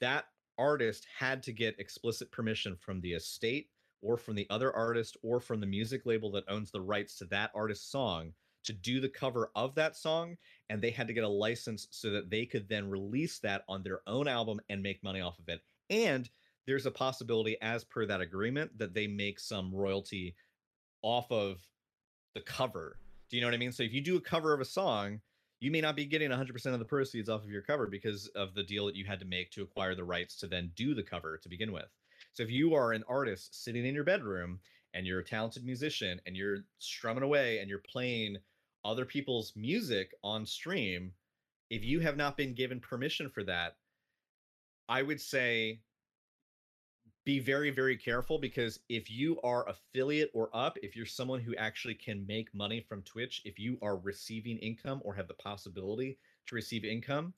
that 0.00 0.26
artist 0.56 1.06
had 1.18 1.42
to 1.42 1.52
get 1.52 1.78
explicit 1.80 2.30
permission 2.30 2.76
from 2.76 3.00
the 3.00 3.12
estate 3.14 3.70
or 4.02 4.16
from 4.16 4.36
the 4.36 4.46
other 4.50 4.74
artist 4.74 5.16
or 5.22 5.40
from 5.40 5.60
the 5.60 5.66
music 5.66 6.06
label 6.06 6.30
that 6.30 6.44
owns 6.48 6.70
the 6.70 6.80
rights 6.80 7.16
to 7.16 7.24
that 7.26 7.50
artist's 7.54 7.90
song 7.90 8.32
to 8.68 8.72
do 8.72 9.00
the 9.00 9.08
cover 9.08 9.50
of 9.54 9.74
that 9.74 9.96
song 9.96 10.36
and 10.70 10.80
they 10.80 10.90
had 10.90 11.08
to 11.08 11.12
get 11.12 11.24
a 11.24 11.28
license 11.28 11.88
so 11.90 12.10
that 12.10 12.30
they 12.30 12.46
could 12.46 12.68
then 12.68 12.88
release 12.88 13.38
that 13.40 13.64
on 13.68 13.82
their 13.82 14.00
own 14.06 14.28
album 14.28 14.60
and 14.68 14.82
make 14.82 15.02
money 15.02 15.20
off 15.20 15.38
of 15.38 15.48
it. 15.48 15.60
And 15.90 16.28
there's 16.66 16.86
a 16.86 16.90
possibility 16.90 17.56
as 17.60 17.84
per 17.84 18.06
that 18.06 18.20
agreement 18.20 18.78
that 18.78 18.94
they 18.94 19.06
make 19.06 19.40
some 19.40 19.74
royalty 19.74 20.36
off 21.02 21.30
of 21.30 21.60
the 22.34 22.40
cover. 22.40 22.98
Do 23.30 23.36
you 23.36 23.42
know 23.42 23.48
what 23.48 23.54
i 23.54 23.58
mean? 23.58 23.72
So 23.72 23.82
if 23.82 23.92
you 23.92 24.00
do 24.00 24.16
a 24.16 24.20
cover 24.20 24.54
of 24.54 24.60
a 24.60 24.64
song 24.64 25.20
you 25.60 25.70
may 25.70 25.80
not 25.80 25.96
be 25.96 26.04
getting 26.04 26.30
100% 26.30 26.66
of 26.66 26.78
the 26.78 26.84
proceeds 26.84 27.28
off 27.28 27.42
of 27.42 27.50
your 27.50 27.62
cover 27.62 27.86
because 27.86 28.28
of 28.28 28.54
the 28.54 28.62
deal 28.62 28.86
that 28.86 28.94
you 28.94 29.04
had 29.04 29.18
to 29.20 29.26
make 29.26 29.50
to 29.50 29.62
acquire 29.62 29.94
the 29.94 30.04
rights 30.04 30.36
to 30.36 30.46
then 30.46 30.70
do 30.76 30.94
the 30.94 31.02
cover 31.02 31.38
to 31.38 31.48
begin 31.48 31.72
with. 31.72 31.88
So 32.32 32.42
if 32.42 32.50
you 32.50 32.74
are 32.74 32.92
an 32.92 33.04
artist 33.08 33.64
sitting 33.64 33.84
in 33.84 33.94
your 33.94 34.04
bedroom 34.04 34.60
and 34.94 35.06
you're 35.06 35.20
a 35.20 35.24
talented 35.24 35.64
musician 35.64 36.20
and 36.26 36.36
you're 36.36 36.58
strumming 36.78 37.24
away 37.24 37.58
and 37.58 37.68
you're 37.68 37.82
playing 37.90 38.36
other 38.84 39.04
people's 39.04 39.52
music 39.56 40.12
on 40.22 40.46
stream, 40.46 41.12
if 41.70 41.84
you 41.84 42.00
have 42.00 42.16
not 42.16 42.36
been 42.36 42.54
given 42.54 42.80
permission 42.80 43.28
for 43.28 43.44
that, 43.44 43.76
I 44.88 45.02
would 45.02 45.20
say 45.20 45.80
be 47.24 47.38
very, 47.38 47.70
very 47.70 47.96
careful 47.96 48.38
because 48.38 48.80
if 48.88 49.10
you 49.10 49.38
are 49.42 49.68
affiliate 49.68 50.30
or 50.32 50.48
up, 50.54 50.78
if 50.82 50.96
you're 50.96 51.04
someone 51.04 51.40
who 51.40 51.54
actually 51.56 51.94
can 51.94 52.26
make 52.26 52.54
money 52.54 52.80
from 52.80 53.02
Twitch, 53.02 53.42
if 53.44 53.58
you 53.58 53.76
are 53.82 53.98
receiving 53.98 54.56
income 54.58 55.02
or 55.04 55.12
have 55.14 55.28
the 55.28 55.34
possibility 55.34 56.16
to 56.46 56.54
receive 56.54 56.86
income, 56.86 57.34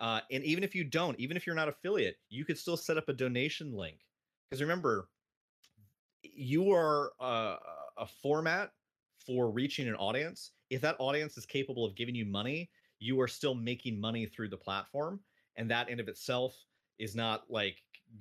uh, 0.00 0.20
and 0.32 0.42
even 0.42 0.64
if 0.64 0.74
you 0.74 0.82
don't, 0.82 1.18
even 1.20 1.36
if 1.36 1.46
you're 1.46 1.54
not 1.54 1.68
affiliate, 1.68 2.16
you 2.30 2.44
could 2.44 2.58
still 2.58 2.76
set 2.76 2.96
up 2.96 3.08
a 3.08 3.12
donation 3.12 3.72
link. 3.72 3.98
Because 4.50 4.60
remember, 4.60 5.08
you 6.24 6.72
are 6.72 7.12
uh, 7.20 7.56
a 7.98 8.06
format 8.22 8.72
for 9.24 9.50
reaching 9.50 9.86
an 9.86 9.94
audience 9.94 10.50
if 10.72 10.80
that 10.80 10.96
audience 10.98 11.36
is 11.36 11.44
capable 11.44 11.84
of 11.84 11.94
giving 11.94 12.14
you 12.14 12.24
money, 12.24 12.70
you 12.98 13.20
are 13.20 13.28
still 13.28 13.54
making 13.54 14.00
money 14.00 14.24
through 14.24 14.48
the 14.48 14.56
platform. 14.56 15.20
And 15.56 15.70
that 15.70 15.90
in 15.90 16.00
of 16.00 16.08
itself 16.08 16.56
is 16.98 17.14
not 17.14 17.42
like 17.50 17.76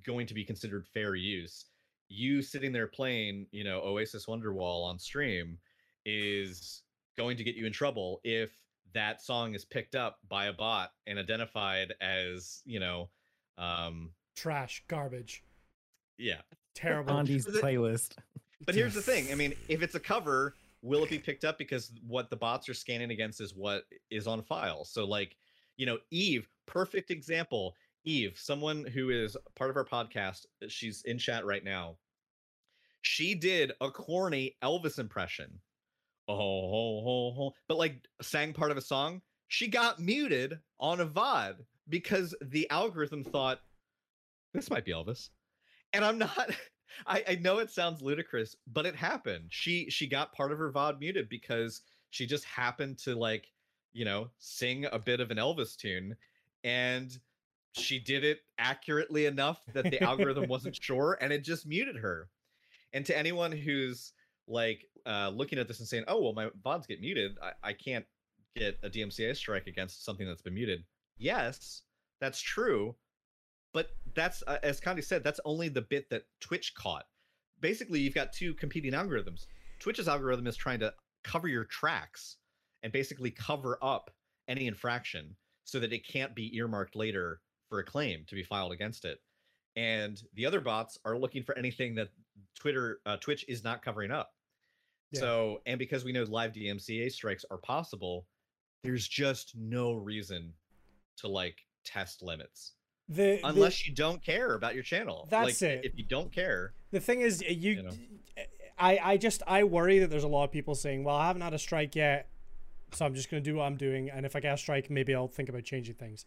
going 0.05 0.27
to 0.27 0.33
be 0.33 0.43
considered 0.43 0.85
fair 0.85 1.15
use. 1.15 1.67
You 2.09 2.41
sitting 2.41 2.73
there 2.73 2.87
playing, 2.87 3.47
you 3.51 3.63
know, 3.63 3.79
Oasis 3.79 4.25
Wonderwall 4.25 4.83
on 4.83 4.99
stream 4.99 5.57
is 6.05 6.83
going 7.17 7.37
to 7.37 7.43
get 7.43 7.55
you 7.55 7.65
in 7.65 7.71
trouble 7.71 8.19
if 8.25 8.51
that 8.93 9.21
song 9.21 9.55
is 9.55 9.63
picked 9.63 9.95
up 9.95 10.17
by 10.27 10.47
a 10.47 10.53
bot 10.53 10.91
and 11.07 11.17
identified 11.17 11.93
as, 12.01 12.61
you 12.65 12.81
know, 12.81 13.09
um 13.57 14.09
trash, 14.35 14.83
garbage. 14.89 15.41
Yeah. 16.17 16.41
Terrible. 16.75 17.13
Andy's 17.13 17.45
playlist. 17.45 18.17
But 18.65 18.75
here's 18.75 18.93
the 18.95 19.01
thing. 19.01 19.31
I 19.31 19.35
mean, 19.35 19.53
if 19.69 19.81
it's 19.81 19.95
a 19.95 19.99
cover, 19.99 20.55
will 20.81 21.03
it 21.03 21.09
be 21.09 21.19
picked 21.19 21.45
up? 21.45 21.57
Because 21.57 21.91
what 22.07 22.29
the 22.29 22.35
bots 22.35 22.67
are 22.69 22.73
scanning 22.73 23.11
against 23.11 23.41
is 23.41 23.55
what 23.55 23.83
is 24.09 24.27
on 24.27 24.41
file. 24.41 24.85
So 24.85 25.05
like 25.05 25.35
you 25.77 25.85
know 25.85 25.97
eve 26.11 26.47
perfect 26.65 27.11
example. 27.11 27.75
Eve 28.03 28.33
someone 28.35 28.83
who 28.83 29.09
is 29.11 29.37
part 29.55 29.69
of 29.69 29.77
our 29.77 29.85
podcast 29.85 30.47
uh, 30.63 30.67
she's 30.67 31.03
in 31.03 31.17
chat 31.17 31.45
right 31.45 31.63
now. 31.63 31.97
She 33.01 33.35
did 33.35 33.71
a 33.81 33.89
corny 33.89 34.55
elvis 34.63 34.99
impression. 34.99 35.59
Oh, 36.27 36.35
oh, 36.35 37.03
oh, 37.05 37.35
oh, 37.39 37.51
but 37.67 37.77
like 37.77 38.07
sang 38.21 38.53
part 38.53 38.71
of 38.71 38.77
a 38.77 38.81
song. 38.81 39.21
She 39.47 39.67
got 39.67 39.99
muted 39.99 40.59
on 40.79 41.01
a 41.01 41.05
vod 41.05 41.55
because 41.89 42.33
the 42.41 42.69
algorithm 42.69 43.23
thought 43.23 43.59
this 44.53 44.69
might 44.69 44.85
be 44.85 44.91
elvis. 44.91 45.29
And 45.93 46.05
i'm 46.05 46.17
not 46.17 46.51
I, 47.07 47.23
I 47.27 47.35
know 47.35 47.59
it 47.59 47.69
sounds 47.69 48.01
ludicrous, 48.01 48.55
but 48.71 48.85
it 48.85 48.95
happened. 48.95 49.45
She 49.49 49.89
she 49.89 50.07
got 50.07 50.33
part 50.33 50.51
of 50.51 50.57
her 50.57 50.71
VOD 50.71 50.99
muted 50.99 51.29
because 51.29 51.81
she 52.09 52.25
just 52.25 52.43
happened 52.45 52.97
to 52.99 53.15
like, 53.15 53.47
you 53.93 54.05
know, 54.05 54.29
sing 54.37 54.85
a 54.91 54.99
bit 54.99 55.19
of 55.19 55.31
an 55.31 55.37
Elvis 55.37 55.75
tune 55.75 56.15
and 56.63 57.17
she 57.73 57.99
did 57.99 58.23
it 58.23 58.39
accurately 58.57 59.25
enough 59.25 59.61
that 59.73 59.85
the 59.85 60.03
algorithm 60.03 60.47
wasn't 60.47 60.75
sure 60.81 61.17
and 61.21 61.31
it 61.31 61.43
just 61.43 61.65
muted 61.65 61.95
her. 61.95 62.29
And 62.93 63.05
to 63.05 63.17
anyone 63.17 63.51
who's 63.51 64.13
like 64.47 64.87
uh, 65.05 65.31
looking 65.33 65.57
at 65.59 65.67
this 65.67 65.79
and 65.79 65.87
saying, 65.87 66.03
"Oh, 66.07 66.21
well, 66.21 66.33
my 66.33 66.49
VODs 66.63 66.87
get 66.87 67.01
muted. 67.01 67.37
I, 67.41 67.69
I 67.69 67.73
can't 67.73 68.05
get 68.55 68.77
a 68.83 68.89
DMCA 68.89 69.35
strike 69.35 69.67
against 69.67 70.03
something 70.05 70.27
that's 70.27 70.41
been 70.41 70.53
muted." 70.53 70.83
Yes, 71.17 71.83
that's 72.19 72.41
true, 72.41 72.95
but 73.73 73.91
that's 74.15 74.43
uh, 74.47 74.57
as 74.63 74.79
Candy 74.79 75.01
said, 75.01 75.23
that's 75.23 75.39
only 75.45 75.69
the 75.69 75.81
bit 75.81 76.09
that 76.09 76.23
Twitch 76.39 76.73
caught. 76.75 77.05
Basically, 77.59 77.99
you've 77.99 78.15
got 78.15 78.33
two 78.33 78.53
competing 78.55 78.93
algorithms. 78.93 79.45
Twitch's 79.79 80.07
algorithm 80.07 80.47
is 80.47 80.55
trying 80.55 80.79
to 80.79 80.93
cover 81.23 81.47
your 81.47 81.65
tracks 81.65 82.37
and 82.83 82.91
basically 82.91 83.31
cover 83.31 83.77
up 83.81 84.11
any 84.47 84.67
infraction 84.67 85.35
so 85.63 85.79
that 85.79 85.93
it 85.93 86.07
can't 86.07 86.35
be 86.35 86.55
earmarked 86.55 86.95
later 86.95 87.39
for 87.69 87.79
a 87.79 87.83
claim 87.83 88.25
to 88.27 88.35
be 88.35 88.43
filed 88.43 88.71
against 88.71 89.05
it. 89.05 89.19
And 89.75 90.21
the 90.33 90.45
other 90.45 90.59
bots 90.59 90.97
are 91.05 91.17
looking 91.17 91.43
for 91.43 91.57
anything 91.57 91.95
that 91.95 92.09
Twitter, 92.55 92.99
uh, 93.05 93.17
Twitch 93.17 93.45
is 93.47 93.63
not 93.63 93.81
covering 93.81 94.11
up. 94.11 94.31
Yeah. 95.11 95.21
So, 95.21 95.61
and 95.65 95.79
because 95.79 96.03
we 96.03 96.11
know 96.11 96.23
live 96.23 96.53
DMCA 96.53 97.11
strikes 97.11 97.45
are 97.49 97.57
possible, 97.57 98.25
there's 98.83 99.07
just 99.07 99.55
no 99.55 99.93
reason 99.93 100.53
to 101.17 101.27
like 101.27 101.57
test 101.85 102.21
limits 102.21 102.73
The, 103.11 103.39
the- 103.41 103.47
unless 103.47 103.85
you 103.87 103.93
don't 103.93 104.23
care 104.23 104.53
about 104.53 104.73
your 104.73 104.83
channel. 104.83 105.27
That's 105.29 105.61
like, 105.61 105.69
it. 105.71 105.85
If 105.85 105.97
you 105.97 106.05
don't 106.05 106.31
care, 106.31 106.73
The 106.91 106.99
thing 106.99 107.21
is, 107.21 107.41
you, 107.41 107.71
You 107.71 107.83
know? 107.83 107.91
I, 108.79 108.99
I 109.03 109.17
just, 109.17 109.43
I 109.45 109.63
worry 109.63 109.99
that 109.99 110.09
there's 110.09 110.23
a 110.23 110.27
lot 110.27 110.45
of 110.45 110.51
people 110.51 110.73
saying, 110.75 111.03
well, 111.03 111.15
I 111.15 111.27
haven't 111.27 111.41
had 111.43 111.53
a 111.53 111.59
strike 111.59 111.95
yet, 111.95 112.29
so 112.93 113.05
I'm 113.05 113.13
just 113.13 113.29
going 113.29 113.43
to 113.43 113.49
do 113.49 113.57
what 113.57 113.63
I'm 113.65 113.75
doing. 113.77 114.09
And 114.09 114.25
if 114.25 114.35
I 114.35 114.39
get 114.39 114.53
a 114.53 114.57
strike, 114.57 114.89
maybe 114.89 115.13
I'll 115.13 115.27
think 115.27 115.49
about 115.49 115.63
changing 115.63 115.95
things. 115.95 116.25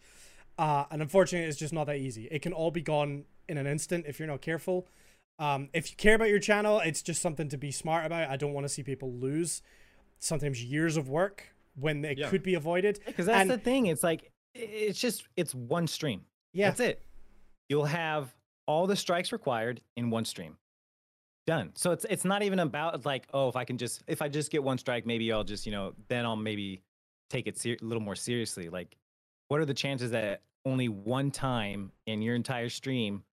Uh, 0.59 0.85
and 0.91 1.03
unfortunately, 1.03 1.49
it's 1.49 1.59
just 1.59 1.73
not 1.73 1.87
that 1.89 1.97
easy. 1.97 2.29
It 2.31 2.43
can 2.43 2.53
all 2.53 2.71
be 2.71 2.81
gone 2.83 3.25
in 3.49 3.59
an 3.59 3.67
instant 3.67 4.05
if 4.07 4.19
you're 4.21 4.29
not 4.29 4.41
careful. 4.41 4.87
Um, 5.41 5.69
if 5.73 5.91
you 5.91 5.97
care 5.97 6.15
about 6.15 6.29
your 6.29 6.39
channel, 6.39 6.79
it's 6.79 7.03
just 7.03 7.21
something 7.21 7.49
to 7.49 7.57
be 7.59 7.73
smart 7.73 8.07
about. 8.07 8.31
I 8.31 8.37
don't 8.37 8.53
want 8.53 8.65
to 8.65 8.69
see 8.73 8.85
people 8.85 9.13
lose 9.13 9.63
sometimes 10.21 10.63
years 10.63 10.97
of 10.97 11.09
work 11.09 11.49
when 11.75 12.05
it 12.05 12.19
Yeah. 12.19 12.29
could 12.29 12.45
be 12.45 12.55
avoided. 12.55 13.01
Because 13.05 13.27
that's 13.27 13.41
And- 13.41 13.51
the 13.51 13.59
thing. 13.59 13.87
It's 13.87 14.05
like 14.05 14.31
it's 14.55 15.01
just 15.01 15.25
it's 15.37 15.53
one 15.55 15.89
stream. 15.89 16.21
Yeah. 16.55 16.69
That's 16.69 16.81
it. 16.81 17.03
You'll 17.69 17.85
have 17.85 18.35
all 18.67 18.87
the 18.87 18.97
strikes 18.97 19.33
required 19.33 19.83
in 19.97 20.09
one 20.09 20.25
stream. 20.25 20.57
Done. 21.47 21.73
So 21.75 21.91
it's 21.91 22.07
it's 22.09 22.25
not 22.25 22.43
even 22.43 22.59
about 22.61 23.05
like, 23.05 23.27
oh, 23.35 23.49
if 23.49 23.57
I 23.57 23.65
can 23.65 23.77
just 23.77 24.03
if 24.07 24.23
I 24.23 24.29
just 24.29 24.51
get 24.51 24.63
one 24.63 24.79
strike, 24.79 25.05
maybe 25.05 25.31
I'll 25.31 25.45
just, 25.45 25.67
you 25.67 25.73
know, 25.73 25.93
then 26.09 26.25
I'll 26.25 26.37
maybe 26.37 26.81
take 27.29 27.47
it 27.47 27.59
ser- 27.59 27.77
a 27.83 27.85
little 27.85 28.03
more 28.03 28.15
seriously. 28.15 28.71
Like 28.71 28.97
what 29.49 29.61
are 29.61 29.67
the 29.67 29.75
chances 29.75 30.13
that 30.13 30.41
only 30.65 30.89
one 30.89 31.31
time 31.31 31.93
in 32.07 32.23
your 32.23 32.35
entire 32.35 32.71
stream 32.71 33.25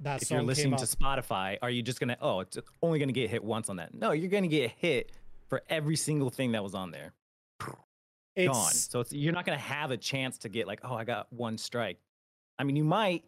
That 0.00 0.20
if 0.20 0.30
you're 0.30 0.42
listening 0.42 0.76
to. 0.76 0.84
Spotify, 0.84 1.56
are 1.62 1.70
you 1.70 1.82
just 1.82 2.00
gonna 2.00 2.18
oh, 2.20 2.40
it's 2.40 2.58
only 2.82 2.98
gonna 2.98 3.12
get 3.12 3.30
hit 3.30 3.42
once 3.42 3.70
on 3.70 3.76
that? 3.76 3.94
No, 3.94 4.12
you're 4.12 4.28
gonna 4.28 4.46
get 4.48 4.70
hit 4.72 5.12
for 5.48 5.62
every 5.70 5.96
single 5.96 6.28
thing 6.28 6.52
that 6.52 6.62
was 6.62 6.74
on 6.74 6.90
there. 6.90 7.14
Gone. 8.36 8.72
So 8.72 9.00
it's 9.00 9.12
you're 9.12 9.32
not 9.32 9.46
gonna 9.46 9.58
have 9.58 9.90
a 9.90 9.96
chance 9.96 10.36
to 10.38 10.48
get 10.50 10.66
like, 10.66 10.80
oh, 10.84 10.94
I 10.94 11.04
got 11.04 11.32
one 11.32 11.56
strike. 11.56 11.98
I 12.62 12.64
mean, 12.64 12.76
you 12.76 12.84
might 12.84 13.24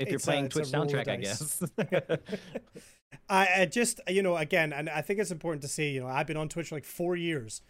if 0.00 0.08
you're 0.08 0.16
It's 0.16 0.24
playing 0.24 0.46
a 0.46 0.48
Twitch 0.48 0.66
soundtrack, 0.66 1.06
I 1.06 1.16
guess. 1.16 1.62
I, 3.28 3.48
I 3.60 3.66
just 3.66 4.00
you 4.08 4.22
know 4.22 4.36
again 4.36 4.72
and 4.72 4.90
i 4.90 5.00
think 5.00 5.20
it's 5.20 5.30
important 5.30 5.62
to 5.62 5.68
say 5.68 5.90
you 5.90 6.00
know 6.00 6.08
i've 6.08 6.26
been 6.26 6.36
on 6.36 6.48
twitch 6.48 6.70
for 6.70 6.74
like 6.74 6.84
four 6.84 7.14
years. 7.14 7.62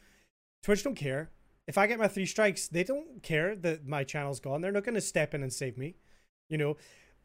Twitch 0.62 0.82
don't 0.84 0.94
care. 0.94 1.30
If 1.66 1.76
i 1.76 1.86
get 1.86 1.98
my 1.98 2.08
three 2.08 2.24
strikes 2.24 2.68
they 2.68 2.84
don't 2.84 3.22
care 3.22 3.54
that 3.56 3.86
my 3.86 4.04
channel's 4.04 4.40
gone. 4.40 4.62
They're 4.62 4.72
not 4.72 4.84
going 4.84 4.94
to 4.94 5.02
step 5.02 5.34
in 5.34 5.42
and 5.42 5.52
save 5.52 5.76
me 5.76 5.96
you 6.48 6.56
know? 6.56 6.76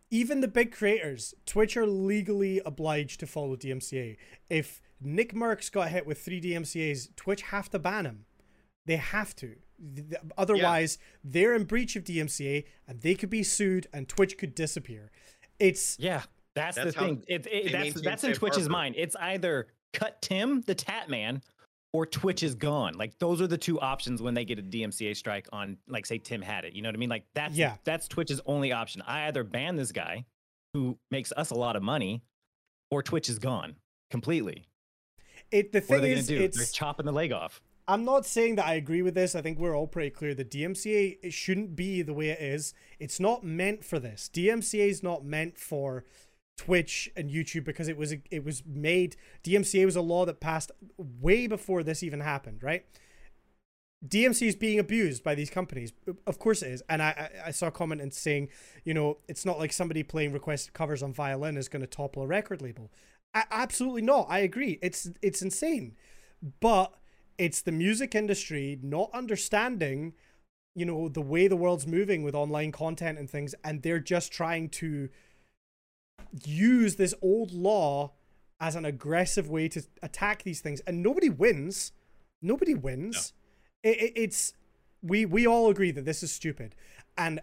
Even 0.09 0.41
the 0.41 0.47
big 0.47 0.73
creators 0.73 1.33
twitch 1.45 1.77
are 1.77 1.87
legally 1.87 2.61
obliged 2.65 3.19
to 3.21 3.27
follow 3.27 3.55
dmca 3.55 4.17
if 4.49 4.81
nick 5.01 5.33
mercs 5.33 5.71
got 5.71 5.89
hit 5.89 6.05
with 6.05 6.19
three 6.19 6.41
dmcas 6.41 7.13
twitch 7.15 7.43
have 7.43 7.69
to 7.69 7.79
ban 7.79 8.05
him. 8.05 8.25
They 8.85 8.97
have 8.97 9.35
to 9.37 9.55
Th- 9.95 10.09
th- 10.09 10.21
otherwise 10.38 10.97
they're 11.23 11.53
in 11.55 11.63
breach 11.65 11.95
of 11.95 12.03
dmca 12.03 12.63
and 12.88 13.01
they 13.01 13.13
could 13.15 13.30
be 13.30 13.43
sued 13.43 13.88
and 13.93 14.07
twitch 14.09 14.38
could 14.38 14.55
disappear 14.55 15.11
it's 15.59 15.97
yeah, 15.99 16.21
that's, 16.53 16.75
That's 16.75 16.93
the 16.95 16.99
thing. 16.99 17.23
It, 17.28 17.47
it, 17.51 17.71
that's 17.71 18.01
that's 18.01 18.23
in 18.23 18.34
Twitch's 18.34 18.57
harbor. 18.59 18.71
mind. 18.71 18.95
It's 18.97 19.15
either 19.15 19.67
cut 19.93 20.21
Tim 20.21 20.61
the 20.61 20.75
Tatman 20.75 21.41
or 21.93 22.05
Twitch 22.05 22.43
is 22.43 22.53
gone. 22.53 22.93
Like 22.95 23.17
those 23.17 23.41
are 23.41 23.47
the 23.47 23.57
two 23.57 23.80
options 23.80 24.21
when 24.21 24.34
they 24.36 24.45
get 24.45 24.59
a 24.59 24.61
DMCA 24.61 25.15
strike 25.15 25.47
on, 25.51 25.78
like 25.88 26.05
say 26.05 26.19
Tim 26.19 26.43
had 26.43 26.63
it. 26.63 26.73
You 26.73 26.84
know 26.84 26.89
what 26.89 26.95
I 26.95 26.99
mean? 26.99 27.09
Like 27.09 27.25
that's 27.34 27.55
Yeah. 27.55 27.78
that's 27.86 28.07
Twitch's 28.07 28.39
only 28.45 28.71
option. 28.71 29.01
I 29.07 29.28
either 29.28 29.43
ban 29.43 29.75
this 29.78 29.91
guy 29.91 30.25
who 30.75 30.97
makes 31.09 31.32
us 31.32 31.49
a 31.49 31.55
lot 31.55 31.75
of 31.75 31.82
money, 31.82 32.21
or 32.91 33.01
Twitch 33.01 33.30
is 33.30 33.39
gone 33.39 33.75
completely. 34.11 34.67
it 35.51 35.71
the 35.71 35.80
What 35.80 35.97
are 35.99 36.01
thing 36.01 36.01
they 36.01 36.11
is 36.13 36.28
do? 36.28 36.36
They're 36.38 36.45
it's 36.45 36.71
chopping 36.71 37.05
the 37.07 37.11
leg 37.11 37.32
off. 37.32 37.61
I'm 37.88 38.03
not 38.03 38.25
saying 38.25 38.55
that 38.55 38.65
I 38.65 38.73
agree 38.73 39.01
with 39.01 39.15
this. 39.15 39.33
I 39.33 39.41
think 39.41 39.57
we're 39.57 39.75
all 39.75 39.88
pretty 39.88 40.09
clear. 40.09 40.33
The 40.33 40.43
DMCA 40.43 41.19
it 41.23 41.33
shouldn't 41.33 41.75
be 41.75 42.01
the 42.01 42.13
way 42.13 42.29
it 42.29 42.41
is. 42.41 42.73
It's 42.99 43.19
not 43.19 43.43
meant 43.43 43.85
for 43.85 43.97
this. 43.99 44.29
DMCA 44.33 44.89
is 44.89 45.03
not 45.03 45.23
meant 45.23 45.57
for 45.57 46.03
Twitch 46.57 47.09
and 47.15 47.29
YouTube 47.29 47.63
because 47.63 47.88
it 47.88 47.97
was 47.97 48.13
it 48.29 48.43
was 48.43 48.63
made. 48.65 49.15
DMCA 49.43 49.85
was 49.85 49.95
a 49.95 50.01
law 50.01 50.25
that 50.25 50.41
passed 50.41 50.71
way 50.97 51.47
before 51.47 51.81
this 51.81 52.03
even 52.03 52.19
happened, 52.19 52.61
right? 52.61 52.85
DMC 54.05 54.47
is 54.47 54.55
being 54.55 54.79
abused 54.79 55.23
by 55.23 55.33
these 55.33 55.49
companies. 55.49 55.91
Of 56.27 56.38
course 56.39 56.61
it 56.61 56.71
is. 56.71 56.83
And 56.88 57.01
I, 57.01 57.29
I, 57.45 57.47
I 57.47 57.51
saw 57.51 57.67
a 57.67 57.71
comment 57.71 57.99
in 58.01 58.11
saying, 58.11 58.49
you 58.83 58.93
know, 58.93 59.17
it's 59.27 59.43
not 59.45 59.57
like 59.57 59.73
somebody 59.73 60.03
playing 60.03 60.33
requested 60.33 60.73
covers 60.73 61.01
on 61.01 61.13
violin 61.13 61.57
is 61.57 61.67
going 61.67 61.81
to 61.81 61.88
topple 61.88 62.21
a 62.23 62.27
record 62.27 62.61
label. 62.61 62.91
A- 63.33 63.47
absolutely 63.49 64.03
not. 64.03 64.27
I 64.29 64.39
agree. 64.39 64.77
It's 64.81 65.09
it's 65.21 65.41
insane. 65.41 65.95
But 66.59 66.93
it's 67.38 67.61
the 67.61 67.71
music 67.71 68.15
industry 68.15 68.79
not 68.81 69.09
understanding, 69.13 70.13
you 70.75 70.85
know, 70.85 71.09
the 71.09 71.21
way 71.21 71.47
the 71.47 71.55
world's 71.55 71.88
moving 71.88 72.23
with 72.23 72.35
online 72.35 72.71
content 72.71 73.17
and 73.17 73.29
things, 73.29 73.53
and 73.63 73.81
they're 73.81 73.99
just 73.99 74.31
trying 74.31 74.69
to 74.69 75.09
use 76.45 76.95
this 76.95 77.13
old 77.21 77.51
law 77.51 78.11
as 78.59 78.75
an 78.75 78.85
aggressive 78.85 79.49
way 79.49 79.67
to 79.69 79.83
attack 80.01 80.43
these 80.43 80.61
things, 80.61 80.79
and 80.81 81.03
nobody 81.03 81.29
wins. 81.29 81.91
Nobody 82.41 82.73
wins. 82.73 83.33
It, 83.83 84.01
it, 84.01 84.13
it's 84.15 84.53
we 85.01 85.25
we 85.25 85.45
all 85.45 85.69
agree 85.69 85.91
that 85.91 86.05
this 86.05 86.23
is 86.23 86.31
stupid, 86.31 86.75
and 87.17 87.39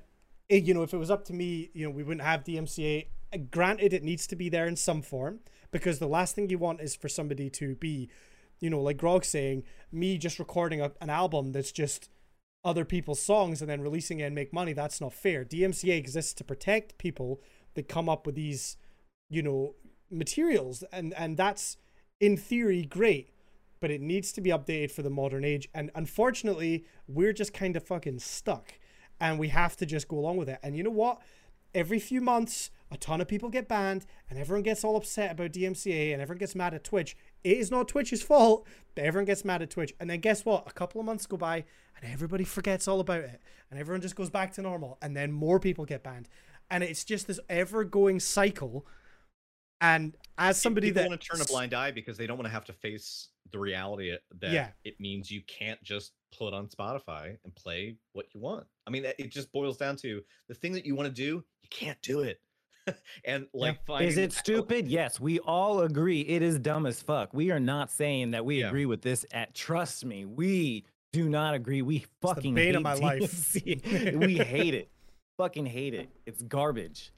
it, 0.49 0.65
you 0.65 0.75
know 0.75 0.83
if 0.83 0.93
it 0.93 0.99
was 0.99 1.11
up 1.11 1.25
to 1.27 1.33
me, 1.33 1.71
you 1.73 1.85
know 1.85 1.91
we 1.91 2.03
wouldn't 2.03 2.27
have 2.27 2.45
DMCA. 2.45 3.07
Granted, 3.51 3.93
it 3.93 4.03
needs 4.03 4.27
to 4.29 4.37
be 4.37 4.49
there 4.49 4.67
in 4.67 4.77
some 4.77 5.03
form 5.03 5.41
because 5.73 5.99
the 5.99 6.07
last 6.07 6.37
thing 6.37 6.49
you 6.49 6.59
want 6.59 6.81
is 6.81 6.95
for 6.95 7.09
somebody 7.09 7.51
to 7.51 7.75
be, 7.75 8.09
you 8.65 8.71
know, 8.71 8.81
like 8.81 8.97
Grog 8.97 9.25
saying, 9.25 9.63
me 9.93 10.17
just 10.17 10.39
recording 10.39 10.81
a, 10.81 10.91
an 11.01 11.11
album 11.11 11.53
that's 11.53 11.71
just 11.71 12.09
other 12.65 12.85
people's 12.85 13.21
songs 13.21 13.61
and 13.61 13.71
then 13.71 13.83
releasing 13.83 14.21
it 14.21 14.25
and 14.25 14.35
make 14.35 14.53
money. 14.53 14.73
That's 14.73 15.01
not 15.01 15.13
fair. 15.13 15.45
DMCA 15.45 15.99
exists 15.99 16.33
to 16.35 16.45
protect 16.45 16.97
people 16.97 17.43
that 17.75 17.89
come 17.89 18.09
up 18.09 18.25
with 18.25 18.35
these, 18.35 18.79
you 19.29 19.43
know, 19.43 19.75
materials, 20.11 20.83
and 20.91 21.13
and 21.15 21.37
that's 21.37 21.77
in 22.21 22.37
theory 22.37 22.85
great 22.85 23.31
but 23.85 23.91
it 23.91 24.01
needs 24.01 24.33
to 24.33 24.41
be 24.41 24.49
updated 24.49 24.91
for 24.91 25.03
the 25.03 25.11
modern 25.11 25.45
age. 25.45 25.69
And 25.75 25.91
unfortunately, 25.95 26.87
we're 27.07 27.35
just 27.35 27.53
kind 27.53 27.77
of 27.77 27.87
fucking 27.87 28.19
stuck 28.21 28.73
and 29.21 29.39
we 29.39 29.49
have 29.49 29.77
to 29.77 29.85
just 29.85 30.09
go 30.09 30.19
along 30.19 30.39
with 30.39 30.49
it. 30.49 30.59
And 30.63 30.75
you 30.75 30.83
know 30.83 30.89
what? 30.89 31.21
Every 31.75 31.99
few 31.99 32.23
months, 32.23 32.71
a 32.91 32.97
ton 32.97 33.21
of 33.21 33.29
people 33.29 33.51
get 33.51 33.69
banned 33.69 34.07
and 34.31 34.39
everyone 34.39 34.63
gets 34.63 34.85
all 34.85 34.97
upset 34.97 35.33
about 35.33 35.53
DMCA 35.53 36.15
and 36.15 36.23
everyone 36.23 36.39
gets 36.39 36.55
mad 36.55 36.73
at 36.73 36.83
Twitch. 36.83 37.15
It 37.45 37.59
is 37.59 37.71
not 37.71 37.89
Twitch's 37.89 38.23
fault, 38.23 38.67
but 38.95 39.05
everyone 39.05 39.27
gets 39.27 39.45
mad 39.45 39.63
at 39.63 39.71
Twitch. 39.71 39.93
And 40.01 40.09
then 40.11 40.21
guess 40.21 40.45
what? 40.45 40.65
A 40.67 40.73
couple 40.73 41.01
of 41.01 41.05
months 41.05 41.27
go 41.27 41.37
by 41.37 41.65
and 42.01 42.11
everybody 42.13 42.45
forgets 42.45 42.89
all 42.89 43.01
about 43.01 43.21
it 43.21 43.41
and 43.71 43.79
everyone 43.79 44.01
just 44.01 44.17
goes 44.17 44.31
back 44.31 44.53
to 44.55 44.63
normal 44.63 44.99
and 45.03 45.17
then 45.17 45.31
more 45.31 45.61
people 45.61 45.85
get 45.85 46.03
banned. 46.03 46.29
And 46.71 46.83
it's 46.83 47.05
just 47.05 47.27
this 47.27 47.39
ever 47.51 47.85
going 47.85 48.19
cycle. 48.21 48.87
And 49.81 50.17
as 50.39 50.61
somebody 50.61 50.89
people 50.89 51.03
that 51.03 51.09
want 51.11 51.21
to 51.21 51.29
turn 51.29 51.41
a 51.43 51.45
blind 51.45 51.75
eye 51.75 51.91
because 51.91 52.17
they 52.17 52.27
don't 52.27 52.39
want 52.39 52.47
to 52.47 52.53
have 52.53 52.65
to 52.65 52.73
face 52.73 53.29
the 53.53 53.59
reality 53.59 54.17
that 54.41 54.51
Yeah. 54.51 54.71
it 54.85 54.99
means 54.99 55.31
you 55.31 55.43
can't 55.43 55.83
just 55.83 56.13
put 56.37 56.55
on 56.55 56.69
Spotify 56.69 57.37
and 57.45 57.55
play 57.55 57.97
what 58.13 58.27
you 58.35 58.41
want. 58.41 58.67
I 58.87 58.91
mean, 58.91 59.05
it 59.05 59.29
just 59.31 59.53
boils 59.53 59.77
down 59.77 59.97
to 59.97 60.23
the 60.49 60.55
thing 60.55 60.73
that 60.73 60.87
you 60.87 60.95
want 60.95 61.09
to 61.09 61.15
do, 61.15 61.45
you 61.63 61.69
can't 61.69 62.01
do 62.01 62.21
it. 62.21 62.41
and 63.25 63.47
like, 63.55 63.75
Is 63.75 63.79
finding 63.87 64.19
it 64.19 64.33
stupid? 64.33 64.89
Yes, 64.89 65.19
we 65.21 65.39
all 65.41 65.81
agree 65.81 66.21
it 66.23 66.43
is 66.43 66.59
dumb 66.59 66.87
as 66.87 67.01
fuck. 67.01 67.33
We 67.33 67.51
are 67.51 67.61
not 67.61 67.91
saying 67.91 68.33
that 68.33 68.45
we 68.45 68.61
Yeah. 68.61 68.69
agree 68.69 68.87
with 68.87 69.03
this. 69.03 69.25
At 69.33 69.55
trust 69.55 70.05
me, 70.05 70.25
we 70.25 70.85
do 71.13 71.29
not 71.29 71.55
agree. 71.55 71.83
We 71.83 72.05
fucking 72.21 72.55
bane 72.55 72.67
hate 72.67 72.75
of 72.77 72.83
my 72.83 72.95
life. 72.95 73.57
We 73.65 74.39
hate 74.39 74.75
it. 74.75 74.89
Fucking 75.39 75.67
hate 75.67 75.95
it. 75.95 76.09
It's 76.27 76.43
garbage. 76.43 77.13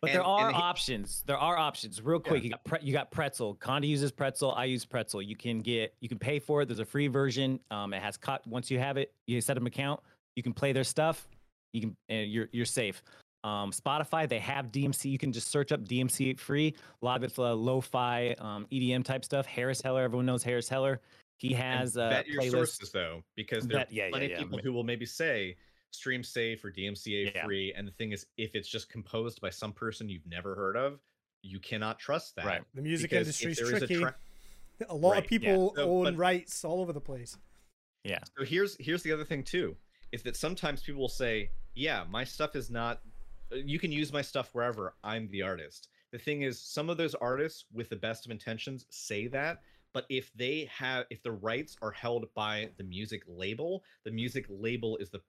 But 0.00 0.12
there 0.12 0.22
are 0.22 0.48
and 0.48 0.56
he- 0.56 0.62
options. 0.62 1.24
There 1.26 1.38
are 1.38 1.56
options. 1.56 2.02
Real 2.02 2.20
quick, 2.20 2.44
you 2.44 2.50
got 2.50 2.62
pre- 2.64 2.80
you 2.82 2.92
got 2.92 3.10
Pretzel. 3.10 3.54
Conda 3.56 3.86
uses 3.88 4.12
Pretzel. 4.12 4.52
I 4.52 4.66
use 4.66 4.84
Pretzel. 4.84 5.22
You 5.22 5.34
can 5.34 5.60
get 5.60 5.94
you 6.00 6.08
can 6.10 6.18
pay 6.18 6.38
for 6.38 6.60
it. 6.62 6.66
There's 6.66 6.78
a 6.80 6.84
free 6.84 7.06
version. 7.08 7.58
Um, 7.70 7.94
it 7.94 8.02
has 8.02 8.16
cut 8.18 8.46
once 8.46 8.70
you 8.70 8.78
have 8.78 8.98
it, 8.98 9.12
you 9.26 9.40
set 9.40 9.56
up 9.56 9.62
an 9.62 9.66
account. 9.66 10.00
You 10.36 10.42
can 10.42 10.52
play 10.52 10.72
their 10.72 10.84
stuff. 10.84 11.26
You 11.72 11.80
can 11.80 11.96
and 12.10 12.30
you're 12.30 12.48
you're 12.52 12.66
safe. 12.66 13.02
Um, 13.44 13.70
Spotify, 13.72 14.26
they 14.28 14.38
have 14.38 14.72
DMC. 14.72 15.10
You 15.10 15.18
can 15.18 15.30
just 15.30 15.48
search 15.48 15.70
up 15.70 15.80
DMC 15.84 16.38
free. 16.40 16.74
A 17.02 17.04
lot 17.04 17.18
of 17.18 17.24
it's 17.24 17.38
uh, 17.38 17.54
lo-fi 17.54 18.34
um, 18.38 18.66
EDM 18.72 19.04
type 19.04 19.22
stuff. 19.24 19.44
Harris 19.46 19.82
Heller, 19.82 20.02
everyone 20.02 20.24
knows 20.26 20.42
Harris 20.42 20.68
Heller. 20.68 21.00
He 21.36 21.52
has 21.52 21.96
and 21.96 22.06
a 22.06 22.08
vet 22.10 22.26
your 22.26 22.42
playlist. 22.42 22.50
sources 22.52 22.90
though, 22.90 23.22
because 23.36 23.66
there 23.66 23.78
Vet- 23.80 23.92
yeah, 23.92 24.04
are 24.04 24.06
yeah, 24.06 24.10
plenty 24.10 24.26
yeah. 24.28 24.32
of 24.36 24.38
people 24.38 24.58
who 24.62 24.72
will 24.72 24.82
maybe 24.84 25.04
say 25.04 25.56
stream 25.90 26.22
safe 26.24 26.64
or 26.64 26.70
DMCA 26.72 27.32
Yeah. 27.34 27.44
free. 27.44 27.72
And 27.76 27.86
the 27.86 27.92
thing 27.92 28.12
is, 28.12 28.26
if 28.38 28.54
it's 28.54 28.68
just 28.68 28.88
composed 28.88 29.40
by 29.42 29.50
some 29.50 29.72
person 29.72 30.08
you've 30.08 30.26
never 30.26 30.54
heard 30.54 30.76
of, 30.76 31.00
you 31.42 31.60
cannot 31.60 31.98
trust 31.98 32.36
that. 32.36 32.46
Right. 32.46 32.62
The 32.74 32.80
music 32.80 33.12
industry 33.12 33.52
is 33.52 33.58
industry's 33.58 33.68
there 33.68 33.76
is 33.76 33.82
a 33.82 33.86
tricky. 33.86 34.00
tra- 34.00 34.88
a 34.88 34.94
lot 34.94 35.10
Right, 35.10 35.18
of 35.18 35.24
yeah. 35.24 35.28
people 35.38 35.74
So, 35.76 35.82
own 35.90 36.04
but- 36.04 36.16
rights 36.16 36.64
all 36.64 36.80
over 36.80 36.94
the 36.94 37.00
place. 37.00 37.36
Yeah. 38.04 38.20
So 38.38 38.44
here's 38.44 38.76
here's 38.80 39.02
the 39.02 39.12
other 39.12 39.24
thing 39.24 39.42
too, 39.42 39.76
is 40.12 40.22
that 40.22 40.36
sometimes 40.36 40.82
people 40.82 41.00
will 41.00 41.08
say, 41.08 41.50
"Yeah, 41.74 42.04
my 42.08 42.24
stuff 42.24 42.56
is 42.56 42.70
not. 42.70 43.02
Uh, 43.52 43.56
You 43.56 43.78
can 43.78 43.92
use 43.92 44.12
my 44.12 44.22
stuff 44.22 44.50
wherever. 44.52 44.94
I'm 45.02 45.28
the 45.28 45.42
artist." 45.42 45.88
The 46.12 46.18
thing 46.18 46.42
is, 46.42 46.60
some 46.60 46.90
of 46.90 46.96
those 46.96 47.14
artists, 47.16 47.64
with 47.72 47.88
the 47.88 47.96
best 47.96 48.24
of 48.24 48.30
intentions, 48.30 48.86
say 48.90 49.26
that, 49.28 49.62
but 49.92 50.06
if 50.08 50.30
they 50.34 50.68
have, 50.76 51.06
if 51.10 51.22
the 51.22 51.32
rights 51.32 51.76
are 51.82 51.90
held 51.90 52.26
by 52.34 52.70
the 52.76 52.84
music 52.84 53.22
label, 53.26 53.84
the 54.04 54.10
music 54.10 54.46
label 54.48 54.96
is 54.98 55.10
the 55.10 55.20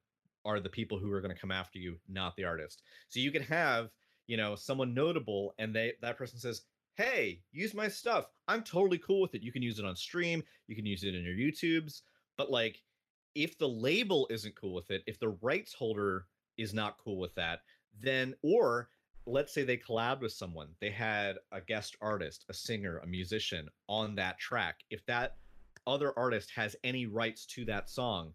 are 0.44 0.60
the 0.60 0.68
people 0.68 0.98
who 0.98 1.10
are 1.10 1.20
going 1.20 1.34
to 1.34 1.40
come 1.40 1.50
after 1.50 1.78
you, 1.78 1.98
not 2.08 2.36
the 2.36 2.44
artist. 2.44 2.82
So 3.08 3.18
you 3.18 3.32
can 3.32 3.42
have, 3.42 3.90
you 4.28 4.36
know, 4.36 4.54
someone 4.54 4.94
notable, 4.94 5.54
and 5.58 5.74
they 5.74 5.94
that 6.02 6.16
person 6.16 6.38
says, 6.38 6.62
"Hey, 6.96 7.42
use 7.52 7.74
my 7.74 7.88
stuff. 7.88 8.26
I'm 8.48 8.62
totally 8.62 8.98
cool 8.98 9.20
with 9.20 9.34
it. 9.34 9.42
You 9.42 9.52
can 9.52 9.62
use 9.62 9.78
it 9.78 9.84
on 9.84 9.96
stream. 9.96 10.42
You 10.68 10.76
can 10.76 10.86
use 10.86 11.04
it 11.04 11.14
in 11.14 11.24
your 11.24 11.34
YouTubes." 11.34 12.02
But 12.36 12.50
like, 12.50 12.82
if 13.34 13.58
the 13.58 13.68
label 13.68 14.26
isn't 14.30 14.56
cool 14.56 14.74
with 14.74 14.90
it, 14.90 15.02
if 15.06 15.18
the 15.18 15.36
rights 15.42 15.72
holder 15.74 16.26
is 16.56 16.72
not 16.74 16.98
cool 16.98 17.18
with 17.18 17.34
that, 17.34 17.60
then 18.00 18.34
or 18.42 18.88
let's 19.26 19.52
say 19.52 19.64
they 19.64 19.76
collabed 19.76 20.20
with 20.20 20.32
someone, 20.32 20.68
they 20.80 20.90
had 20.90 21.36
a 21.50 21.60
guest 21.60 21.96
artist, 22.00 22.44
a 22.48 22.54
singer, 22.54 22.98
a 22.98 23.06
musician 23.06 23.68
on 23.88 24.14
that 24.14 24.38
track. 24.38 24.76
If 24.90 25.04
that 25.06 25.36
other 25.86 26.16
artist 26.16 26.50
has 26.54 26.76
any 26.84 27.06
rights 27.06 27.44
to 27.46 27.64
that 27.64 27.90
song, 27.90 28.32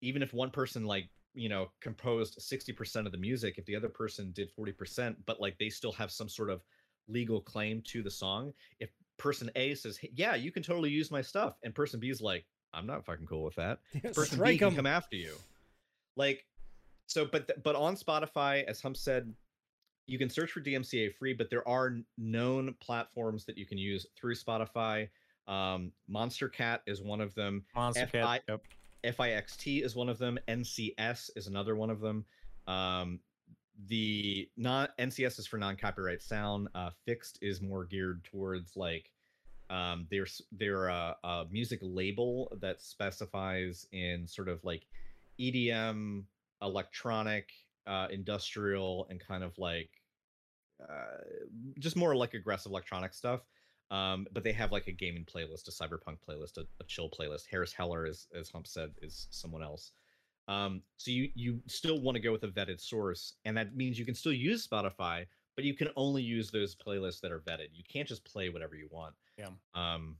even 0.00 0.22
if 0.22 0.32
one 0.32 0.50
person 0.50 0.84
like 0.84 1.10
you 1.34 1.48
know 1.48 1.68
composed 1.80 2.38
60% 2.38 3.06
of 3.06 3.12
the 3.12 3.18
music 3.18 3.58
if 3.58 3.66
the 3.66 3.76
other 3.76 3.88
person 3.88 4.32
did 4.32 4.50
40% 4.58 5.14
but 5.26 5.40
like 5.40 5.56
they 5.58 5.68
still 5.68 5.92
have 5.92 6.10
some 6.10 6.28
sort 6.28 6.48
of 6.50 6.62
legal 7.06 7.40
claim 7.40 7.82
to 7.86 8.02
the 8.02 8.10
song 8.10 8.52
if 8.80 8.90
person 9.18 9.50
a 9.54 9.74
says 9.74 9.98
hey, 9.98 10.10
yeah 10.14 10.34
you 10.34 10.50
can 10.50 10.62
totally 10.62 10.90
use 10.90 11.10
my 11.10 11.20
stuff 11.20 11.56
and 11.64 11.74
person 11.74 12.00
b 12.00 12.08
is 12.08 12.20
like 12.20 12.46
i'm 12.72 12.86
not 12.86 13.04
fucking 13.04 13.26
cool 13.26 13.44
with 13.44 13.54
that 13.56 13.78
person 14.14 14.38
B 14.38 14.56
Strike 14.56 14.58
can 14.58 14.68
'em. 14.68 14.76
come 14.76 14.86
after 14.86 15.16
you. 15.16 15.34
Like, 16.16 16.44
so, 17.08 17.24
but 17.24 17.48
th- 17.48 17.58
but 17.64 17.74
on 17.74 17.96
Spotify, 17.96 18.64
as 18.64 18.80
Hump 18.80 18.96
said, 18.96 19.32
you 20.06 20.18
can 20.18 20.30
search 20.30 20.52
for 20.52 20.60
DMCA 20.60 21.14
free, 21.14 21.32
but 21.32 21.50
there 21.50 21.66
are 21.66 21.96
known 22.16 22.74
platforms 22.80 23.44
that 23.46 23.58
you 23.58 23.66
can 23.66 23.78
use 23.78 24.06
through 24.16 24.34
Spotify. 24.34 25.08
Um, 25.46 25.92
Monstercat 26.10 26.80
is 26.86 27.02
one 27.02 27.20
of 27.20 27.34
them. 27.34 27.64
Monster 27.74 28.02
F 28.02 28.14
I- 28.14 28.38
Cat. 28.38 28.42
Yep. 28.48 28.62
FIXT 29.04 29.84
is 29.84 29.96
one 29.96 30.08
of 30.08 30.18
them. 30.18 30.38
NCS 30.48 31.30
is 31.34 31.46
another 31.46 31.76
one 31.76 31.88
of 31.88 32.00
them. 32.00 32.24
Um, 32.66 33.20
the 33.86 34.48
non 34.56 34.88
NCS 34.98 35.38
is 35.38 35.46
for 35.46 35.56
non-copyright 35.56 36.22
sound. 36.22 36.68
Uh, 36.74 36.90
FIXT 37.06 37.38
is 37.40 37.62
more 37.62 37.84
geared 37.84 38.24
towards 38.24 38.76
like 38.76 39.10
um, 39.70 40.06
they're 40.10 40.26
they're 40.52 40.88
a, 40.88 41.16
a 41.24 41.44
music 41.50 41.78
label 41.82 42.52
that 42.60 42.82
specifies 42.82 43.86
in 43.92 44.26
sort 44.26 44.48
of 44.48 44.62
like 44.64 44.86
EDM, 45.40 46.24
electronic, 46.62 47.50
uh, 47.86 48.08
industrial, 48.10 49.06
and 49.10 49.20
kind 49.20 49.44
of 49.44 49.56
like 49.58 49.90
uh, 50.82 51.22
just 51.78 51.96
more 51.96 52.14
like 52.14 52.34
aggressive 52.34 52.70
electronic 52.70 53.14
stuff. 53.14 53.40
Um, 53.90 54.26
but 54.32 54.44
they 54.44 54.52
have 54.52 54.70
like 54.70 54.86
a 54.86 54.92
gaming 54.92 55.24
playlist, 55.24 55.66
a 55.66 55.70
cyberpunk 55.70 56.18
playlist, 56.28 56.58
a, 56.58 56.66
a 56.80 56.84
chill 56.86 57.08
playlist. 57.08 57.46
Harris 57.50 57.72
Heller, 57.72 58.06
is, 58.06 58.28
as 58.38 58.50
Hump 58.50 58.66
said, 58.66 58.90
is 59.00 59.28
someone 59.30 59.62
else. 59.62 59.92
Um, 60.46 60.82
so 60.96 61.10
you 61.10 61.30
you 61.34 61.60
still 61.66 62.00
want 62.00 62.16
to 62.16 62.20
go 62.20 62.32
with 62.32 62.42
a 62.42 62.48
vetted 62.48 62.80
source, 62.80 63.34
and 63.44 63.56
that 63.56 63.76
means 63.76 63.98
you 63.98 64.04
can 64.04 64.14
still 64.14 64.32
use 64.32 64.66
Spotify, 64.66 65.26
but 65.56 65.64
you 65.64 65.74
can 65.74 65.88
only 65.96 66.22
use 66.22 66.50
those 66.50 66.74
playlists 66.74 67.20
that 67.20 67.32
are 67.32 67.40
vetted. 67.40 67.68
You 67.72 67.84
can't 67.90 68.08
just 68.08 68.24
play 68.24 68.48
whatever 68.48 68.74
you 68.74 68.88
want. 68.90 69.14
Yeah. 69.38 69.48
Um, 69.74 70.16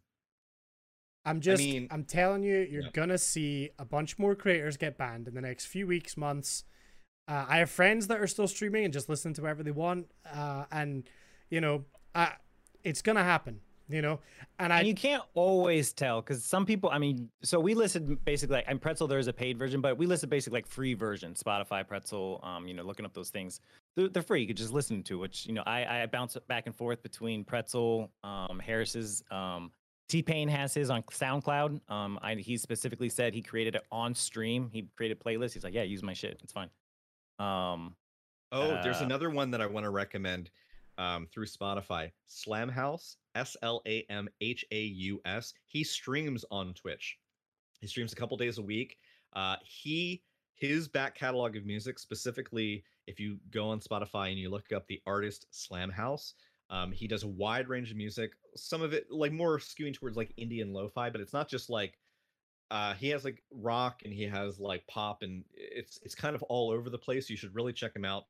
I'm 1.29 1.41
just, 1.41 1.63
mean- 1.63 1.89
I'm 1.91 2.05
telling 2.05 2.43
you, 2.43 2.61
you're 2.71 2.85
Yeah. 2.85 2.91
gonna 2.93 3.19
see 3.19 3.71
a 3.79 3.85
bunch 3.85 4.19
more 4.19 4.35
creators 4.35 4.77
get 4.77 4.97
banned 4.97 5.29
in 5.29 5.35
the 5.35 5.41
next 5.41 5.67
few 5.67 5.87
weeks, 5.87 6.17
months. 6.17 6.65
Uh, 7.27 7.45
I 7.49 7.59
have 7.59 7.71
friends 7.71 8.07
that 8.07 8.21
are 8.21 8.27
still 8.27 8.49
streaming 8.49 8.85
and 8.85 8.93
just 8.93 9.09
listening 9.09 9.35
to 9.35 9.43
whatever 9.43 9.63
they 9.63 9.71
want, 9.71 10.11
uh, 10.33 10.65
and 10.71 11.09
you 11.51 11.61
know, 11.61 11.85
uh, 12.15 12.31
it's 12.85 13.03
gonna 13.03 13.25
happen. 13.25 13.61
You 13.91 14.03
know, 14.03 14.21
and 14.59 14.71
I 14.71 14.81
and 14.81 14.89
you 14.89 14.95
can't 14.95 15.23
always 15.33 15.95
tell 15.95 16.21
because 16.21 16.45
some 16.45 16.67
people 16.67 16.91
i 16.91 16.99
mean 16.99 17.31
so 17.43 17.59
we 17.59 17.73
listed 17.73 18.23
basically 18.23 18.57
like 18.57 18.67
and 18.69 18.79
pretzel 18.83 19.07
there's 19.09 19.29
a 19.29 19.33
paid 19.33 19.59
version 19.59 19.81
but 19.81 19.97
we 19.97 20.05
listed 20.05 20.29
basically 20.29 20.59
like 20.59 20.67
free 20.67 20.93
version 20.93 21.33
spotify 21.33 21.89
pretzel 21.89 22.39
um 22.43 22.69
you 22.69 22.75
know 22.75 22.83
looking 22.83 23.07
up 23.07 23.15
those 23.15 23.31
things 23.31 23.63
they're, 23.97 24.09
they're 24.11 24.23
free 24.23 24.43
you 24.43 24.47
could 24.47 24.59
just 24.59 24.75
listen 24.75 25.03
to 25.05 25.19
which 25.19 25.47
you 25.47 25.55
know 25.55 25.63
i 25.65 26.03
i 26.03 26.07
bounce 26.07 26.37
back 26.49 26.67
and 26.67 26.77
forth 26.77 27.03
between 27.03 27.45
pretzel 27.45 28.11
um 28.25 28.59
harris's 28.63 29.23
um 29.31 29.71
t-pain 30.09 30.49
has 30.49 30.75
his 30.75 30.91
on 30.91 31.03
soundcloud 31.05 31.81
um 31.91 32.19
I, 32.23 32.35
he 32.35 32.57
specifically 32.57 33.09
said 33.09 33.35
he 33.35 33.43
created 33.43 33.75
it 33.75 33.83
on 33.93 34.15
stream 34.15 34.71
he 34.73 34.89
created 34.97 35.21
playlists 35.21 35.55
he's 35.55 35.65
like 35.65 35.75
yeah 35.75 35.83
use 35.83 36.03
my 36.03 36.15
shit 36.15 36.39
it's 36.43 36.53
fine 36.53 36.71
um 37.39 37.95
oh, 38.53 38.81
there's 38.83 39.01
Uh, 39.01 39.05
another 39.05 39.31
one 39.31 39.51
that 39.51 39.61
I 39.61 39.67
want 39.67 39.85
to 39.85 39.91
recommend 39.91 40.51
um, 40.97 41.29
through 41.33 41.47
Spotify. 41.47 42.11
Slamhaus, 42.29 43.17
S 43.35 43.57
L 43.63 43.83
A 43.87 44.05
M 44.11 44.29
H 44.41 44.65
A 44.73 44.81
U 44.81 45.21
S. 45.25 45.55
He 45.67 45.85
streams 45.85 46.45
on 46.51 46.75
Twitch. 46.75 47.19
He 47.81 47.87
streams 47.87 48.13
a 48.13 48.17
couple 48.17 48.37
days 48.37 48.59
a 48.59 48.63
week. 48.63 48.97
Uh, 49.35 49.57
he 49.63 50.23
his 50.57 50.89
back 50.89 51.15
catalog 51.15 51.57
of 51.57 51.65
music, 51.65 52.01
specifically, 52.01 52.83
if 53.07 53.21
you 53.21 53.39
go 53.53 53.69
on 53.69 53.79
Spotify 53.79 54.31
and 54.31 54.39
you 54.39 54.51
look 54.51 54.73
up 54.73 54.89
the 54.89 55.01
artist 55.07 55.47
Slamhaus, 55.53 56.33
um, 56.71 56.93
he 56.93 57.07
does 57.07 57.23
a 57.23 57.29
wide 57.29 57.69
range 57.69 57.91
of 57.91 57.97
music. 57.97 58.33
Some 58.57 58.83
of 58.83 58.93
it 58.93 59.07
like 59.11 59.33
more 59.33 59.59
skewing 59.59 59.95
towards 59.95 60.17
like 60.17 60.33
Indian 60.37 60.73
lo-fi, 60.73 61.11
but 61.11 61.21
it's 61.21 61.33
not 61.33 61.49
just 61.49 61.71
like 61.71 61.99
uh 62.71 62.95
he 62.95 63.09
has 63.09 63.25
like 63.25 63.43
rock 63.51 64.03
and 64.05 64.13
he 64.13 64.25
has 64.25 64.61
like 64.61 64.87
pop 64.87 65.23
and 65.23 65.45
it's 65.55 65.99
it's 66.03 66.15
kind 66.15 66.35
of 66.35 66.43
all 66.45 66.71
over 66.71 66.91
the 66.91 66.99
place 66.99 67.31
you 67.31 67.37
should 67.37 67.55
really 67.55 67.73
check 67.73 67.95
him 67.95 68.05
out 68.05 68.25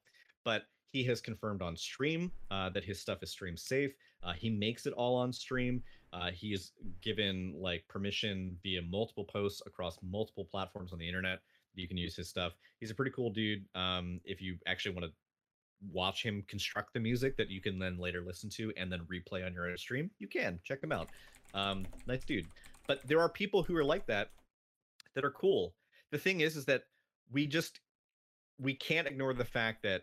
but 0.44 0.62
he 0.90 1.04
has 1.04 1.20
confirmed 1.20 1.60
on 1.60 1.76
stream 1.76 2.32
uh, 2.50 2.70
that 2.70 2.84
his 2.84 2.98
stuff 2.98 3.22
is 3.22 3.30
stream 3.30 3.56
safe 3.56 3.92
uh, 4.22 4.32
he 4.32 4.48
makes 4.48 4.86
it 4.86 4.92
all 4.94 5.16
on 5.16 5.32
stream 5.32 5.82
uh, 6.12 6.30
he 6.30 6.52
is 6.52 6.72
given 7.02 7.52
like 7.56 7.84
permission 7.88 8.56
via 8.62 8.80
multiple 8.82 9.24
posts 9.24 9.60
across 9.66 9.98
multiple 10.02 10.44
platforms 10.44 10.92
on 10.92 10.98
the 10.98 11.06
internet 11.06 11.40
you 11.74 11.86
can 11.86 11.96
use 11.96 12.16
his 12.16 12.28
stuff 12.28 12.52
he's 12.80 12.90
a 12.90 12.94
pretty 12.94 13.10
cool 13.10 13.30
dude 13.30 13.64
um 13.74 14.20
if 14.24 14.40
you 14.40 14.56
actually 14.66 14.94
want 14.94 15.04
to 15.04 15.12
watch 15.92 16.22
him 16.22 16.44
construct 16.48 16.92
the 16.92 17.00
music 17.00 17.36
that 17.36 17.50
you 17.50 17.60
can 17.60 17.78
then 17.78 17.98
later 17.98 18.22
listen 18.24 18.50
to 18.50 18.72
and 18.76 18.90
then 18.90 19.00
replay 19.10 19.44
on 19.44 19.52
your 19.52 19.68
own 19.68 19.76
stream 19.76 20.10
you 20.18 20.28
can. 20.28 20.58
Check 20.64 20.82
him 20.82 20.92
out. 20.92 21.08
Um 21.54 21.86
nice 22.06 22.24
dude. 22.24 22.46
But 22.86 23.06
there 23.06 23.20
are 23.20 23.28
people 23.28 23.62
who 23.62 23.76
are 23.76 23.84
like 23.84 24.06
that 24.06 24.30
that 25.14 25.24
are 25.24 25.30
cool. 25.30 25.74
The 26.10 26.18
thing 26.18 26.40
is 26.40 26.56
is 26.56 26.64
that 26.66 26.84
we 27.30 27.46
just 27.46 27.80
we 28.58 28.74
can't 28.74 29.06
ignore 29.06 29.34
the 29.34 29.44
fact 29.44 29.82
that 29.82 30.02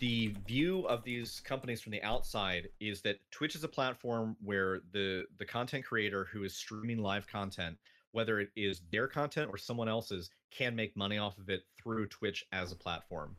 the 0.00 0.34
view 0.46 0.86
of 0.86 1.02
these 1.02 1.40
companies 1.40 1.80
from 1.80 1.92
the 1.92 2.02
outside 2.02 2.68
is 2.78 3.00
that 3.02 3.16
Twitch 3.30 3.54
is 3.54 3.64
a 3.64 3.68
platform 3.68 4.36
where 4.42 4.80
the 4.92 5.24
the 5.38 5.44
content 5.44 5.84
creator 5.84 6.28
who 6.32 6.44
is 6.44 6.54
streaming 6.54 6.98
live 6.98 7.26
content 7.26 7.76
whether 8.12 8.40
it 8.40 8.48
is 8.56 8.80
their 8.90 9.06
content 9.06 9.48
or 9.50 9.58
someone 9.58 9.88
else's 9.88 10.30
can 10.50 10.74
make 10.74 10.96
money 10.96 11.18
off 11.18 11.38
of 11.38 11.48
it 11.48 11.62
through 11.76 12.06
Twitch 12.06 12.44
as 12.52 12.72
a 12.72 12.76
platform 12.76 13.36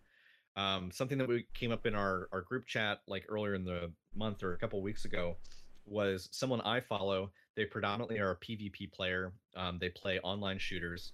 um, 0.60 0.92
something 0.92 1.18
that 1.18 1.28
we 1.30 1.46
came 1.54 1.72
up 1.72 1.86
in 1.86 1.96
our, 1.96 2.28
our 2.34 2.42
group 2.42 2.68
chat 2.68 3.00
like 3.08 3.24
earlier 3.30 3.56
in 3.56 3.64
the 3.64 3.92
month 4.14 4.44
or 4.44 4.54
a 4.54 4.58
couple 4.58 4.82
weeks 4.82 5.06
ago 5.06 5.38
was 5.86 6.28
someone 6.34 6.60
I 6.62 6.82
follow. 6.82 7.32
They 7.56 7.64
predominantly 7.64 8.20
are 8.20 8.32
a 8.32 8.36
PvP 8.36 8.92
player. 8.92 9.32
Um, 9.56 9.78
they 9.80 9.88
play 9.88 10.20
online 10.20 10.60
shooters. 10.60 11.14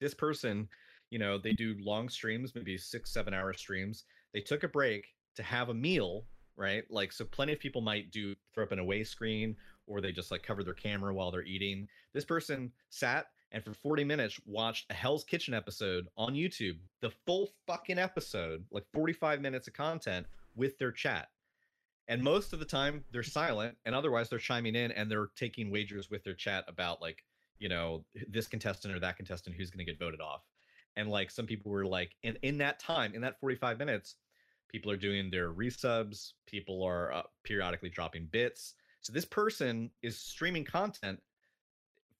This 0.00 0.14
person, 0.14 0.68
you 1.10 1.18
know, 1.18 1.36
they 1.36 1.52
do 1.52 1.76
long 1.80 2.08
streams, 2.08 2.54
maybe 2.54 2.78
six, 2.78 3.12
seven 3.12 3.34
hour 3.34 3.52
streams. 3.52 4.04
They 4.32 4.40
took 4.40 4.62
a 4.64 4.68
break 4.68 5.04
to 5.36 5.42
have 5.42 5.68
a 5.68 5.74
meal, 5.74 6.24
right? 6.56 6.84
Like, 6.88 7.12
so 7.12 7.26
plenty 7.26 7.52
of 7.52 7.60
people 7.60 7.82
might 7.82 8.10
do 8.10 8.34
throw 8.54 8.64
up 8.64 8.72
an 8.72 8.78
away 8.78 9.04
screen 9.04 9.54
or 9.86 10.00
they 10.00 10.12
just 10.12 10.30
like 10.30 10.42
cover 10.42 10.64
their 10.64 10.72
camera 10.72 11.12
while 11.12 11.30
they're 11.30 11.42
eating. 11.42 11.88
This 12.14 12.24
person 12.24 12.72
sat 12.88 13.26
and 13.52 13.62
for 13.64 13.74
40 13.74 14.04
minutes 14.04 14.40
watched 14.46 14.86
a 14.90 14.94
Hell's 14.94 15.24
Kitchen 15.24 15.54
episode 15.54 16.08
on 16.16 16.34
YouTube, 16.34 16.78
the 17.00 17.10
full 17.26 17.50
fucking 17.66 17.98
episode, 17.98 18.64
like 18.70 18.84
45 18.92 19.40
minutes 19.40 19.68
of 19.68 19.74
content 19.74 20.26
with 20.56 20.78
their 20.78 20.92
chat. 20.92 21.28
And 22.08 22.22
most 22.22 22.52
of 22.52 22.58
the 22.58 22.64
time 22.64 23.04
they're 23.12 23.22
silent 23.22 23.76
and 23.84 23.94
otherwise 23.94 24.28
they're 24.28 24.38
chiming 24.38 24.74
in 24.74 24.90
and 24.92 25.10
they're 25.10 25.28
taking 25.36 25.70
wagers 25.70 26.10
with 26.10 26.24
their 26.24 26.34
chat 26.34 26.64
about 26.68 27.00
like, 27.00 27.24
you 27.58 27.68
know, 27.68 28.04
this 28.28 28.48
contestant 28.48 28.94
or 28.94 29.00
that 29.00 29.16
contestant 29.16 29.54
who's 29.56 29.70
going 29.70 29.84
to 29.84 29.90
get 29.90 29.98
voted 30.00 30.20
off. 30.20 30.42
and 30.96 31.08
like 31.10 31.30
some 31.30 31.46
people 31.46 31.70
were 31.70 31.86
like 31.86 32.16
in 32.22 32.36
in 32.42 32.58
that 32.58 32.78
time 32.78 33.14
in 33.14 33.22
that 33.22 33.38
45 33.40 33.78
minutes 33.78 34.16
people 34.68 34.90
are 34.90 34.96
doing 34.96 35.30
their 35.30 35.52
resubs 35.52 36.32
people 36.46 36.82
are 36.82 37.12
uh, 37.12 37.22
periodically 37.44 37.88
dropping 37.88 38.26
bits 38.26 38.74
so 39.00 39.12
this 39.12 39.24
person 39.24 39.90
is 40.02 40.18
streaming 40.18 40.64
content 40.64 41.20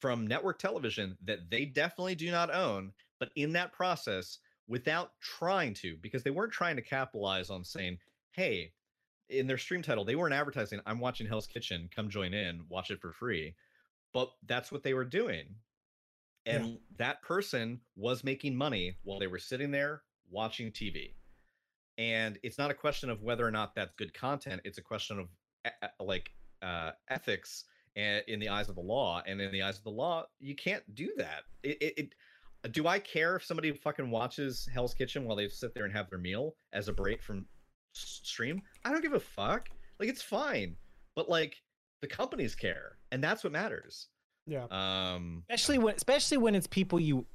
from 0.03 0.27
network 0.27 0.59
television 0.59 1.17
that 1.25 1.49
they 1.49 1.65
definitely 1.65 2.17
do 2.17 2.29
not 2.29 2.53
own 2.53 2.93
but 3.21 3.31
in 3.37 3.53
that 3.53 3.73
process 3.73 4.41
without 4.67 5.13
trying 5.21 5.73
to 5.73 5.97
because 6.03 6.25
they 6.25 6.31
weren't 6.31 6.53
trying 6.53 6.75
to 6.75 6.83
capitalize 6.83 7.51
on 7.51 7.63
saying 7.63 7.97
hey 8.33 8.73
in 9.29 9.47
their 9.47 9.57
stream 9.57 9.81
title 9.81 10.05
they 10.05 10.17
weren't 10.17 10.35
advertising 10.35 10.81
i'm 10.87 10.99
watching 10.99 11.25
hell's 11.25 11.47
kitchen 11.47 11.89
come 11.95 12.11
join 12.11 12.35
in 12.35 12.65
watch 12.69 12.91
it 12.91 13.01
for 13.01 13.13
free 13.13 13.55
but 14.13 14.29
that's 14.47 14.73
what 14.73 14.83
they 14.83 14.93
were 14.93 15.05
doing 15.05 15.45
and 16.47 16.67
yeah. 16.67 16.75
that 16.97 17.23
person 17.23 17.81
was 17.95 18.25
making 18.25 18.57
money 18.57 18.97
while 19.05 19.21
they 19.21 19.29
were 19.29 19.39
sitting 19.39 19.71
there 19.71 20.03
watching 20.33 20.73
tv 20.73 21.15
and 21.97 22.41
it's 22.43 22.59
not 22.59 22.73
a 22.73 22.75
question 22.75 23.09
of 23.09 23.23
whether 23.23 23.47
or 23.47 23.53
not 23.53 23.73
that's 23.77 23.95
good 23.95 24.13
content 24.13 24.61
it's 24.65 24.79
a 24.79 24.83
question 24.83 25.21
of 25.21 25.29
like 26.01 26.33
uh, 26.61 26.91
ethics 27.09 27.67
in 27.97 28.41
the 28.41 28.49
eyes 28.49 28.69
of 28.69 28.75
the 28.75 28.81
law 28.81 29.23
and 29.27 29.41
in 29.41 29.53
the 29.53 29.63
eyes 29.63 29.79
of 29.79 29.85
the 29.85 29.91
law 29.91 30.25
you 30.41 30.55
can't 30.55 30.83
do 30.95 31.11
that. 31.17 31.43
It, 31.63 31.79
it, 31.81 31.95
it 31.99 32.15
do 32.73 32.87
i 32.87 32.99
care 32.99 33.37
if 33.37 33.45
somebody 33.45 33.73
fucking 33.73 34.09
watches 34.09 34.69
hell's 34.73 34.95
kitchen 34.95 35.25
while 35.25 35.37
they 35.37 35.49
sit 35.49 35.75
there 35.75 35.85
and 35.85 35.93
have 35.93 36.09
their 36.09 36.19
meal 36.19 36.55
as 36.73 36.89
a 36.89 36.93
break 36.93 37.23
from 37.23 37.47
stream? 37.93 38.63
I 38.85 38.91
don't 38.91 39.03
give 39.03 39.15
a 39.15 39.21
fuck. 39.21 39.69
Like 39.99 40.09
it's 40.09 40.23
fine. 40.23 40.77
But 41.15 41.29
like 41.29 41.57
the 42.01 42.07
companies 42.07 42.55
care 42.55 42.99
and 43.11 43.23
that's 43.23 43.45
what 43.45 43.53
matters. 43.53 44.09
Yeah. 44.47 44.67
Um, 44.71 45.45
especially 45.51 45.79
when 45.79 45.95
especially 45.95 46.39
when 46.39 46.55
it's 46.55 46.67
people 46.67 46.99
you 46.99 47.27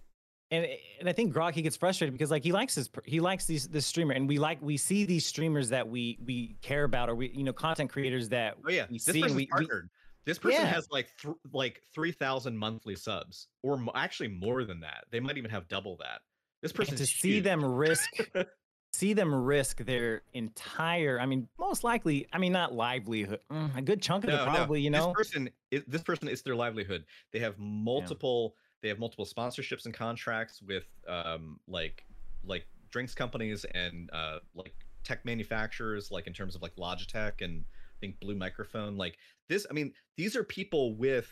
and 0.51 0.65
and 0.99 1.09
I 1.09 1.13
think 1.13 1.33
Grog 1.33 1.53
gets 1.55 1.75
frustrated 1.75 2.13
because 2.13 2.31
like 2.31 2.43
he 2.43 2.51
likes 2.51 2.75
his 2.75 2.89
he 3.05 3.19
likes 3.19 3.45
these 3.45 3.67
this 3.67 3.85
streamer 3.85 4.13
and 4.13 4.27
we 4.27 4.39
like 4.39 4.61
we 4.61 4.77
see 4.77 5.05
these 5.05 5.25
streamers 5.25 5.69
that 5.69 5.87
we 5.87 6.17
we 6.25 6.57
care 6.61 6.83
about 6.83 7.09
or 7.09 7.15
we 7.15 7.29
you 7.29 7.43
know 7.43 7.53
content 7.53 7.91
creators 7.91 8.29
that 8.29 8.55
oh 8.65 8.69
yeah. 8.69 8.85
we 8.89 8.97
this 8.97 9.05
see 9.05 9.21
person's 9.21 9.35
we, 9.35 9.47
partnered. 9.47 9.89
This 10.27 10.37
person 10.37 10.59
yeah. 10.59 10.67
has 10.67 10.89
like 10.91 11.07
th- 11.21 11.35
like 11.53 11.81
three 11.95 12.11
thousand 12.11 12.57
monthly 12.57 12.95
subs 12.95 13.47
or 13.63 13.81
actually 13.95 14.27
more 14.27 14.65
than 14.65 14.81
that. 14.81 15.05
They 15.09 15.21
might 15.21 15.37
even 15.37 15.49
have 15.49 15.69
double 15.69 15.95
that. 15.97 16.19
This 16.61 16.73
person 16.73 16.97
to 16.97 17.05
see 17.05 17.39
them 17.39 17.63
risk 17.63 18.09
see 18.93 19.13
them 19.13 19.33
risk 19.33 19.85
their 19.85 20.23
entire 20.33 21.19
i 21.19 21.25
mean 21.25 21.47
most 21.59 21.83
likely 21.83 22.25
i 22.33 22.37
mean 22.37 22.51
not 22.51 22.73
livelihood 22.73 23.39
mm, 23.51 23.77
a 23.77 23.81
good 23.81 24.01
chunk 24.01 24.23
of 24.23 24.29
no, 24.29 24.41
it 24.41 24.43
probably 24.43 24.79
no. 24.79 24.83
you 24.83 24.89
know 24.89 25.07
this 25.07 25.29
person 25.29 25.49
is, 25.69 25.83
this 25.87 26.01
person 26.01 26.27
is 26.27 26.41
their 26.41 26.55
livelihood 26.55 27.05
they 27.31 27.37
have 27.37 27.53
multiple 27.59 28.55
yeah. 28.55 28.77
they 28.81 28.87
have 28.89 28.97
multiple 28.97 29.25
sponsorships 29.25 29.85
and 29.85 29.93
contracts 29.93 30.63
with 30.63 30.85
um 31.07 31.59
like 31.67 32.05
like 32.43 32.65
drinks 32.89 33.13
companies 33.13 33.65
and 33.75 34.09
uh 34.13 34.39
like 34.55 34.73
tech 35.03 35.23
manufacturers 35.25 36.09
like 36.09 36.25
in 36.25 36.33
terms 36.33 36.55
of 36.55 36.61
like 36.61 36.75
logitech 36.77 37.41
and 37.41 37.65
think 37.99 38.19
blue 38.19 38.35
microphone 38.35 38.97
like 38.97 39.17
this 39.49 39.65
i 39.69 39.73
mean 39.73 39.91
these 40.15 40.35
are 40.35 40.43
people 40.43 40.95
with 40.95 41.29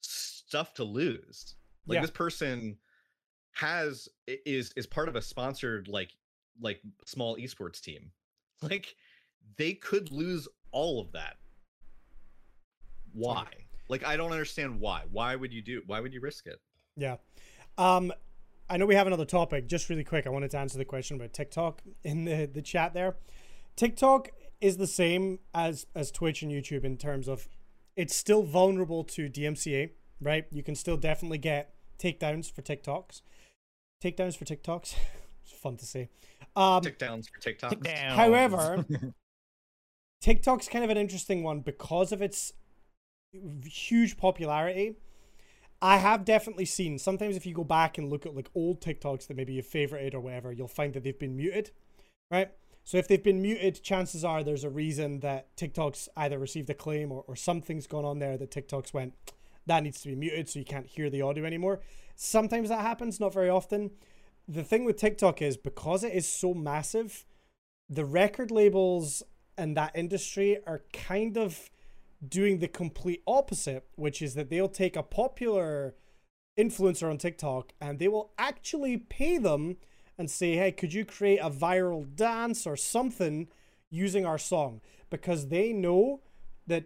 stuff 0.00 0.74
to 0.74 0.84
lose 0.84 1.54
like 1.86 1.96
yeah. 1.96 2.00
this 2.02 2.10
person 2.10 2.76
has 3.54 4.08
is 4.26 4.72
is 4.76 4.86
part 4.86 5.08
of 5.08 5.16
a 5.16 5.22
sponsored 5.22 5.88
like 5.88 6.10
like 6.60 6.80
small 7.06 7.36
esports 7.36 7.80
team. 7.80 8.10
Like 8.70 8.94
they 9.56 9.72
could 9.72 10.12
lose 10.12 10.46
all 10.70 11.00
of 11.00 11.10
that. 11.14 11.34
Why? 13.12 13.48
Like 13.88 14.06
I 14.06 14.16
don't 14.16 14.30
understand 14.30 14.78
why. 14.78 15.02
Why 15.10 15.34
would 15.34 15.52
you 15.52 15.60
do 15.60 15.82
why 15.86 15.98
would 15.98 16.14
you 16.14 16.20
risk 16.20 16.46
it? 16.46 16.60
Yeah. 16.96 17.16
Um 17.76 18.12
I 18.70 18.76
know 18.76 18.86
we 18.86 18.94
have 18.94 19.08
another 19.08 19.24
topic. 19.24 19.66
Just 19.66 19.88
really 19.88 20.04
quick, 20.04 20.28
I 20.28 20.30
wanted 20.30 20.52
to 20.52 20.58
answer 20.58 20.78
the 20.78 20.84
question 20.84 21.16
about 21.16 21.32
TikTok 21.32 21.82
in 22.04 22.24
the, 22.24 22.46
the 22.46 22.62
chat 22.62 22.94
there. 22.94 23.16
TikTok 23.74 24.28
is 24.62 24.76
the 24.76 24.86
same 24.86 25.40
as 25.52 25.86
as 25.94 26.10
Twitch 26.10 26.42
and 26.42 26.50
YouTube 26.50 26.84
in 26.84 26.96
terms 26.96 27.28
of 27.28 27.48
it's 27.96 28.14
still 28.14 28.42
vulnerable 28.42 29.04
to 29.04 29.28
DMCA, 29.28 29.90
right? 30.20 30.46
You 30.50 30.62
can 30.62 30.74
still 30.74 30.96
definitely 30.96 31.38
get 31.38 31.74
takedowns 31.98 32.50
for 32.50 32.62
TikToks. 32.62 33.20
Takedowns 34.02 34.36
for 34.36 34.44
TikToks. 34.44 34.94
it's 35.42 35.52
fun 35.52 35.76
to 35.76 35.84
say. 35.84 36.08
Um, 36.56 36.82
Tickdowns 36.82 37.26
for 37.28 37.40
TikToks. 37.40 37.82
Tick 37.82 37.88
however, 37.88 38.86
TikTok's 40.22 40.68
kind 40.68 40.84
of 40.84 40.90
an 40.90 40.96
interesting 40.96 41.42
one 41.42 41.60
because 41.60 42.12
of 42.12 42.22
its 42.22 42.52
huge 43.64 44.16
popularity. 44.16 44.94
I 45.80 45.96
have 45.96 46.24
definitely 46.24 46.66
seen 46.66 46.96
sometimes 47.00 47.36
if 47.36 47.44
you 47.44 47.54
go 47.54 47.64
back 47.64 47.98
and 47.98 48.08
look 48.08 48.24
at 48.24 48.36
like 48.36 48.48
old 48.54 48.80
TikToks 48.80 49.26
that 49.26 49.36
maybe 49.36 49.54
you 49.54 49.62
favorited 49.64 50.14
or 50.14 50.20
whatever, 50.20 50.52
you'll 50.52 50.68
find 50.68 50.94
that 50.94 51.02
they've 51.02 51.18
been 51.18 51.36
muted, 51.36 51.72
right? 52.30 52.52
So 52.84 52.98
if 52.98 53.06
they've 53.06 53.22
been 53.22 53.42
muted, 53.42 53.82
chances 53.82 54.24
are 54.24 54.42
there's 54.42 54.64
a 54.64 54.70
reason 54.70 55.20
that 55.20 55.56
TikTok's 55.56 56.08
either 56.16 56.38
received 56.38 56.68
a 56.70 56.74
claim 56.74 57.12
or, 57.12 57.24
or 57.26 57.36
something's 57.36 57.86
gone 57.86 58.04
on 58.04 58.18
there 58.18 58.36
that 58.36 58.50
TikTok's 58.50 58.92
went, 58.92 59.14
that 59.66 59.82
needs 59.82 60.00
to 60.02 60.08
be 60.08 60.16
muted 60.16 60.48
so 60.48 60.58
you 60.58 60.64
can't 60.64 60.86
hear 60.86 61.08
the 61.08 61.22
audio 61.22 61.44
anymore. 61.44 61.80
Sometimes 62.16 62.68
that 62.68 62.80
happens, 62.80 63.20
not 63.20 63.32
very 63.32 63.48
often 63.48 63.92
the 64.48 64.64
thing 64.64 64.84
with 64.84 64.96
TikTok 64.96 65.40
is 65.40 65.56
because 65.56 66.04
it 66.04 66.12
is 66.12 66.28
so 66.28 66.54
massive, 66.54 67.24
the 67.88 68.04
record 68.04 68.50
labels 68.50 69.22
and 69.56 69.76
that 69.76 69.92
industry 69.94 70.58
are 70.66 70.82
kind 70.92 71.36
of 71.36 71.70
doing 72.26 72.58
the 72.58 72.68
complete 72.68 73.22
opposite, 73.26 73.86
which 73.96 74.22
is 74.22 74.34
that 74.34 74.50
they'll 74.50 74.68
take 74.68 74.96
a 74.96 75.02
popular 75.02 75.94
influencer 76.58 77.08
on 77.08 77.18
TikTok 77.18 77.72
and 77.80 77.98
they 77.98 78.08
will 78.08 78.32
actually 78.38 78.96
pay 78.96 79.38
them 79.38 79.76
and 80.18 80.30
say, 80.30 80.54
hey, 80.54 80.72
could 80.72 80.92
you 80.92 81.04
create 81.04 81.38
a 81.38 81.50
viral 81.50 82.14
dance 82.14 82.66
or 82.66 82.76
something 82.76 83.48
using 83.90 84.26
our 84.26 84.38
song? 84.38 84.80
Because 85.10 85.48
they 85.48 85.72
know 85.72 86.20
that 86.66 86.84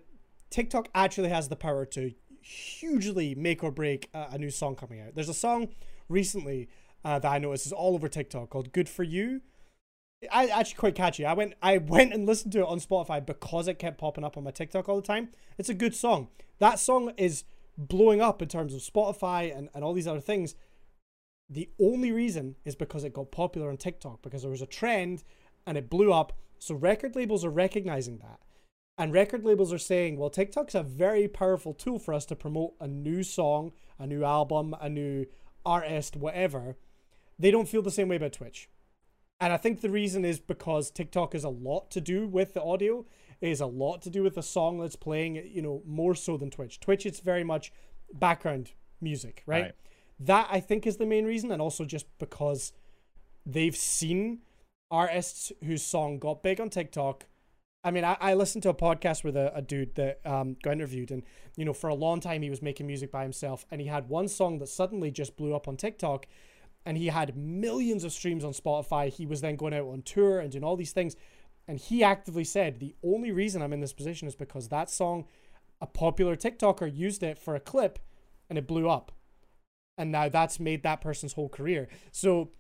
TikTok 0.51 0.89
actually 0.95 1.29
has 1.29 1.49
the 1.49 1.57
power 1.57 1.85
to 1.87 2.13
hugely 2.41 3.35
make 3.35 3.65
or 3.65 3.71
break 3.71 4.09
a, 4.15 4.29
a 4.33 4.39
new 4.39 4.51
song 4.51 4.77
coming 4.77 5.01
out. 5.01 5.15
There's 5.15 5.29
a 5.29 5.35
song 5.35 5.69
recently 6.09 6.69
uh, 7.05 7.19
that 7.19 7.31
I 7.31 7.39
noticed 7.39 7.67
is 7.67 7.73
all 7.73 7.95
over 7.95 8.09
TikTok 8.09 8.51
called 8.51 8.73
"Good 8.73 8.89
for 8.89 9.03
You." 9.03 9.41
I 10.33 10.47
actually 10.47 10.77
quite 10.77 10.95
catchy. 10.95 11.25
I 11.25 11.35
went 11.35 11.55
I 11.63 11.79
went 11.95 12.13
and 12.13 12.27
listened 12.27 12.53
to 12.53 12.61
it 12.61 12.67
on 12.67 12.81
Spotify 12.81 13.25
because 13.25 13.69
it 13.69 13.79
kept 13.79 13.99
popping 13.99 14.25
up 14.25 14.37
on 14.37 14.45
my 14.45 14.51
TikTok 14.51 14.89
all 14.89 14.97
the 14.97 15.07
time. 15.07 15.29
It's 15.59 15.69
a 15.69 15.75
good 15.75 15.95
song. 15.95 16.29
That 16.59 16.79
song 16.79 17.13
is 17.17 17.45
blowing 17.77 18.21
up 18.21 18.41
in 18.41 18.49
terms 18.49 18.75
of 18.75 18.81
Spotify 18.81 19.57
and, 19.57 19.69
and 19.75 19.85
all 19.85 19.93
these 19.93 20.07
other 20.07 20.21
things. 20.21 20.55
The 21.49 21.69
only 21.81 22.11
reason 22.13 22.57
is 22.65 22.75
because 22.75 23.05
it 23.05 23.15
got 23.15 23.31
popular 23.31 23.69
on 23.69 23.77
TikTok 23.77 24.23
because 24.23 24.43
there 24.43 24.51
was 24.51 24.63
a 24.63 24.67
trend 24.67 25.23
and 25.67 25.79
it 25.79 25.91
blew 25.91 26.13
up. 26.13 26.33
So 26.59 26.75
record 26.75 27.15
labels 27.15 27.45
are 27.45 27.51
recognizing 27.51 28.19
that. 28.19 28.41
And 28.99 29.13
record 29.13 29.45
labels 29.45 29.73
are 29.73 29.79
saying, 29.79 30.17
well, 30.17 30.31
TikTok's 30.31 30.75
a 30.75 30.83
very 30.83 31.29
powerful 31.29 31.75
tool 31.75 31.99
for 31.99 32.15
us 32.15 32.25
to 32.27 32.37
promote 32.37 32.75
a 32.81 32.89
new 32.89 33.23
song, 33.23 33.73
a 33.99 34.07
new 34.07 34.25
album, 34.25 34.75
a 34.81 34.89
new 34.89 35.27
artist, 35.65 36.17
whatever 36.17 36.77
they 37.39 37.51
don't 37.51 37.69
feel 37.69 37.83
the 37.83 37.91
same 37.91 38.09
way 38.09 38.17
about 38.17 38.33
Twitch. 38.33 38.69
And 39.41 39.53
I 39.53 39.59
think 39.59 39.81
the 39.81 39.91
reason 39.91 40.25
is 40.25 40.39
because 40.39 40.91
TikTok 40.91 41.35
is 41.35 41.45
a 41.45 41.51
lot 41.51 41.91
to 41.91 42.01
do 42.01 42.27
with 42.27 42.55
the 42.55 42.63
audio, 42.63 43.05
it 43.41 43.51
is 43.51 43.61
a 43.61 43.67
lot 43.67 44.01
to 44.03 44.11
do 44.11 44.23
with 44.23 44.35
the 44.35 44.43
song 44.43 44.81
that's 44.81 44.97
playing, 44.97 45.37
you 45.53 45.61
know, 45.61 45.83
more 45.85 46.15
so 46.15 46.39
than 46.39 46.51
Twitch. 46.51 46.81
Twitch, 46.81 47.05
it's 47.05 47.21
very 47.21 47.45
much 47.45 47.71
background 48.15 48.73
music, 49.01 49.43
right? 49.47 49.63
right? 49.65 49.75
That 50.19 50.49
I 50.51 50.61
think 50.61 50.87
is 50.87 50.97
the 50.97 51.07
main 51.07 51.25
reason, 51.25 51.51
and 51.51 51.61
also 51.61 51.85
just 51.85 52.07
because 52.19 52.73
they've 53.45 53.77
seen 53.77 54.41
artists 54.91 55.53
whose 55.65 55.83
song 55.83 56.19
got 56.19 56.43
big 56.43 56.61
on 56.61 56.71
TikTok. 56.71 57.27
I 57.85 57.91
mean, 57.91 58.05
I, 58.05 58.17
I 58.21 58.35
listened 58.35 58.63
to 58.65 58.71
a 58.71 58.75
podcast 58.75 59.23
with 59.23 59.37
a, 59.37 59.55
a 59.55 59.63
dude 59.63 59.95
that 59.95 60.21
um, 60.25 60.57
got 60.63 60.73
interviewed, 60.73 61.11
and 61.11 61.23
you 61.57 61.65
know, 61.65 61.73
for 61.73 61.89
a 61.89 61.95
long 61.95 62.21
time 62.21 62.43
he 62.43 62.51
was 62.51 62.63
making 62.63 62.87
music 62.87 63.11
by 63.13 63.23
himself, 63.23 63.67
and 63.71 63.81
he 63.81 63.87
had 63.87 64.09
one 64.09 64.29
song 64.29 64.59
that 64.59 64.69
suddenly 64.69 65.11
just 65.11 65.37
blew 65.37 65.55
up 65.55 65.69
on 65.69 65.77
TikTok, 65.77 66.27
and 66.87 66.97
he 66.97 67.09
had 67.09 67.37
millions 67.37 68.05
of 68.05 68.13
streams 68.13 68.45
on 68.45 68.53
Spotify. 68.53 69.13
He 69.13 69.27
was 69.27 69.41
then 69.41 69.57
going 69.57 69.75
out 69.75 69.89
on 69.89 70.03
tour 70.03 70.41
and 70.41 70.51
doing 70.51 70.65
all 70.65 70.77
these 70.77 70.93
things. 70.93 71.17
And 71.69 71.79
he 71.79 72.05
actively 72.05 72.45
said, 72.45 72.79
The 72.79 72.95
only 73.03 73.33
reason 73.33 73.61
I'm 73.61 73.73
in 73.73 73.81
this 73.81 73.93
position 73.93 74.29
is 74.29 74.37
because 74.37 74.69
that 74.69 74.89
song, 74.89 75.27
a 75.81 75.87
popular 75.87 76.37
TikToker 76.37 76.95
used 76.95 77.23
it 77.23 77.39
for 77.39 77.55
a 77.55 77.61
clip 77.61 77.99
and 78.49 78.57
it 78.57 78.69
blew 78.69 78.89
up. 78.89 79.13
And 79.99 80.13
now 80.13 80.29
that's 80.29 80.61
made 80.61 80.83
that 80.83 81.01
person's 81.01 81.33
whole 81.33 81.49
career. 81.49 81.89
So 82.13 82.51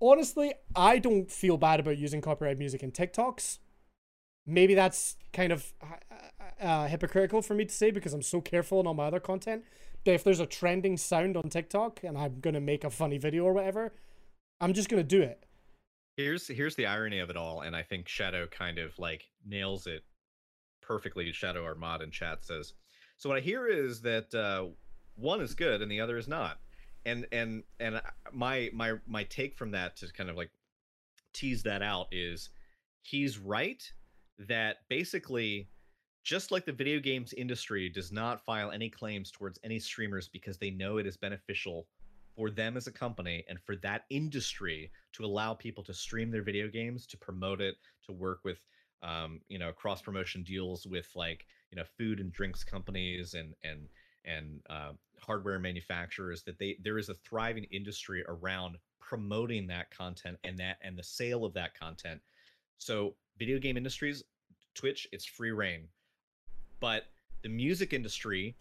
honestly, 0.00 0.54
I 0.74 0.98
don't 0.98 1.30
feel 1.30 1.56
bad 1.56 1.80
about 1.80 1.98
using 1.98 2.20
copyright 2.20 2.58
music 2.58 2.82
in 2.82 2.92
TikToks. 2.92 3.58
Maybe 4.46 4.74
that's 4.74 5.16
kind 5.32 5.52
of 5.52 5.72
uh, 5.82 6.64
uh, 6.64 6.88
hypocritical 6.88 7.42
for 7.42 7.54
me 7.54 7.64
to 7.64 7.74
say 7.74 7.90
because 7.90 8.12
I'm 8.14 8.22
so 8.22 8.40
careful 8.40 8.80
in 8.80 8.86
all 8.86 8.94
my 8.94 9.06
other 9.06 9.20
content 9.20 9.64
But 10.04 10.14
if 10.14 10.24
there's 10.24 10.40
a 10.40 10.46
trending 10.46 10.96
sound 10.96 11.36
on 11.36 11.48
TikTok 11.50 12.02
and 12.02 12.16
I'm 12.16 12.40
gonna 12.40 12.60
make 12.60 12.84
a 12.84 12.90
funny 12.90 13.18
video 13.18 13.44
or 13.44 13.52
whatever, 13.52 13.92
I'm 14.60 14.72
just 14.72 14.88
gonna 14.88 15.02
do 15.02 15.22
it. 15.22 15.44
Here's 16.16 16.48
here's 16.48 16.74
the 16.74 16.86
irony 16.86 17.18
of 17.18 17.30
it 17.30 17.36
all, 17.36 17.62
and 17.62 17.76
I 17.76 17.82
think 17.82 18.08
Shadow 18.08 18.46
kind 18.46 18.78
of 18.78 18.98
like 18.98 19.24
nails 19.46 19.86
it 19.86 20.04
perfectly. 20.82 21.30
Shadow 21.32 21.64
Armad 21.64 22.02
in 22.02 22.10
chat 22.10 22.44
says, 22.44 22.74
"So 23.16 23.28
what 23.28 23.38
I 23.38 23.40
hear 23.40 23.68
is 23.68 24.00
that 24.02 24.34
uh, 24.34 24.68
one 25.20 25.40
is 25.40 25.54
good 25.54 25.82
and 25.82 25.90
the 25.90 26.00
other 26.00 26.16
is 26.16 26.28
not, 26.28 26.58
and 27.04 27.26
and 27.32 27.62
and 27.78 28.00
my 28.32 28.70
my 28.72 28.94
my 29.06 29.24
take 29.24 29.56
from 29.56 29.70
that 29.72 29.96
to 29.96 30.12
kind 30.12 30.30
of 30.30 30.36
like 30.36 30.50
tease 31.32 31.62
that 31.62 31.82
out 31.82 32.08
is 32.10 32.50
he's 33.02 33.38
right 33.38 33.92
that 34.38 34.78
basically 34.88 35.68
just 36.22 36.50
like 36.50 36.64
the 36.64 36.72
video 36.72 37.00
games 37.00 37.32
industry 37.34 37.88
does 37.88 38.12
not 38.12 38.44
file 38.44 38.70
any 38.70 38.90
claims 38.90 39.30
towards 39.30 39.58
any 39.64 39.78
streamers 39.78 40.28
because 40.28 40.58
they 40.58 40.70
know 40.70 40.98
it 40.98 41.06
is 41.06 41.16
beneficial 41.16 41.86
for 42.36 42.50
them 42.50 42.76
as 42.76 42.86
a 42.86 42.92
company 42.92 43.44
and 43.48 43.58
for 43.60 43.76
that 43.76 44.04
industry 44.10 44.90
to 45.12 45.24
allow 45.24 45.54
people 45.54 45.82
to 45.82 45.94
stream 45.94 46.30
their 46.30 46.42
video 46.42 46.68
games 46.68 47.06
to 47.06 47.16
promote 47.16 47.60
it 47.60 47.76
to 48.04 48.12
work 48.12 48.40
with 48.44 48.58
um, 49.02 49.40
you 49.48 49.58
know 49.58 49.72
cross 49.72 50.02
promotion 50.02 50.42
deals 50.42 50.86
with 50.86 51.08
like 51.14 51.46
you 51.70 51.76
know 51.76 51.84
food 51.96 52.20
and 52.20 52.32
drinks 52.32 52.62
companies 52.62 53.34
and 53.34 53.54
and 53.64 53.88
and 54.24 54.60
uh, 54.68 54.92
hardware 55.20 55.58
manufacturers 55.58 56.42
that 56.44 56.58
they 56.58 56.76
there 56.82 56.98
is 56.98 57.08
a 57.08 57.14
thriving 57.14 57.64
industry 57.70 58.24
around 58.28 58.76
promoting 59.00 59.66
that 59.66 59.90
content 59.90 60.38
and 60.44 60.58
that 60.58 60.78
and 60.82 60.98
the 60.98 61.02
sale 61.02 61.44
of 61.44 61.54
that 61.54 61.78
content. 61.78 62.20
So 62.78 63.14
video 63.38 63.58
game 63.58 63.76
industries 63.76 64.22
twitch 64.74 65.06
it's 65.12 65.24
free 65.24 65.50
reign. 65.50 65.88
But 66.80 67.04
the 67.42 67.48
music 67.48 67.92
industry 67.92 68.56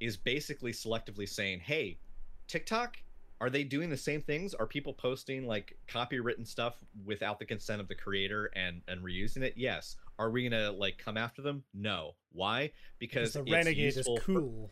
is 0.00 0.16
basically 0.16 0.72
selectively 0.72 1.28
saying 1.28 1.60
hey 1.60 1.98
tiktok 2.46 2.96
are 3.40 3.48
they 3.48 3.64
doing 3.64 3.88
the 3.88 3.96
same 3.96 4.20
things? 4.20 4.52
Are 4.52 4.66
people 4.66 4.92
posting 4.92 5.46
like 5.46 5.76
copywritten 5.88 6.46
stuff 6.46 6.76
without 7.06 7.38
the 7.38 7.46
consent 7.46 7.80
of 7.80 7.88
the 7.88 7.94
creator 7.94 8.50
and 8.54 8.82
and 8.86 9.02
reusing 9.02 9.42
it? 9.42 9.54
Yes. 9.56 9.96
Are 10.18 10.30
we 10.30 10.48
gonna 10.48 10.70
like 10.72 10.98
come 10.98 11.16
after 11.16 11.40
them? 11.40 11.64
No. 11.72 12.16
Why? 12.32 12.72
Because 12.98 13.32
the 13.32 13.40
it's 13.40 13.50
renegade 13.50 13.88
is 13.88 13.96
useful 13.96 14.18
for- 14.18 14.40
cool. 14.40 14.70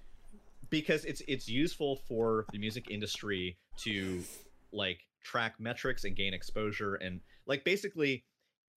Because 0.71 1.05
it's 1.05 1.23
it's 1.29 1.49
useful 1.49 1.97
for 1.97 2.47
the 2.53 2.59
music 2.59 2.91
industry 2.91 3.59
to 3.77 4.23
like 4.73 5.07
track 5.23 5.55
metrics 5.59 6.05
and 6.05 6.17
gain 6.17 6.35
exposure 6.35 6.95
and 6.97 7.21
like 7.47 7.65
basically 7.65 8.25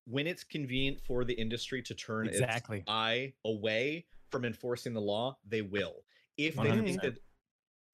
when 0.05 0.26
it's 0.26 0.43
convenient 0.43 0.99
for 1.05 1.23
the 1.23 1.34
industry 1.34 1.81
to 1.81 1.93
turn 1.93 2.27
Exactly. 2.27 2.80
its 2.80 2.85
eye 2.88 3.34
away 3.45 4.05
from 4.30 4.45
enforcing 4.45 4.93
the 4.93 5.01
law 5.01 5.38
they 5.47 5.61
will 5.61 6.03
if 6.38 6.55
they 6.55 6.72
think 6.72 6.99
100%. 6.99 7.01
that 7.01 7.18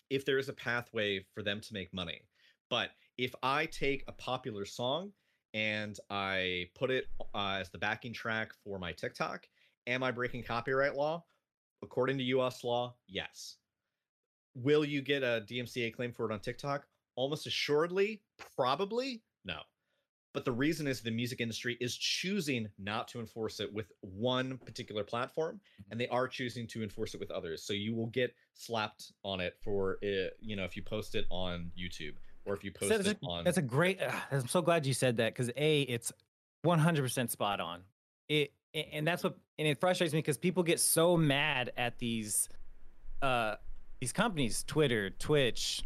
if 0.09 0.25
there 0.25 0.37
is 0.37 0.47
a 0.47 0.53
pathway 0.53 1.25
for 1.33 1.43
them 1.43 1.59
to 1.59 1.73
make 1.73 1.93
money 1.93 2.21
but 2.69 2.91
if 3.17 3.33
i 3.43 3.65
take 3.65 4.03
a 4.07 4.11
popular 4.13 4.63
song 4.63 5.11
and 5.53 5.99
i 6.09 6.65
put 6.75 6.91
it 6.91 7.05
uh, 7.33 7.57
as 7.59 7.69
the 7.69 7.77
backing 7.77 8.13
track 8.13 8.51
for 8.63 8.79
my 8.79 8.91
tiktok 8.91 9.47
am 9.87 10.03
i 10.03 10.11
breaking 10.11 10.43
copyright 10.43 10.95
law 10.95 11.23
according 11.83 12.17
to 12.17 12.39
us 12.41 12.63
law 12.63 12.95
yes 13.07 13.57
will 14.63 14.85
you 14.85 15.01
get 15.01 15.23
a 15.23 15.43
DMCA 15.47 15.93
claim 15.93 16.11
for 16.11 16.29
it 16.29 16.33
on 16.33 16.39
TikTok? 16.39 16.85
Almost 17.15 17.47
assuredly, 17.47 18.21
probably 18.55 19.21
no. 19.45 19.59
But 20.33 20.45
the 20.45 20.51
reason 20.51 20.85
is 20.85 21.01
the 21.01 21.09
music 21.09 21.41
industry 21.41 21.77
is 21.81 21.97
choosing 21.97 22.67
not 22.77 23.07
to 23.07 23.19
enforce 23.19 23.59
it 23.59 23.73
with 23.73 23.91
one 24.01 24.59
particular 24.59 25.03
platform, 25.03 25.59
and 25.89 25.99
they 25.99 26.07
are 26.09 26.27
choosing 26.27 26.67
to 26.67 26.83
enforce 26.83 27.15
it 27.15 27.19
with 27.19 27.31
others. 27.31 27.63
So 27.63 27.73
you 27.73 27.95
will 27.95 28.07
get 28.07 28.35
slapped 28.53 29.13
on 29.23 29.39
it 29.39 29.55
for 29.63 29.97
it, 30.01 30.37
you 30.39 30.55
know, 30.55 30.63
if 30.63 30.75
you 30.75 30.83
post 30.83 31.15
it 31.15 31.25
on 31.31 31.71
YouTube 31.79 32.13
or 32.45 32.53
if 32.53 32.63
you 32.63 32.71
post 32.71 32.89
that's, 32.89 33.07
it 33.07 33.17
a, 33.21 33.25
on. 33.25 33.43
that's 33.45 33.57
a 33.57 33.63
great. 33.63 34.01
Uh, 34.01 34.11
I'm 34.31 34.47
so 34.47 34.61
glad 34.61 34.85
you 34.85 34.93
said 34.93 35.17
that 35.17 35.33
because 35.33 35.51
a 35.57 35.81
it's 35.81 36.11
100% 36.65 37.29
spot 37.29 37.59
on. 37.59 37.81
It 38.29 38.51
and 38.73 39.07
that's 39.07 39.23
what 39.23 39.37
and 39.57 39.67
it 39.67 39.79
frustrates 39.79 40.13
me 40.13 40.19
because 40.19 40.37
people 40.37 40.61
get 40.61 40.79
so 40.79 41.15
mad 41.17 41.71
at 41.77 41.97
these 41.99 42.49
uh 43.21 43.55
these 43.99 44.11
companies, 44.11 44.63
Twitter, 44.63 45.09
Twitch, 45.09 45.83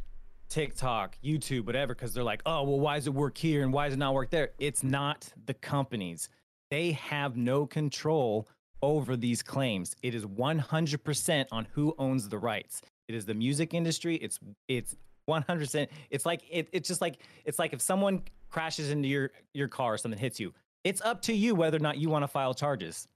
TikTok, 0.49 1.17
YouTube, 1.23 1.65
whatever, 1.65 1.95
because 1.95 2.13
they're 2.13 2.23
like, 2.23 2.41
oh 2.45 2.63
well, 2.63 2.79
why 2.79 2.95
does 2.95 3.07
it 3.07 3.13
work 3.13 3.37
here 3.37 3.63
and 3.63 3.71
why 3.71 3.85
does 3.85 3.93
it 3.93 3.99
not 3.99 4.13
work 4.13 4.29
there? 4.29 4.51
It's 4.59 4.83
not 4.83 5.31
the 5.45 5.53
companies. 5.53 6.29
They 6.69 6.91
have 6.93 7.37
no 7.37 7.65
control 7.65 8.47
over 8.81 9.15
these 9.15 9.43
claims. 9.43 9.95
It 10.01 10.15
is 10.15 10.25
100% 10.25 11.45
on 11.51 11.67
who 11.73 11.95
owns 11.97 12.29
the 12.29 12.37
rights. 12.37 12.81
It 13.07 13.15
is 13.15 13.25
the 13.25 13.33
music 13.33 13.73
industry. 13.73 14.15
It's 14.15 14.39
it's 14.67 14.95
100%. 15.29 15.87
It's 16.09 16.25
like 16.25 16.43
it, 16.49 16.67
it's 16.71 16.87
just 16.87 17.01
like 17.01 17.19
it's 17.45 17.59
like 17.59 17.73
if 17.73 17.81
someone 17.81 18.23
crashes 18.49 18.89
into 18.89 19.07
your 19.07 19.31
your 19.53 19.67
car 19.67 19.93
or 19.93 19.97
something 19.97 20.19
hits 20.19 20.39
you. 20.39 20.53
It's 20.83 21.01
up 21.01 21.21
to 21.23 21.33
you 21.33 21.53
whether 21.53 21.77
or 21.77 21.81
not 21.81 21.97
you 21.97 22.09
want 22.09 22.23
to 22.23 22.27
file 22.27 22.53
charges. 22.53 23.07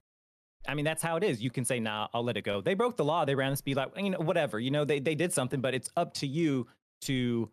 I 0.68 0.74
mean, 0.74 0.84
that's 0.84 1.02
how 1.02 1.16
it 1.16 1.24
is. 1.24 1.42
You 1.42 1.50
can 1.50 1.64
say, 1.64 1.80
"Nah, 1.80 2.08
I'll 2.12 2.24
let 2.24 2.36
it 2.36 2.42
go." 2.42 2.60
They 2.60 2.74
broke 2.74 2.96
the 2.96 3.04
law. 3.04 3.24
They 3.24 3.34
ran 3.34 3.50
the 3.50 3.56
speed 3.56 3.76
limit. 3.76 3.96
You 3.96 4.10
know, 4.10 4.18
whatever. 4.18 4.58
You 4.58 4.70
know, 4.70 4.84
they 4.84 5.00
they 5.00 5.14
did 5.14 5.32
something, 5.32 5.60
but 5.60 5.74
it's 5.74 5.90
up 5.96 6.14
to 6.14 6.26
you 6.26 6.66
to 7.02 7.50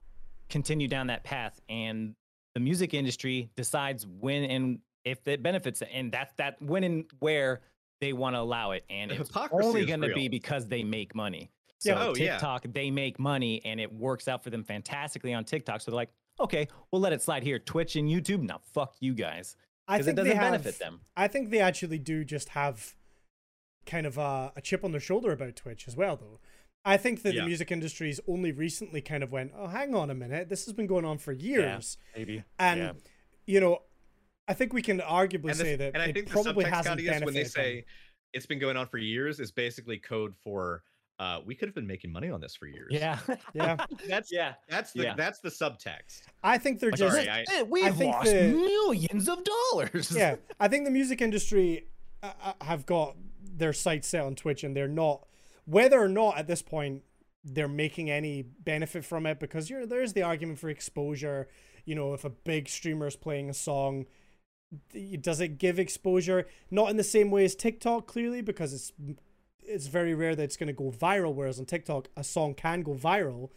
continue 0.49 0.87
down 0.87 1.07
that 1.07 1.23
path. 1.23 1.59
And 1.69 2.15
the 2.53 2.59
music 2.59 2.93
industry 2.93 3.49
decides 3.55 4.05
when 4.05 4.43
and 4.43 4.79
if 5.03 5.27
it 5.27 5.43
benefits 5.43 5.81
it, 5.81 5.89
and 5.93 6.11
that's 6.11 6.33
that 6.35 6.61
when 6.61 6.83
and 6.83 7.05
where 7.19 7.61
they 7.99 8.13
want 8.13 8.35
to 8.35 8.39
allow 8.39 8.71
it. 8.71 8.83
And 8.89 9.11
The 9.11 9.15
it's 9.15 9.31
only 9.51 9.85
going 9.85 10.01
to 10.01 10.13
be 10.13 10.27
because 10.27 10.67
they 10.67 10.83
make 10.83 11.15
money. 11.15 11.51
So 11.79 11.91
Yeah. 11.91 12.03
Oh, 12.03 12.15
yeah. 12.15 12.31
TikTok, 12.33 12.65
they 12.71 12.91
make 12.91 13.19
money, 13.19 13.61
and 13.65 13.79
it 13.79 13.91
works 13.91 14.27
out 14.27 14.43
for 14.43 14.49
them 14.49 14.63
fantastically 14.63 15.33
on 15.33 15.43
TikTok. 15.43 15.81
So 15.81 15.91
they're 15.91 15.95
like, 15.95 16.11
okay, 16.39 16.67
we'll 16.91 17.01
let 17.01 17.13
it 17.13 17.21
slide 17.21 17.43
here. 17.43 17.59
Twitch 17.59 17.95
and 17.95 18.09
YouTube, 18.09 18.41
now 18.41 18.59
fuck 18.73 18.95
you 18.99 19.13
guys, 19.13 19.55
I 19.87 19.97
because 19.97 20.05
think 20.07 20.17
it 20.17 20.21
doesn't 20.23 20.37
have, 20.37 20.51
benefit 20.51 20.79
them. 20.79 21.01
I 21.15 21.27
think 21.27 21.49
they 21.49 21.59
actually 21.59 21.99
do 21.99 22.23
just 22.23 22.49
have 22.49 22.95
kind 23.85 24.05
of 24.05 24.17
a, 24.17 24.51
a 24.55 24.61
chip 24.61 24.83
on 24.83 24.91
their 24.91 25.01
shoulder 25.01 25.31
about 25.31 25.55
Twitch 25.55 25.87
as 25.87 25.95
well, 25.95 26.15
though. 26.15 26.39
I 26.85 26.97
think 26.97 27.21
that 27.23 27.33
Yeah. 27.33 27.41
the 27.41 27.47
music 27.47 27.71
industry's 27.71 28.19
only 28.27 28.51
recently 28.51 29.01
kind 29.01 29.23
of 29.23 29.31
went, 29.31 29.53
oh, 29.55 29.67
hang 29.67 29.95
on 29.95 30.09
a 30.09 30.13
minute, 30.15 30.49
this 30.49 30.65
has 30.65 30.73
been 30.73 30.87
going 30.87 31.05
on 31.05 31.17
for 31.17 31.31
years. 31.31 31.97
Maybe. 32.15 32.43
And, 32.59 32.79
Yeah. 32.79 32.91
you 33.45 33.59
know, 33.61 33.83
I 34.47 34.53
think 34.53 34.73
we 34.73 34.81
can 34.81 34.99
arguably 34.99 35.51
and, 35.51 35.59
the- 35.59 35.63
say 35.63 35.75
that 35.77 35.93
and 35.93 36.01
I 36.01 36.07
it 36.07 36.13
think 36.13 36.27
the 36.27 36.33
probably 36.33 36.65
subtext 36.65 36.69
hasn't 36.69 36.97
benefited 36.97 37.25
when 37.25 37.33
they 37.33 37.43
them. 37.43 37.49
say 37.49 37.85
it's 38.33 38.45
been 38.45 38.59
going 38.59 38.75
on 38.75 38.87
for 38.87 38.97
years 38.97 39.39
is 39.39 39.51
basically 39.51 39.97
code 39.97 40.33
for 40.43 40.83
uh, 41.19 41.39
we 41.45 41.53
could 41.55 41.67
have 41.69 41.75
been 41.75 41.85
making 41.87 42.11
money 42.11 42.29
on 42.31 42.41
this 42.41 42.55
for 42.55 42.65
years. 42.65 42.89
Yeah. 42.91 43.19
Yeah. 43.53 43.77
that's 44.09 44.31
yeah. 44.31 44.55
that's 44.67 44.91
the 44.91 45.03
Yeah. 45.03 45.13
that's 45.15 45.39
the 45.39 45.49
subtext. 45.49 46.23
I 46.43 46.57
think 46.57 46.79
they're 46.79 46.89
just 46.91 47.15
Sorry, 47.15 47.29
I- 47.29 47.45
"Eh, 47.49 47.61
we've 47.61 47.95
think 47.95 48.13
lost 48.13 48.31
the- 48.31 48.51
millions 48.51 49.29
of 49.29 49.39
dollars. 49.43 50.11
yeah, 50.13 50.35
I 50.59 50.67
think 50.67 50.83
the 50.85 50.91
music 50.91 51.21
industry 51.21 51.87
uh, 52.23 52.33
uh, 52.41 52.53
have 52.65 52.85
got 52.87 53.15
their 53.55 53.73
sights 53.73 54.07
set 54.07 54.23
on 54.23 54.35
Twitch, 54.35 54.63
and 54.63 54.75
they're 54.75 54.87
not 54.87 55.25
whether 55.65 56.01
or 56.01 56.09
not 56.09 56.37
at 56.37 56.47
this 56.47 56.61
point 56.61 57.03
they're 57.43 57.67
making 57.67 58.09
any 58.09 58.41
benefit 58.41 59.03
from 59.03 59.25
it 59.25 59.39
because 59.39 59.69
you're, 59.69 59.85
there 59.85 60.01
is 60.01 60.13
the 60.13 60.23
argument 60.23 60.59
for 60.59 60.69
exposure. 60.69 61.47
You 61.85 61.95
know, 61.95 62.13
if 62.13 62.23
a 62.23 62.29
big 62.29 62.69
streamer 62.69 63.07
is 63.07 63.15
playing 63.15 63.49
a 63.49 63.53
song, 63.53 64.05
does 65.19 65.41
it 65.41 65.57
give 65.57 65.77
exposure? 65.79 66.47
Not 66.71 66.89
in 66.89 66.97
the 66.97 67.03
same 67.03 67.31
way 67.31 67.45
as 67.45 67.55
TikTok, 67.55 68.07
clearly, 68.07 68.41
because 68.41 68.73
it's 68.73 68.91
it's 69.65 69.87
very 69.87 70.13
rare 70.13 70.35
that 70.35 70.43
it's 70.43 70.57
going 70.57 70.67
to 70.67 70.73
go 70.73 70.91
viral. 70.91 71.33
Whereas 71.33 71.59
on 71.59 71.65
TikTok, 71.65 72.09
a 72.17 72.23
song 72.23 72.53
can 72.53 72.81
go 72.81 72.93
viral. 72.93 73.49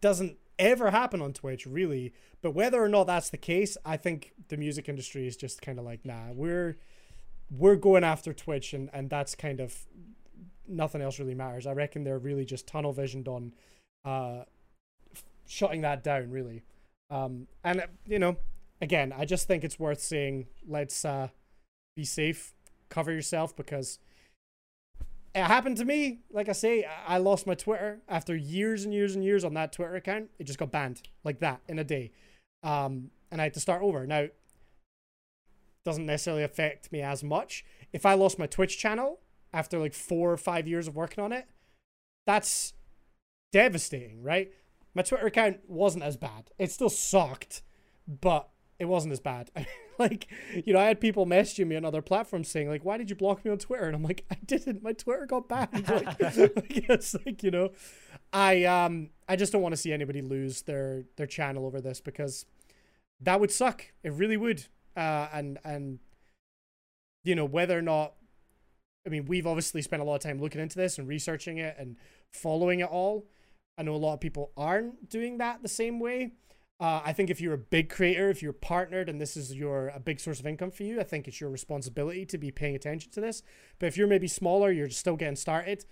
Doesn't 0.00 0.38
ever 0.58 0.90
happen 0.90 1.20
on 1.20 1.32
Twitch, 1.32 1.66
really. 1.66 2.12
But 2.40 2.52
whether 2.52 2.82
or 2.82 2.88
not 2.88 3.06
that's 3.06 3.30
the 3.30 3.36
case, 3.36 3.76
I 3.84 3.96
think 3.96 4.32
the 4.48 4.56
music 4.56 4.88
industry 4.88 5.26
is 5.26 5.36
just 5.36 5.60
kind 5.60 5.78
of 5.78 5.84
like, 5.84 6.04
nah, 6.04 6.32
we're 6.32 6.78
we're 7.58 7.76
going 7.76 8.04
after 8.04 8.32
Twitch, 8.32 8.72
and 8.72 8.90
and 8.92 9.10
that's 9.10 9.34
kind 9.34 9.60
of 9.60 9.86
nothing 10.66 11.02
else 11.02 11.18
really 11.18 11.34
matters. 11.34 11.66
I 11.66 11.72
reckon 11.72 12.04
they're 12.04 12.18
really 12.18 12.44
just 12.44 12.66
tunnel 12.66 12.92
visioned 12.92 13.28
on 13.28 13.54
uh, 14.04 14.44
f- 15.12 15.24
shutting 15.46 15.82
that 15.82 16.02
down, 16.02 16.30
really. 16.30 16.64
Um, 17.10 17.46
and 17.62 17.80
uh, 17.80 17.86
you 18.06 18.18
know, 18.18 18.36
again, 18.80 19.12
I 19.16 19.24
just 19.24 19.46
think 19.46 19.64
it's 19.64 19.78
worth 19.78 20.00
saying, 20.00 20.46
let's 20.66 21.04
uh, 21.04 21.28
be 21.96 22.04
safe, 22.04 22.54
cover 22.88 23.12
yourself, 23.12 23.54
because 23.54 23.98
it 25.34 25.44
happened 25.44 25.76
to 25.78 25.84
me. 25.84 26.20
Like 26.32 26.48
I 26.48 26.52
say, 26.52 26.84
I 26.84 27.14
I 27.14 27.18
lost 27.18 27.46
my 27.46 27.54
Twitter 27.54 28.00
after 28.08 28.34
years 28.34 28.84
and 28.84 28.94
years 28.94 29.14
and 29.14 29.24
years 29.24 29.44
on 29.44 29.54
that 29.54 29.72
Twitter 29.72 29.96
account. 29.96 30.30
It 30.38 30.44
just 30.44 30.58
got 30.58 30.72
banned 30.72 31.02
like 31.24 31.40
that 31.40 31.60
in 31.68 31.78
a 31.78 31.84
day, 31.84 32.12
um, 32.62 33.10
and 33.30 33.40
I 33.40 33.44
had 33.44 33.54
to 33.54 33.60
start 33.60 33.82
over. 33.82 34.06
Now, 34.06 34.28
doesn't 35.84 36.06
necessarily 36.06 36.42
affect 36.42 36.90
me 36.92 37.00
as 37.00 37.22
much. 37.22 37.64
If 37.92 38.06
I 38.06 38.14
lost 38.14 38.38
my 38.38 38.46
Twitch 38.46 38.78
channel 38.78 39.20
after 39.52 39.78
like 39.78 39.94
four 39.94 40.32
or 40.32 40.36
five 40.36 40.66
years 40.66 40.88
of 40.88 40.96
working 40.96 41.22
on 41.22 41.32
it, 41.32 41.46
that's 42.26 42.72
devastating, 43.52 44.22
right? 44.22 44.52
My 44.94 45.02
Twitter 45.02 45.26
account 45.26 45.58
wasn't 45.68 46.04
as 46.04 46.16
bad. 46.16 46.50
It 46.58 46.70
still 46.70 46.88
sucked, 46.88 47.62
but 48.06 48.48
it 48.78 48.86
wasn't 48.86 49.12
as 49.12 49.20
bad. 49.20 49.50
like, 49.98 50.26
you 50.64 50.72
know, 50.72 50.78
I 50.78 50.84
had 50.84 51.00
people 51.00 51.26
messaging 51.26 51.66
me 51.66 51.76
on 51.76 51.84
other 51.84 52.02
platforms 52.02 52.48
saying, 52.48 52.68
like, 52.68 52.84
why 52.84 52.96
did 52.96 53.10
you 53.10 53.16
block 53.16 53.44
me 53.44 53.50
on 53.50 53.58
Twitter? 53.58 53.84
And 53.84 53.94
I'm 53.94 54.02
like, 54.02 54.24
I 54.30 54.36
didn't. 54.44 54.82
My 54.82 54.92
Twitter 54.92 55.26
got 55.26 55.48
banned. 55.48 55.88
like, 55.88 56.20
like, 56.36 56.90
it's 56.90 57.14
like, 57.26 57.42
you 57.42 57.50
know, 57.50 57.70
I 58.32 58.64
um 58.64 59.10
I 59.28 59.36
just 59.36 59.52
don't 59.52 59.62
want 59.62 59.72
to 59.74 59.80
see 59.80 59.92
anybody 59.92 60.22
lose 60.22 60.62
their 60.62 61.04
their 61.16 61.26
channel 61.26 61.66
over 61.66 61.80
this 61.80 62.00
because 62.00 62.46
that 63.20 63.40
would 63.40 63.52
suck. 63.52 63.92
It 64.02 64.12
really 64.12 64.36
would. 64.36 64.66
Uh 64.96 65.28
and 65.32 65.58
and 65.64 65.98
you 67.24 67.34
know, 67.34 67.44
whether 67.44 67.78
or 67.78 67.82
not 67.82 68.14
I 69.06 69.10
mean, 69.10 69.26
we've 69.26 69.46
obviously 69.46 69.82
spent 69.82 70.00
a 70.00 70.04
lot 70.04 70.14
of 70.14 70.22
time 70.22 70.40
looking 70.40 70.60
into 70.60 70.78
this 70.78 70.98
and 70.98 71.06
researching 71.06 71.58
it 71.58 71.76
and 71.78 71.96
following 72.32 72.80
it 72.80 72.88
all. 72.88 73.26
I 73.76 73.82
know 73.82 73.94
a 73.94 73.96
lot 73.96 74.14
of 74.14 74.20
people 74.20 74.52
aren't 74.56 75.08
doing 75.08 75.38
that 75.38 75.62
the 75.62 75.68
same 75.68 75.98
way. 76.00 76.32
Uh, 76.80 77.00
I 77.04 77.12
think 77.12 77.30
if 77.30 77.40
you're 77.40 77.54
a 77.54 77.58
big 77.58 77.88
creator, 77.88 78.30
if 78.30 78.42
you're 78.42 78.52
partnered 78.52 79.08
and 79.08 79.20
this 79.20 79.36
is 79.36 79.54
your 79.54 79.88
a 79.88 80.00
big 80.00 80.20
source 80.20 80.40
of 80.40 80.46
income 80.46 80.70
for 80.70 80.82
you, 80.82 81.00
I 81.00 81.04
think 81.04 81.28
it's 81.28 81.40
your 81.40 81.50
responsibility 81.50 82.26
to 82.26 82.38
be 82.38 82.50
paying 82.50 82.74
attention 82.74 83.10
to 83.12 83.20
this. 83.20 83.42
But 83.78 83.86
if 83.86 83.96
you're 83.96 84.08
maybe 84.08 84.28
smaller, 84.28 84.72
you're 84.72 84.90
still 84.90 85.16
getting 85.16 85.36
started, 85.36 85.84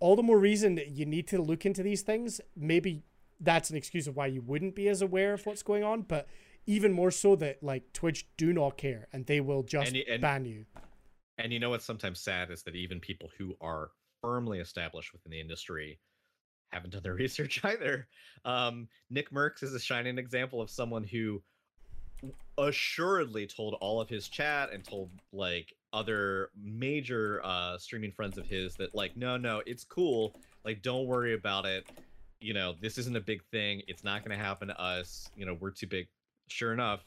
all 0.00 0.16
the 0.16 0.22
more 0.22 0.38
reason 0.38 0.74
that 0.74 0.88
you 0.88 1.06
need 1.06 1.28
to 1.28 1.40
look 1.40 1.64
into 1.64 1.82
these 1.82 2.02
things. 2.02 2.40
Maybe 2.56 3.04
that's 3.38 3.70
an 3.70 3.76
excuse 3.76 4.06
of 4.06 4.16
why 4.16 4.26
you 4.26 4.42
wouldn't 4.42 4.74
be 4.74 4.88
as 4.88 5.02
aware 5.02 5.34
of 5.34 5.46
what's 5.46 5.62
going 5.62 5.84
on, 5.84 6.02
but 6.02 6.26
even 6.66 6.92
more 6.92 7.10
so 7.10 7.36
that 7.36 7.62
like 7.62 7.92
Twitch 7.92 8.26
do 8.36 8.52
not 8.52 8.76
care 8.76 9.08
and 9.12 9.26
they 9.26 9.40
will 9.40 9.62
just 9.62 9.88
And 9.88 9.96
and- 10.08 10.20
ban 10.22 10.44
you. 10.44 10.66
And 11.38 11.52
you 11.52 11.58
know 11.58 11.70
what's 11.70 11.84
sometimes 11.84 12.20
sad 12.20 12.50
is 12.52 12.62
that 12.62 12.76
even 12.76 13.00
people 13.00 13.28
who 13.36 13.56
are 13.60 13.90
firmly 14.22 14.60
established 14.60 15.12
within 15.12 15.32
the 15.32 15.40
industry 15.40 15.98
haven't 16.70 16.90
done 16.90 17.02
their 17.02 17.14
research 17.24 17.60
either. 17.64 18.06
Um, 18.44 18.88
Nick 19.10 19.30
Mercs 19.30 19.62
is 19.62 19.74
a 19.74 19.80
shining 19.80 20.16
example 20.18 20.60
of 20.62 20.70
someone 20.70 21.02
who 21.02 21.42
assuredly 22.58 23.46
told 23.46 23.74
all 23.80 24.00
of 24.00 24.08
his 24.08 24.28
chat 24.28 24.72
and 24.72 24.84
told 24.84 25.10
like 25.32 25.74
other 25.92 26.50
major 26.60 27.40
uh, 27.44 27.78
streaming 27.78 28.12
friends 28.12 28.38
of 28.38 28.46
his 28.46 28.74
that 28.76 28.94
like, 28.94 29.16
no, 29.16 29.36
no, 29.36 29.62
it's 29.66 29.84
cool. 29.84 30.34
Like, 30.64 30.82
don't 30.82 31.06
worry 31.06 31.34
about 31.34 31.66
it. 31.66 31.84
You 32.40 32.54
know, 32.54 32.74
this 32.80 32.98
isn't 32.98 33.16
a 33.16 33.20
big 33.20 33.42
thing. 33.50 33.82
It's 33.88 34.04
not 34.04 34.24
going 34.24 34.36
to 34.36 34.42
happen 34.42 34.68
to 34.68 34.80
us. 34.80 35.30
You 35.36 35.46
know, 35.46 35.54
we're 35.60 35.70
too 35.70 35.86
big. 35.86 36.06
Sure 36.48 36.72
enough, 36.72 37.02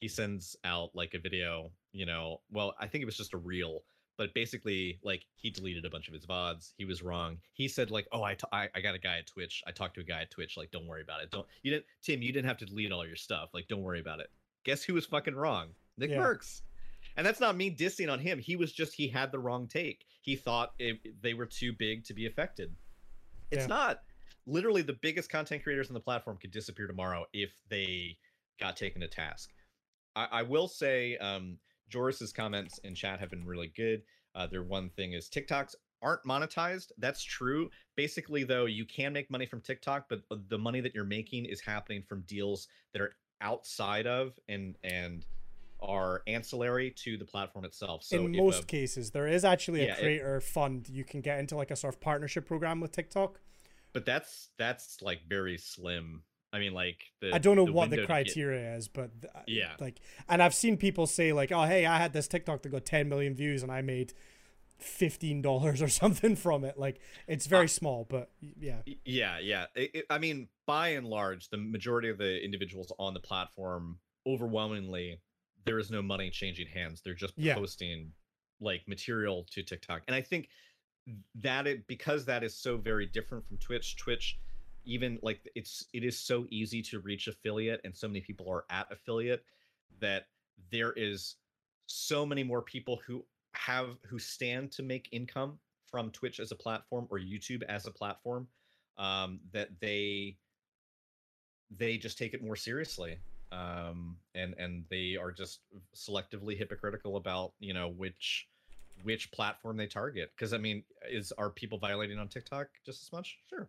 he 0.00 0.08
sends 0.08 0.56
out 0.64 0.90
like 0.94 1.14
a 1.14 1.18
video. 1.18 1.70
You 1.92 2.06
know, 2.06 2.40
well, 2.50 2.74
I 2.78 2.86
think 2.86 3.02
it 3.02 3.06
was 3.06 3.16
just 3.16 3.34
a 3.34 3.38
reel 3.38 3.82
but 4.18 4.34
basically 4.34 4.98
like 5.04 5.24
he 5.36 5.48
deleted 5.48 5.84
a 5.84 5.90
bunch 5.90 6.08
of 6.08 6.12
his 6.12 6.26
vods 6.26 6.72
he 6.76 6.84
was 6.84 7.02
wrong 7.02 7.38
he 7.52 7.68
said 7.68 7.88
like 7.90 8.06
oh 8.12 8.24
I, 8.24 8.34
t- 8.34 8.48
I 8.52 8.68
i 8.74 8.80
got 8.80 8.94
a 8.96 8.98
guy 8.98 9.18
at 9.18 9.28
twitch 9.28 9.62
i 9.66 9.70
talked 9.70 9.94
to 9.94 10.00
a 10.00 10.04
guy 10.04 10.22
at 10.22 10.30
twitch 10.30 10.56
like 10.56 10.70
don't 10.72 10.86
worry 10.88 11.02
about 11.02 11.22
it 11.22 11.30
don't 11.30 11.46
you 11.62 11.70
didn't 11.70 11.86
tim 12.02 12.20
you 12.20 12.32
didn't 12.32 12.48
have 12.48 12.58
to 12.58 12.66
delete 12.66 12.90
all 12.92 13.06
your 13.06 13.16
stuff 13.16 13.50
like 13.54 13.68
don't 13.68 13.82
worry 13.82 14.00
about 14.00 14.18
it 14.20 14.28
guess 14.64 14.82
who 14.82 14.92
was 14.92 15.06
fucking 15.06 15.36
wrong 15.36 15.68
nick 15.96 16.10
Yeah. 16.10 16.16
mercs 16.18 16.62
and 17.16 17.24
that's 17.24 17.38
not 17.40 17.56
me 17.56 17.70
dissing 17.74 18.12
on 18.12 18.18
him 18.18 18.40
he 18.40 18.56
was 18.56 18.72
just 18.72 18.92
he 18.92 19.06
had 19.08 19.30
the 19.30 19.38
wrong 19.38 19.68
take 19.68 20.04
he 20.20 20.34
thought 20.34 20.72
it, 20.80 20.98
they 21.22 21.34
were 21.34 21.46
too 21.46 21.72
big 21.72 22.04
to 22.04 22.12
be 22.12 22.26
affected 22.26 22.74
it's 23.52 23.62
Yeah. 23.62 23.66
not 23.68 24.00
literally 24.46 24.82
the 24.82 24.98
biggest 25.00 25.30
content 25.30 25.62
creators 25.62 25.88
on 25.88 25.94
the 25.94 26.00
platform 26.00 26.36
could 26.38 26.50
disappear 26.50 26.88
tomorrow 26.88 27.24
if 27.32 27.50
they 27.68 28.16
got 28.58 28.76
taken 28.76 29.00
to 29.00 29.08
task 29.08 29.50
i, 30.16 30.26
I 30.30 30.42
will 30.42 30.68
say 30.68 31.16
um 31.18 31.58
Joris's 31.90 32.34
comments 32.34 32.78
in 32.84 32.94
chat 32.94 33.18
have 33.18 33.30
been 33.30 33.46
really 33.46 33.72
good. 33.74 34.02
Uh, 34.34 34.46
their 34.46 34.62
one 34.62 34.90
thing 34.90 35.14
is 35.14 35.30
TikToks 35.30 35.74
aren't 36.02 36.22
monetized. 36.24 36.92
That's 36.98 37.22
true. 37.24 37.70
Basically, 37.96 38.44
though, 38.44 38.66
you 38.66 38.84
can 38.84 39.14
make 39.14 39.30
money 39.30 39.46
from 39.46 39.62
TikTok, 39.62 40.04
but 40.10 40.20
uh, 40.30 40.36
the 40.48 40.58
money 40.58 40.82
that 40.82 40.94
you're 40.94 41.06
making 41.06 41.46
is 41.46 41.62
happening 41.62 42.02
from 42.06 42.24
deals 42.26 42.68
that 42.92 43.00
are 43.00 43.14
outside 43.40 44.06
of 44.06 44.38
and 44.50 44.76
and 44.84 45.24
are 45.80 46.20
ancillary 46.26 46.90
to 47.04 47.16
the 47.16 47.24
platform 47.24 47.64
itself. 47.64 48.02
So 48.04 48.26
in 48.26 48.36
most 48.36 48.64
a- 48.64 48.66
cases, 48.66 49.12
there 49.12 49.26
is 49.26 49.46
actually 49.46 49.80
a 49.84 49.86
Yeah, 49.86 49.94
it- 49.94 50.00
creator 50.00 50.40
fund 50.42 50.90
you 50.90 51.04
can 51.04 51.22
get 51.22 51.38
into 51.38 51.56
like 51.56 51.70
a 51.70 51.76
sort 51.76 51.94
of 51.94 52.00
partnership 52.02 52.44
program 52.46 52.80
with 52.80 52.92
TikTok. 52.92 53.40
but 53.94 54.04
that's 54.04 54.50
that's 54.58 55.00
like 55.00 55.22
very 55.26 55.56
slim. 55.56 56.22
I 56.52 56.58
mean, 56.58 56.72
like 56.72 57.02
the 57.20 57.34
I 57.34 57.38
don't 57.38 57.56
know 57.56 57.64
what 57.64 57.90
the 57.90 57.96
to 57.96 58.02
get- 58.02 58.06
criteria 58.06 58.74
is, 58.76 58.88
but 58.88 59.10
th- 59.20 59.32
Yeah. 59.46 59.76
like, 59.78 60.00
and 60.28 60.42
I've 60.42 60.54
seen 60.54 60.76
people 60.78 61.06
say 61.06 61.32
like, 61.32 61.52
"Oh, 61.52 61.64
hey, 61.64 61.84
I 61.84 61.98
had 61.98 62.12
this 62.14 62.26
TikTok 62.26 62.62
that 62.62 62.70
got 62.70 62.86
10 62.86 63.08
million 63.08 63.34
views 63.34 63.62
and 63.62 63.70
I 63.70 63.82
made 63.82 64.14
fifteen 64.78 65.42
dollars 65.42 65.82
or 65.82 65.88
something 66.02 66.36
from 66.36 66.64
it." 66.64 66.78
Like, 66.78 67.00
it's 67.26 67.46
very 67.46 67.64
Uh, 67.66 67.68
small, 67.68 68.04
but 68.08 68.30
yeah, 68.40 68.80
Yeah, 69.04 69.38
yeah. 69.40 69.66
It, 69.74 69.90
it- 69.94 70.06
I 70.08 70.18
mean, 70.18 70.48
by 70.66 70.88
and 70.90 71.06
large, 71.06 71.48
the 71.50 71.58
majority 71.58 72.08
of 72.08 72.16
the 72.18 72.42
individuals 72.42 72.90
on 72.98 73.12
the 73.14 73.20
platform, 73.20 73.98
overwhelmingly, 74.26 75.20
there 75.64 75.78
is 75.78 75.90
no 75.90 76.00
money 76.00 76.30
changing 76.30 76.68
hands. 76.68 77.02
They're 77.02 77.14
just 77.14 77.34
Yeah. 77.36 77.54
posting 77.54 78.12
like 78.60 78.88
material 78.88 79.44
to 79.50 79.62
TikTok, 79.62 80.02
and 80.08 80.14
I 80.16 80.22
think 80.22 80.48
that 81.36 81.66
it 81.66 81.86
because 81.86 82.24
that 82.24 82.42
is 82.42 82.54
so 82.56 82.76
very 82.78 83.06
different 83.06 83.46
from 83.46 83.58
Twitch. 83.58 83.96
Twitch, 83.96 84.38
even 84.88 85.18
like 85.22 85.40
it's 85.54 85.84
it 85.92 86.02
is 86.02 86.18
so 86.18 86.46
easy 86.50 86.82
to 86.82 86.98
reach 87.00 87.28
affiliate, 87.28 87.80
and 87.84 87.94
so 87.94 88.08
many 88.08 88.20
people 88.20 88.50
are 88.50 88.64
at 88.70 88.90
affiliate 88.90 89.44
that 90.00 90.26
there 90.72 90.92
is 90.96 91.36
so 91.86 92.26
many 92.26 92.42
more 92.42 92.62
people 92.62 92.98
who 93.06 93.24
have 93.52 93.96
who 94.08 94.18
stand 94.18 94.72
to 94.72 94.82
make 94.82 95.08
income 95.12 95.58
from 95.86 96.10
Twitch 96.10 96.40
as 96.40 96.52
a 96.52 96.56
platform 96.56 97.06
or 97.10 97.18
YouTube 97.18 97.62
as 97.64 97.86
a 97.86 97.90
platform 97.90 98.48
um, 98.96 99.40
that 99.52 99.68
they 99.80 100.36
they 101.76 101.98
just 101.98 102.18
take 102.18 102.34
it 102.34 102.42
more 102.42 102.56
seriously 102.56 103.18
um, 103.52 104.16
and 104.34 104.54
and 104.58 104.84
they 104.90 105.16
are 105.16 105.30
just 105.30 105.60
selectively 105.94 106.56
hypocritical 106.56 107.16
about 107.16 107.52
you 107.60 107.74
know 107.74 107.88
which 107.88 108.48
which 109.02 109.30
platform 109.32 109.76
they 109.76 109.86
target 109.86 110.30
because 110.36 110.52
I 110.52 110.58
mean 110.58 110.82
is 111.10 111.32
are 111.32 111.50
people 111.50 111.78
violating 111.78 112.18
on 112.18 112.28
TikTok 112.28 112.68
just 112.84 113.02
as 113.02 113.12
much? 113.12 113.38
Sure. 113.48 113.68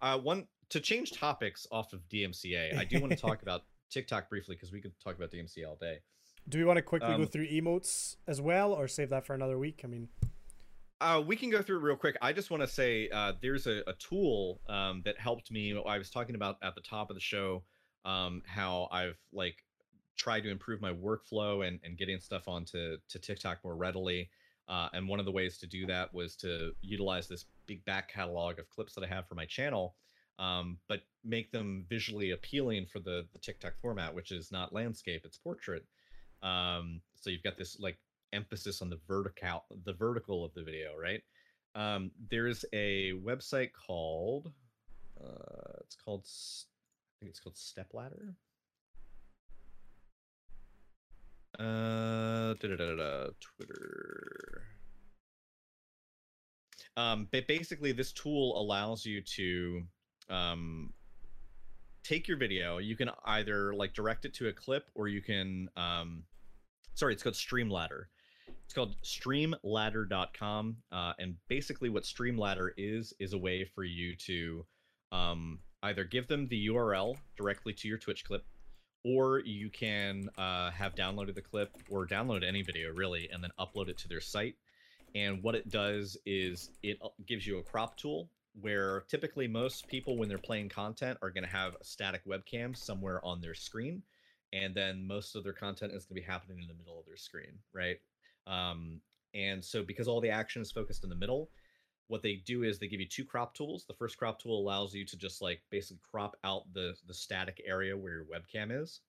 Uh, 0.00 0.18
one 0.18 0.46
to 0.70 0.80
change 0.80 1.12
topics 1.12 1.66
off 1.72 1.92
of 1.92 2.00
DMCA, 2.08 2.76
I 2.76 2.84
do 2.84 3.00
want 3.00 3.12
to 3.12 3.18
talk 3.18 3.42
about 3.46 3.62
TikTok 3.90 4.28
briefly 4.28 4.54
because 4.56 4.72
we 4.72 4.80
could 4.80 4.92
talk 5.02 5.16
about 5.16 5.30
DMCA 5.32 5.66
all 5.66 5.76
day. 5.80 5.98
do 6.48 6.58
we 6.58 6.64
want 6.64 6.76
to 6.76 6.82
quickly 6.82 7.08
go 7.08 7.14
Um, 7.22 7.26
through 7.26 7.48
emotes 7.48 8.16
as 8.26 8.40
well, 8.40 8.72
or 8.72 8.86
save 8.88 9.10
that 9.10 9.26
for 9.26 9.34
another 9.34 9.58
week? 9.58 9.80
I 9.84 9.88
mean, 9.88 10.08
Uh, 11.00 11.22
we 11.26 11.34
can 11.34 11.48
go 11.50 11.62
through 11.62 11.78
it 11.78 11.82
real 11.82 11.96
quick. 11.96 12.16
I 12.20 12.32
just 12.32 12.50
want 12.50 12.62
to 12.62 12.66
say 12.66 13.08
uh, 13.08 13.32
there's 13.40 13.66
a, 13.66 13.82
a 13.86 13.94
tool 13.94 14.60
um, 14.68 15.00
that 15.06 15.18
helped 15.18 15.50
me. 15.50 15.74
I 15.86 15.96
was 15.98 16.10
talking 16.10 16.34
about 16.34 16.56
at 16.62 16.74
the 16.74 16.82
top 16.82 17.08
of 17.10 17.16
the 17.16 17.20
show 17.22 17.62
um, 18.04 18.42
how 18.46 18.86
I've 18.92 19.16
like 19.32 19.56
tried 20.18 20.42
to 20.42 20.50
improve 20.50 20.80
my 20.82 20.92
workflow 20.92 21.66
and, 21.66 21.80
and 21.84 21.96
getting 21.96 22.20
stuff 22.20 22.48
onto 22.48 22.98
to 23.08 23.18
TikTok 23.18 23.64
more 23.64 23.74
readily. 23.74 24.28
Uh, 24.70 24.88
and 24.94 25.08
one 25.08 25.18
of 25.18 25.26
the 25.26 25.32
ways 25.32 25.58
to 25.58 25.66
do 25.66 25.84
that 25.84 26.14
was 26.14 26.36
to 26.36 26.70
utilize 26.80 27.26
this 27.26 27.44
big 27.66 27.84
back 27.84 28.08
catalog 28.08 28.58
of 28.60 28.68
clips 28.70 28.94
that 28.94 29.02
I 29.02 29.08
have 29.08 29.26
for 29.26 29.34
my 29.34 29.44
channel, 29.44 29.96
um, 30.38 30.78
but 30.88 31.00
make 31.24 31.50
them 31.50 31.84
visually 31.88 32.30
appealing 32.30 32.86
for 32.86 33.00
the, 33.00 33.26
the 33.32 33.38
TikTok 33.40 33.74
format, 33.82 34.14
which 34.14 34.30
is 34.30 34.52
not 34.52 34.72
landscape, 34.72 35.22
it's 35.24 35.36
portrait. 35.36 35.84
Um, 36.42 37.00
so 37.16 37.30
you've 37.30 37.42
got 37.42 37.58
this 37.58 37.80
like 37.80 37.98
emphasis 38.32 38.80
on 38.80 38.90
the 38.90 39.00
vertical 39.08 39.64
the 39.84 39.92
vertical 39.92 40.44
of 40.44 40.54
the 40.54 40.62
video 40.62 40.90
right 40.96 41.22
um 41.74 42.10
there's 42.30 42.64
a 42.72 43.12
website 43.24 43.70
called 43.72 44.52
uh 45.20 45.72
it's 45.80 45.96
called 45.96 46.24
i 46.26 47.14
think 47.20 47.30
it's 47.30 47.40
called 47.40 47.56
stepladder 47.56 48.34
uh 51.58 52.54
da-da-da-da-da, 52.54 53.30
twitter. 53.40 54.62
Um 56.96 57.28
but 57.30 57.46
basically 57.46 57.92
this 57.92 58.12
tool 58.12 58.60
allows 58.60 59.04
you 59.04 59.22
to 59.22 59.82
um 60.28 60.92
take 62.02 62.28
your 62.28 62.36
video 62.36 62.78
you 62.78 62.96
can 62.96 63.10
either 63.26 63.74
like 63.74 63.92
direct 63.92 64.24
it 64.24 64.32
to 64.34 64.48
a 64.48 64.52
clip 64.52 64.90
or 64.94 65.08
you 65.08 65.20
can 65.20 65.68
um 65.76 66.22
sorry 66.94 67.14
it's 67.14 67.22
called 67.22 67.34
streamladder. 67.34 68.04
It's 68.64 68.74
called 68.74 68.94
streamladder.com 69.02 70.76
uh, 70.92 71.12
and 71.18 71.34
basically 71.48 71.88
what 71.88 72.04
streamladder 72.04 72.70
is 72.76 73.12
is 73.18 73.32
a 73.32 73.38
way 73.38 73.64
for 73.64 73.82
you 73.82 74.14
to 74.26 74.64
um, 75.10 75.58
either 75.82 76.04
give 76.04 76.28
them 76.28 76.46
the 76.48 76.68
url 76.68 77.16
directly 77.36 77.72
to 77.72 77.88
your 77.88 77.98
twitch 77.98 78.24
clip 78.24 78.44
or 79.04 79.40
you 79.40 79.70
can 79.70 80.28
uh, 80.36 80.70
have 80.70 80.94
downloaded 80.94 81.34
the 81.34 81.40
clip 81.40 81.70
or 81.88 82.06
download 82.06 82.46
any 82.46 82.62
video 82.62 82.92
really 82.92 83.28
and 83.32 83.42
then 83.42 83.50
upload 83.58 83.88
it 83.88 83.98
to 83.98 84.08
their 84.08 84.20
site. 84.20 84.56
And 85.14 85.42
what 85.42 85.54
it 85.54 85.70
does 85.70 86.16
is 86.26 86.70
it 86.82 86.98
uh, 87.02 87.08
gives 87.26 87.46
you 87.46 87.58
a 87.58 87.62
crop 87.62 87.96
tool 87.96 88.28
where 88.60 89.04
typically 89.08 89.48
most 89.48 89.86
people 89.88 90.16
when 90.16 90.28
they're 90.28 90.38
playing 90.38 90.68
content 90.68 91.18
are 91.22 91.30
going 91.30 91.44
to 91.44 91.50
have 91.50 91.76
a 91.80 91.84
static 91.84 92.22
webcam 92.26 92.76
somewhere 92.76 93.24
on 93.24 93.40
their 93.40 93.54
screen 93.54 94.02
and 94.52 94.74
then 94.74 95.06
most 95.06 95.36
of 95.36 95.44
their 95.44 95.52
content 95.52 95.92
is 95.92 96.04
going 96.04 96.20
to 96.20 96.26
be 96.26 96.32
happening 96.32 96.58
in 96.60 96.66
the 96.66 96.74
middle 96.74 96.98
of 96.98 97.06
their 97.06 97.16
screen 97.16 97.58
right? 97.72 97.98
Um, 98.46 99.00
and 99.34 99.64
so 99.64 99.82
because 99.82 100.08
all 100.08 100.20
the 100.20 100.30
action 100.30 100.60
is 100.60 100.72
focused 100.72 101.04
in 101.04 101.10
the 101.10 101.16
middle 101.16 101.50
what 102.10 102.22
they 102.22 102.42
do 102.44 102.64
is 102.64 102.78
they 102.78 102.88
give 102.88 103.00
you 103.00 103.08
two 103.08 103.24
crop 103.24 103.54
tools. 103.54 103.84
The 103.86 103.94
first 103.94 104.18
crop 104.18 104.42
tool 104.42 104.60
allows 104.60 104.92
you 104.92 105.06
to 105.06 105.16
just 105.16 105.40
like 105.40 105.62
basically 105.70 106.00
crop 106.10 106.36
out 106.42 106.64
the 106.74 106.94
the 107.06 107.14
static 107.14 107.62
area 107.64 107.96
where 107.96 108.12
your 108.12 108.24
webcam 108.24 108.82
is. 108.82 109.00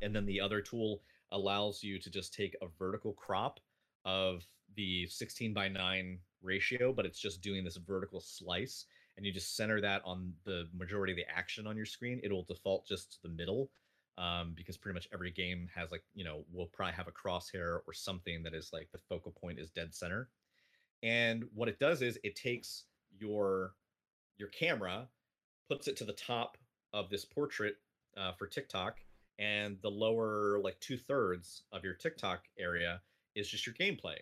And 0.00 0.14
then 0.14 0.26
the 0.26 0.40
other 0.40 0.60
tool 0.60 1.02
allows 1.32 1.82
you 1.82 1.98
to 1.98 2.08
just 2.08 2.32
take 2.32 2.56
a 2.62 2.68
vertical 2.78 3.12
crop 3.14 3.58
of 4.04 4.46
the 4.76 5.06
16 5.08 5.52
by 5.52 5.68
9 5.68 6.18
ratio 6.42 6.92
but 6.92 7.04
it's 7.04 7.20
just 7.20 7.42
doing 7.42 7.64
this 7.64 7.76
vertical 7.76 8.20
slice 8.20 8.86
and 9.16 9.26
you 9.26 9.32
just 9.32 9.56
center 9.56 9.80
that 9.80 10.00
on 10.04 10.32
the 10.44 10.66
majority 10.72 11.12
of 11.12 11.16
the 11.16 11.28
action 11.28 11.66
on 11.66 11.76
your 11.76 11.84
screen. 11.84 12.20
It'll 12.22 12.44
default 12.44 12.86
just 12.86 13.12
to 13.12 13.22
the 13.22 13.28
middle 13.28 13.70
um, 14.16 14.52
because 14.56 14.76
pretty 14.76 14.94
much 14.94 15.08
every 15.12 15.32
game 15.32 15.68
has 15.74 15.90
like 15.90 16.04
you 16.14 16.24
know 16.24 16.44
will 16.52 16.66
probably 16.66 16.94
have 16.94 17.08
a 17.08 17.12
crosshair 17.12 17.80
or 17.86 17.92
something 17.92 18.42
that 18.44 18.54
is 18.54 18.70
like 18.72 18.88
the 18.92 18.98
focal 19.08 19.32
point 19.32 19.58
is 19.58 19.70
dead 19.70 19.92
center 19.94 20.28
and 21.02 21.44
what 21.54 21.68
it 21.68 21.78
does 21.78 22.02
is 22.02 22.18
it 22.22 22.36
takes 22.36 22.84
your 23.18 23.74
your 24.38 24.48
camera 24.48 25.08
puts 25.68 25.86
it 25.86 25.96
to 25.98 26.04
the 26.04 26.12
top 26.12 26.56
of 26.92 27.08
this 27.10 27.24
portrait 27.24 27.76
uh, 28.16 28.32
for 28.32 28.46
TikTok, 28.46 28.98
and 29.38 29.76
the 29.82 29.90
lower 29.90 30.58
like 30.62 30.78
two 30.80 30.96
thirds 30.96 31.62
of 31.72 31.84
your 31.84 31.94
TikTok 31.94 32.44
area 32.58 33.00
is 33.34 33.48
just 33.48 33.66
your 33.66 33.74
gameplay. 33.74 34.16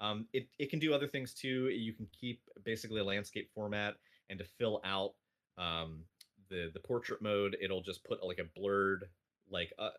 Um, 0.00 0.26
it 0.32 0.48
it 0.58 0.70
can 0.70 0.78
do 0.78 0.94
other 0.94 1.08
things 1.08 1.34
too. 1.34 1.68
You 1.68 1.92
can 1.92 2.06
keep 2.18 2.42
basically 2.64 3.00
a 3.00 3.04
landscape 3.04 3.50
format, 3.54 3.94
and 4.30 4.38
to 4.38 4.44
fill 4.44 4.80
out 4.84 5.14
um, 5.58 6.04
the 6.48 6.70
the 6.72 6.80
portrait 6.80 7.22
mode, 7.22 7.56
it'll 7.60 7.82
just 7.82 8.04
put 8.04 8.22
like 8.22 8.38
a 8.38 8.58
blurred 8.58 9.04
like 9.50 9.72
uh, 9.78 9.90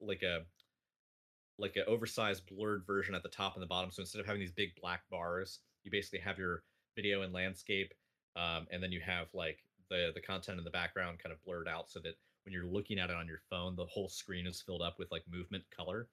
like 0.00 0.22
a 0.22 0.40
like 1.58 1.76
an 1.76 1.84
oversized 1.86 2.46
blurred 2.46 2.84
version 2.86 3.14
at 3.14 3.22
the 3.22 3.28
top 3.28 3.54
and 3.54 3.62
the 3.62 3.66
bottom. 3.66 3.90
So 3.90 4.02
instead 4.02 4.20
of 4.20 4.26
having 4.26 4.40
these 4.40 4.52
big 4.52 4.70
black 4.80 5.02
bars, 5.10 5.60
you 5.84 5.90
basically 5.90 6.20
have 6.20 6.38
your 6.38 6.62
video 6.96 7.22
and 7.22 7.32
landscape, 7.32 7.92
um, 8.36 8.66
and 8.70 8.82
then 8.82 8.92
you 8.92 9.00
have 9.00 9.26
like 9.34 9.58
the 9.90 10.10
the 10.14 10.20
content 10.20 10.58
in 10.58 10.64
the 10.64 10.70
background 10.70 11.18
kind 11.22 11.32
of 11.32 11.42
blurred 11.44 11.68
out 11.68 11.90
so 11.90 12.00
that 12.00 12.14
when 12.44 12.52
you're 12.52 12.66
looking 12.66 12.98
at 12.98 13.10
it 13.10 13.16
on 13.16 13.26
your 13.26 13.40
phone, 13.50 13.76
the 13.76 13.86
whole 13.86 14.08
screen 14.08 14.46
is 14.46 14.60
filled 14.60 14.82
up 14.82 14.98
with 14.98 15.10
like 15.12 15.22
movement 15.30 15.64
color. 15.74 16.08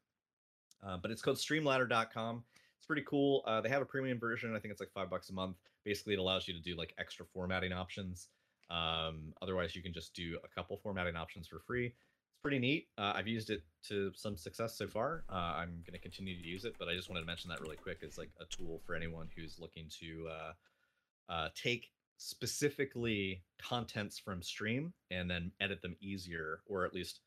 Uh, 0.86 0.98
but 0.98 1.12
it's 1.12 1.22
called 1.22 1.38
Streamladder.com. 1.38 2.44
It's 2.78 2.86
pretty 2.86 3.04
cool. 3.08 3.44
Uh, 3.46 3.62
they 3.62 3.70
have 3.70 3.82
a 3.82 3.86
premium 3.86 4.20
version. 4.20 4.56
I 4.56 4.60
think 4.60 4.72
it's 4.72 4.80
like 4.80 4.92
five 4.94 5.10
bucks 5.10 5.30
a 5.30 5.34
month. 5.34 5.58
Basically, 5.84 6.14
it 6.14 6.20
allows 6.20 6.48
you 6.48 6.54
to 6.54 6.62
do 6.62 6.78
like 6.78 6.94
extra 6.98 7.26
formatting 7.34 7.74
options. 7.74 8.28
Um, 8.70 9.34
otherwise, 9.42 9.76
you 9.76 9.82
can 9.82 9.94
just 9.94 10.14
do 10.14 10.38
a 10.44 10.48
couple 10.48 10.78
formatting 10.78 11.16
options 11.16 11.48
for 11.48 11.60
free. 11.60 11.94
Pretty 12.42 12.60
neat. 12.60 12.88
Uh, 12.98 13.14
I've 13.16 13.28
used 13.28 13.50
it 13.50 13.64
to 13.88 14.12
some 14.16 14.38
success 14.38 14.78
so 14.78 14.88
far. 14.88 15.24
Uh, 15.30 15.36
I'm 15.58 15.84
going 15.86 15.94
to 15.94 16.00
continue 16.00 16.42
to 16.42 16.48
use 16.48 16.64
it, 16.64 16.76
but 16.80 16.88
I 16.88 16.96
just 16.96 17.10
wanted 17.10 17.22
to 17.22 17.28
mention 17.28 17.50
that 17.50 17.60
really 17.60 17.76
quick 17.76 18.00
as 18.06 18.18
like 18.18 18.30
a 18.40 18.46
tool 18.46 18.82
for 18.86 18.96
anyone 18.96 19.28
who's 19.36 19.58
looking 19.60 19.88
to 20.00 20.28
uh, 20.30 21.32
uh, 21.32 21.50
take 21.54 21.92
specifically 22.18 23.44
contents 23.62 24.20
from 24.20 24.42
stream 24.42 24.94
and 25.12 25.30
then 25.30 25.52
edit 25.60 25.82
them 25.82 25.96
easier, 26.02 26.60
or 26.66 26.86
at 26.86 26.94
least 26.94 27.20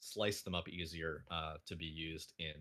slice 0.00 0.42
them 0.42 0.54
up 0.54 0.68
easier 0.68 1.24
uh, 1.30 1.54
to 1.66 1.74
be 1.74 1.86
used 1.86 2.32
in 2.38 2.54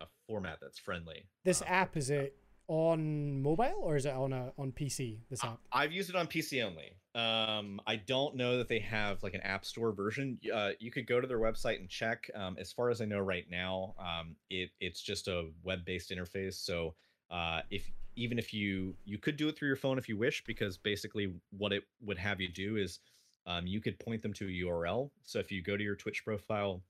a 0.00 0.06
format 0.26 0.58
that's 0.60 0.78
friendly. 0.78 1.26
This 1.44 1.62
Um, 1.62 1.68
app 1.70 1.96
is 1.96 2.10
it 2.10 2.36
on 2.68 3.42
mobile 3.42 3.80
or 3.80 3.96
is 3.96 4.04
it 4.06 4.14
on 4.14 4.32
a 4.32 4.52
on 4.58 4.72
PC? 4.72 5.18
This 5.30 5.42
app. 5.42 5.58
I've 5.72 5.90
used 5.90 6.10
it 6.10 6.16
on 6.16 6.26
PC 6.26 6.62
only. 6.64 6.92
Um, 7.14 7.80
I 7.86 7.96
don't 7.96 8.36
know 8.36 8.58
that 8.58 8.68
they 8.68 8.78
have 8.80 9.22
like 9.22 9.34
an 9.34 9.40
app 9.40 9.64
store 9.64 9.90
version. 9.90 10.38
Uh, 10.52 10.70
you 10.78 10.90
could 10.90 11.06
go 11.06 11.20
to 11.20 11.26
their 11.26 11.40
website 11.40 11.80
and 11.80 11.88
check. 11.88 12.30
Um, 12.34 12.56
as 12.60 12.70
far 12.70 12.90
as 12.90 13.00
I 13.00 13.06
know 13.06 13.18
right 13.18 13.46
now, 13.50 13.94
um, 13.98 14.36
it 14.50 14.70
it's 14.80 15.00
just 15.00 15.26
a 15.26 15.48
web-based 15.64 16.10
interface. 16.10 16.54
So 16.54 16.94
uh, 17.30 17.62
if 17.70 17.90
even 18.14 18.38
if 18.38 18.52
you 18.52 18.94
you 19.04 19.18
could 19.18 19.36
do 19.36 19.48
it 19.48 19.58
through 19.58 19.68
your 19.68 19.76
phone 19.76 19.98
if 19.98 20.08
you 20.08 20.16
wish, 20.16 20.44
because 20.44 20.76
basically 20.76 21.32
what 21.56 21.72
it 21.72 21.84
would 22.02 22.18
have 22.18 22.40
you 22.40 22.48
do 22.48 22.76
is 22.76 23.00
um, 23.46 23.66
you 23.66 23.80
could 23.80 23.98
point 23.98 24.22
them 24.22 24.34
to 24.34 24.46
a 24.46 24.66
URL. 24.66 25.10
So 25.24 25.38
if 25.38 25.50
you 25.50 25.62
go 25.62 25.76
to 25.76 25.82
your 25.82 25.96
Twitch 25.96 26.22
profile, 26.22 26.82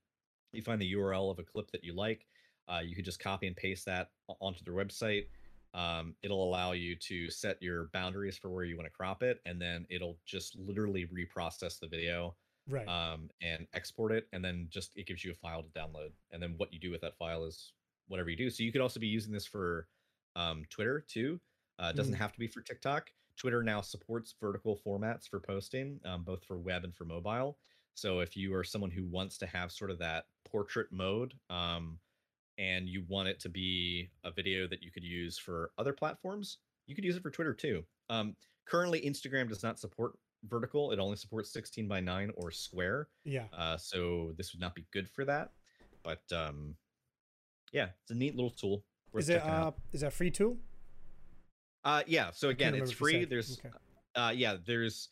you 0.52 0.60
find 0.60 0.82
the 0.82 0.92
URL 0.92 1.30
of 1.30 1.38
a 1.38 1.44
clip 1.44 1.70
that 1.70 1.84
you 1.84 1.94
like. 1.94 2.26
Uh, 2.68 2.80
you 2.80 2.94
could 2.96 3.04
just 3.04 3.20
copy 3.20 3.46
and 3.46 3.56
paste 3.56 3.86
that 3.86 4.10
onto 4.40 4.62
their 4.64 4.74
website 4.74 5.26
um, 5.78 6.16
it'll 6.22 6.44
allow 6.44 6.72
you 6.72 6.96
to 6.96 7.30
set 7.30 7.62
your 7.62 7.90
boundaries 7.92 8.38
for 8.38 8.50
where 8.50 8.64
you 8.64 8.76
want 8.76 8.86
to 8.86 8.90
crop 8.92 9.22
it 9.22 9.40
and 9.46 9.62
then 9.62 9.86
it'll 9.90 10.18
just 10.26 10.56
literally 10.58 11.06
reprocess 11.08 11.80
the 11.80 11.88
video 11.88 12.36
Right. 12.68 12.92
um, 12.92 13.30
and 13.42 13.66
export 13.74 14.12
it 14.12 14.28
and 14.32 14.44
then 14.44 14.66
just 14.70 14.92
it 14.96 15.06
gives 15.06 15.24
you 15.24 15.30
a 15.32 15.34
file 15.34 15.62
to 15.62 15.70
download 15.70 16.12
and 16.30 16.42
then 16.42 16.54
what 16.56 16.72
you 16.72 16.78
do 16.80 16.90
with 16.90 17.00
that 17.02 17.16
file 17.16 17.44
is 17.44 17.74
whatever 18.06 18.30
you 18.30 18.36
do 18.36 18.50
so 18.50 18.62
you 18.62 18.72
could 18.72 18.80
also 18.80 19.00
be 19.00 19.06
using 19.06 19.32
this 19.32 19.46
for 19.46 19.88
um, 20.36 20.64
twitter 20.70 21.00
too 21.00 21.40
uh, 21.78 21.88
it 21.92 21.96
doesn't 21.96 22.14
Mhm. 22.14 22.16
have 22.16 22.32
to 22.32 22.38
be 22.38 22.46
for 22.48 22.62
tiktok 22.62 23.12
twitter 23.36 23.62
now 23.62 23.80
supports 23.80 24.34
vertical 24.40 24.76
formats 24.76 25.28
for 25.28 25.40
posting 25.40 26.00
um, 26.04 26.24
both 26.24 26.44
for 26.44 26.58
web 26.58 26.84
and 26.84 26.94
for 26.96 27.04
mobile 27.04 27.58
so 27.94 28.20
if 28.20 28.36
you 28.36 28.54
are 28.54 28.64
someone 28.64 28.90
who 28.90 29.06
wants 29.06 29.36
to 29.38 29.46
have 29.46 29.70
sort 29.72 29.90
of 29.90 29.98
that 29.98 30.26
portrait 30.44 30.90
mode 30.92 31.34
um, 31.50 32.00
and 32.58 32.88
you 32.88 33.04
want 33.08 33.28
it 33.28 33.40
to 33.40 33.48
be 33.48 34.10
a 34.24 34.30
video 34.30 34.66
that 34.68 34.82
you 34.82 34.90
could 34.90 35.04
use 35.04 35.38
for 35.38 35.70
other 35.78 35.92
platforms, 35.92 36.58
you 36.86 36.94
could 36.94 37.04
use 37.04 37.16
it 37.16 37.22
for 37.22 37.30
Twitter 37.30 37.54
too. 37.54 37.84
Um, 38.10 38.34
currently, 38.66 39.00
Instagram 39.00 39.48
does 39.48 39.62
not 39.62 39.78
support 39.78 40.18
vertical; 40.48 40.90
it 40.92 40.98
only 40.98 41.16
supports 41.16 41.52
16 41.52 41.86
by 41.88 42.00
9 42.00 42.32
or 42.36 42.50
square. 42.50 43.08
yeah. 43.24 43.44
Uh, 43.56 43.76
so 43.76 44.32
this 44.36 44.52
would 44.52 44.60
not 44.60 44.74
be 44.74 44.84
good 44.92 45.08
for 45.08 45.24
that. 45.24 45.52
But 46.02 46.22
um, 46.32 46.74
yeah, 47.72 47.88
it's 48.02 48.10
a 48.10 48.14
neat 48.14 48.34
little 48.34 48.50
tool. 48.50 48.84
Is 49.14 49.28
it 49.28 49.42
uh 49.42 49.72
is 49.92 50.02
that 50.02 50.12
free 50.12 50.30
tool? 50.30 50.58
Uh, 51.84 52.02
yeah. 52.06 52.30
So 52.32 52.48
again, 52.50 52.74
it's 52.74 52.90
free. 52.90 53.24
There's 53.24 53.58
Okay. 53.58 53.74
uh 54.14 54.30
yeah 54.34 54.56
there's 54.66 55.08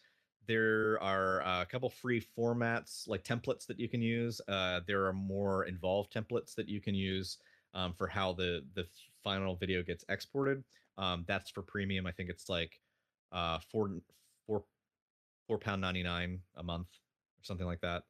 there 0.47 0.98
are 1.02 1.43
uh, 1.43 1.62
a 1.62 1.66
couple 1.66 1.89
free 1.90 2.24
formats 2.36 3.09
like 3.09 3.24
templates 3.24 3.66
that 3.66 3.78
you 3.78 3.89
can 3.89 4.01
use 4.02 4.40
uh 4.48 4.81
there 4.86 5.05
are 5.06 5.12
more 5.12 5.64
involved 5.64 6.12
templates 6.12 6.55
that 6.55 6.68
you 6.68 6.81
can 6.81 6.94
use 6.94 7.39
um, 7.74 7.93
for 7.93 8.06
how 8.06 8.32
the 8.32 8.62
the 8.74 8.85
final 9.24 9.56
video 9.56 9.82
gets 9.82 10.05
exported 10.09 10.62
um 10.98 11.24
that's 11.27 11.51
for 11.51 11.62
premium 11.62 12.06
i 12.06 12.12
think 12.12 12.31
it's 12.31 12.48
like 12.48 12.81
uh 13.32 13.59
four 13.70 13.90
four 14.47 14.62
four 15.47 15.59
pound 15.59 15.81
99 15.81 16.40
a 16.56 16.62
month 16.62 16.89
or 16.89 17.43
something 17.44 17.66
like 17.66 17.81
that 17.81 18.05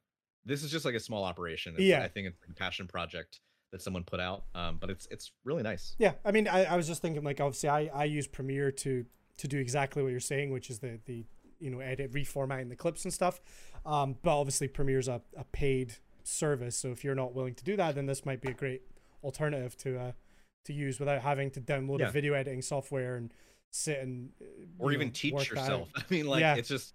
this 0.45 0.63
is 0.63 0.71
just 0.71 0.85
like 0.85 0.95
a 0.95 0.99
small 0.99 1.23
operation 1.23 1.73
it's, 1.75 1.83
Yeah. 1.83 2.03
i 2.03 2.07
think 2.07 2.27
it's 2.27 2.37
a 2.49 2.53
passion 2.53 2.87
project 2.87 3.39
that 3.71 3.81
someone 3.81 4.03
put 4.03 4.19
out 4.19 4.43
um 4.55 4.77
but 4.79 4.89
it's 4.89 5.07
it's 5.11 5.31
really 5.43 5.63
nice 5.63 5.95
Yeah, 5.99 6.13
I 6.23 6.31
mean, 6.31 6.47
I, 6.47 6.63
I 6.65 6.75
was 6.77 6.87
just 6.87 7.01
thinking 7.01 7.23
like 7.23 7.41
obviously 7.41 7.67
I, 7.67 7.89
I 7.93 8.05
use 8.05 8.25
Premiere 8.27 8.71
to 8.71 9.05
to 9.39 9.47
do 9.47 9.59
exactly 9.59 10.01
what 10.01 10.09
you're 10.11 10.19
saying, 10.21 10.51
which 10.51 10.69
is 10.69 10.79
the 10.79 10.99
the 11.05 11.25
you 11.59 11.69
know 11.69 11.79
edit 11.79 12.11
reformatting 12.11 12.69
the 12.69 12.75
clips 12.75 13.03
and 13.05 13.13
stuff. 13.13 13.39
Um, 13.85 14.15
but 14.21 14.37
obviously 14.39 14.67
Premiere's 14.67 15.07
a, 15.07 15.21
a 15.37 15.43
paid 15.45 15.93
service, 16.23 16.75
so 16.77 16.89
if 16.91 17.03
you're 17.03 17.15
not 17.15 17.33
willing 17.33 17.55
to 17.55 17.63
do 17.63 17.75
that, 17.77 17.95
then 17.95 18.05
this 18.05 18.25
might 18.25 18.41
be 18.41 18.49
a 18.49 18.53
great 18.53 18.81
alternative 19.23 19.75
to 19.77 19.97
uh 19.99 20.11
to 20.65 20.73
use 20.73 20.99
without 20.99 21.21
having 21.21 21.49
to 21.51 21.61
download 21.61 21.99
Yeah. 21.99 22.09
a 22.09 22.11
video 22.11 22.33
editing 22.33 22.61
software 22.61 23.15
and 23.15 23.33
sit 23.71 23.99
and 23.99 24.29
uh, 24.41 24.45
or 24.79 24.91
even 24.91 25.07
know, 25.07 25.13
teach 25.13 25.33
work 25.33 25.47
that 25.49 25.57
out. 25.57 25.63
yourself 25.63 25.89
i 25.95 26.03
mean 26.09 26.25
like 26.27 26.41
Yeah. 26.41 26.55
it's 26.55 26.67
just 26.69 26.93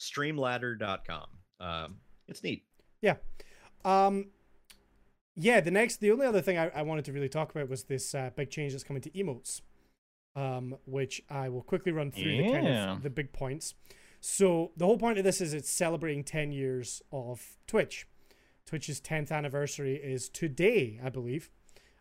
streamladder.com 0.00 1.26
um 1.60 1.96
it's 2.26 2.42
neat 2.42 2.64
yeah 3.02 3.16
Um, 3.84 4.26
yeah, 5.36 5.60
the 5.60 5.70
next, 5.70 5.98
the 6.00 6.10
only 6.10 6.26
other 6.26 6.40
thing 6.40 6.58
I, 6.58 6.68
I 6.70 6.82
wanted 6.82 7.04
to 7.04 7.12
really 7.12 7.28
talk 7.28 7.50
about 7.54 7.68
was 7.68 7.84
this 7.84 8.12
uh, 8.12 8.30
big 8.34 8.50
change 8.50 8.72
that's 8.72 8.82
coming 8.82 9.00
to 9.02 9.10
emotes, 9.10 9.60
um, 10.34 10.76
which 10.84 11.22
I 11.30 11.48
will 11.48 11.62
quickly 11.62 11.92
run 11.92 12.10
through 12.10 12.38
the 12.38 12.50
kind 12.52 12.66
of 12.66 13.02
the 13.04 13.10
big 13.10 13.32
points. 13.32 13.74
So 14.20 14.72
the 14.76 14.84
whole 14.84 14.98
point 14.98 15.18
of 15.18 15.24
this 15.24 15.40
is 15.40 15.54
it's 15.54 15.70
celebrating 15.70 16.24
10 16.24 16.52
years 16.52 17.02
of 17.12 17.56
Twitch. 17.66 18.06
Twitch's 18.66 19.00
10th 19.00 19.30
anniversary 19.30 19.96
is 19.96 20.28
today, 20.28 21.00
I 21.02 21.08
believe. 21.08 21.50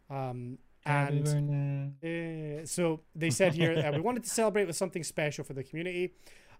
Um, 0.09 0.57
and 0.85 1.93
uh, 2.03 2.65
so 2.65 3.01
they 3.13 3.29
said 3.29 3.53
here 3.53 3.75
that 3.75 3.93
we 3.93 3.99
wanted 3.99 4.23
to 4.23 4.29
celebrate 4.29 4.65
with 4.65 4.75
something 4.75 5.03
special 5.03 5.43
for 5.43 5.53
the 5.53 5.63
community. 5.63 6.13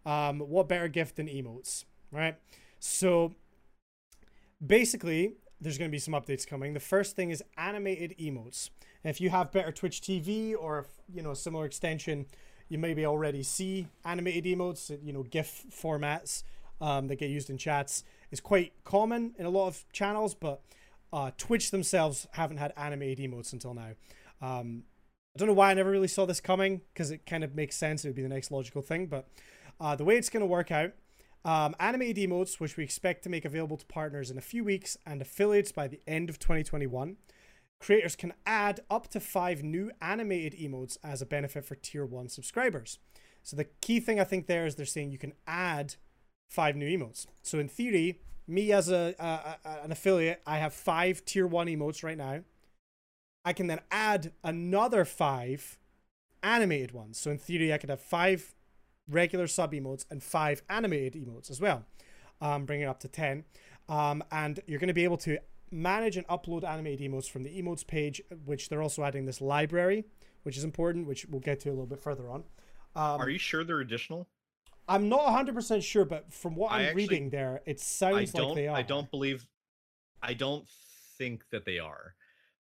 Um, 0.05 0.39
what 0.39 0.67
better 0.67 0.87
gift 0.87 1.15
than 1.15 1.27
emotes, 1.27 1.85
right? 2.11 2.35
So 2.79 3.33
basically, 4.65 5.33
there's 5.59 5.77
going 5.77 5.89
to 5.89 5.95
be 5.95 5.99
some 5.99 6.13
updates 6.13 6.45
coming. 6.45 6.73
The 6.73 6.79
first 6.79 7.15
thing 7.15 7.31
is 7.31 7.43
animated 7.57 8.15
emotes. 8.19 8.69
And 9.03 9.09
if 9.09 9.19
you 9.21 9.29
have 9.29 9.51
better 9.51 9.71
Twitch 9.71 10.01
TV 10.01 10.53
or 10.57 10.85
you 11.13 11.21
know 11.21 11.31
a 11.31 11.35
similar 11.35 11.65
extension, 11.65 12.25
you 12.69 12.77
maybe 12.77 13.05
already 13.05 13.43
see 13.43 13.87
animated 14.05 14.45
emotes. 14.45 14.95
You 15.03 15.13
know 15.13 15.23
GIF 15.23 15.65
formats 15.71 16.43
um, 16.81 17.07
that 17.07 17.17
get 17.17 17.29
used 17.29 17.49
in 17.49 17.57
chats 17.57 18.03
is 18.31 18.39
quite 18.39 18.73
common 18.83 19.33
in 19.37 19.45
a 19.45 19.49
lot 19.49 19.67
of 19.67 19.85
channels, 19.91 20.33
but 20.33 20.61
uh, 21.13 21.31
Twitch 21.37 21.71
themselves 21.71 22.27
haven't 22.31 22.57
had 22.57 22.73
animated 22.75 23.29
emotes 23.29 23.53
until 23.53 23.73
now. 23.73 23.91
Um, 24.41 24.83
I 25.35 25.39
don't 25.39 25.47
know 25.47 25.53
why 25.53 25.71
I 25.71 25.73
never 25.73 25.91
really 25.91 26.07
saw 26.07 26.25
this 26.25 26.41
coming 26.41 26.81
because 26.93 27.11
it 27.11 27.25
kind 27.25 27.43
of 27.43 27.55
makes 27.55 27.75
sense. 27.75 28.03
It 28.03 28.09
would 28.09 28.15
be 28.15 28.23
the 28.23 28.29
next 28.29 28.51
logical 28.51 28.81
thing, 28.81 29.05
but 29.05 29.27
uh, 29.79 29.95
the 29.95 30.03
way 30.03 30.17
it's 30.17 30.29
going 30.29 30.41
to 30.41 30.47
work 30.47 30.71
out 30.71 30.93
um, 31.45 31.75
animated 31.79 32.29
emotes, 32.29 32.59
which 32.59 32.75
we 32.75 32.83
expect 32.83 33.23
to 33.23 33.29
make 33.29 33.45
available 33.45 33.77
to 33.77 33.85
partners 33.85 34.29
in 34.29 34.37
a 34.37 34.41
few 34.41 34.63
weeks 34.63 34.97
and 35.05 35.21
affiliates 35.21 35.71
by 35.71 35.87
the 35.87 36.01
end 36.07 36.29
of 36.29 36.39
2021. 36.39 37.15
Creators 37.79 38.15
can 38.15 38.33
add 38.45 38.81
up 38.89 39.07
to 39.09 39.19
five 39.19 39.63
new 39.63 39.91
animated 40.01 40.59
emotes 40.59 40.97
as 41.03 41.21
a 41.21 41.25
benefit 41.25 41.63
for 41.65 41.75
tier 41.75 42.05
one 42.05 42.27
subscribers. 42.27 42.99
So 43.43 43.55
the 43.55 43.65
key 43.81 43.99
thing 43.99 44.19
I 44.19 44.23
think 44.23 44.47
there 44.47 44.65
is 44.65 44.75
they're 44.75 44.85
saying 44.85 45.11
you 45.11 45.17
can 45.17 45.33
add 45.45 45.95
five 46.49 46.75
new 46.75 46.85
emotes. 46.97 47.27
So 47.43 47.59
in 47.59 47.67
theory, 47.69 48.19
me 48.47 48.71
as 48.71 48.89
a, 48.89 49.13
a, 49.19 49.57
a- 49.69 49.83
an 49.83 49.91
affiliate, 49.91 50.41
I 50.45 50.57
have 50.57 50.73
five 50.73 51.23
tier 51.23 51.45
one 51.47 51.67
emotes 51.67 52.03
right 52.03 52.17
now. 52.17 52.41
I 53.45 53.53
can 53.53 53.67
then 53.67 53.79
add 53.91 54.33
another 54.43 55.05
five 55.05 55.77
animated 56.43 56.91
ones. 56.91 57.17
So 57.17 57.31
in 57.31 57.37
theory, 57.37 57.73
I 57.73 57.77
could 57.77 57.89
have 57.89 58.01
five 58.01 58.53
regular 59.07 59.47
sub 59.47 59.71
emotes 59.71 60.05
and 60.11 60.21
five 60.21 60.61
animated 60.69 61.13
emotes 61.13 61.49
as 61.49 61.61
well, 61.61 61.85
um, 62.41 62.65
bringing 62.65 62.85
it 62.85 62.89
up 62.89 62.99
to 63.01 63.07
10. 63.07 63.45
Um, 63.87 64.23
and 64.31 64.59
you're 64.67 64.79
going 64.79 64.89
to 64.89 64.93
be 64.93 65.05
able 65.05 65.17
to 65.17 65.37
manage 65.71 66.17
and 66.17 66.27
upload 66.27 66.63
animated 66.63 67.09
emotes 67.11 67.29
from 67.29 67.43
the 67.43 67.61
emotes 67.61 67.85
page, 67.85 68.21
which 68.45 68.69
they're 68.69 68.81
also 68.81 69.03
adding 69.03 69.25
this 69.25 69.41
library, 69.41 70.05
which 70.43 70.57
is 70.57 70.63
important, 70.63 71.07
which 71.07 71.25
we'll 71.27 71.41
get 71.41 71.59
to 71.61 71.69
a 71.69 71.71
little 71.71 71.85
bit 71.85 71.99
further 71.99 72.29
on. 72.29 72.43
Um, 72.95 73.21
Are 73.21 73.29
you 73.29 73.37
sure 73.39 73.63
they're 73.63 73.79
additional? 73.79 74.27
I'm 74.87 75.09
not 75.09 75.21
100% 75.27 75.83
sure, 75.83 76.05
but 76.05 76.31
from 76.33 76.55
what 76.55 76.71
I 76.71 76.75
I'm 76.79 76.85
actually- 76.87 77.03
reading 77.03 77.29
there, 77.29 77.61
it 77.65 77.77
I 77.79 77.81
sounds 77.83 78.31
don't. 78.31 78.47
like 78.49 78.55
they 78.55 78.67
are. 78.67 78.77
I 78.77 78.81
don't 78.81 79.09
believe. 79.11 79.45
I 80.21 80.33
don't 80.33 80.65
think 81.17 81.43
that 81.51 81.65
they 81.65 81.79
are. 81.79 82.15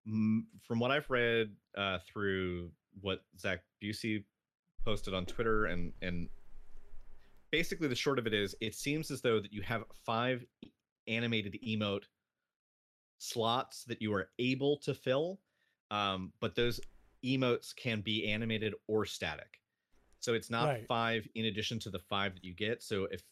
From 0.05 0.79
what 0.79 0.91
I've 0.91 1.09
read 1.09 1.51
uh, 1.77 1.99
through 2.07 2.71
what 3.01 3.23
Zach 3.39 3.61
Bussey 3.81 4.23
posted 4.85 5.13
on 5.13 5.25
Twitter, 5.25 5.65
and 5.65 5.91
and 6.01 6.29
basically 7.51 7.87
the 7.87 7.95
short 7.95 8.19
of 8.19 8.25
it 8.27 8.33
is, 8.33 8.55
it 8.61 8.73
seems 8.75 9.11
as 9.11 9.21
though 9.21 9.39
that 9.41 9.51
you 9.51 9.61
have 9.63 9.83
five 10.05 10.45
animated 11.07 11.57
emote 11.65 12.03
slots 13.17 13.83
that 13.85 14.01
you 14.01 14.13
are 14.13 14.29
able 14.39 14.77
to 14.77 14.93
fill, 14.93 15.39
um, 15.91 16.31
but 16.39 16.55
those 16.55 16.79
emotes 17.23 17.75
can 17.75 18.01
be 18.01 18.27
animated 18.27 18.73
or 18.87 19.05
static. 19.05 19.61
So 20.19 20.33
it's 20.33 20.49
not 20.49 20.67
Right. 20.67 20.87
five 20.87 21.27
in 21.35 21.45
addition 21.45 21.79
to 21.79 21.89
the 21.89 21.99
five 21.99 22.33
that 22.35 22.43
you 22.43 22.53
get. 22.53 22.83
So 22.83 23.05
if, 23.05 23.23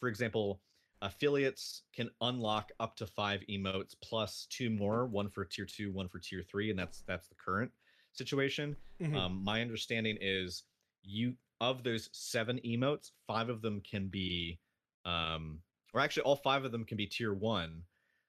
for 0.00 0.08
example, 0.08 0.60
affiliates 1.02 1.82
can 1.92 2.10
unlock 2.22 2.72
up 2.80 2.96
to 2.96 3.06
five 3.06 3.42
emotes 3.48 3.94
plus 4.02 4.46
two 4.50 4.70
more, 4.70 5.06
one 5.06 5.28
for 5.28 5.44
tier 5.44 5.66
two, 5.66 5.92
one 5.92 6.08
for 6.08 6.18
tier 6.18 6.42
three, 6.42 6.70
and 6.70 6.78
that's 6.78 7.02
that's 7.06 7.28
the 7.28 7.34
current 7.34 7.70
situation. 8.12 8.76
Mhm. 9.00 9.14
Um, 9.14 9.44
my 9.44 9.60
understanding 9.60 10.16
is 10.20 10.64
you 11.02 11.36
of 11.60 11.82
those 11.82 12.08
seven 12.12 12.58
emotes, 12.64 13.12
five 13.26 13.48
of 13.48 13.60
them 13.62 13.80
can 13.82 14.08
be, 14.08 14.58
um, 15.04 15.62
or 15.92 16.00
actually 16.00 16.22
all 16.24 16.36
five 16.36 16.64
of 16.64 16.72
them 16.72 16.84
can 16.84 16.96
be 16.96 17.06
tier 17.06 17.32
one, 17.34 17.82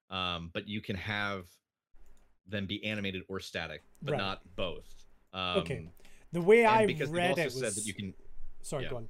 um, 0.09 0.49
but 0.53 0.67
you 0.67 0.81
can 0.81 0.95
have 0.95 1.47
them 2.47 2.65
be 2.65 2.83
animated 2.85 3.23
or 3.27 3.39
static, 3.39 3.83
but 4.01 4.11
Right. 4.11 4.17
not 4.17 4.41
both. 4.55 5.05
Um, 5.33 5.57
Okay. 5.59 5.89
the 6.31 6.41
way 6.41 6.65
I 6.65 6.85
because 6.85 7.09
read 7.09 7.37
it 7.37 7.45
was. 7.45 7.59
said 7.59 7.73
that 7.73 7.85
you 7.85 7.93
can. 7.93 8.13
Sorry, 8.61 8.83
yeah. 8.83 8.89
go 8.89 8.97
on. 8.97 9.09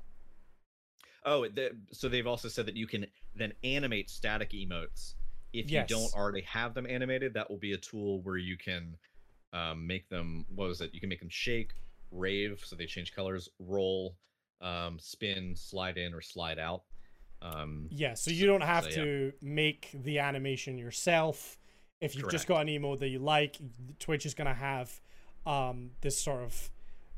Oh, 1.26 1.48
the, 1.48 1.76
so 1.92 2.08
they've 2.08 2.28
also 2.28 2.48
said 2.48 2.66
that 2.68 2.76
you 2.76 2.86
can 2.88 3.08
then 3.36 3.54
animate 3.64 4.10
static 4.10 4.52
emotes. 4.52 5.16
If 5.54 5.72
Yes. 5.72 5.90
you 5.90 5.96
don't 5.98 6.14
already 6.14 6.42
have 6.42 6.74
them 6.74 6.86
animated, 6.86 7.34
that 7.34 7.50
will 7.50 7.58
be 7.58 7.74
a 7.74 7.78
tool 7.78 8.22
where 8.22 8.38
you 8.38 8.58
can 8.58 8.96
um, 9.54 9.88
make 9.88 10.08
them. 10.10 10.46
What 10.54 10.68
was 10.68 10.82
it? 10.82 10.94
You 10.94 11.00
can 11.00 11.10
make 11.10 11.20
them 11.20 11.30
shake, 11.30 11.74
rave, 12.12 12.62
so 12.64 12.76
they 12.76 12.86
change 12.86 13.14
colors, 13.14 13.50
roll, 13.60 14.18
um, 14.62 15.00
spin, 15.00 15.56
slide 15.56 15.98
in, 15.98 16.14
or 16.14 16.22
slide 16.22 16.60
out. 16.60 16.84
Um, 17.54 17.88
Yeah, 17.92 18.14
so 18.16 18.32
you 18.32 18.46
don't 18.48 18.64
have 18.64 18.84
so, 18.86 18.90
yeah. 18.90 18.96
to 18.96 19.34
make 19.42 19.90
the 19.94 20.20
animation 20.20 20.78
yourself. 20.78 21.58
If 22.02 22.16
you've 22.16 22.30
just 22.32 22.48
got 22.48 22.62
an 22.62 22.68
emote 22.68 23.00
that 23.00 23.08
you 23.10 23.20
like, 23.20 23.58
Twitch 24.00 24.26
is 24.26 24.34
going 24.34 24.48
to 24.48 24.54
have 24.54 25.00
um, 25.46 25.92
this 26.02 26.20
sort 26.20 26.44
of 26.44 26.70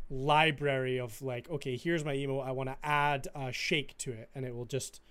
library 0.09 0.99
of 0.99 1.21
like, 1.21 1.49
okay, 1.49 1.75
here's 1.77 2.05
my 2.05 2.15
emote. 2.15 2.45
I 2.45 2.51
want 2.51 2.69
to 2.69 2.77
add 2.83 3.27
a 3.35 3.51
shake 3.51 3.97
to 3.99 4.11
it, 4.11 4.29
and 4.35 4.45
it 4.45 4.55
will 4.55 4.65
just 4.65 5.01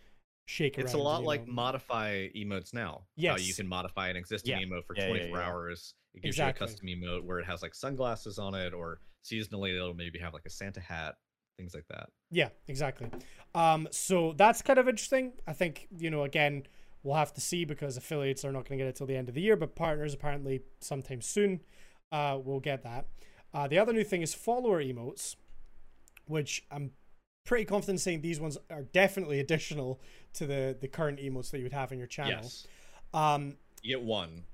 shake 0.47 0.78
it's 0.78 0.94
a 0.94 0.98
lot 0.98 1.24
like 1.24 1.44
emote. 1.44 1.48
modify 1.48 2.28
emotes 2.36 2.72
now. 2.72 3.02
How 3.22 3.36
you 3.36 3.52
can 3.55 3.66
modify 3.66 4.09
an 4.09 4.16
existing 4.16 4.59
Yeah. 4.59 4.64
emote 4.66 4.84
for 4.84 4.94
Yeah, 4.97 5.05
yeah, 5.05 5.09
24 5.09 5.38
yeah. 5.38 5.47
hours. 5.47 5.94
It 6.14 6.22
gives 6.22 6.36
Exactly. 6.36 6.64
you 6.64 6.66
a 6.66 6.68
custom 6.70 6.86
emote 6.88 7.24
where 7.24 7.38
it 7.40 7.44
has 7.47 7.62
like 7.62 7.74
sunglasses 7.74 8.38
on 8.38 8.55
it, 8.55 8.72
or 8.72 9.01
seasonally 9.24 9.74
it'll 9.74 9.93
maybe 9.94 10.18
have 10.20 10.32
like 10.32 10.47
a 10.47 10.51
Santa 10.51 10.80
hat, 10.80 11.16
things 11.56 11.74
like 11.74 11.86
that. 11.88 12.08
Yeah, 12.30 12.48
exactly. 12.68 13.08
Um, 13.54 13.88
so 13.90 14.32
that's 14.36 14.62
kind 14.62 14.78
of 14.78 14.88
interesting. 14.88 15.32
I 15.46 15.52
think 15.52 15.88
you 15.96 16.10
know, 16.10 16.24
again, 16.24 16.64
we'll 17.02 17.14
have 17.16 17.32
to 17.34 17.40
see 17.40 17.64
because 17.64 17.96
affiliates 17.96 18.44
are 18.44 18.52
not 18.52 18.68
going 18.68 18.78
to 18.78 18.84
get 18.84 18.88
it 18.88 18.96
till 18.96 19.06
the 19.06 19.16
end 19.16 19.28
of 19.28 19.34
the 19.34 19.40
year, 19.42 19.56
but 19.56 19.74
partners 19.74 20.12
apparently 20.14 20.60
sometime 20.80 21.20
soon 21.20 21.60
uh, 22.12 22.38
will 22.42 22.60
get 22.60 22.82
that. 22.82 23.06
Uh, 23.54 23.66
the 23.66 23.78
other 23.78 23.92
new 23.92 24.04
thing 24.04 24.22
is 24.22 24.34
follower 24.34 24.82
emotes, 24.82 25.36
which 26.26 26.64
I'm 26.70 26.90
pretty 27.44 27.64
confident 27.64 28.00
saying 28.00 28.20
these 28.20 28.40
ones 28.40 28.58
are 28.70 28.82
definitely 28.82 29.40
additional 29.46 30.00
to 30.34 30.46
the 30.46 30.76
the 30.80 30.88
current 30.88 31.18
emotes 31.20 31.50
that 31.50 31.58
you 31.58 31.64
would 31.64 31.72
have 31.72 31.92
in 31.92 31.98
your 31.98 32.08
channel. 32.08 32.40
Yes, 32.42 32.66
Um, 33.14 33.56
you 33.82 33.96
get 33.96 34.04
one. 34.04 34.44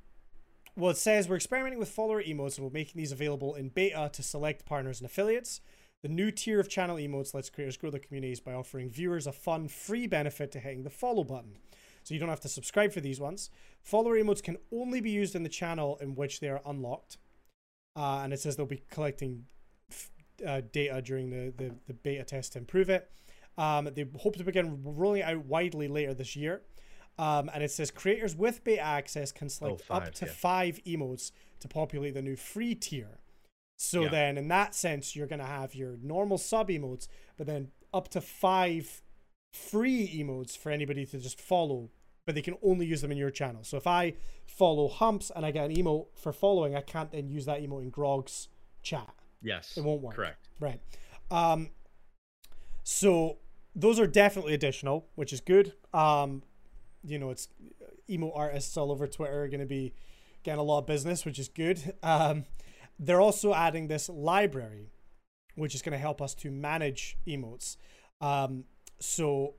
well, 0.77 0.91
it 0.91 0.97
says 0.99 1.29
we're 1.29 1.37
experimenting 1.37 1.79
with 1.79 1.89
follower 1.89 2.23
emotes 2.23 2.57
and 2.59 2.67
we're 2.67 2.73
making 2.73 2.95
these 3.01 3.11
available 3.13 3.55
in 3.55 3.71
beta 3.71 4.11
to 4.13 4.23
select 4.23 4.67
partners 4.67 5.01
and 5.01 5.07
affiliates. 5.07 5.61
The 6.03 6.09
new 6.09 6.31
tier 6.33 6.59
of 6.59 6.69
channel 6.69 6.97
emotes 6.97 7.33
lets 7.33 7.49
creators 7.49 7.77
grow 7.77 7.91
their 7.91 8.01
communities 8.01 8.41
by 8.41 8.55
offering 8.55 8.91
viewers 8.91 9.27
a 9.27 9.33
fun, 9.33 9.69
free 9.69 10.07
benefit 10.07 10.51
to 10.53 10.59
hitting 10.59 10.83
the 10.83 10.91
follow 10.91 11.23
button. 11.23 11.59
So 12.03 12.15
you 12.15 12.21
don't 12.21 12.29
have 12.29 12.41
to 12.41 12.49
subscribe 12.49 12.93
for 12.93 13.01
these 13.01 13.21
ones. 13.21 13.51
Follower 13.81 14.17
emotes 14.17 14.43
can 14.43 14.57
only 14.73 15.01
be 15.01 15.11
used 15.11 15.37
in 15.37 15.45
the 15.45 15.49
channel 15.49 15.99
in 16.01 16.17
which 16.17 16.41
they 16.41 16.49
are 16.49 16.61
unlocked. 16.67 17.19
Uh, 17.95 18.21
and 18.25 18.33
it 18.33 18.41
says 18.41 18.57
they'll 18.57 18.67
be 18.67 18.83
collecting 18.91 19.45
f- 19.91 20.11
uh, 20.45 20.63
data 20.73 21.01
during 21.03 21.31
the, 21.31 21.53
the, 21.57 21.73
the 21.87 21.95
beta 21.95 22.25
test 22.25 22.55
to 22.55 22.59
improve 22.59 22.91
it. 22.91 23.09
Um, 23.57 23.89
they 23.95 24.07
hope 24.19 24.37
to 24.37 24.45
begin 24.45 24.81
rolling 24.83 25.23
out 25.23 25.45
widely 25.45 25.87
later 25.87 26.15
this 26.15 26.35
year. 26.35 26.63
Um, 27.19 27.51
and 27.53 27.63
it 27.63 27.71
says 27.71 27.91
creators 27.91 28.35
with 28.35 28.65
beta 28.65 28.81
access 28.81 29.31
can 29.31 29.49
select 29.49 29.83
up 29.91 30.13
to 30.15 30.27
yeah. 30.27 30.33
five 30.33 30.81
emotes 30.85 31.31
to 31.61 31.69
populate 31.69 32.15
the 32.15 32.23
new 32.23 32.37
free 32.37 32.75
tier. 32.75 33.19
So 33.85 34.03
Yeah. 34.03 34.11
then, 34.11 34.39
in 34.39 34.47
that 34.47 34.77
sense, 34.77 35.17
you're 35.17 35.27
going 35.27 35.41
to 35.41 35.45
have 35.45 35.75
your 35.75 35.97
normal 36.01 36.39
sub 36.39 36.69
emotes, 36.69 37.09
but 37.37 37.49
then 37.49 37.73
up 37.93 38.07
to 38.11 38.21
five 38.21 39.03
free 39.53 40.07
emotes 40.17 40.57
for 40.57 40.71
anybody 40.71 41.05
to 41.05 41.19
just 41.19 41.41
follow, 41.41 41.91
but 42.25 42.37
they 42.37 42.43
can 42.43 42.57
only 42.63 42.87
use 42.87 43.01
them 43.01 43.11
in 43.11 43.19
your 43.19 43.31
channel. 43.33 43.65
So 43.65 43.77
if 43.77 43.87
I 43.89 44.15
follow 44.47 44.87
Humps 44.89 45.33
and 45.35 45.45
I 45.45 45.51
get 45.51 45.69
an 45.69 45.75
emote 45.77 46.07
for 46.15 46.33
following, 46.33 46.77
I 46.77 46.81
can't 46.81 47.11
then 47.11 47.29
use 47.29 47.45
that 47.47 47.61
emote 47.61 47.83
in 47.83 47.91
Grog's 47.91 48.47
chat. 48.83 49.13
Yes, 49.43 49.77
It 49.77 49.83
won't 49.83 50.01
work. 50.01 50.15
Correct. 50.15 50.49
Right. 50.61 50.81
Um, 51.33 51.71
so 52.85 53.39
those 53.75 53.99
are 53.99 54.07
definitely 54.07 54.55
additional, 54.55 55.09
which 55.17 55.33
is 55.33 55.41
good. 55.41 55.73
Um, 55.93 56.45
you 57.03 57.19
know, 57.19 57.31
it's 57.31 57.49
emo 58.09 58.31
artists 58.33 58.77
all 58.77 58.93
over 58.93 59.09
Twitter 59.09 59.43
are 59.43 59.49
going 59.49 59.59
to 59.61 59.67
be 59.67 59.93
getting 60.45 60.61
a 60.61 60.63
lot 60.63 60.79
of 60.79 60.87
business, 60.87 61.25
which 61.25 61.41
is 61.41 61.49
good. 61.49 61.95
Um, 62.05 62.45
they're 63.03 63.21
also 63.21 63.53
adding 63.53 63.89
this 63.89 64.09
library, 64.09 64.93
which 65.57 65.75
is 65.75 65.83
going 65.83 65.93
to 65.93 65.99
help 65.99 66.23
us 66.23 66.35
to 66.37 66.51
manage 66.51 67.19
emotes. 67.27 67.77
Um, 68.21 68.65
so 69.01 69.55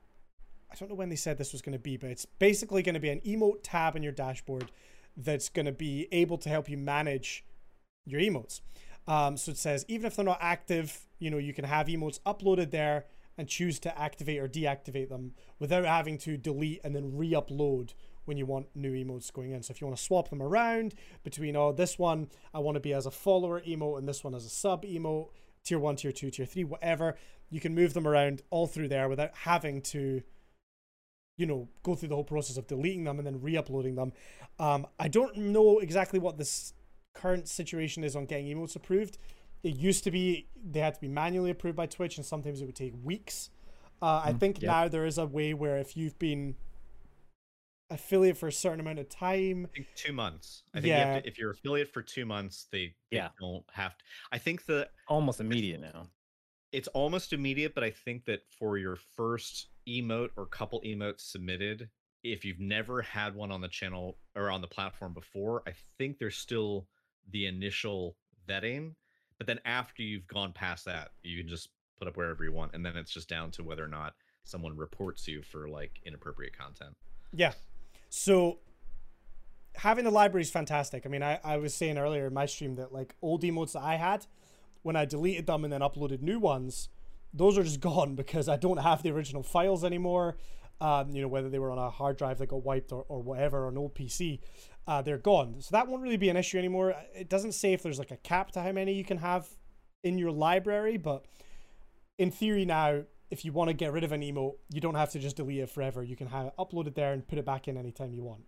I 0.72 0.76
don't 0.76 0.90
know 0.90 0.96
when 0.96 1.10
they 1.10 1.18
said 1.18 1.38
this 1.38 1.52
was 1.52 1.62
going 1.62 1.74
to 1.74 1.80
be, 1.80 1.98
but 1.98 2.10
it's 2.10 2.26
basically 2.26 2.82
going 2.82 2.94
to 2.94 3.02
be 3.02 3.10
an 3.10 3.20
emote 3.22 3.60
tab 3.62 3.98
in 3.98 4.02
your 4.02 4.14
dashboard 4.14 4.72
that's 5.18 5.50
going 5.50 5.66
to 5.66 5.74
be 5.74 6.08
able 6.12 6.38
to 6.40 6.50
help 6.50 6.70
you 6.70 6.78
manage 6.78 7.44
your 8.06 8.22
emotes. 8.22 8.62
Um, 9.08 9.36
so 9.36 9.52
it 9.52 9.58
says 9.58 9.84
even 9.90 10.06
if 10.06 10.16
they're 10.16 10.24
not 10.24 10.40
active, 10.40 11.06
you 11.20 11.30
know, 11.30 11.38
you 11.38 11.54
can 11.54 11.66
have 11.66 11.88
emotes 11.88 12.22
uploaded 12.22 12.72
there 12.72 13.06
and 13.38 13.50
choose 13.50 13.78
to 13.80 14.00
activate 14.00 14.40
or 14.40 14.48
deactivate 14.48 15.10
them 15.10 15.34
without 15.60 15.84
having 15.84 16.18
to 16.20 16.38
delete 16.38 16.80
and 16.84 16.96
then 16.96 17.18
re-upload 17.18 17.94
when 18.26 18.38
you 18.38 18.46
want 18.46 18.68
new 18.76 18.94
emotes 18.94 19.32
going 19.32 19.52
in. 19.52 19.64
So 19.64 19.72
if 19.72 19.82
you 19.82 19.88
want 19.88 19.98
to 19.98 20.04
swap 20.04 20.30
them 20.30 20.42
around 20.42 20.96
between 21.24 21.56
oh 21.56 21.72
this 21.72 22.00
one 22.00 22.30
I 22.54 22.60
want 22.60 22.76
to 22.76 22.82
be 22.82 22.94
as 22.94 23.06
a 23.06 23.12
follower 23.12 23.62
emote 23.62 24.00
and 24.00 24.08
this 24.08 24.24
one 24.24 24.36
as 24.36 24.46
a 24.46 24.50
sub 24.50 24.84
emote, 24.84 25.30
tier 25.64 25.80
one, 25.80 25.96
tier 25.96 26.12
two, 26.12 26.32
tier 26.32 26.46
three, 26.46 26.64
whatever, 26.64 27.16
you 27.50 27.60
can 27.60 27.76
move 27.76 27.94
them 27.94 28.08
around 28.08 28.42
all 28.50 28.68
through 28.68 28.88
there 28.88 29.10
without 29.10 29.32
having 29.36 29.82
to 29.82 30.22
you 31.38 31.46
know 31.46 31.68
go 31.82 31.96
through 31.96 32.10
the 32.10 32.16
whole 32.16 32.24
process 32.24 32.58
of 32.58 32.68
deleting 32.68 33.04
them 33.04 33.18
and 33.18 33.28
then 33.28 33.42
re-uploading 33.42 33.96
them. 33.96 34.14
Um, 34.60 34.88
I 35.00 35.08
don't 35.08 35.36
know 35.36 35.80
exactly 35.80 36.20
what 36.20 36.38
this 36.38 36.74
current 37.14 37.48
situation 37.48 38.04
is 38.04 38.16
on 38.16 38.26
getting 38.26 38.48
emotes 38.48 38.76
approved. 38.76 39.18
It 39.64 39.76
used 39.76 40.04
to 40.04 40.12
be 40.12 40.48
they 40.64 40.80
had 40.80 40.96
to 40.96 41.02
be 41.02 41.08
manually 41.08 41.52
approved 41.52 41.78
by 41.78 41.86
Twitch, 41.86 42.18
and 42.18 42.26
sometimes 42.26 42.62
it 42.62 42.66
would 42.66 42.76
take 42.76 42.94
weeks. 43.04 43.50
Uh, 44.02 44.22
I 44.26 44.34
think 44.34 44.62
yep. 44.62 44.70
now 44.70 44.88
there 44.90 45.06
is 45.06 45.18
a 45.18 45.26
way 45.26 45.54
where 45.54 45.78
if 45.78 45.96
you've 45.96 46.20
been 46.20 46.56
affiliate 47.90 48.38
for 48.38 48.48
a 48.48 48.52
certain 48.52 48.80
amount 48.80 49.00
of 49.00 49.10
time, 49.10 49.68
I 49.72 49.76
think 49.76 49.88
two 49.96 50.14
months. 50.14 50.64
I 50.74 50.78
think 50.78 50.86
you 50.88 50.94
Yeah. 50.94 51.14
have 51.14 51.24
to, 51.24 51.30
if 51.30 51.38
you're 51.38 51.52
affiliate 51.52 51.92
for 51.94 52.02
two 52.02 52.26
months, 52.26 52.68
they, 52.72 52.96
they 53.12 53.18
Yeah. 53.18 53.30
don't 53.40 53.66
have 53.72 53.98
to. 53.98 54.04
I 54.32 54.38
think 54.38 54.66
the 54.66 54.90
Almost 55.08 55.40
immediate 55.40 55.82
now. 55.82 56.10
it's 56.72 56.88
almost 56.90 57.34
immediate, 57.34 57.76
but 57.76 57.84
I 57.84 57.92
think 57.92 58.26
that 58.26 58.42
for 58.58 58.78
your 58.78 58.96
first 58.96 59.68
emote 59.88 60.32
or 60.38 60.46
couple 60.48 60.82
emotes 60.82 61.22
submitted, 61.22 61.90
if 62.24 62.46
you've 62.46 62.60
never 62.60 63.02
had 63.02 63.36
one 63.36 63.52
on 63.52 63.62
the 63.62 63.68
channel 63.68 64.18
or 64.36 64.50
on 64.50 64.62
the 64.62 64.68
platform 64.68 65.14
before, 65.14 65.62
I 65.68 65.74
think 65.98 66.18
there's 66.18 66.38
still 66.38 66.88
the 67.30 67.46
initial 67.46 68.18
vetting. 68.48 68.96
But 69.38 69.48
then 69.48 69.60
after 69.66 70.02
you've 70.04 70.26
gone 70.28 70.54
past 70.54 70.86
that, 70.86 71.12
you 71.22 71.38
can 71.38 71.50
just 71.50 71.70
put 72.00 72.08
up 72.08 72.16
wherever 72.18 72.44
you 72.44 72.52
want, 72.54 72.74
and 72.74 72.84
then 72.86 72.96
it's 72.96 73.14
just 73.14 73.28
down 73.30 73.52
to 73.52 73.64
whether 73.64 73.84
or 73.84 73.88
not 73.90 74.16
someone 74.46 74.76
reports 74.76 75.28
you 75.28 75.42
for 75.44 75.68
like 75.70 76.00
inappropriate 76.06 76.58
content. 76.58 76.96
Yeah. 77.34 77.54
So 78.16 78.60
having 79.74 80.06
the 80.06 80.12
library 80.12 80.44
is 80.44 80.52
fantastic. 80.52 81.08
I 81.08 81.10
mean, 81.10 81.24
I, 81.24 81.40
I 81.44 81.58
was 81.58 81.74
saying 81.74 81.98
earlier 81.98 82.28
in 82.28 82.34
my 82.36 82.46
stream 82.46 82.76
that 82.76 82.94
like 82.94 83.16
old 83.24 83.42
emotes 83.42 83.72
that 83.72 83.82
I 83.82 83.96
had, 83.96 84.28
when 84.84 84.96
I 84.96 85.06
deleted 85.06 85.48
them 85.48 85.64
and 85.64 85.74
then 85.74 85.82
uploaded 85.82 86.22
new 86.22 86.38
ones, 86.38 86.90
those 87.34 87.58
are 87.58 87.64
just 87.64 87.80
gone 87.80 88.14
because 88.14 88.48
I 88.48 88.56
don't 88.56 88.78
have 88.78 89.02
the 89.02 89.10
original 89.10 89.42
files 89.42 89.84
anymore. 89.84 90.38
Um, 90.80 91.10
you 91.10 91.24
know, 91.24 91.28
whether 91.28 91.50
they 91.50 91.58
were 91.58 91.72
on 91.72 91.80
a 91.80 91.90
hard 91.90 92.18
drive 92.18 92.38
that 92.38 92.50
got 92.50 92.64
wiped 92.64 92.92
or, 92.92 93.04
or 93.10 93.20
whatever, 93.20 93.66
or 93.66 93.70
an 93.70 93.80
old 93.80 93.96
PC, 93.96 94.42
uh, 94.86 95.02
they're 95.02 95.18
gone. 95.18 95.56
So 95.62 95.70
that 95.72 95.88
won't 95.88 96.04
really 96.04 96.18
be 96.18 96.30
an 96.30 96.38
issue 96.38 96.60
anymore. 96.60 96.94
It 97.16 97.30
doesn't 97.30 97.54
say 97.54 97.74
if 97.74 97.82
there's 97.82 97.98
like 97.98 98.12
a 98.12 98.18
cap 98.18 98.52
to 98.52 98.62
how 98.62 98.74
many 98.74 98.94
you 98.94 99.04
can 99.04 99.18
have 99.18 99.48
in 100.04 100.20
your 100.20 100.32
library, 100.32 100.98
but 100.98 101.26
in 102.20 102.30
theory 102.30 102.66
now, 102.66 103.06
if 103.34 103.44
you 103.44 103.52
want 103.52 103.68
to 103.68 103.74
get 103.74 103.92
rid 103.92 104.04
of 104.04 104.12
an 104.12 104.22
emote, 104.22 104.58
you 104.70 104.80
don't 104.80 104.94
have 104.94 105.10
to 105.10 105.18
just 105.18 105.38
delete 105.38 105.60
it 105.60 105.70
forever. 105.72 106.04
You 106.04 106.16
can 106.16 106.28
have 106.28 106.46
it 106.46 106.54
upload 106.60 106.86
it 106.86 106.94
there 106.94 107.14
and 107.14 107.28
put 107.28 107.40
it 107.40 107.46
back 107.46 107.68
in 107.68 107.78
anytime 107.78 108.14
you 108.14 108.24
want. 108.24 108.44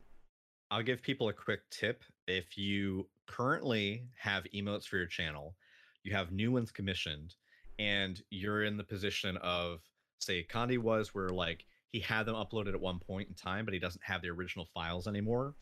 I'll 0.70 0.84
give 0.84 1.02
people 1.02 1.28
a 1.28 1.34
quick 1.34 1.62
tip. 1.72 2.04
If 2.28 2.56
you 2.56 3.08
currently 3.26 4.04
have 4.16 4.44
emotes 4.54 4.86
for 4.86 4.98
your 4.98 5.08
channel, 5.08 5.56
you 6.04 6.14
have 6.14 6.32
new 6.32 6.52
ones 6.52 6.72
commissioned, 6.72 7.34
and 7.80 8.22
you're 8.30 8.64
in 8.64 8.78
the 8.78 8.84
position 8.84 9.38
of, 9.38 9.80
say, 10.20 10.46
Condi 10.48 10.78
was, 10.78 11.16
where 11.16 11.30
like 11.30 11.66
he 11.92 12.00
had 12.00 12.28
them 12.28 12.36
uploaded 12.36 12.76
at 12.76 12.80
one 12.80 13.00
point 13.00 13.28
in 13.28 13.34
time, 13.34 13.66
but 13.66 13.74
he 13.74 13.80
doesn't 13.80 14.04
have 14.04 14.22
the 14.22 14.30
original 14.30 14.68
files 14.72 15.08
anymore. 15.08 15.56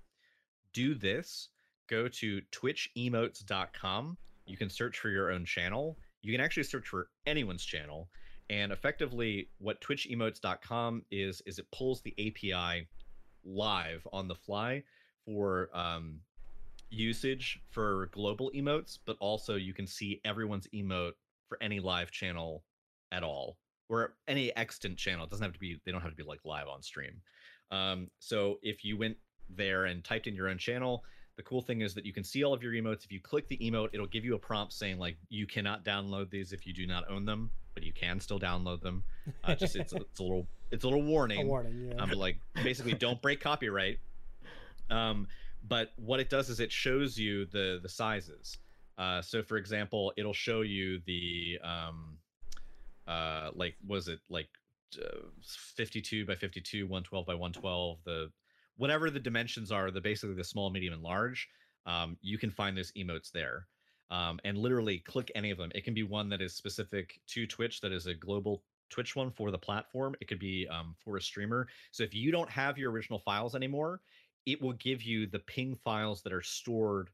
Do 0.74 0.96
this. 0.96 1.48
Go 1.90 2.10
to 2.10 2.42
twitchemotes.com. 2.52 4.18
You 4.48 4.58
can 4.58 4.70
search 4.70 5.00
for 5.00 5.08
your 5.08 5.32
own 5.32 5.46
channel. 5.46 5.98
You 6.22 6.34
can 6.34 6.44
actually 6.44 6.64
search 6.64 6.90
for 6.90 7.08
anyone's 7.26 7.64
channel. 7.64 8.10
And 8.54 8.72
effectively, 8.72 9.50
what 9.58 9.82
twitchemotes.com 9.82 11.06
is, 11.10 11.42
is 11.48 11.58
it 11.58 11.66
pulls 11.72 12.02
the 12.02 12.14
API 12.20 12.88
live 13.44 14.08
on 14.14 14.28
the 14.28 14.36
fly 14.36 14.84
for 15.26 15.70
um, 15.74 16.20
usage 16.92 17.60
for 17.72 18.12
global 18.12 18.52
emotes, 18.56 19.00
but 19.08 19.18
also 19.20 19.56
you 19.56 19.74
can 19.74 19.88
see 19.88 20.22
everyone's 20.24 20.68
emote 20.68 21.14
for 21.50 21.58
any 21.62 21.80
live 21.80 22.12
channel 22.12 22.64
at 23.12 23.24
all 23.24 23.58
or 23.90 24.14
any 24.28 24.56
extant 24.56 25.00
channel. 25.00 25.26
It 25.26 25.32
doesn't 25.32 25.44
have 25.44 25.54
to 25.54 25.60
be, 25.60 25.82
they 25.84 25.92
don't 25.92 26.02
have 26.02 26.12
to 26.12 26.16
be 26.16 26.22
like 26.22 26.46
live 26.46 26.68
on 26.68 26.84
stream. 26.84 27.22
Um, 27.72 28.12
so 28.20 28.60
if 28.62 28.86
you 28.86 29.00
went 29.00 29.18
there 29.50 29.86
and 29.86 30.04
typed 30.04 30.28
in 30.28 30.36
your 30.36 30.50
own 30.50 30.60
channel, 30.60 31.04
the 31.36 31.44
cool 31.44 31.62
thing 31.62 31.82
is 31.82 31.94
that 31.96 32.06
you 32.06 32.14
can 32.14 32.24
see 32.24 32.44
all 32.44 32.54
of 32.54 32.62
your 32.62 32.74
emotes. 32.74 33.04
If 33.04 33.12
you 33.12 33.20
click 33.20 33.48
the 33.48 33.58
emote, 33.58 33.90
it'll 33.94 34.08
give 34.08 34.24
you 34.24 34.36
a 34.36 34.40
prompt 34.40 34.74
saying 34.74 35.00
like 35.00 35.18
you 35.30 35.48
cannot 35.48 35.84
download 35.84 36.30
these 36.30 36.54
if 36.54 36.68
you 36.68 36.74
do 36.74 36.86
not 36.86 37.10
own 37.10 37.26
them, 37.26 37.50
but 37.74 37.84
you 37.84 37.92
can 37.92 38.20
still 38.20 38.40
download 38.40 38.82
them. 38.82 39.04
Uh, 39.44 39.56
just 39.56 39.76
it's, 39.76 39.94
it's 39.94 40.20
a 40.20 40.24
little 40.24 40.48
it's 40.72 40.84
a 40.84 40.88
little 40.88 41.04
warning. 41.04 41.46
A 41.46 41.46
warning, 41.46 41.92
yeah. 41.92 42.02
Um, 42.02 42.12
like 42.12 42.38
basically 42.64 42.94
don't 42.94 43.22
break 43.22 43.42
copyright. 43.42 44.00
Um, 44.90 45.28
but 45.68 45.92
what 45.96 46.20
it 46.20 46.30
does 46.30 46.50
is 46.50 46.60
it 46.60 46.72
shows 46.72 47.18
you 47.18 47.46
the 47.46 47.80
the 47.82 47.90
sizes. 47.90 48.58
Uh, 48.98 49.22
so 49.22 49.42
for 49.42 49.58
example, 49.58 50.14
it'll 50.18 50.34
show 50.34 50.62
you 50.62 51.02
the 51.08 51.58
um, 51.64 52.18
uh, 53.08 53.50
like 53.56 53.76
was 53.88 54.08
it 54.08 54.20
like 54.30 54.50
uh, 55.02 55.18
52 55.76 56.26
by 56.26 56.36
52, 56.36 56.86
112 56.86 57.26
by 57.26 57.34
112, 57.34 57.98
the 58.06 58.32
whatever 58.78 59.10
the 59.10 59.20
dimensions 59.20 59.72
are, 59.72 59.92
the 59.92 60.02
basically 60.02 60.36
the 60.36 60.44
small, 60.44 60.70
medium, 60.70 60.94
and 60.94 61.04
large. 61.04 61.48
Um, 61.86 62.18
you 62.22 62.38
can 62.38 62.50
find 62.50 62.78
those 62.78 62.92
emotes 62.94 63.32
there. 63.32 63.68
Um, 64.12 64.40
and 64.44 64.58
literally 64.58 65.00
click 65.00 65.32
any 65.34 65.50
of 65.50 65.58
them. 65.58 65.72
It 65.74 65.84
can 65.84 65.96
be 65.96 66.04
one 66.04 66.30
that 66.30 66.42
is 66.42 66.54
specific 66.54 67.20
to 67.30 67.48
Twitch, 67.48 67.82
that 67.82 67.92
is 67.92 68.06
a 68.06 68.14
global 68.14 68.62
Twitch 68.90 69.16
one 69.16 69.32
for 69.32 69.50
the 69.50 69.58
platform. 69.58 70.16
It 70.22 70.28
could 70.28 70.40
be 70.40 70.68
um, 70.68 70.96
for 71.04 71.18
a 71.18 71.22
streamer. 71.22 71.68
So 71.92 72.04
if 72.04 72.14
you 72.14 72.32
don't 72.32 72.50
have 72.50 72.78
your 72.78 72.92
original 72.92 73.18
files 73.18 73.56
anymore, 73.56 74.02
it 74.46 74.62
will 74.62 74.74
give 74.74 75.02
you 75.02 75.26
the 75.26 75.40
PNG 75.40 75.80
files 75.80 76.22
that 76.22 76.34
are 76.34 76.44
stored 76.44 77.10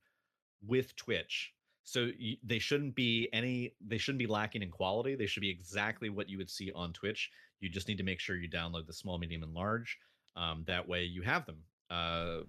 with 0.65 0.93
Twitch. 0.97 1.53
So 1.85 2.09
you, 2.17 2.35
they 2.43 2.59
shouldn't 2.59 2.95
be 2.95 3.29
any 3.31 3.73
they 3.79 3.97
shouldn't 3.97 4.19
be 4.19 4.27
lacking 4.27 4.61
in 4.61 4.69
quality. 4.69 5.15
They 5.15 5.25
should 5.25 5.41
be 5.41 5.49
exactly 5.49 6.09
what 6.09 6.29
you 6.29 6.37
would 6.37 6.49
see 6.49 6.71
on 6.73 6.91
Twitch. 6.91 7.31
You 7.61 7.69
just 7.69 7.87
need 7.87 7.97
to 7.97 8.03
make 8.03 8.19
sure 8.19 8.35
you 8.35 8.49
download 8.49 8.85
the 8.85 8.93
small, 8.93 9.17
medium, 9.17 9.43
and 9.43 9.53
large. 9.53 9.97
Um, 10.39 10.63
that 10.67 10.87
way 10.87 11.03
you 11.03 11.21
have 11.21 11.45
them. 11.45 11.57
Uh, 11.91 12.43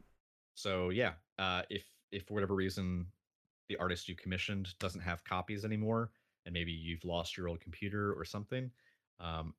so 0.55 0.91
yeah, 0.91 1.13
uh, 1.39 1.63
if 1.71 1.85
if 2.13 2.25
for 2.27 2.35
whatever 2.35 2.55
reason 2.55 3.07
the 3.69 3.77
artist 3.77 4.09
you 4.09 4.15
commissioned 4.15 4.69
doesn't 4.79 5.01
have 5.01 5.25
copies 5.25 5.65
anymore, 5.65 6.11
and 6.47 6.53
maybe 6.53 6.71
you've 6.73 7.05
lost 7.05 7.37
your 7.37 7.49
old 7.49 7.61
computer 7.61 8.13
or 8.13 8.25
something, 8.25 8.71
um, 9.19 9.55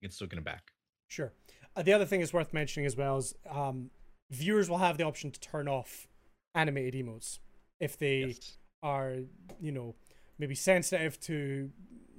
you 0.00 0.08
can 0.08 0.12
still 0.12 0.26
get 0.26 0.36
them 0.36 0.44
back. 0.44 0.72
Sure. 1.08 1.32
Uh, 1.76 1.82
the 1.82 1.92
other 1.92 2.04
thing 2.04 2.20
is 2.20 2.32
worth 2.32 2.52
mentioning 2.52 2.86
as 2.86 2.96
well 2.96 3.18
is 3.18 3.34
um, 3.48 3.90
viewers 4.30 4.68
will 4.68 4.78
have 4.78 4.98
the 4.98 5.04
option 5.04 5.30
to 5.30 5.40
turn 5.40 5.68
off 5.68 6.08
animated 6.54 6.94
emotes 6.94 7.38
if 7.78 7.96
they 7.96 8.20
Yes. 8.28 8.58
are, 8.82 9.18
you 9.60 9.72
know, 9.72 9.94
maybe 10.38 10.54
sensitive 10.54 11.18
to, 11.20 11.70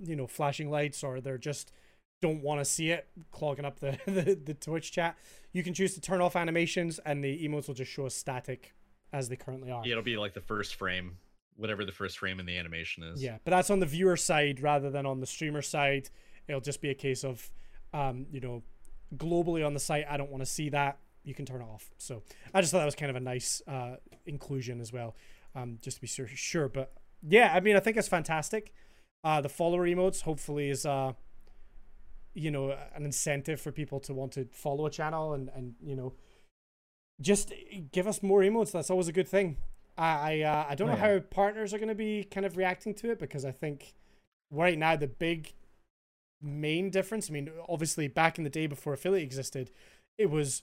you 0.04 0.16
know, 0.16 0.28
flashing 0.28 0.70
lights 0.70 1.04
or 1.04 1.20
they're 1.20 1.38
just 1.38 1.72
don't 2.22 2.41
want 2.41 2.60
to 2.60 2.65
see 2.65 2.91
it 2.91 3.07
clogging 3.31 3.65
up 3.65 3.80
the, 3.80 3.98
the, 4.06 4.39
the 4.44 4.53
Twitch 4.53 4.91
chat. 4.91 5.18
You 5.52 5.64
can 5.64 5.73
choose 5.73 5.94
to 5.95 6.02
turn 6.02 6.22
off 6.22 6.35
animations 6.35 6.99
and 6.99 7.23
the 7.23 7.48
emotes 7.48 7.68
will 7.68 7.76
just 7.76 7.91
show 7.91 8.06
us 8.06 8.15
static 8.15 8.73
as 9.14 9.30
they 9.30 9.35
currently 9.35 9.72
are. 9.72 9.84
Yeah, 9.85 9.94
it'll 9.94 10.03
be 10.03 10.18
like 10.18 10.34
the 10.34 10.41
first 10.41 10.76
frame, 10.76 11.18
whatever 11.56 11.85
the 11.85 11.91
first 11.91 12.18
frame 12.19 12.39
in 12.39 12.45
the 12.45 12.57
animation 12.57 13.03
is. 13.03 13.22
Yeah, 13.22 13.38
but 13.44 13.52
that's 13.52 13.69
on 13.69 13.80
the 13.80 13.85
viewer 13.85 14.18
side 14.18 14.61
rather 14.61 14.89
than 14.89 15.06
on 15.06 15.19
the 15.19 15.27
streamer 15.27 15.61
side. 15.61 16.10
It'll 16.48 16.61
just 16.61 16.81
be 16.81 16.89
a 16.89 16.95
case 16.95 17.23
of, 17.23 17.49
um, 17.94 18.26
you 18.31 18.39
know, 18.39 18.64
globally 19.15 19.65
on 19.65 19.73
the 19.73 19.80
site, 19.80 20.06
I 20.10 20.18
don't 20.18 20.30
want 20.30 20.41
to 20.41 20.49
see 20.49 20.69
that. 20.69 20.99
You 21.23 21.34
can 21.34 21.45
turn 21.45 21.61
it 21.61 21.65
off. 21.65 21.89
So 21.98 22.23
I 22.53 22.61
just 22.61 22.72
thought 22.72 22.80
that 22.80 22.85
was 22.85 22.95
kind 22.95 23.10
of 23.10 23.15
a 23.15 23.22
nice 23.22 23.61
uh, 23.68 23.98
inclusion 24.26 24.80
as 24.80 24.94
well, 24.94 25.15
um, 25.56 25.77
just 25.81 25.98
to 25.98 26.02
be 26.02 26.07
sur- 26.07 26.27
sure. 26.27 26.69
But 26.69 26.94
yeah, 27.22 27.52
I 27.53 27.60
mean, 27.60 27.76
I 27.76 27.80
think 27.80 27.98
it's 27.98 28.07
fantastic. 28.07 28.73
Uh, 29.23 29.41
the 29.41 29.49
follower 29.49 29.85
emotes 29.85 30.22
hopefully 30.22 30.69
is, 30.69 30.85
uh, 30.85 31.14
you 32.38 32.51
know, 32.51 32.72
an 32.95 33.03
incentive 33.03 33.59
for 33.59 33.72
people 33.72 33.99
to 34.01 34.14
want 34.14 34.31
to 34.34 34.45
follow 34.51 34.85
a 34.85 34.91
channel 34.91 35.34
and 35.34 35.49
and 35.55 35.76
you 35.81 35.95
know, 35.95 36.14
just 37.19 37.51
give 37.91 38.07
us 38.07 38.22
more 38.22 38.41
emotes. 38.41 38.72
That's 38.72 38.89
always 38.89 39.07
a 39.07 39.14
good 39.14 39.27
thing. 39.27 39.57
I 39.97 40.07
I, 40.07 40.41
uh, 40.41 40.65
I 40.69 40.76
don't 40.76 40.89
Oh, 40.89 40.93
know 40.93 40.97
yeah. 40.97 41.14
how 41.15 41.19
partners 41.19 41.73
are 41.73 41.80
going 41.80 41.89
to 41.89 41.95
be 41.95 42.23
kind 42.23 42.45
of 42.45 42.57
reacting 42.57 42.93
to 42.95 43.11
it 43.11 43.19
because 43.19 43.43
I 43.45 43.51
think 43.51 43.93
right 44.51 44.77
now 44.77 44.95
the 44.95 45.07
big 45.07 45.53
main 46.41 46.89
difference. 46.91 47.30
I 47.30 47.34
mean, 47.34 47.49
obviously 47.68 48.07
back 48.07 48.38
in 48.38 48.43
the 48.43 48.49
day 48.49 48.68
before 48.68 48.93
affiliate 48.93 49.23
existed, 49.23 49.72
it 50.18 50.30
was 50.30 50.61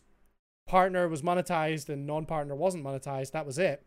partner 0.66 1.08
was 1.08 1.22
monetized 1.22 1.88
and 1.88 2.06
non-partner 2.06 2.54
wasn't 2.54 2.84
monetized. 2.84 3.32
That 3.32 3.46
was 3.46 3.58
it. 3.58 3.84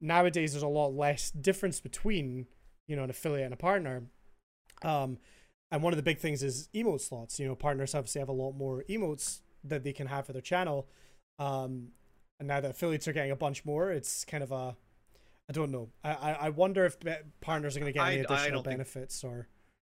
Nowadays, 0.00 0.52
there's 0.52 0.62
a 0.62 0.68
lot 0.68 0.94
less 0.94 1.30
difference 1.30 1.80
between 1.80 2.46
you 2.88 2.96
know 2.96 3.04
an 3.04 3.10
affiliate 3.10 3.44
and 3.44 3.54
a 3.54 3.58
partner. 3.58 4.04
Um, 4.82 5.18
and 5.70 5.82
one 5.82 5.92
of 5.92 5.96
the 5.96 6.02
big 6.02 6.18
things 6.18 6.42
is 6.42 6.68
emote 6.74 7.00
slots. 7.00 7.38
You 7.38 7.48
know, 7.48 7.54
partners 7.54 7.94
obviously 7.94 8.20
have 8.20 8.28
a 8.28 8.32
lot 8.32 8.52
more 8.52 8.84
emotes 8.88 9.40
that 9.64 9.84
they 9.84 9.92
can 9.92 10.06
have 10.06 10.26
for 10.26 10.32
their 10.32 10.42
channel. 10.42 10.88
Um, 11.38 11.88
and 12.38 12.48
now 12.48 12.60
that 12.60 12.72
affiliates 12.72 13.06
are 13.06 13.12
getting 13.12 13.30
a 13.30 13.36
bunch 13.36 13.64
more, 13.64 13.90
it's 13.90 14.24
kind 14.24 14.42
of 14.42 14.52
a 14.52 14.76
I 15.48 15.52
don't 15.52 15.72
know. 15.72 15.88
I 16.04 16.12
I, 16.32 16.48
wonder 16.50 16.84
if 16.84 16.96
partners 17.40 17.76
are 17.76 17.80
going 17.80 17.92
to 17.92 17.98
get 17.98 18.06
any 18.06 18.20
additional 18.20 18.62
don't 18.62 18.64
think- 18.64 18.74
benefits 18.74 19.24
or 19.24 19.48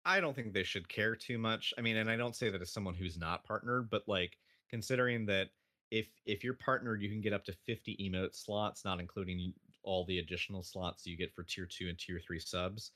I 0.05 0.21
don't 0.21 0.35
think 0.35 0.53
they 0.53 0.65
should 0.65 0.89
care 0.89 1.15
too 1.15 1.39
much. 1.39 1.73
I 1.79 1.81
mean, 1.81 1.97
and 1.97 2.11
I 2.11 2.17
don't 2.17 2.35
say 2.35 2.51
that 2.51 2.61
as 2.61 2.73
someone 2.73 2.95
who's 2.95 3.17
not 3.17 3.45
partnered, 3.45 3.89
but 3.89 4.03
like 4.09 4.37
considering 4.69 5.27
that 5.27 5.51
if 5.93 6.09
if 6.27 6.43
you're 6.43 6.55
partnered, 6.55 7.03
you 7.03 7.09
can 7.09 7.21
get 7.21 7.33
up 7.33 7.45
to 7.45 7.53
50 7.53 7.97
emote 8.01 8.35
slots, 8.35 8.85
not 8.85 8.99
including 8.99 9.53
all 9.85 10.05
the 10.07 10.19
additional 10.19 10.63
slots 10.63 11.07
you 11.07 11.17
get 11.17 11.33
for 11.35 11.45
tier 11.45 11.67
two 11.67 11.89
and 11.89 11.99
tier 11.99 12.21
three 12.25 12.41
subs. 12.41 12.93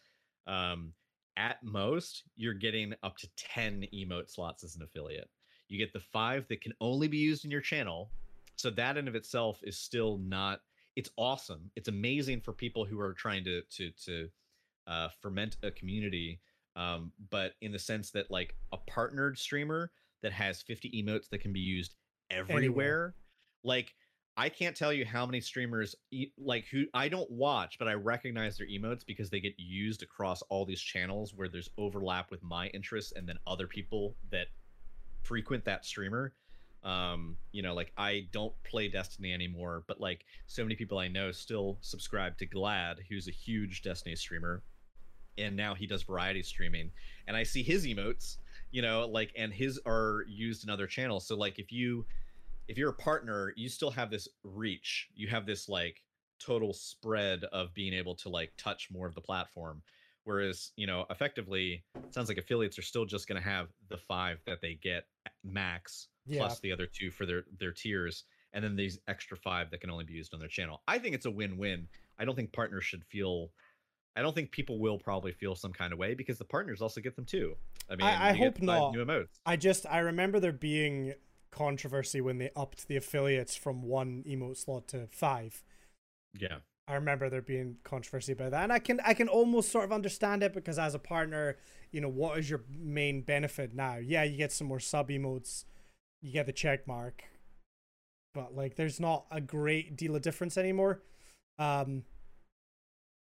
Um, 0.46 0.92
at 1.36 1.62
most, 1.62 2.24
you're 2.36 2.54
getting 2.54 2.94
up 3.02 3.16
to 3.18 3.28
10 3.36 3.86
emote 3.94 4.30
slots 4.32 4.64
as 4.64 4.76
an 4.76 4.82
affiliate. 4.82 5.28
You 5.68 5.78
get 5.78 5.92
the 5.92 6.00
five 6.00 6.46
that 6.48 6.60
can 6.60 6.72
only 6.80 7.08
be 7.08 7.18
used 7.18 7.44
in 7.44 7.50
your 7.50 7.60
channel. 7.60 8.10
So 8.56 8.70
that 8.70 8.96
in 8.96 9.08
of 9.08 9.14
itself 9.14 9.60
is 9.62 9.78
still 9.78 10.18
not. 10.18 10.60
It's 10.94 11.10
awesome. 11.18 11.70
It's 11.76 11.88
amazing 11.88 12.40
for 12.40 12.52
people 12.52 12.84
who 12.84 12.98
are 13.00 13.12
trying 13.12 13.44
to 13.44 13.62
to 13.62 13.90
to 14.04 14.28
uh, 14.86 15.08
ferment 15.20 15.56
a 15.62 15.70
community 15.70 16.40
um, 16.76 17.10
but 17.30 17.52
in 17.62 17.72
the 17.72 17.78
sense 17.78 18.10
that 18.10 18.30
like 18.30 18.54
a 18.72 18.76
partnered 18.76 19.38
streamer 19.38 19.90
that 20.22 20.32
has 20.32 20.62
50 20.62 21.02
emotes 21.02 21.28
that 21.30 21.40
can 21.40 21.52
be 21.52 21.60
used 21.60 21.94
everywhere 22.30 23.14
like 23.64 23.94
i 24.36 24.48
can't 24.48 24.76
tell 24.76 24.92
you 24.92 25.04
how 25.04 25.24
many 25.26 25.40
streamers 25.40 25.94
like 26.38 26.66
who 26.66 26.84
i 26.94 27.08
don't 27.08 27.30
watch 27.30 27.78
but 27.78 27.88
i 27.88 27.92
recognize 27.94 28.56
their 28.56 28.66
emotes 28.66 29.04
because 29.06 29.30
they 29.30 29.40
get 29.40 29.54
used 29.58 30.02
across 30.02 30.42
all 30.42 30.64
these 30.64 30.80
channels 30.80 31.34
where 31.34 31.48
there's 31.48 31.70
overlap 31.78 32.30
with 32.30 32.42
my 32.42 32.68
interests 32.68 33.12
and 33.16 33.28
then 33.28 33.38
other 33.46 33.66
people 33.66 34.14
that 34.30 34.46
frequent 35.22 35.64
that 35.64 35.84
streamer. 35.84 36.32
Um 36.84 37.36
you 37.50 37.62
know 37.62 37.74
like 37.74 37.92
i 37.96 38.28
don't 38.30 38.52
play 38.62 38.86
destiny 38.86 39.32
anymore 39.32 39.82
but 39.88 40.00
like 40.00 40.24
so 40.46 40.62
many 40.62 40.76
people 40.76 40.98
i 40.98 41.08
know 41.08 41.32
still 41.32 41.78
subscribe 41.80 42.38
to 42.38 42.46
Gladd 42.46 42.98
who's 43.08 43.26
a 43.26 43.32
huge 43.32 43.82
destiny 43.82 44.14
streamer 44.14 44.62
and 45.36 45.56
now 45.56 45.74
he 45.74 45.86
does 45.86 46.04
variety 46.04 46.44
streaming 46.44 46.92
and 47.26 47.36
i 47.36 47.42
see 47.42 47.62
his 47.62 47.86
emotes 47.86 48.36
you 48.70 48.82
know 48.82 49.06
like 49.06 49.32
and 49.36 49.52
his 49.52 49.80
are 49.86 50.24
used 50.28 50.64
in 50.64 50.70
other 50.70 50.86
channels. 50.86 51.26
So 51.26 51.36
like 51.36 51.58
if 51.58 51.72
you 51.72 52.04
if 52.68 52.76
you're 52.78 52.90
a 52.90 52.94
partner 52.94 53.52
you 53.56 53.68
still 53.68 53.90
have 53.90 54.10
this 54.10 54.28
reach 54.44 55.08
you 55.14 55.28
have 55.28 55.46
this 55.46 55.68
like 55.68 56.02
total 56.38 56.72
spread 56.72 57.44
of 57.44 57.72
being 57.74 57.94
able 57.94 58.14
to 58.14 58.28
like 58.28 58.52
touch 58.58 58.88
more 58.90 59.06
of 59.06 59.14
the 59.14 59.20
platform 59.20 59.82
whereas 60.24 60.72
you 60.76 60.86
know 60.86 61.06
effectively 61.10 61.84
it 61.96 62.12
sounds 62.14 62.28
like 62.28 62.38
affiliates 62.38 62.78
are 62.78 62.82
still 62.82 63.04
just 63.04 63.26
going 63.28 63.40
to 63.40 63.48
have 63.48 63.68
the 63.88 63.96
five 63.96 64.38
that 64.46 64.60
they 64.60 64.74
get 64.74 65.04
max 65.44 66.08
Yeah. 66.26 66.40
plus 66.40 66.60
the 66.60 66.72
other 66.72 66.86
two 66.86 67.10
for 67.10 67.24
their 67.26 67.44
their 67.58 67.72
tiers 67.72 68.24
and 68.52 68.62
then 68.64 68.76
these 68.76 68.98
extra 69.08 69.36
five 69.36 69.70
that 69.70 69.80
can 69.80 69.90
only 69.90 70.04
be 70.04 70.14
used 70.14 70.34
on 70.34 70.40
their 70.40 70.48
channel 70.48 70.82
i 70.88 70.98
think 70.98 71.14
it's 71.14 71.26
a 71.26 71.30
win-win 71.30 71.88
i 72.18 72.24
don't 72.24 72.34
think 72.36 72.52
partners 72.52 72.84
should 72.84 73.04
feel 73.04 73.50
I 74.18 74.22
don't 74.22 74.34
think 74.34 74.50
people 74.50 74.78
will 74.78 74.98
probably 74.98 75.32
feel 75.32 75.54
some 75.54 75.74
kind 75.74 75.92
of 75.92 75.98
way 75.98 76.14
because 76.14 76.38
the 76.38 76.44
partners 76.46 76.80
also 76.80 77.02
get 77.02 77.16
them 77.16 77.26
too. 77.26 77.54
I 77.90 77.96
mean, 77.96 78.06
I 78.06 78.32
get 78.32 78.38
hope 78.38 78.62
not. 78.62 78.92
New 78.94 79.04
emotes. 79.04 79.28
I 79.44 79.56
just 79.56 79.84
I 79.84 79.98
remember 79.98 80.40
there 80.40 80.52
being 80.54 81.12
controversy 81.56 82.20
when 82.20 82.38
they 82.38 82.50
upped 82.54 82.86
the 82.86 82.96
affiliates 82.96 83.56
from 83.56 83.82
one 83.82 84.22
emote 84.28 84.58
slot 84.58 84.86
to 84.88 85.06
five. 85.10 85.64
Yeah. 86.38 86.58
I 86.86 86.94
remember 86.94 87.28
there 87.28 87.42
being 87.42 87.78
controversy 87.82 88.32
about 88.32 88.52
that, 88.52 88.62
and 88.62 88.72
I 88.72 88.78
can 88.78 89.00
I 89.04 89.12
can 89.14 89.28
almost 89.28 89.72
sort 89.72 89.84
of 89.84 89.92
understand 89.92 90.44
it 90.44 90.52
because 90.52 90.78
as 90.78 90.94
a 90.94 91.00
partner, 91.00 91.56
you 91.90 92.00
know, 92.00 92.08
what 92.08 92.38
is 92.38 92.48
your 92.48 92.62
main 92.70 93.22
benefit 93.22 93.74
now? 93.74 93.96
Yeah, 93.96 94.22
you 94.22 94.36
get 94.36 94.52
some 94.52 94.68
more 94.68 94.78
sub 94.78 95.08
emotes, 95.08 95.64
you 96.22 96.32
get 96.32 96.46
the 96.46 96.52
check 96.52 96.86
mark, 96.86 97.24
but 98.34 98.54
like, 98.54 98.76
there's 98.76 99.00
not 99.00 99.26
a 99.32 99.40
great 99.40 99.96
deal 99.96 100.14
of 100.14 100.22
difference 100.22 100.56
anymore. 100.56 101.02
Um, 101.58 102.04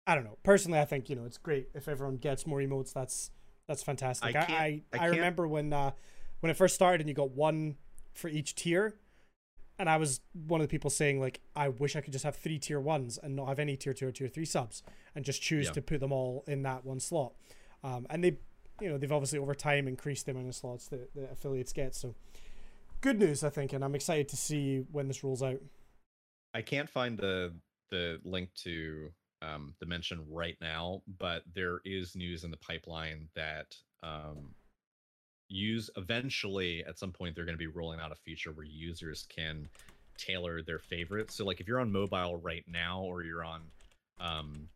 I 0.07 0.15
don't 0.15 0.25
know. 0.25 0.39
Personally, 0.45 0.79
I 0.79 0.85
think 0.85 1.11
you 1.11 1.17
know 1.17 1.25
it's 1.25 1.39
great 1.39 1.71
if 1.75 1.89
everyone 1.89 2.19
gets 2.19 2.47
more 2.47 2.61
emotes. 2.61 2.93
That's 2.93 3.33
that's 3.67 3.83
fantastic. 3.83 4.37
I 4.37 4.39
I 4.39 4.45
I, 4.45 4.83
I 4.93 5.05
I, 5.05 5.07
remember 5.07 5.49
when 5.49 5.73
uh 5.73 5.91
when 6.41 6.51
it 6.51 6.57
first 6.57 6.77
started 6.77 7.01
and 7.01 7.09
you 7.09 7.15
got 7.15 7.33
one 7.33 7.77
for 8.15 8.29
each 8.29 8.55
tier 8.55 8.97
and 9.79 9.89
I 9.89 9.97
was 9.97 10.21
one 10.33 10.61
of 10.61 10.67
the 10.67 10.71
people 10.71 10.91
saying 10.91 11.21
like, 11.21 11.41
I 11.55 11.69
wish 11.69 11.95
I 11.95 12.01
could 12.01 12.13
just 12.13 12.25
have 12.25 12.35
three 12.37 12.59
tier 12.59 12.81
ones 12.81 13.19
and 13.23 13.37
not 13.37 13.47
have 13.49 13.59
any 13.59 13.77
tier 13.77 13.95
two 13.95 14.09
or 14.09 14.11
tier 14.11 14.29
three 14.29 14.45
subs, 14.45 14.83
and 15.15 15.25
just 15.25 15.41
choose 15.41 15.67
Yeah. 15.67 15.73
to 15.73 15.83
put 15.83 16.01
them 16.01 16.13
all 16.13 16.43
in 16.49 16.63
that 16.63 16.85
one 16.85 16.99
slot. 17.01 17.35
Um, 17.85 18.07
and 18.11 18.25
they, 18.25 18.39
you 18.81 18.89
know, 18.89 18.99
they've 18.99 19.13
obviously 19.13 19.39
over 19.39 19.55
time 19.55 19.87
increased 19.87 20.27
the 20.27 20.33
amount 20.33 20.49
of 20.49 20.55
slots 20.57 20.89
that 20.89 21.15
the 21.15 21.31
affiliates 21.31 21.73
get. 21.73 21.95
So, 21.95 22.17
good 23.01 23.21
news, 23.21 23.45
I 23.45 23.51
think, 23.51 23.73
and 23.73 23.85
I'm 23.85 23.95
excited 23.95 24.29
to 24.31 24.37
see 24.37 24.79
when 24.91 25.07
this 25.07 25.23
rolls 25.23 25.43
out. 25.45 25.61
I 26.55 26.63
can't 26.63 26.89
find 26.91 27.17
the 27.17 27.55
the 27.91 28.21
link 28.25 28.51
to 28.65 29.11
um, 29.41 29.75
the 29.79 29.87
mention 29.87 30.27
right 30.29 30.57
now, 30.61 31.03
but 31.19 31.43
there 31.55 31.81
is 31.85 32.17
news 32.17 32.43
in 32.43 32.51
the 32.51 32.57
pipeline 32.59 33.29
that 33.37 33.75
um, 34.03 34.55
use 35.49 35.91
eventually 35.97 36.85
at 36.87 36.99
some 36.99 37.13
point 37.13 37.35
they're 37.35 37.45
going 37.45 37.57
to 37.57 37.59
be 37.59 37.67
rolling 37.67 38.01
out 38.01 38.13
a 38.13 38.17
feature 38.17 38.53
where 38.53 38.67
users 38.67 39.27
can 39.29 39.69
tailor 40.17 40.63
their 40.63 40.79
favorites. 40.79 41.35
So 41.35 41.45
like 41.45 41.61
if 41.61 41.69
you're 41.69 41.81
on 41.81 41.91
mobile 41.91 42.37
right 42.37 42.65
now 42.69 43.03
or 43.03 43.23
you're 43.23 43.45
on 43.45 43.63
um, 44.21 44.69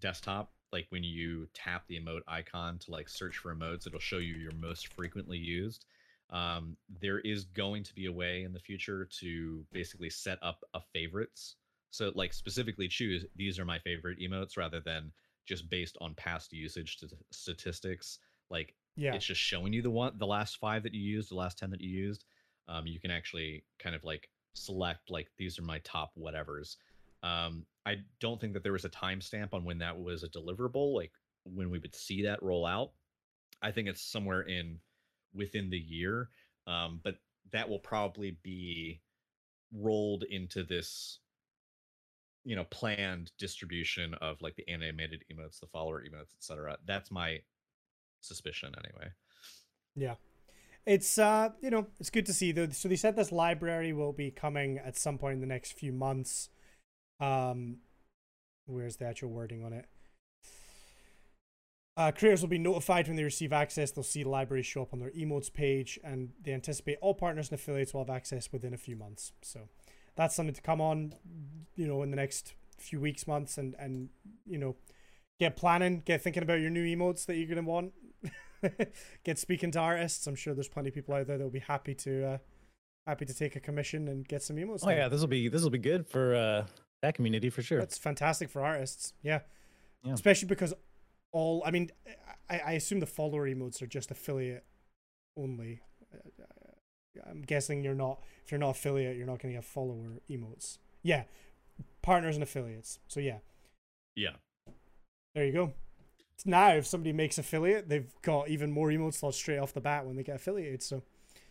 desktop, 0.00 0.52
like 0.72 0.86
when 0.90 1.02
you 1.04 1.48
tap 1.54 1.84
the 1.88 2.00
emote 2.00 2.22
icon 2.28 2.78
to 2.78 2.90
like 2.90 3.08
search 3.08 3.38
for 3.38 3.54
emotes, 3.54 3.86
it'll 3.86 4.00
show 4.00 4.18
you 4.18 4.34
your 4.34 4.52
most 4.52 4.92
frequently 4.94 5.38
used. 5.38 5.86
Um, 6.30 6.76
there 7.00 7.18
is 7.20 7.44
going 7.44 7.82
to 7.84 7.94
be 7.94 8.06
a 8.06 8.12
way 8.12 8.42
in 8.42 8.52
the 8.52 8.58
future 8.58 9.06
to 9.20 9.64
basically 9.72 10.08
set 10.08 10.38
up 10.42 10.64
a 10.74 10.80
favorites. 10.80 11.56
So 11.90 12.10
like 12.14 12.32
specifically 12.32 12.88
choose 12.88 13.26
these 13.36 13.58
are 13.58 13.66
my 13.66 13.78
favorite 13.78 14.18
emotes 14.18 14.56
rather 14.56 14.80
than 14.80 15.12
just 15.44 15.68
based 15.68 15.98
on 16.00 16.14
past 16.14 16.52
usage 16.52 16.98
st- 16.98 17.12
statistics. 17.30 18.18
Like 18.50 18.74
Yeah, 18.96 19.14
it's 19.14 19.26
just 19.26 19.40
showing 19.40 19.72
you 19.72 19.82
the 19.82 19.90
one 19.90 20.12
the 20.18 20.26
last 20.26 20.58
five 20.58 20.82
that 20.84 20.94
you 20.94 21.00
used 21.00 21.30
the 21.30 21.34
last 21.36 21.58
10 21.58 21.70
that 21.70 21.80
you 21.80 21.90
used. 21.90 22.24
Um, 22.68 22.86
you 22.86 23.00
can 23.00 23.10
actually 23.10 23.64
kind 23.78 23.94
of 23.94 24.04
like 24.04 24.28
select 24.54 25.10
like 25.10 25.28
these 25.38 25.58
are 25.58 25.62
my 25.62 25.78
top 25.80 26.12
whatevers. 26.18 26.76
Um, 27.22 27.66
i 27.86 27.96
don't 28.20 28.40
think 28.40 28.52
that 28.52 28.62
there 28.64 28.72
was 28.72 28.84
a 28.84 28.90
timestamp 28.90 29.54
on 29.54 29.64
when 29.64 29.78
that 29.78 29.98
was 29.98 30.22
a 30.22 30.28
deliverable 30.28 30.94
like 30.94 31.12
when 31.44 31.70
we 31.70 31.78
would 31.78 31.94
see 31.94 32.22
that 32.22 32.42
roll 32.42 32.66
out. 32.66 32.92
I 33.62 33.70
think 33.72 33.88
it's 33.88 34.02
somewhere 34.02 34.42
in 34.42 34.80
within 35.34 35.70
the 35.70 35.78
year 35.78 36.30
um, 36.66 37.00
but 37.02 37.16
that 37.52 37.68
will 37.68 37.78
probably 37.78 38.38
be 38.42 39.00
rolled 39.72 40.24
into 40.24 40.62
this 40.62 41.20
you 42.44 42.56
know 42.56 42.64
planned 42.64 43.30
distribution 43.38 44.14
of 44.14 44.40
like 44.42 44.56
the 44.56 44.68
animated 44.68 45.24
emotes 45.32 45.60
the 45.60 45.66
follower 45.66 46.02
emotes 46.02 46.34
etc 46.36 46.76
that's 46.86 47.10
my 47.10 47.38
suspicion 48.22 48.72
anyway 48.78 49.10
yeah. 49.94 50.14
It's 50.84 51.18
uh, 51.18 51.50
you 51.60 51.70
know, 51.70 51.86
it's 52.00 52.10
good 52.10 52.26
to 52.26 52.32
see 52.32 52.52
though. 52.52 52.68
So 52.70 52.88
they 52.88 52.96
said 52.96 53.16
this 53.16 53.30
library 53.30 53.92
will 53.92 54.12
be 54.12 54.30
coming 54.30 54.78
at 54.78 54.96
some 54.96 55.18
point 55.18 55.34
in 55.34 55.40
the 55.40 55.46
next 55.46 55.72
few 55.72 55.92
months. 55.92 56.48
Um, 57.20 57.78
where's 58.66 58.96
the 58.96 59.06
actual 59.06 59.30
wording 59.30 59.64
on 59.64 59.72
it? 59.72 59.86
Uh, 61.96 62.10
creators 62.10 62.40
will 62.40 62.48
be 62.48 62.58
notified 62.58 63.06
when 63.06 63.16
they 63.16 63.22
receive 63.22 63.52
access. 63.52 63.90
They'll 63.90 64.02
see 64.02 64.22
the 64.22 64.30
library 64.30 64.62
show 64.62 64.82
up 64.82 64.94
on 64.94 64.98
their 64.98 65.10
emotes 65.10 65.52
page, 65.52 66.00
and 66.02 66.30
they 66.42 66.52
anticipate 66.52 66.96
all 67.02 67.14
partners 67.14 67.50
and 67.50 67.60
affiliates 67.60 67.92
will 67.92 68.00
have 68.00 68.10
access 68.10 68.50
within 68.50 68.72
a 68.72 68.78
few 68.78 68.96
months. 68.96 69.32
So 69.42 69.68
that's 70.16 70.34
something 70.34 70.54
to 70.54 70.62
come 70.62 70.80
on, 70.80 71.14
you 71.76 71.86
know, 71.86 72.02
in 72.02 72.10
the 72.10 72.16
next 72.16 72.54
few 72.78 72.98
weeks, 72.98 73.28
months, 73.28 73.56
and 73.56 73.76
and 73.78 74.08
you 74.46 74.58
know, 74.58 74.74
get 75.38 75.54
planning, 75.54 76.02
get 76.04 76.22
thinking 76.22 76.42
about 76.42 76.60
your 76.60 76.70
new 76.70 76.84
emotes 76.84 77.26
that 77.26 77.36
you're 77.36 77.48
gonna 77.48 77.62
want. 77.62 77.92
get 79.24 79.38
speaking 79.38 79.70
to 79.72 79.78
artists. 79.78 80.26
I'm 80.26 80.34
sure 80.34 80.54
there's 80.54 80.68
plenty 80.68 80.88
of 80.88 80.94
people 80.94 81.14
out 81.14 81.26
there 81.26 81.38
that 81.38 81.44
will 81.44 81.50
be 81.50 81.60
happy 81.60 81.94
to 81.96 82.26
uh, 82.26 82.38
happy 83.06 83.24
to 83.24 83.34
take 83.34 83.56
a 83.56 83.60
commission 83.60 84.08
and 84.08 84.26
get 84.26 84.42
some 84.42 84.56
emotes. 84.56 84.80
Oh 84.82 84.88
done. 84.88 84.96
yeah, 84.96 85.08
this 85.08 85.20
will 85.20 85.28
be 85.28 85.48
this 85.48 85.62
will 85.62 85.70
be 85.70 85.78
good 85.78 86.06
for 86.06 86.34
uh, 86.34 86.66
that 87.02 87.14
community 87.14 87.50
for 87.50 87.62
sure. 87.62 87.78
That's 87.78 87.98
fantastic 87.98 88.48
for 88.48 88.64
artists. 88.64 89.12
Yeah. 89.22 89.40
Yeah. 90.04 90.14
Especially 90.14 90.48
because 90.48 90.74
all, 91.32 91.62
I 91.64 91.70
mean, 91.70 91.90
I, 92.50 92.58
I 92.58 92.72
assume 92.72 93.00
the 93.00 93.06
follower 93.06 93.48
emotes 93.48 93.80
are 93.82 93.86
just 93.86 94.10
affiliate 94.10 94.64
only. 95.36 95.80
Uh, 96.12 96.44
I'm 97.28 97.42
guessing 97.42 97.84
you're 97.84 97.94
not, 97.94 98.20
if 98.44 98.50
you're 98.50 98.58
not 98.58 98.70
affiliate, 98.70 99.16
you're 99.16 99.26
not 99.26 99.40
going 99.40 99.52
to 99.52 99.56
have 99.56 99.64
follower 99.64 100.20
emotes. 100.30 100.78
Yeah. 101.02 101.24
Partners 102.02 102.36
and 102.36 102.42
affiliates. 102.42 102.98
So 103.06 103.20
yeah, 103.20 103.38
yeah 104.16 104.32
there 105.34 105.46
you 105.46 105.52
go. 105.52 105.72
Now, 106.44 106.70
if 106.74 106.86
somebody 106.86 107.12
makes 107.12 107.38
affiliate, 107.38 107.88
they've 107.88 108.10
got 108.22 108.48
even 108.48 108.70
more 108.70 108.88
emote 108.88 109.14
slots 109.14 109.36
straight 109.36 109.58
off 109.58 109.72
the 109.72 109.80
bat 109.80 110.06
when 110.06 110.16
they 110.16 110.22
get 110.22 110.36
affiliated. 110.36 110.82
So 110.82 111.02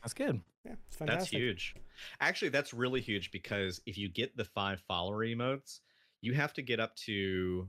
That's 0.01 0.13
good. 0.13 0.41
yeah, 0.65 0.73
it's 0.87 0.97
fantastic. 0.97 1.19
That's 1.19 1.31
huge. 1.31 1.75
Actually, 2.19 2.49
that's 2.49 2.73
really 2.73 3.01
huge 3.01 3.31
because 3.31 3.81
if 3.85 3.97
you 3.97 4.09
get 4.09 4.35
the 4.35 4.45
five 4.45 4.81
follower 4.87 5.25
emotes, 5.25 5.79
you 6.21 6.33
have 6.33 6.53
to 6.53 6.61
get 6.61 6.79
up 6.79 6.95
to 6.97 7.67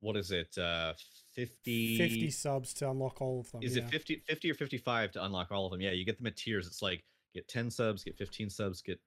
what 0.00 0.16
is 0.16 0.30
it? 0.30 0.56
Uh 0.58 0.94
50 1.34 1.98
50 1.98 2.30
subs 2.30 2.74
to 2.74 2.90
unlock 2.90 3.20
all 3.20 3.40
of 3.40 3.50
them. 3.52 3.62
Is 3.62 3.76
yeah. 3.76 3.82
it 3.82 3.90
50 3.90 4.22
50 4.26 4.50
or 4.50 4.54
55 4.54 5.12
to 5.12 5.24
unlock 5.24 5.50
all 5.50 5.66
of 5.66 5.72
them? 5.72 5.80
Yeah, 5.80 5.92
you 5.92 6.04
get 6.04 6.18
them 6.18 6.26
at 6.26 6.36
tiers. 6.36 6.66
It's 6.66 6.82
like 6.82 7.04
get 7.34 7.48
10 7.48 7.70
subs, 7.70 8.04
get 8.04 8.16
15 8.16 8.50
subs, 8.50 8.82
get 8.82 9.00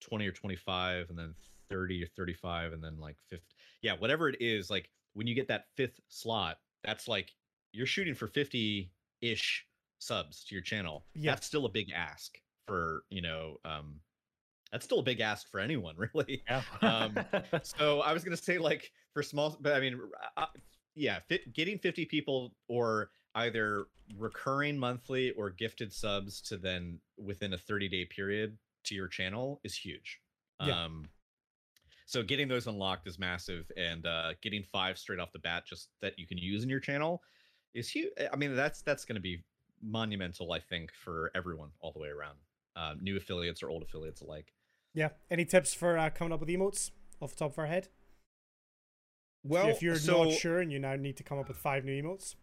20 0.00 0.26
or 0.26 0.32
25 0.32 1.10
and 1.10 1.18
then 1.18 1.34
30 1.68 2.02
or 2.02 2.06
35 2.16 2.72
and 2.72 2.82
then 2.82 2.98
like 2.98 3.16
50. 3.28 3.44
Yeah, 3.82 3.94
whatever 3.98 4.28
it 4.28 4.36
is, 4.40 4.70
like 4.70 4.90
when 5.14 5.26
you 5.26 5.34
get 5.34 5.48
that 5.48 5.66
fifth 5.76 6.00
slot, 6.08 6.58
that's 6.86 7.08
like 7.08 7.30
you're 7.72 7.86
shooting 7.86 8.14
for 8.14 8.28
50-ish 8.28 9.66
subs 9.98 10.44
to 10.44 10.54
your 10.54 10.62
channel. 10.62 11.04
Yeah. 11.14 11.32
That's 11.32 11.46
still 11.46 11.66
a 11.66 11.70
big 11.70 11.90
ask 11.94 12.32
for, 12.66 13.02
you 13.10 13.22
know, 13.22 13.56
um 13.64 14.00
that's 14.72 14.84
still 14.84 14.98
a 14.98 15.02
big 15.02 15.20
ask 15.20 15.50
for 15.50 15.60
anyone, 15.60 15.94
really. 16.14 16.42
Yeah. 16.48 16.62
Um, 16.82 17.16
so 17.62 18.00
I 18.00 18.12
was 18.12 18.24
gonna 18.24 18.36
say 18.36 18.58
like 18.58 18.90
for 19.12 19.22
small, 19.22 19.56
but 19.60 19.74
I 19.74 19.80
mean, 19.80 20.00
uh, 20.36 20.46
yeah, 20.94 21.20
fit, 21.28 21.52
getting 21.52 21.78
fifty 21.78 22.04
people 22.04 22.54
or 22.68 23.10
either 23.34 23.86
recurring 24.16 24.78
monthly 24.78 25.32
or 25.32 25.50
gifted 25.50 25.92
subs 25.92 26.40
to 26.42 26.56
then 26.56 26.98
within 27.18 27.52
a 27.52 27.58
thirty 27.58 27.88
day 27.88 28.04
period 28.04 28.56
to 28.84 28.94
your 28.94 29.08
channel 29.08 29.60
is 29.64 29.74
huge. 29.74 30.20
Yeah. 30.64 30.84
Um, 30.84 31.04
so 32.06 32.22
getting 32.22 32.46
those 32.48 32.68
unlocked 32.68 33.06
is 33.06 33.18
massive, 33.18 33.70
and 33.76 34.06
uh, 34.06 34.32
getting 34.40 34.62
five 34.62 34.96
straight 34.96 35.18
off 35.18 35.32
the 35.32 35.40
bat 35.40 35.64
just 35.66 35.90
that 36.00 36.18
you 36.18 36.26
can 36.26 36.38
use 36.38 36.62
in 36.62 36.70
your 36.70 36.80
channel 36.80 37.20
is 37.74 37.90
huge. 37.90 38.12
I 38.32 38.36
mean, 38.36 38.54
that's 38.54 38.80
that's 38.82 39.04
going 39.04 39.16
to 39.16 39.20
be 39.20 39.42
monumental, 39.82 40.52
I 40.52 40.60
think, 40.60 40.92
for 40.92 41.30
everyone 41.34 41.70
all 41.80 41.92
the 41.92 41.98
way 41.98 42.08
around, 42.08 42.38
uh, 42.76 42.94
new 43.00 43.16
affiliates 43.16 43.62
or 43.62 43.68
old 43.70 43.82
affiliates 43.82 44.20
alike. 44.20 44.52
yeah. 44.94 45.10
Any 45.30 45.44
tips 45.44 45.74
for 45.74 45.98
uh, 45.98 46.10
coming 46.10 46.32
up 46.32 46.40
with 46.40 46.48
emotes 46.48 46.92
off 47.20 47.30
the 47.30 47.36
top 47.36 47.52
of 47.52 47.58
our 47.58 47.66
head? 47.66 47.88
Well, 49.42 49.68
if 49.68 49.82
you're 49.82 49.96
so, 49.96 50.24
not 50.24 50.32
sure 50.32 50.60
and 50.60 50.72
you 50.72 50.78
now 50.78 50.96
need 50.96 51.16
to 51.18 51.22
come 51.22 51.38
up 51.38 51.48
with 51.48 51.56
five 51.56 51.84
new 51.84 52.02
emotes. 52.02 52.34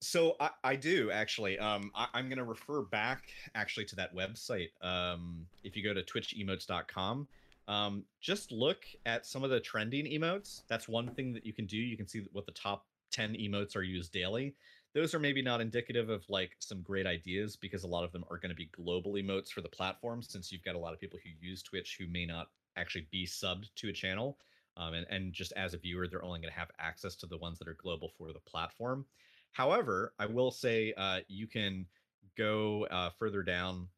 So 0.00 0.36
I, 0.40 0.50
I 0.64 0.76
do 0.76 1.10
actually. 1.10 1.58
Um, 1.58 1.90
I, 1.94 2.08
I'm 2.14 2.28
going 2.28 2.38
to 2.38 2.44
refer 2.44 2.82
back 2.82 3.24
actually 3.54 3.84
to 3.86 3.96
that 3.96 4.14
website. 4.14 4.68
Um, 4.82 5.46
if 5.62 5.76
you 5.76 5.84
go 5.84 5.94
to 5.94 6.02
twitchemotes.com, 6.02 7.28
um, 7.68 8.04
just 8.20 8.52
look 8.52 8.84
at 9.06 9.26
some 9.26 9.44
of 9.44 9.50
the 9.50 9.60
trending 9.60 10.06
emotes. 10.06 10.62
That's 10.68 10.88
one 10.88 11.08
thing 11.14 11.32
that 11.34 11.46
you 11.46 11.52
can 11.52 11.66
do. 11.66 11.76
You 11.76 11.96
can 11.96 12.08
see 12.08 12.22
what 12.32 12.46
the 12.46 12.52
top 12.52 12.86
10 13.12 13.34
emotes 13.34 13.76
are 13.76 13.82
used 13.82 14.12
daily. 14.12 14.54
Those 14.94 15.14
are 15.14 15.18
maybe 15.18 15.40
not 15.40 15.60
indicative 15.60 16.10
of 16.10 16.24
like 16.28 16.56
some 16.58 16.82
great 16.82 17.06
ideas 17.06 17.56
because 17.56 17.84
a 17.84 17.88
lot 17.88 18.04
of 18.04 18.12
them 18.12 18.24
are 18.30 18.36
going 18.36 18.50
to 18.50 18.56
be 18.56 18.70
global 18.72 19.12
emotes 19.12 19.48
for 19.48 19.62
the 19.62 19.68
platform 19.68 20.22
since 20.22 20.52
you've 20.52 20.64
got 20.64 20.74
a 20.74 20.78
lot 20.78 20.92
of 20.92 21.00
people 21.00 21.18
who 21.22 21.30
use 21.46 21.62
Twitch 21.62 21.96
who 21.98 22.06
may 22.08 22.26
not 22.26 22.48
actually 22.76 23.06
be 23.10 23.26
subbed 23.26 23.70
to 23.76 23.88
a 23.88 23.92
channel. 23.92 24.38
Um, 24.76 24.94
and, 24.94 25.06
and 25.08 25.32
just 25.32 25.52
as 25.52 25.74
a 25.74 25.78
viewer, 25.78 26.08
they're 26.08 26.24
only 26.24 26.40
going 26.40 26.52
to 26.52 26.58
have 26.58 26.70
access 26.78 27.14
to 27.16 27.26
the 27.26 27.38
ones 27.38 27.58
that 27.58 27.68
are 27.68 27.76
global 27.80 28.10
for 28.18 28.32
the 28.32 28.40
platform. 28.40 29.06
However, 29.52 30.14
I 30.18 30.26
will 30.26 30.50
say 30.50 30.94
uh, 30.96 31.20
you 31.28 31.46
can 31.46 31.86
go 32.36 32.86
uh, 32.86 33.10
further 33.18 33.42
down 33.42 33.88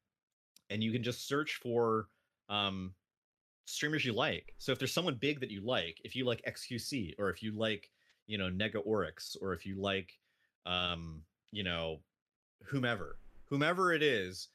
and 0.70 0.82
you 0.82 0.92
can 0.92 1.02
just 1.02 1.28
search 1.28 1.60
for 1.62 2.08
um, 2.48 2.92
streamers 3.66 4.04
you 4.04 4.12
like. 4.12 4.54
So 4.58 4.72
if 4.72 4.78
there's 4.78 4.92
someone 4.92 5.14
big 5.14 5.40
that 5.40 5.50
you 5.50 5.60
like, 5.60 6.00
if 6.04 6.14
you 6.14 6.24
like 6.24 6.42
XQC 6.46 7.14
or 7.18 7.30
if 7.30 7.42
you 7.42 7.52
like, 7.52 7.90
you 8.26 8.38
know, 8.38 8.50
Negaoryx, 8.50 9.36
or 9.40 9.52
if 9.52 9.66
you 9.66 9.80
like, 9.80 10.18
um, 10.66 11.22
you 11.50 11.64
know, 11.64 12.00
whomever, 12.64 13.18
whomever 13.46 13.92
it 13.92 14.02
is, 14.02 14.48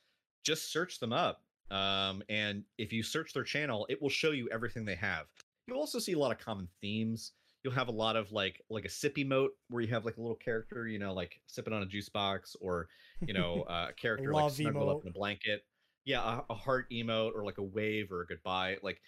just 0.43 0.71
search 0.71 0.99
them 0.99 1.13
up. 1.13 1.43
Um, 1.71 2.23
and 2.29 2.63
if 2.77 2.91
you 2.91 3.03
search 3.03 3.33
their 3.33 3.43
channel, 3.43 3.85
it 3.89 4.01
will 4.01 4.09
show 4.09 4.31
you 4.31 4.49
everything 4.51 4.85
they 4.85 4.95
have. 4.95 5.25
You'll 5.67 5.79
also 5.79 5.99
see 5.99 6.13
a 6.13 6.19
lot 6.19 6.31
of 6.31 6.39
common 6.39 6.67
themes. 6.81 7.33
You'll 7.63 7.73
have 7.73 7.89
a 7.89 7.91
lot 7.91 8.15
of 8.15 8.31
like 8.31 8.61
like 8.69 8.85
a 8.85 8.87
sippy 8.87 9.27
emote 9.27 9.49
where 9.69 9.83
you 9.83 9.89
have 9.89 10.05
like 10.05 10.17
a 10.17 10.21
little 10.21 10.35
character, 10.35 10.87
you 10.87 10.97
know, 10.97 11.13
like 11.13 11.41
sipping 11.45 11.73
on 11.73 11.83
a 11.83 11.85
juice 11.85 12.09
box, 12.09 12.55
or 12.61 12.87
you 13.21 13.33
know, 13.33 13.65
uh, 13.69 13.87
a 13.89 13.93
character 13.93 14.33
like 14.33 14.51
snuggled 14.51 14.89
up 14.89 15.01
in 15.03 15.09
a 15.09 15.11
blanket. 15.11 15.65
Yeah, 16.09 16.39
a, 16.49 16.53
a 16.53 16.55
heart 16.55 16.89
emote 16.89 17.35
or 17.35 17.45
like 17.45 17.59
a 17.59 17.63
wave 17.63 18.11
or 18.11 18.21
a 18.21 18.25
goodbye. 18.25 18.77
Like 18.81 18.99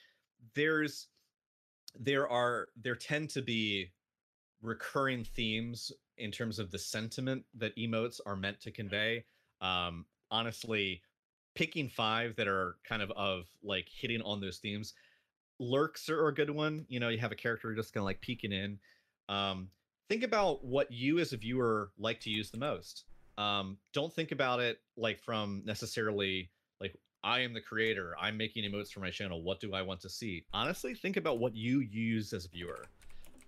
there's 0.53 1.07
there 1.99 2.30
are 2.30 2.68
there 2.80 2.95
tend 2.95 3.32
to 3.32 3.41
be 3.41 3.91
recurring 4.61 5.23
themes 5.23 5.91
in 6.19 6.30
terms 6.30 6.60
of 6.60 6.69
the 6.69 6.78
sentiment 6.78 7.44
that 7.57 7.76
emotes 7.76 8.19
are 8.28 8.36
meant 8.36 8.61
to 8.61 8.72
convey. 8.72 9.26
Um, 9.61 10.06
honestly, 10.30 11.02
picking 11.56 11.90
five 11.90 12.36
that 12.36 12.48
are 12.48 12.76
kind 12.88 13.02
of 13.02 13.10
of 13.11 13.45
like 13.64 13.88
hitting 13.91 14.22
on 14.22 14.40
those 14.40 14.60
themes. 14.60 14.94
Lurks 15.57 16.07
are 16.07 16.28
a 16.28 16.34
good 16.36 16.52
one. 16.52 16.86
You 16.88 16.99
know, 16.99 17.10
you 17.10 17.18
have 17.18 17.32
a 17.32 17.36
character 17.36 17.73
just 17.73 17.95
kind 17.95 18.03
of 18.03 18.06
like 18.06 18.22
peeking 18.22 18.52
in. 18.52 18.78
Um, 19.28 19.69
think 20.07 20.22
about 20.22 20.64
what 20.64 20.91
you 20.91 21.18
as 21.18 21.34
a 21.34 21.38
viewer 21.38 21.90
like 21.98 22.19
to 22.19 22.30
use 22.30 22.52
the 22.52 22.60
most. 22.60 23.06
Um, 23.40 23.78
don't 23.91 24.14
think 24.14 24.32
about 24.32 24.60
it 24.60 24.82
like 24.98 25.19
from 25.19 25.64
necessarily 25.65 26.52
I 27.23 27.39
am 27.41 27.53
the 27.53 27.61
creator. 27.61 28.15
I'm 28.19 28.38
making 28.38 28.64
emotes 28.64 28.91
for 28.91 28.99
my 28.99 29.11
channel. 29.11 29.43
What 29.43 29.60
do 29.60 29.73
I 29.73 29.81
want 29.81 30.02
to 30.02 30.10
see? 30.10 30.43
Honestly, 30.53 30.95
think 30.95 31.18
about 31.18 31.39
what 31.39 31.56
you 31.56 31.80
use 31.80 32.34
as 32.34 32.45
a 32.45 32.49
viewer. 32.49 32.85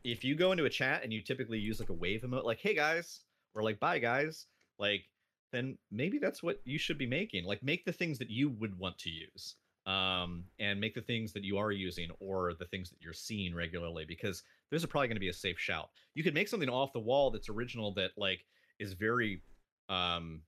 If 0.04 0.24
you 0.24 0.36
go 0.36 0.52
into 0.52 0.66
a 0.66 0.70
chat 0.70 1.04
and 1.04 1.12
you 1.12 1.22
typically 1.22 1.60
use 1.60 1.80
like 1.80 1.90
a 1.90 1.94
wave 1.94 2.22
emote, 2.22 2.44
like 2.44 2.60
"Hey 2.60 2.76
guys," 2.76 3.22
or 3.56 3.64
like 3.64 3.80
"Bye 3.80 4.00
guys," 4.00 4.45
like 4.78 5.06
then 5.52 5.78
maybe 5.91 6.18
that's 6.18 6.44
what 6.44 6.60
you 6.66 6.78
should 6.78 6.98
be 6.98 7.08
making. 7.08 7.45
Like 7.45 7.64
make 7.64 7.86
the 7.86 7.94
things 7.94 8.20
that 8.20 8.30
you 8.30 8.50
would 8.50 8.78
want 8.78 8.98
to 9.00 9.10
use, 9.10 9.56
um, 9.86 10.44
and 10.60 10.80
make 10.80 10.94
the 10.94 11.02
things 11.02 11.34
that 11.34 11.44
you 11.44 11.58
are 11.58 11.72
using 11.72 12.10
or 12.20 12.54
the 12.54 12.66
things 12.66 12.90
that 12.90 13.02
you're 13.02 13.14
seeing 13.14 13.56
regularly 13.56 14.06
because 14.06 14.44
those 14.72 14.84
are 14.84 14.88
probably 14.88 15.08
going 15.08 15.16
to 15.16 15.22
be 15.22 15.30
a 15.30 15.34
safe 15.34 15.60
shout. 15.60 15.90
You 16.16 16.24
could 16.24 16.34
make 16.34 16.48
something 16.48 16.70
off 16.70 16.94
the 16.94 17.00
wall 17.00 17.32
that's 17.32 17.50
original 17.50 17.94
that 17.94 18.12
like 18.18 18.45
is 18.80 18.94
very 18.94 19.41
um 19.90 20.41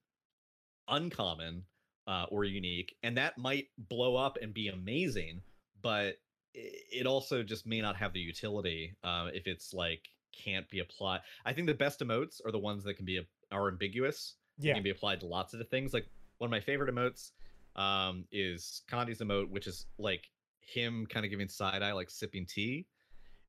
uncommon 0.87 1.63
uh, 2.07 2.25
or 2.29 2.43
unique, 2.43 2.95
and 3.03 3.17
that 3.17 3.37
might 3.37 3.67
blow 3.77 4.15
up 4.15 4.37
and 4.41 4.53
be 4.53 4.67
amazing, 4.67 5.41
but 5.81 6.17
it 6.53 7.05
also 7.05 7.43
just 7.43 7.67
may 7.67 7.81
not 7.81 7.95
have 7.97 8.13
the 8.13 8.19
utility 8.19 8.95
uh, 9.03 9.27
if 9.33 9.45
it's 9.45 9.73
like 9.73 10.07
can't 10.31 10.69
be 10.69 10.79
applied. 10.79 11.21
I 11.45 11.53
think 11.53 11.67
the 11.67 11.73
best 11.73 11.99
emotes 11.99 12.39
are 12.45 12.51
the 12.51 12.59
ones 12.59 12.83
that 12.83 12.95
can 12.95 13.05
be 13.05 13.21
are 13.51 13.67
ambiguous. 13.67 14.35
Yeah. 14.57 14.73
can 14.73 14.83
be 14.83 14.89
applied 14.89 15.19
to 15.19 15.25
lots 15.25 15.53
of 15.53 15.67
things. 15.67 15.93
Like 15.93 16.07
one 16.37 16.47
of 16.47 16.51
my 16.51 16.61
favorite 16.61 16.93
emotes 16.93 17.31
um, 17.75 18.25
is 18.31 18.83
Condi's 18.89 19.19
emote, 19.19 19.49
which 19.49 19.67
is 19.67 19.85
like 19.97 20.29
him 20.61 21.05
kind 21.07 21.25
of 21.25 21.29
giving 21.29 21.49
side 21.49 21.83
eye, 21.83 21.91
like 21.91 22.09
sipping 22.09 22.45
tea, 22.45 22.85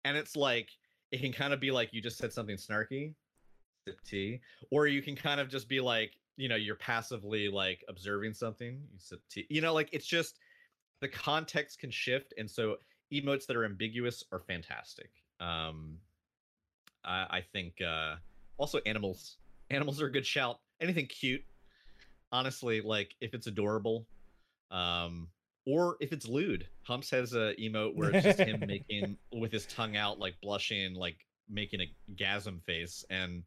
and 0.05 0.17
it's 0.17 0.37
like 0.37 0.71
it 1.13 1.21
can 1.21 1.33
kind 1.33 1.53
of 1.53 1.61
be 1.61 1.71
like 1.71 1.93
you 1.93 2.01
just 2.01 2.19
said 2.19 2.33
something 2.33 2.57
snarky, 2.57 3.15
sip 3.87 3.99
tea, 4.05 4.41
or 4.71 4.87
you 4.87 5.01
can 5.01 5.15
kind 5.15 5.41
of 5.41 5.49
just 5.49 5.69
be 5.69 5.81
like 5.81 6.13
you 6.37 6.49
know 6.49 6.57
you're 6.57 6.77
passively 6.77 7.49
like 7.49 7.85
observing 7.89 8.35
something, 8.35 8.81
you. 9.35 9.45
You 9.49 9.61
know, 9.61 9.75
like 9.75 9.89
it's 9.93 10.07
just 10.07 10.39
the 11.01 11.09
context 11.09 11.79
can 11.79 11.91
shift, 11.91 12.35
and 12.39 12.51
so 12.51 12.77
emotes 13.13 13.47
that 13.47 13.57
are 13.57 13.65
ambiguous 13.65 14.25
are 14.33 14.41
fantastic. 14.41 15.11
Um, 15.41 15.99
I, 17.05 17.27
I 17.31 17.45
think 17.53 17.81
uh, 17.81 18.17
also 18.59 18.81
animals. 18.87 19.37
Animals 19.71 20.01
are 20.01 20.07
a 20.07 20.13
good 20.13 20.27
shout. 20.27 20.61
Anything 20.81 21.07
cute, 21.07 21.43
honestly, 22.33 22.81
like 22.81 23.15
if 23.21 23.35
it's 23.35 23.47
adorable, 23.47 24.07
um, 24.71 25.29
or 25.67 25.97
if 26.01 26.13
it's 26.13 26.29
lewd. 26.29 26.69
Humps 26.83 27.11
has 27.11 27.33
a 27.33 27.55
emote 27.61 27.95
where 27.95 28.11
it's 28.11 28.25
just 28.25 28.39
him 28.39 28.61
making 28.67 29.17
with 29.33 29.53
his 29.53 29.67
tongue 29.67 29.97
out, 29.97 30.19
like 30.19 30.35
blushing, 30.41 30.95
like 30.95 31.27
making 31.49 31.81
a 31.81 31.93
gasm 32.15 32.63
face, 32.65 33.05
and 33.11 33.43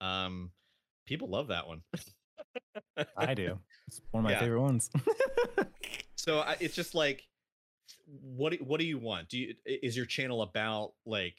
um, 0.00 0.50
people 1.06 1.28
love 1.28 1.48
that 1.48 1.66
one. 1.66 1.82
I 3.16 3.34
do. 3.34 3.58
It's 3.86 4.00
one 4.10 4.20
of 4.20 4.24
my 4.24 4.32
Yeah. 4.32 4.40
favorite 4.40 4.60
ones. 4.60 4.90
so 6.16 6.40
I, 6.40 6.56
it's 6.60 6.74
just 6.74 6.94
like 6.94 7.22
what 8.22 8.52
do- 8.52 8.64
what 8.64 8.78
do 8.80 8.86
you 8.86 8.98
want 8.98 9.28
do 9.28 9.38
you 9.38 9.54
is 9.64 9.96
your 9.96 10.06
channel 10.06 10.42
about 10.42 10.92
like 11.06 11.36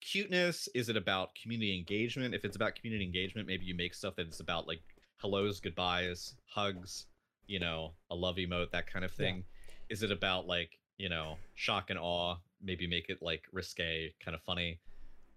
cuteness 0.00 0.68
is 0.74 0.88
it 0.88 0.96
about 0.96 1.30
community 1.40 1.76
engagement 1.76 2.34
if 2.34 2.44
it's 2.44 2.56
about 2.56 2.74
community 2.74 3.04
engagement 3.04 3.46
maybe 3.46 3.64
you 3.64 3.74
make 3.74 3.94
stuff 3.94 4.14
that's 4.16 4.40
about 4.40 4.66
like 4.66 4.80
hellos 5.20 5.60
goodbyes 5.60 6.34
hugs 6.46 7.06
you 7.46 7.58
know 7.60 7.92
a 8.10 8.14
love 8.14 8.36
emote 8.36 8.70
that 8.70 8.86
kind 8.90 9.04
of 9.04 9.12
Yeah. 9.18 9.26
thing 9.26 9.44
is 9.90 10.02
it 10.02 10.10
about 10.10 10.46
like 10.46 10.78
you 10.96 11.08
know 11.08 11.36
shock 11.54 11.90
and 11.90 11.98
awe 11.98 12.36
maybe 12.62 12.86
make 12.86 13.08
it 13.10 13.18
like 13.20 13.42
risque 13.52 14.14
kind 14.24 14.34
of 14.34 14.42
funny 14.42 14.80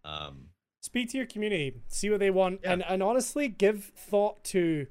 um 0.06 0.45
speak 0.82 1.10
to 1.11 1.18
your 1.18 1.26
community 1.28 1.74
see 1.90 2.10
what 2.10 2.20
they 2.20 2.32
want 2.32 2.61
Yeah. 2.64 2.74
and 2.74 2.84
and 2.86 3.03
honestly 3.03 3.48
give 3.49 3.86
thought 3.95 4.44
to 4.45 4.88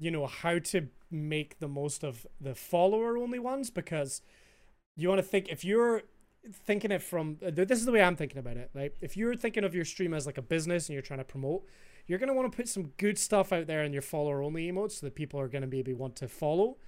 you 0.00 0.10
know 0.10 0.26
how 0.26 0.58
to 0.58 0.88
make 1.10 1.60
the 1.60 1.68
most 1.68 2.02
of 2.02 2.26
the 2.40 2.54
follower 2.54 3.16
only 3.16 3.38
ones 3.38 3.70
because 3.70 4.22
you 4.96 5.08
want 5.08 5.20
to 5.20 5.26
think 5.26 5.48
if 5.48 5.64
you're 5.64 6.02
thinking 6.52 6.90
it 6.90 7.02
from 7.02 7.36
uh, 7.46 7.50
this 7.52 7.78
is 7.78 7.84
the 7.84 7.92
way 7.92 8.02
i'm 8.02 8.16
thinking 8.16 8.38
about 8.38 8.56
it 8.56 8.70
right? 8.74 8.92
If 9.00 9.16
you're 9.16 9.36
thinking 9.36 9.62
of 9.62 9.74
your 9.74 9.84
stream 9.84 10.14
as 10.14 10.24
like 10.24 10.38
a 10.38 10.42
business 10.42 10.88
and 10.88 10.94
you're 10.94 11.02
trying 11.02 11.18
to 11.18 11.24
promote 11.24 11.64
you're 12.06 12.18
going 12.18 12.28
to 12.28 12.34
want 12.34 12.50
to 12.50 12.56
put 12.56 12.68
some 12.68 12.92
good 12.96 13.18
stuff 13.18 13.52
out 13.52 13.66
there 13.66 13.84
in 13.84 13.92
your 13.92 14.02
follower 14.02 14.42
only 14.42 14.70
emotes 14.70 14.92
so 14.92 15.06
that 15.06 15.14
people 15.14 15.38
are 15.38 15.48
going 15.48 15.62
to 15.62 15.68
maybe 15.68 15.92
want 15.92 16.16
to 16.16 16.28
follow 16.28 16.78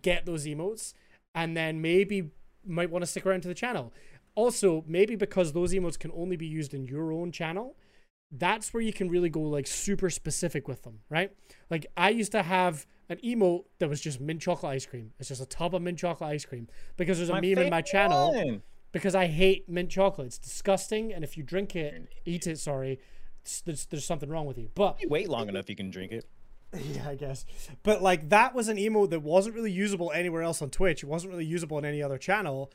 get 0.00 0.24
those 0.24 0.46
emotes 0.46 0.94
and 1.34 1.56
then 1.56 1.80
maybe 1.80 2.30
might 2.66 2.90
want 2.90 3.02
to 3.02 3.06
stick 3.06 3.26
around 3.26 3.42
to 3.42 3.48
the 3.48 3.54
channel. 3.54 3.92
Also 4.34 4.84
maybe 4.86 5.14
because 5.16 5.52
those 5.52 5.72
emotes 5.72 5.98
can 5.98 6.10
only 6.14 6.36
be 6.36 6.46
used 6.46 6.72
in 6.72 6.84
your 6.84 7.12
own 7.12 7.32
channel 7.32 7.76
that's 8.32 8.72
where 8.72 8.82
you 8.82 8.92
can 8.92 9.08
really 9.10 9.28
go 9.28 9.40
like 9.42 9.66
super 9.66 10.08
specific 10.10 10.66
with 10.66 10.82
them, 10.82 11.00
right? 11.10 11.30
Like 11.70 11.86
I 11.96 12.10
used 12.10 12.32
to 12.32 12.42
have 12.42 12.86
an 13.08 13.18
emote 13.18 13.64
that 13.78 13.88
was 13.88 14.00
just 14.00 14.20
mint 14.20 14.40
chocolate 14.40 14.72
ice 14.72 14.86
cream. 14.86 15.12
It's 15.18 15.28
just 15.28 15.42
a 15.42 15.46
tub 15.46 15.74
of 15.74 15.82
mint 15.82 15.98
chocolate 15.98 16.30
ice 16.30 16.44
cream 16.44 16.68
because 16.96 17.18
there's 17.18 17.30
a 17.30 17.34
meme 17.34 17.58
in 17.58 17.70
my 17.70 17.82
channel 17.82 18.32
one. 18.34 18.62
because 18.90 19.14
I 19.14 19.26
hate 19.26 19.68
mint 19.68 19.90
chocolate. 19.90 20.28
It's 20.28 20.38
disgusting, 20.38 21.12
and 21.12 21.22
if 21.22 21.36
you 21.36 21.42
drink 21.42 21.76
it, 21.76 22.08
eat 22.24 22.46
it. 22.46 22.58
Sorry, 22.58 22.98
there's 23.64 23.86
there's 23.86 24.04
something 24.06 24.30
wrong 24.30 24.46
with 24.46 24.56
you. 24.58 24.70
But 24.74 25.00
You 25.02 25.08
wait 25.08 25.28
long 25.28 25.48
enough, 25.48 25.68
you 25.68 25.76
can 25.76 25.90
drink 25.90 26.12
it. 26.12 26.24
yeah, 26.94 27.06
I 27.06 27.16
guess. 27.16 27.44
But 27.82 28.00
like 28.02 28.30
that 28.30 28.54
was 28.54 28.68
an 28.68 28.78
emote 28.78 29.10
that 29.10 29.20
wasn't 29.20 29.54
really 29.56 29.72
usable 29.72 30.10
anywhere 30.12 30.40
else 30.42 30.62
on 30.62 30.70
Twitch. 30.70 31.02
It 31.02 31.06
wasn't 31.06 31.32
really 31.32 31.44
usable 31.44 31.76
on 31.76 31.84
any 31.84 32.02
other 32.02 32.16
channel. 32.16 32.72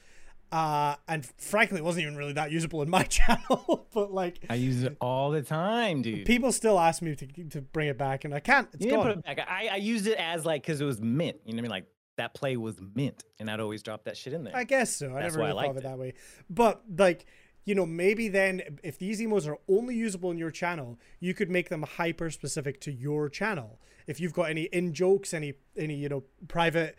Uh, 0.52 0.96
and 1.08 1.26
frankly, 1.38 1.78
it 1.80 1.84
wasn't 1.84 2.04
even 2.04 2.16
really 2.16 2.34
that 2.34 2.52
usable 2.52 2.82
in 2.82 2.90
my 2.90 3.04
channel. 3.18 3.88
but 3.94 4.14
like, 4.14 4.40
I 4.50 4.56
use 4.56 4.84
it 4.84 4.96
all 5.02 5.32
the 5.32 5.42
time, 5.42 6.02
dude. 6.02 6.26
people 6.26 6.52
still 6.52 6.80
ask 6.80 7.02
me 7.02 7.16
to 7.16 7.26
to 7.50 7.62
bring 7.62 7.90
it 7.90 7.98
back, 7.98 8.24
and 8.26 8.34
I 8.34 8.40
can't. 8.40 8.68
It's 8.74 8.84
you 8.84 8.92
didn't 8.92 9.04
gone. 9.04 9.22
put 9.24 9.32
it 9.32 9.38
back. 9.38 9.48
I, 9.50 9.70
I 9.74 9.76
used 9.78 10.08
it 10.08 10.18
as 10.18 10.46
like 10.46 10.62
because 10.64 10.80
it 10.80 10.86
was 10.86 11.02
mint. 11.02 11.38
You 11.46 11.54
know 11.54 11.58
what 11.58 11.60
I 11.60 11.62
mean? 11.64 11.72
Like 11.72 11.86
that 12.18 12.34
play 12.34 12.56
was 12.58 12.76
mint, 12.96 13.24
and 13.40 13.50
I'd 13.52 13.60
always 13.60 13.84
drop 13.84 14.06
that 14.06 14.16
shit 14.18 14.34
in 14.34 14.44
there. 14.44 14.56
I 14.56 14.64
guess 14.64 14.96
so. 14.96 15.12
I 15.16 15.22
That's 15.24 15.36
never 15.36 15.40
why 15.40 15.46
I 15.46 15.50
really 15.50 15.62
thought 15.64 15.70
of 15.72 15.78
it 15.78 15.80
it. 15.80 15.84
that 15.84 16.00
way. 16.00 16.14
But 16.50 16.82
like, 16.98 17.26
you 17.66 17.76
know, 17.76 17.86
maybe 17.86 18.30
then 18.30 18.62
if 18.84 18.98
these 18.98 19.20
emotes 19.20 19.48
are 19.48 19.58
only 19.68 19.96
usable 19.96 20.32
in 20.32 20.38
your 20.38 20.52
channel, 20.52 20.98
you 21.20 21.34
could 21.34 21.50
make 21.50 21.68
them 21.70 21.84
hyper 21.84 22.30
specific 22.30 22.80
to 22.82 22.92
your 22.92 23.28
channel. 23.30 23.82
If 24.08 24.22
you've 24.22 24.34
got 24.34 24.50
any 24.50 24.64
in 24.64 24.94
jokes, 24.94 25.34
any 25.34 25.56
any 25.78 25.96
you 25.96 26.08
know 26.08 26.24
private 26.48 26.96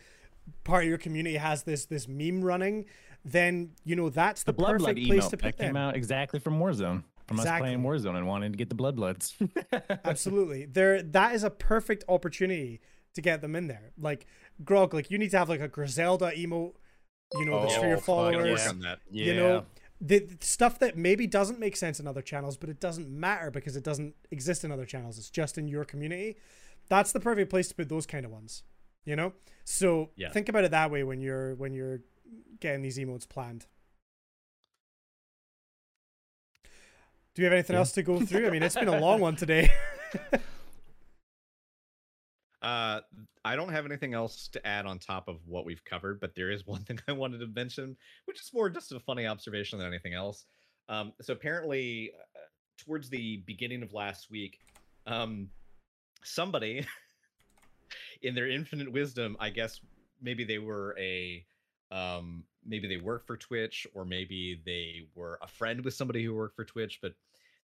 part 0.64 0.84
of 0.84 0.88
your 0.88 0.98
community 0.98 1.36
has 1.36 1.62
this 1.62 1.86
this 1.86 2.06
meme 2.06 2.44
running, 2.44 2.84
then 3.24 3.72
you 3.84 3.96
know 3.96 4.08
that's 4.10 4.42
the, 4.44 4.52
the 4.52 4.56
blood 4.56 4.78
blood 4.78 4.88
perfect 4.96 5.06
place 5.08 5.24
emote 5.26 5.30
to 5.30 5.36
put 5.36 5.56
that 5.56 5.64
came 5.64 5.76
out 5.76 5.96
exactly 5.96 6.40
from 6.40 6.58
Warzone. 6.58 7.02
From 7.26 7.40
us 7.40 7.46
playing 7.58 7.82
Warzone 7.82 8.16
and 8.16 8.26
wanting 8.26 8.52
to 8.52 8.56
get 8.58 8.70
the 8.70 8.74
blood 8.74 8.96
bloods. 8.96 9.36
Absolutely. 10.04 10.64
There 10.64 11.02
that 11.02 11.34
is 11.34 11.44
a 11.44 11.50
perfect 11.50 12.04
opportunity 12.08 12.80
to 13.14 13.20
get 13.20 13.40
them 13.42 13.54
in 13.56 13.66
there. 13.66 13.92
Like 13.98 14.26
Grog, 14.64 14.94
like 14.94 15.10
you 15.10 15.18
need 15.18 15.30
to 15.32 15.38
have 15.38 15.48
like 15.48 15.60
a 15.60 15.68
Griselda 15.68 16.32
emote, 16.32 16.74
you 17.34 17.44
know, 17.44 17.60
that's 17.62 17.76
for 17.76 17.86
your 17.86 17.98
Oh, 17.98 18.00
followers. 18.00 18.64
gotta 18.72 18.98
yeah. 19.10 19.24
you 19.26 19.34
know 19.34 19.64
the, 20.00 20.20
the 20.20 20.36
stuff 20.40 20.78
that 20.78 20.96
maybe 20.96 21.26
doesn't 21.26 21.58
make 21.58 21.76
sense 21.76 21.98
in 21.98 22.06
other 22.06 22.22
channels 22.22 22.56
but 22.56 22.68
it 22.70 22.78
doesn't 22.80 23.10
matter 23.10 23.50
because 23.50 23.74
it 23.76 23.82
doesn't 23.82 24.14
exist 24.30 24.62
in 24.62 24.70
other 24.70 24.84
channels 24.86 25.18
it's 25.18 25.28
just 25.28 25.58
in 25.58 25.66
your 25.66 25.84
community 25.84 26.36
that's 26.88 27.10
the 27.10 27.18
perfect 27.18 27.50
place 27.50 27.66
to 27.68 27.74
put 27.74 27.88
those 27.88 28.06
kind 28.06 28.24
of 28.24 28.30
ones 28.30 28.62
you 29.04 29.16
know 29.16 29.32
so 29.64 30.10
Yeah. 30.14 30.30
think 30.30 30.48
about 30.48 30.62
it 30.62 30.70
that 30.70 30.92
way 30.92 31.02
when 31.02 31.20
you're 31.20 31.56
when 31.56 31.72
you're 31.74 32.02
getting 32.60 32.82
these 32.82 32.98
emotes 32.98 33.28
planned 33.28 33.66
do 37.34 37.42
you 37.42 37.44
have 37.46 37.52
anything 37.52 37.74
Yeah. 37.74 37.80
else 37.80 37.92
to 37.92 38.02
go 38.02 38.20
through 38.20 38.46
i 38.46 38.50
mean 38.50 38.62
it's 38.62 38.74
been 38.74 38.88
a 38.88 38.98
long 38.98 39.20
one 39.20 39.36
today 39.36 39.70
Uh, 42.60 43.00
I 43.44 43.54
don't 43.54 43.68
have 43.68 43.86
anything 43.86 44.14
else 44.14 44.48
to 44.48 44.66
add 44.66 44.84
on 44.84 44.98
top 44.98 45.28
of 45.28 45.36
what 45.46 45.64
we've 45.64 45.84
covered, 45.84 46.20
but 46.20 46.34
there 46.34 46.50
is 46.50 46.66
one 46.66 46.80
thing 46.82 46.98
I 47.06 47.12
wanted 47.12 47.38
to 47.38 47.46
mention, 47.46 47.96
which 48.24 48.40
is 48.40 48.50
more 48.52 48.68
just 48.68 48.90
a 48.92 48.98
funny 49.00 49.26
observation 49.26 49.78
than 49.78 49.86
anything 49.86 50.14
else. 50.14 50.46
Um, 50.88 51.12
so 51.20 51.32
apparently, 51.34 52.10
uh, 52.34 52.38
towards 52.84 53.08
the 53.10 53.42
beginning 53.46 53.82
of 53.82 53.92
last 53.92 54.30
week, 54.30 54.58
um, 55.06 55.48
somebody 56.24 56.84
in 58.22 58.34
their 58.34 58.48
infinite 58.48 58.90
wisdom, 58.90 59.36
I 59.38 59.50
guess 59.50 59.80
maybe 60.20 60.42
they 60.44 60.58
were 60.58 60.96
a 60.98 61.44
um 61.90 62.44
maybe 62.66 62.86
they 62.88 62.98
work 62.98 63.26
for 63.26 63.36
Twitch 63.36 63.86
or 63.94 64.04
maybe 64.04 64.60
they 64.66 65.06
were 65.14 65.38
a 65.42 65.46
friend 65.48 65.82
with 65.84 65.94
somebody 65.94 66.22
who 66.22 66.34
worked 66.34 66.54
for 66.56 66.64
Twitch, 66.64 66.98
but 67.00 67.14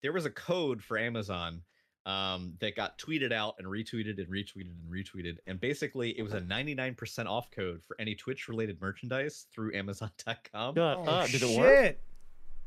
there 0.02 0.12
was 0.12 0.26
a 0.26 0.30
code 0.30 0.82
for 0.82 0.98
Amazon 0.98 1.62
um, 2.06 2.54
that 2.60 2.74
got 2.76 2.98
tweeted 2.98 3.32
out 3.32 3.54
and 3.58 3.66
retweeted 3.66 4.18
and 4.18 4.26
retweeted 4.28 4.70
and 4.70 4.90
retweeted. 4.90 5.36
And 5.46 5.60
basically, 5.60 6.18
it 6.18 6.22
was 6.22 6.32
a 6.32 6.40
99% 6.40 7.26
off 7.26 7.50
code 7.50 7.82
for 7.86 7.94
any 7.98 8.14
Twitch 8.14 8.48
related 8.48 8.80
merchandise 8.80 9.46
through 9.52 9.74
Amazon.com. 9.74 10.74
Shut 10.74 10.98
Oh, 10.98 11.04
up. 11.04 11.28
Did 11.28 11.42
it 11.42 11.58
work? 11.58 11.98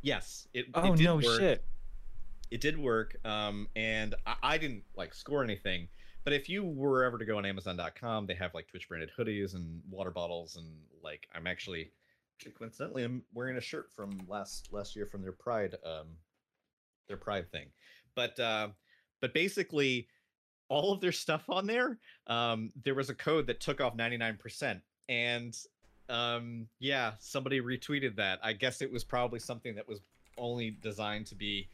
Yes, 0.02 0.48
it, 0.54 0.68
Oh 0.76 0.94
it 0.94 0.98
did 0.98 1.04
no 1.06 1.16
work. 1.16 1.40
shit. 1.40 1.64
It 2.52 2.62
did 2.62 2.78
work. 2.78 3.16
Um, 3.26 3.68
and 3.76 4.14
I, 4.28 4.36
I 4.44 4.58
didn't 4.58 4.84
like 4.96 5.14
score 5.14 5.44
anything. 5.44 5.88
But 6.24 6.34
if 6.34 6.48
you 6.48 6.64
were 6.64 7.04
ever 7.04 7.18
to 7.18 7.26
go 7.26 7.38
on 7.38 7.46
Amazon.com, 7.46 8.28
they 8.28 8.34
have 8.36 8.54
like 8.54 8.68
Twitch 8.68 8.88
branded 8.88 9.12
hoodies 9.18 9.56
and 9.56 9.82
water 9.90 10.12
bottles, 10.12 10.56
and 10.56 10.68
like 11.04 11.28
I'm 11.34 11.48
actually, 11.48 11.92
coincidentally, 12.58 13.04
I'm 13.04 13.24
wearing 13.34 13.58
a 13.58 13.62
shirt 13.62 13.92
from 13.94 14.22
last 14.28 14.70
last 14.72 14.96
year 14.96 15.06
from 15.06 15.22
their 15.22 15.34
Pride 15.34 15.76
um, 15.86 16.08
their 17.08 17.18
Pride 17.18 17.52
thing. 17.52 17.68
But 18.16 18.40
uh, 18.40 18.70
but 19.20 19.34
basically, 19.34 20.08
all 20.70 20.94
of 20.94 21.02
their 21.02 21.12
stuff 21.12 21.44
on 21.50 21.68
there, 21.68 22.00
um, 22.28 22.72
there 22.84 22.96
was 22.96 23.10
a 23.10 23.16
code 23.16 23.48
that 23.48 23.60
took 23.60 23.82
off 23.82 23.98
99%, 23.98 24.82
and 25.10 25.58
um, 26.10 26.68
yeah, 26.80 27.14
somebody 27.20 27.60
retweeted 27.60 28.16
that. 28.16 28.40
I 28.42 28.54
guess 28.54 28.82
it 28.82 28.92
was 28.92 29.04
probably 29.04 29.40
something 29.40 29.76
that 29.76 29.88
was 29.88 30.00
only 30.38 30.72
designed 30.82 31.28
to 31.28 31.36
be 31.36 31.68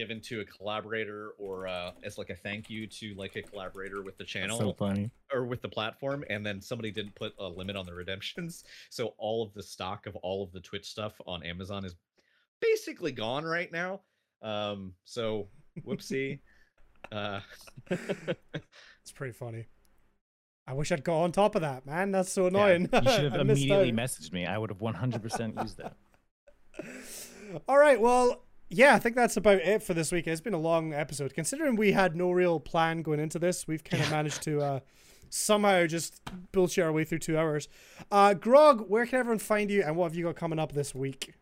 given 0.00 0.18
to 0.18 0.40
a 0.40 0.44
collaborator 0.46 1.32
or 1.36 1.68
uh, 1.68 1.90
as 2.02 2.16
like 2.16 2.30
a 2.30 2.34
thank 2.34 2.70
you 2.70 2.86
to 2.86 3.12
like 3.16 3.36
a 3.36 3.42
collaborator 3.42 4.00
with 4.02 4.16
the 4.16 4.24
That's 4.24 4.32
channel 4.32 4.58
so 4.58 4.72
funny. 4.72 5.10
or 5.30 5.44
with 5.44 5.60
the 5.60 5.68
platform 5.68 6.24
and 6.30 6.44
then 6.46 6.62
somebody 6.62 6.90
didn't 6.90 7.14
put 7.14 7.34
a 7.38 7.46
limit 7.46 7.76
on 7.76 7.84
the 7.84 7.92
redemptions 7.92 8.64
so 8.90 9.12
all 9.18 9.42
of 9.42 9.52
the 9.52 9.62
stock 9.62 10.06
of 10.06 10.16
all 10.16 10.42
of 10.42 10.52
the 10.52 10.60
twitch 10.60 10.86
stuff 10.86 11.20
on 11.26 11.42
amazon 11.42 11.84
is 11.84 11.94
basically 12.62 13.12
gone 13.12 13.44
right 13.44 13.70
now 13.72 14.00
um 14.40 14.94
so 15.04 15.48
whoopsie 15.86 16.40
uh 17.12 17.40
It's 19.02 19.12
pretty 19.14 19.32
funny. 19.34 19.66
I 20.66 20.72
wish 20.72 20.92
I'd 20.92 21.04
got 21.04 21.20
on 21.24 21.32
top 21.32 21.56
of 21.56 21.60
that, 21.62 21.84
man. 21.84 22.10
That's 22.12 22.30
so 22.32 22.42
Yeah, 22.42 22.48
annoying. 22.48 22.82
you 22.92 23.10
should 23.10 23.24
have 23.24 23.34
I 23.34 23.42
missed 23.42 23.62
immediately 23.62 23.88
out. 23.90 23.94
messaged 23.96 24.32
me. 24.32 24.46
I 24.46 24.56
would 24.56 24.70
have 24.70 24.78
100% 24.78 25.60
used 25.62 25.78
that. 25.78 25.96
All 27.68 27.76
right, 27.78 28.00
well, 28.00 28.44
yeah, 28.70 28.94
I 28.94 28.98
think 28.98 29.16
that's 29.16 29.36
about 29.36 29.58
it 29.58 29.82
for 29.82 29.92
this 29.94 30.10
week. 30.10 30.26
It's 30.26 30.40
been 30.40 30.54
a 30.54 30.58
long 30.58 30.94
episode. 30.94 31.34
Considering 31.34 31.76
we 31.76 31.92
had 31.92 32.16
no 32.16 32.30
real 32.30 32.60
plan 32.60 33.02
going 33.02 33.20
into 33.20 33.38
this, 33.38 33.66
we've 33.66 33.84
kind 33.84 34.02
of 34.02 34.10
managed 34.10 34.42
to 34.44 34.60
uh, 34.60 34.80
somehow 35.28 35.86
just 35.86 36.20
bullshit 36.52 36.84
our 36.84 36.92
way 36.92 37.04
through 37.04 37.18
two 37.18 37.36
hours. 37.36 37.68
Uh, 38.10 38.34
Grog, 38.34 38.88
where 38.88 39.04
can 39.06 39.18
everyone 39.18 39.40
find 39.40 39.70
you, 39.70 39.82
and 39.82 39.96
what 39.96 40.04
have 40.06 40.14
you 40.14 40.24
got 40.24 40.36
coming 40.36 40.58
up 40.58 40.72
this 40.72 40.94
week? 40.94 41.34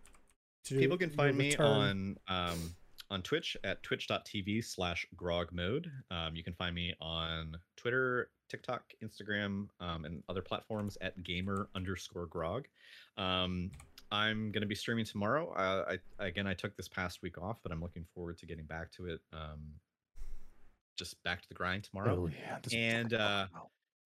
people 0.77 0.99
can 0.99 1.11
find 1.11 1.37
me 1.37 1.57
on 1.57 2.17
um 2.29 2.75
on 3.11 3.23
twitch 3.23 3.57
at 3.65 3.83
twitch.tv 3.83 4.63
slash 4.65 5.07
grog 5.17 5.49
mode 5.53 5.91
um, 6.11 6.37
you 6.37 6.45
can 6.45 6.53
find 6.55 6.75
me 6.75 6.95
on 7.01 7.57
twitter 7.77 8.31
tiktok 8.51 8.83
instagram 9.03 9.69
um, 9.81 10.05
and 10.05 10.23
other 10.29 10.43
platforms 10.43 10.99
at 11.01 11.23
gamer 11.23 11.69
underscore 11.75 12.27
grog 12.27 12.67
um, 13.17 13.71
i'm 14.10 14.51
going 14.52 14.62
to 14.62 14.66
be 14.66 14.74
streaming 14.74 15.05
tomorrow. 15.05 15.51
Uh, 15.52 15.97
I, 16.18 16.26
again 16.26 16.47
i 16.47 16.55
took 16.55 16.76
this 16.76 16.89
past 16.89 17.22
week 17.22 17.39
off 17.39 17.59
but 17.62 17.72
i'm 17.72 17.80
looking 17.80 18.06
forward 18.14 18.39
to 18.39 18.47
getting 18.47 18.64
back 18.64 18.90
to 18.93 19.06
it 19.06 19.20
um, 19.32 19.60
just 20.97 21.22
back 21.22 21.40
to 21.43 21.48
the 21.48 21.55
grind 21.55 21.85
tomorrow. 21.85 22.24
Oh, 22.24 22.26
yeah. 22.28 22.59
this- 22.62 22.74
and 22.74 23.14
uh 23.14 23.47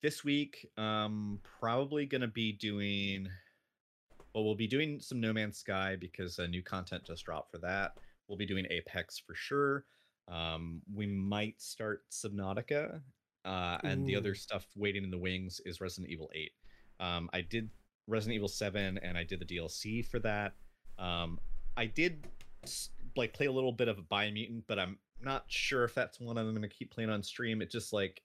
this 0.02 0.24
week 0.24 0.66
um 0.76 1.38
probably 1.60 2.04
gonna 2.06 2.26
be 2.28 2.52
doing 2.52 3.28
well 4.34 4.44
we'll 4.44 4.54
be 4.54 4.66
doing 4.66 5.00
some 5.00 5.20
no 5.20 5.32
man's 5.32 5.56
sky 5.58 5.96
because 5.98 6.38
uh, 6.38 6.46
new 6.46 6.62
content 6.62 7.04
just 7.04 7.24
dropped 7.24 7.50
for 7.50 7.58
that. 7.58 7.92
We'll 8.28 8.38
be 8.38 8.46
doing 8.46 8.66
apex 8.70 9.18
for 9.18 9.34
sure. 9.34 9.84
Um 10.28 10.82
we 10.94 11.06
might 11.06 11.60
start 11.62 12.02
subnautica 12.10 13.00
uh 13.44 13.78
and 13.84 14.06
the 14.06 14.16
other 14.16 14.34
stuff 14.34 14.66
waiting 14.76 15.02
in 15.04 15.10
the 15.10 15.18
wings 15.18 15.60
is 15.64 15.80
resident 15.80 16.12
evil 16.12 16.30
8 16.34 16.50
um 17.00 17.28
i 17.32 17.40
did 17.40 17.70
resident 18.06 18.36
evil 18.36 18.48
7 18.48 18.98
and 18.98 19.16
i 19.16 19.24
did 19.24 19.40
the 19.40 19.44
dlc 19.44 20.06
for 20.06 20.18
that 20.18 20.52
um 20.98 21.38
i 21.76 21.86
did 21.86 22.26
like 23.16 23.32
play 23.32 23.46
a 23.46 23.52
little 23.52 23.72
bit 23.72 23.88
of 23.88 23.98
a 23.98 24.02
biomutant 24.02 24.62
but 24.66 24.78
i'm 24.78 24.98
not 25.22 25.44
sure 25.48 25.84
if 25.84 25.94
that's 25.94 26.20
one 26.20 26.38
i'm 26.38 26.50
going 26.50 26.62
to 26.62 26.68
keep 26.68 26.90
playing 26.90 27.10
on 27.10 27.22
stream 27.22 27.62
it 27.62 27.70
just 27.70 27.92
like 27.92 28.22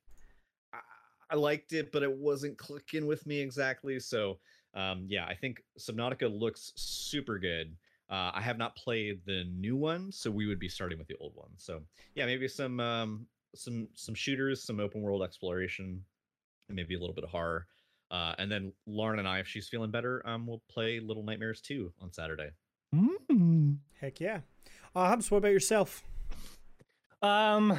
I, 0.74 0.80
I 1.32 1.36
liked 1.36 1.74
it 1.74 1.92
but 1.92 2.04
it 2.04 2.12
wasn't 2.12 2.58
clicking 2.58 3.06
with 3.06 3.26
me 3.28 3.40
exactly 3.40 4.00
so 4.00 4.40
um 4.74 5.06
yeah 5.08 5.26
i 5.26 5.36
think 5.36 5.64
subnautica 5.80 6.28
looks 6.28 6.74
super 6.76 7.38
good 7.38 7.76
uh, 8.10 8.32
I 8.34 8.42
have 8.42 8.58
not 8.58 8.76
played 8.76 9.20
the 9.26 9.44
new 9.54 9.76
one, 9.76 10.12
so 10.12 10.32
we 10.32 10.46
would 10.48 10.60
be 10.60 10.70
starting 10.70 10.98
with 10.98 11.08
the 11.08 11.18
old 11.20 11.34
one. 11.36 11.50
So 11.58 11.82
yeah, 12.16 12.26
maybe 12.26 12.48
some 12.48 12.80
um, 12.80 13.28
some 13.54 13.90
some 13.96 14.16
shooters, 14.16 14.64
some 14.64 14.80
open 14.80 15.02
world 15.02 15.24
exploration, 15.24 16.02
and 16.70 16.76
maybe 16.76 16.96
a 16.96 17.00
little 17.00 17.16
bit 17.16 17.26
of 17.26 17.30
horror. 17.30 17.68
Uh, 18.10 18.34
and 18.38 18.50
then 18.52 18.72
Lauren 18.86 19.20
and 19.20 19.28
I, 19.28 19.40
if 19.40 19.48
she's 19.48 19.68
feeling 19.68 19.92
better, 19.92 20.22
um, 20.26 20.48
we'll 20.48 20.62
play 20.70 21.00
Little 21.00 21.24
Nightmares 21.24 21.62
2 21.62 21.92
on 22.02 22.14
Saturday. 22.14 22.50
Mm. 22.96 23.78
Heck 24.00 24.20
yeah. 24.20 24.42
Uh, 24.96 25.08
Hubs, 25.08 25.30
what 25.30 25.40
about 25.40 25.52
yourself? 25.52 26.04
Um, 27.22 27.78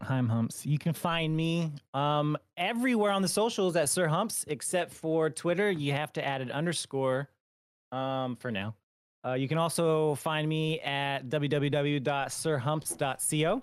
I'm 0.00 0.28
Humps. 0.28 0.66
You 0.66 0.78
can 0.78 0.92
find 0.92 1.36
me 1.36 1.72
um 1.94 2.36
everywhere 2.56 3.12
on 3.12 3.22
the 3.22 3.28
socials 3.28 3.76
at 3.76 3.88
Sir 3.88 4.08
Humps, 4.08 4.44
except 4.48 4.92
for 4.92 5.30
Twitter. 5.30 5.70
You 5.70 5.92
have 5.92 6.12
to 6.14 6.26
add 6.26 6.40
an 6.40 6.50
underscore 6.50 7.28
um 7.92 8.34
for 8.36 8.50
now. 8.50 8.74
Uh, 9.24 9.34
you 9.34 9.46
can 9.48 9.58
also 9.58 10.16
find 10.16 10.48
me 10.48 10.80
at 10.80 11.28
www.sirhumps.co. 11.28 13.62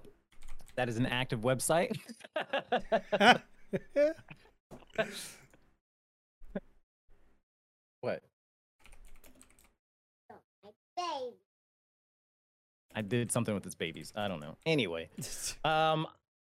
That 0.75 0.89
is 0.89 0.97
an 0.97 1.05
active 1.05 1.41
website. 1.41 1.95
what? 8.01 8.21
I 12.95 13.01
did 13.01 13.31
something 13.31 13.53
with 13.53 13.63
his 13.63 13.75
babies. 13.75 14.13
I 14.15 14.27
don't 14.27 14.39
know. 14.39 14.55
Anyway, 14.65 15.09
um, 15.63 16.07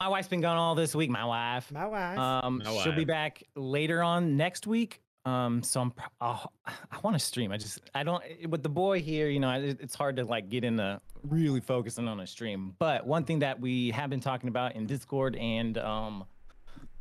my 0.00 0.08
wife's 0.08 0.28
been 0.28 0.42
gone 0.42 0.56
all 0.58 0.74
this 0.74 0.94
week. 0.94 1.08
My 1.10 1.24
wife. 1.24 1.72
My 1.72 1.86
wife. 1.86 2.18
Um, 2.18 2.62
My 2.64 2.76
she'll 2.82 2.94
be 2.94 3.04
back 3.04 3.42
later 3.54 4.02
on 4.02 4.36
next 4.36 4.66
week. 4.66 5.00
Um, 5.24 5.62
so 5.62 5.80
I'm, 5.80 5.90
pro- 5.90 6.06
I'll, 6.20 6.52
I 6.66 6.98
want 7.02 7.14
to 7.14 7.18
stream. 7.18 7.50
I 7.50 7.56
just, 7.56 7.80
I 7.94 8.04
don't, 8.04 8.22
eh, 8.22 8.46
with 8.48 8.62
the 8.62 8.68
boy 8.68 9.00
here, 9.00 9.28
you 9.28 9.40
know, 9.40 9.50
it, 9.50 9.78
it's 9.80 9.94
hard 9.94 10.16
to 10.16 10.24
like 10.24 10.48
get 10.50 10.62
into 10.62 11.00
really 11.24 11.60
focusing 11.60 12.06
on 12.06 12.20
a 12.20 12.26
stream. 12.28 12.74
But 12.78 13.06
one 13.06 13.24
thing 13.24 13.40
that 13.40 13.58
we 13.60 13.90
have 13.90 14.08
been 14.08 14.20
talking 14.20 14.48
about 14.48 14.76
in 14.76 14.86
Discord 14.86 15.34
and, 15.34 15.76
um, 15.78 16.24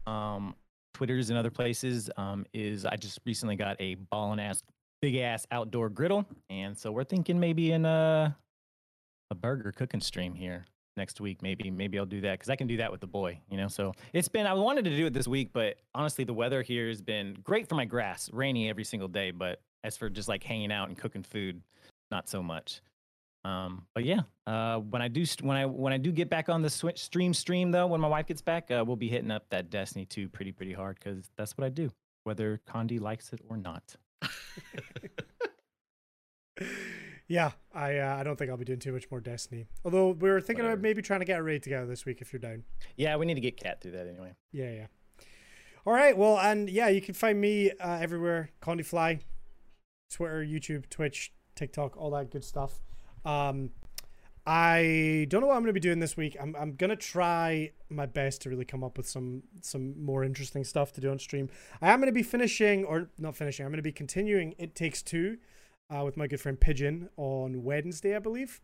um, 0.07 0.56
Twitters 0.96 1.30
and 1.30 1.38
other 1.38 1.52
places, 1.52 2.10
um, 2.16 2.46
is 2.54 2.86
I 2.86 2.96
just 2.96 3.20
recently 3.26 3.58
got 3.58 3.76
a 3.82 3.96
ballin' 3.96 4.40
ass, 4.40 4.64
big 5.02 5.18
ass 5.18 5.46
outdoor 5.52 5.90
griddle. 5.90 6.26
And 6.50 6.78
so 6.78 6.90
we're 6.90 7.04
thinking 7.04 7.38
maybe 7.38 7.74
in 7.74 7.86
a, 7.86 8.34
a 9.30 9.36
burger 9.36 9.74
cooking 9.74 10.00
stream 10.00 10.34
here 10.34 10.66
next 10.96 11.20
week 11.20 11.42
maybe 11.42 11.70
maybe 11.70 12.00
i'll 12.00 12.06
do 12.06 12.22
that 12.22 12.40
because 12.40 12.50
i 12.50 12.56
can 12.56 12.68
do 12.68 12.78
that 12.78 12.90
with 12.90 13.02
the 13.02 13.08
boy 13.08 13.38
you 13.50 13.58
know 13.58 13.68
so 13.68 13.92
it's 14.14 14.30
been 14.30 14.48
i 14.48 14.54
wanted 14.54 14.86
to 14.86 14.96
do 14.96 15.06
it 15.06 15.14
this 15.14 15.28
week 15.28 15.50
but 15.52 15.76
honestly 15.94 16.24
the 16.24 16.34
weather 16.34 16.62
here 16.62 16.88
has 16.88 17.02
been 17.02 17.36
great 17.44 17.68
for 17.68 17.76
my 17.76 17.84
grass 17.84 18.30
rainy 18.32 18.70
every 18.70 18.86
single 18.86 19.10
day 19.10 19.30
but 19.30 19.60
as 19.84 19.98
for 19.98 20.10
just 20.10 20.30
like 20.30 20.42
hanging 20.42 20.72
out 20.72 20.88
and 20.88 20.98
cooking 20.98 21.22
food 21.22 21.62
not 22.12 22.30
so 22.30 22.42
much 22.42 22.80
um 23.46 23.86
but 23.94 24.04
yeah 24.04 24.22
uh 24.48 24.78
when 24.80 25.02
i 25.02 25.08
do 25.08 25.24
when 25.42 25.56
i 25.56 25.66
when 25.66 25.94
i 25.94 25.98
do 25.98 26.12
get 26.12 26.30
back 26.30 26.50
on 26.50 26.62
the 26.62 26.70
stream 26.96 27.34
stream 27.34 27.72
though 27.72 27.86
when 27.88 28.02
my 28.02 28.08
wife 28.08 28.26
gets 28.26 28.42
back 28.42 28.72
uh, 28.72 28.84
we'll 28.86 28.96
be 28.96 29.08
hitting 29.10 29.30
up 29.32 29.48
that 29.50 29.70
destiny 29.70 30.06
2 30.06 30.28
pretty 30.30 30.52
pretty 30.52 30.74
hard 30.74 30.98
because 30.98 31.30
that's 31.38 31.58
what 31.58 31.66
i 31.66 31.70
do 31.70 31.92
whether 32.24 32.60
condi 32.68 33.00
likes 33.00 33.32
it 33.34 33.42
or 33.48 33.58
not 33.58 33.96
yeah, 37.28 37.52
I 37.74 37.98
uh, 37.98 38.16
I 38.18 38.24
don't 38.24 38.38
think 38.38 38.50
I'll 38.50 38.58
be 38.58 38.66
doing 38.66 38.80
too 38.80 38.94
much 38.94 39.10
more 39.12 39.20
Destiny. 39.20 39.66
Although 39.84 40.12
we 40.12 40.30
were 40.30 40.40
thinking 40.40 40.64
Whatever. 40.64 40.74
about 40.76 40.84
maybe 40.84 41.02
trying 41.02 41.20
to 41.20 41.26
get 41.26 41.40
a 41.40 41.44
raid 41.44 41.64
together 41.64 41.86
this 41.86 42.06
week 42.06 42.22
if 42.22 42.32
you're 42.32 42.40
down. 42.40 42.64
yeah 42.98 43.16
we 43.18 43.26
need 43.26 43.34
to 43.36 43.42
get 43.42 43.58
cat 43.58 43.82
through 43.82 43.92
that 43.92 44.08
anyway 44.08 44.32
Yeah, 44.52 44.72
yeah. 44.72 44.86
All 45.86 45.94
right, 45.94 46.18
well, 46.18 46.40
and 46.40 46.68
yeah, 46.68 46.88
you 46.88 47.00
can 47.02 47.14
find 47.14 47.40
me 47.40 47.70
uh, 47.72 48.00
everywhere. 48.02 48.50
Condiefly, 48.60 49.20
Twitter, 50.12 50.44
YouTube, 50.44 50.90
Twitch, 50.90 51.32
TikTok, 51.56 51.96
all 51.96 52.10
that 52.12 52.32
good 52.32 52.44
stuff. 52.44 52.82
Um, 53.26 53.72
I 54.48 55.26
don't 55.30 55.42
know 55.42 55.48
what 55.48 55.56
I'm 55.56 55.64
going 55.64 55.70
to 55.70 55.74
be 55.74 55.80
doing 55.80 56.00
this 56.00 56.16
week. 56.16 56.38
I'm 56.40 56.56
I'm 56.56 56.76
gonna 56.76 56.96
try 56.96 57.72
my 57.90 58.06
best 58.06 58.44
to 58.44 58.50
really 58.50 58.66
come 58.66 58.84
up 58.84 58.96
with 58.98 59.08
some 59.08 59.42
some 59.62 60.00
more 60.04 60.24
interesting 60.24 60.64
stuff 60.64 60.94
to 60.94 61.02
do 61.02 61.10
on 61.10 61.18
stream. 61.18 61.50
I 61.82 61.92
am 61.92 62.00
going 62.00 62.12
to 62.12 62.14
be 62.14 62.24
finishing 62.24 62.86
or 62.86 63.10
not 63.18 63.36
finishing. 63.36 63.66
I'm 63.66 63.72
going 63.72 63.78
to 63.78 63.84
be 63.84 63.92
continuing. 63.92 64.54
It 64.60 64.76
Takes 64.76 65.02
Two, 65.02 65.38
uh, 65.90 66.04
with 66.06 66.16
my 66.16 66.28
good 66.28 66.40
friend 66.40 66.60
Pigeon 66.60 67.10
on 67.18 67.64
Wednesday, 67.64 68.16
I 68.16 68.20
believe. 68.20 68.62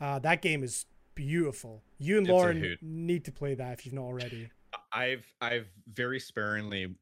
Uh, 0.00 0.18
that 0.18 0.42
game 0.42 0.64
is 0.64 0.86
beautiful. 1.14 1.84
You 1.98 2.18
and 2.18 2.26
It's 2.26 2.32
Lauren 2.32 2.76
need 2.82 3.24
to 3.26 3.32
play 3.32 3.54
that 3.54 3.72
if 3.74 3.86
you've 3.86 3.94
not 3.94 4.02
already. 4.02 4.50
I've 4.92 5.24
I've 5.40 5.68
very 5.92 6.18
sparingly 6.18 6.94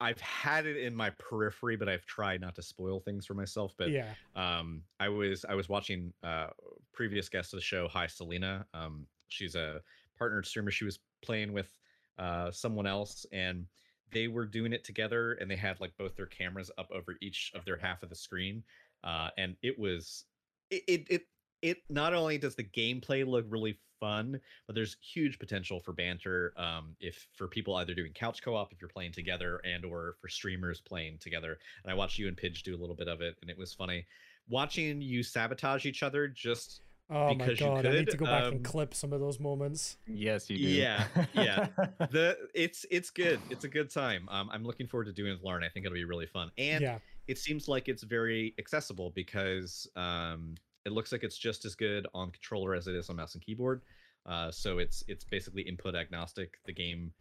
I've 0.00 0.20
had 0.20 0.66
it 0.66 0.76
in 0.76 0.94
my 0.94 1.10
periphery, 1.10 1.76
but 1.76 1.88
I've 1.88 2.04
tried 2.04 2.40
not 2.40 2.54
to 2.56 2.62
spoil 2.62 3.00
things 3.00 3.24
for 3.26 3.34
myself. 3.34 3.74
But 3.78 3.90
yeah. 3.90 4.12
um 4.34 4.82
I 5.00 5.08
was 5.08 5.44
I 5.48 5.54
was 5.54 5.68
watching 5.68 6.12
uh 6.22 6.48
previous 6.92 7.28
guest 7.28 7.52
of 7.52 7.58
the 7.58 7.64
show, 7.64 7.88
Hi 7.88 8.06
Selena. 8.06 8.66
Um 8.74 9.06
she's 9.28 9.54
a 9.54 9.80
partnered 10.18 10.46
streamer. 10.46 10.70
She 10.70 10.84
was 10.84 10.98
playing 11.22 11.52
with 11.52 11.70
uh 12.18 12.50
someone 12.50 12.86
else 12.86 13.26
and 13.32 13.66
they 14.12 14.28
were 14.28 14.46
doing 14.46 14.72
it 14.72 14.84
together 14.84 15.32
and 15.34 15.50
they 15.50 15.56
had 15.56 15.80
like 15.80 15.92
both 15.98 16.14
their 16.14 16.26
cameras 16.26 16.70
up 16.78 16.88
over 16.92 17.16
each 17.20 17.52
of 17.54 17.64
their 17.64 17.76
half 17.76 18.02
of 18.02 18.10
the 18.10 18.16
screen. 18.16 18.62
Uh 19.02 19.30
and 19.38 19.56
it 19.62 19.78
was 19.78 20.24
it 20.70 20.82
it 20.86 21.06
it, 21.08 21.22
it 21.62 21.78
not 21.88 22.12
only 22.12 22.36
does 22.36 22.54
the 22.54 22.64
gameplay 22.64 23.26
look 23.26 23.46
really 23.48 23.78
fun, 23.98 24.40
but 24.66 24.74
there's 24.74 24.96
huge 25.00 25.38
potential 25.38 25.80
for 25.80 25.92
banter 25.92 26.52
um, 26.56 26.94
if 27.00 27.26
for 27.34 27.48
people 27.48 27.76
either 27.76 27.94
doing 27.94 28.12
couch 28.12 28.42
co-op 28.42 28.72
if 28.72 28.80
you're 28.80 28.88
playing 28.88 29.12
together 29.12 29.60
and 29.64 29.84
or 29.84 30.16
for 30.20 30.28
streamers 30.28 30.80
playing 30.80 31.18
together 31.18 31.58
and 31.82 31.90
i 31.90 31.94
watched 31.94 32.18
you 32.18 32.28
and 32.28 32.36
pidge 32.36 32.62
do 32.62 32.74
a 32.74 32.78
little 32.78 32.94
bit 32.94 33.08
of 33.08 33.20
it 33.20 33.36
and 33.40 33.50
it 33.50 33.58
was 33.58 33.72
funny 33.72 34.06
watching 34.48 35.00
you 35.00 35.22
sabotage 35.22 35.86
each 35.86 36.02
other 36.02 36.28
just 36.28 36.82
Oh 37.08 37.28
my 37.28 37.34
Because 37.34 37.60
you 37.60 37.66
god, 37.66 37.86
I 37.86 37.90
need 37.92 38.10
to 38.10 38.16
go 38.16 38.24
back 38.24 38.46
um, 38.46 38.52
and 38.54 38.64
clip 38.64 38.92
some 38.92 39.12
of 39.12 39.20
those 39.20 39.38
moments. 39.38 39.96
yes, 40.08 40.50
you 40.50 40.56
do. 40.56 40.64
Yeah, 40.64 41.04
yeah. 41.34 41.68
the 42.10 42.36
it's 42.52 42.84
it's 42.90 43.10
good 43.10 43.38
it's 43.48 43.62
a 43.62 43.68
good 43.68 43.90
time 43.90 44.28
um, 44.28 44.50
i'm 44.52 44.64
looking 44.64 44.88
forward 44.88 45.04
to 45.04 45.12
doing 45.12 45.30
it 45.30 45.34
with 45.34 45.44
lauren 45.44 45.62
i 45.62 45.68
think 45.68 45.86
it'll 45.86 45.94
be 45.94 46.04
really 46.04 46.26
fun 46.26 46.50
and 46.58 46.82
yeah. 46.82 46.98
it 47.28 47.38
seems 47.38 47.68
like 47.68 47.88
it's 47.88 48.02
very 48.02 48.54
accessible 48.58 49.12
because 49.14 49.88
um, 49.94 50.56
it 50.86 50.92
looks 50.92 51.12
like 51.12 51.22
it's 51.24 51.36
just 51.36 51.64
as 51.66 51.74
good 51.74 52.06
on 52.14 52.30
controller 52.30 52.74
as 52.74 52.86
it 52.86 52.94
is 52.94 53.10
on 53.10 53.16
mouse 53.16 53.34
and 53.34 53.42
keyboard. 53.44 53.82
Uh, 54.24 54.50
so 54.50 54.78
it's 54.78 55.04
it's 55.08 55.24
basically 55.24 55.62
input 55.62 55.94
agnostic. 55.94 56.54
The 56.64 56.72
game 56.72 57.12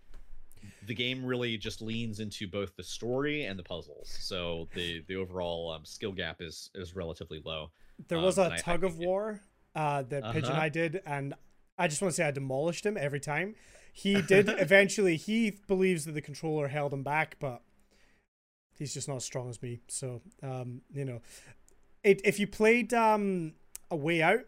the 0.88 0.96
game 0.96 1.24
really 1.24 1.58
just 1.58 1.82
leans 1.82 2.20
into 2.20 2.48
both 2.48 2.76
the 2.76 2.84
story 2.84 3.46
and 3.46 3.60
the 3.60 3.64
puzzles. 3.64 4.10
So 4.22 4.68
the 4.74 5.04
the 5.08 5.16
overall 5.16 5.72
um, 5.72 5.84
skill 5.86 6.12
gap 6.14 6.42
is 6.42 6.70
is 6.76 6.96
relatively 6.96 7.42
low. 7.44 7.72
There 8.08 8.18
Um, 8.20 8.24
was 8.24 8.38
a 8.38 8.44
and 8.44 8.54
I- 8.54 8.56
I 8.56 8.60
tug 8.60 8.84
of 8.84 8.98
war 8.98 9.42
uh, 9.76 10.04
that 10.04 10.32
Pigeon 10.32 10.52
Uh-huh. 10.54 10.62
I 10.62 10.70
did, 10.70 11.02
and 11.06 11.34
I 11.78 11.88
just 11.88 12.02
want 12.02 12.12
to 12.14 12.16
say 12.16 12.26
I 12.26 12.32
demolished 12.32 12.86
him 12.86 12.96
every 12.98 13.20
time. 13.20 13.56
He 13.94 14.22
did 14.22 14.48
eventually. 14.58 15.18
He 15.18 15.52
believes 15.68 16.06
that 16.06 16.14
the 16.14 16.22
controller 16.22 16.68
held 16.70 16.94
him 16.94 17.04
back, 17.04 17.36
but 17.40 17.62
he's 18.78 18.94
just 18.94 19.08
not 19.08 19.18
as 19.18 19.26
strong 19.26 19.50
as 19.50 19.62
me. 19.62 19.82
So, 19.88 20.22
um, 20.42 20.82
you 20.94 21.06
know, 21.06 21.22
it, 22.06 22.22
if 22.24 22.40
you 22.40 22.48
played 22.48 22.94
um, 22.94 23.54
A 23.92 23.96
Way 23.96 24.22
Out, 24.22 24.42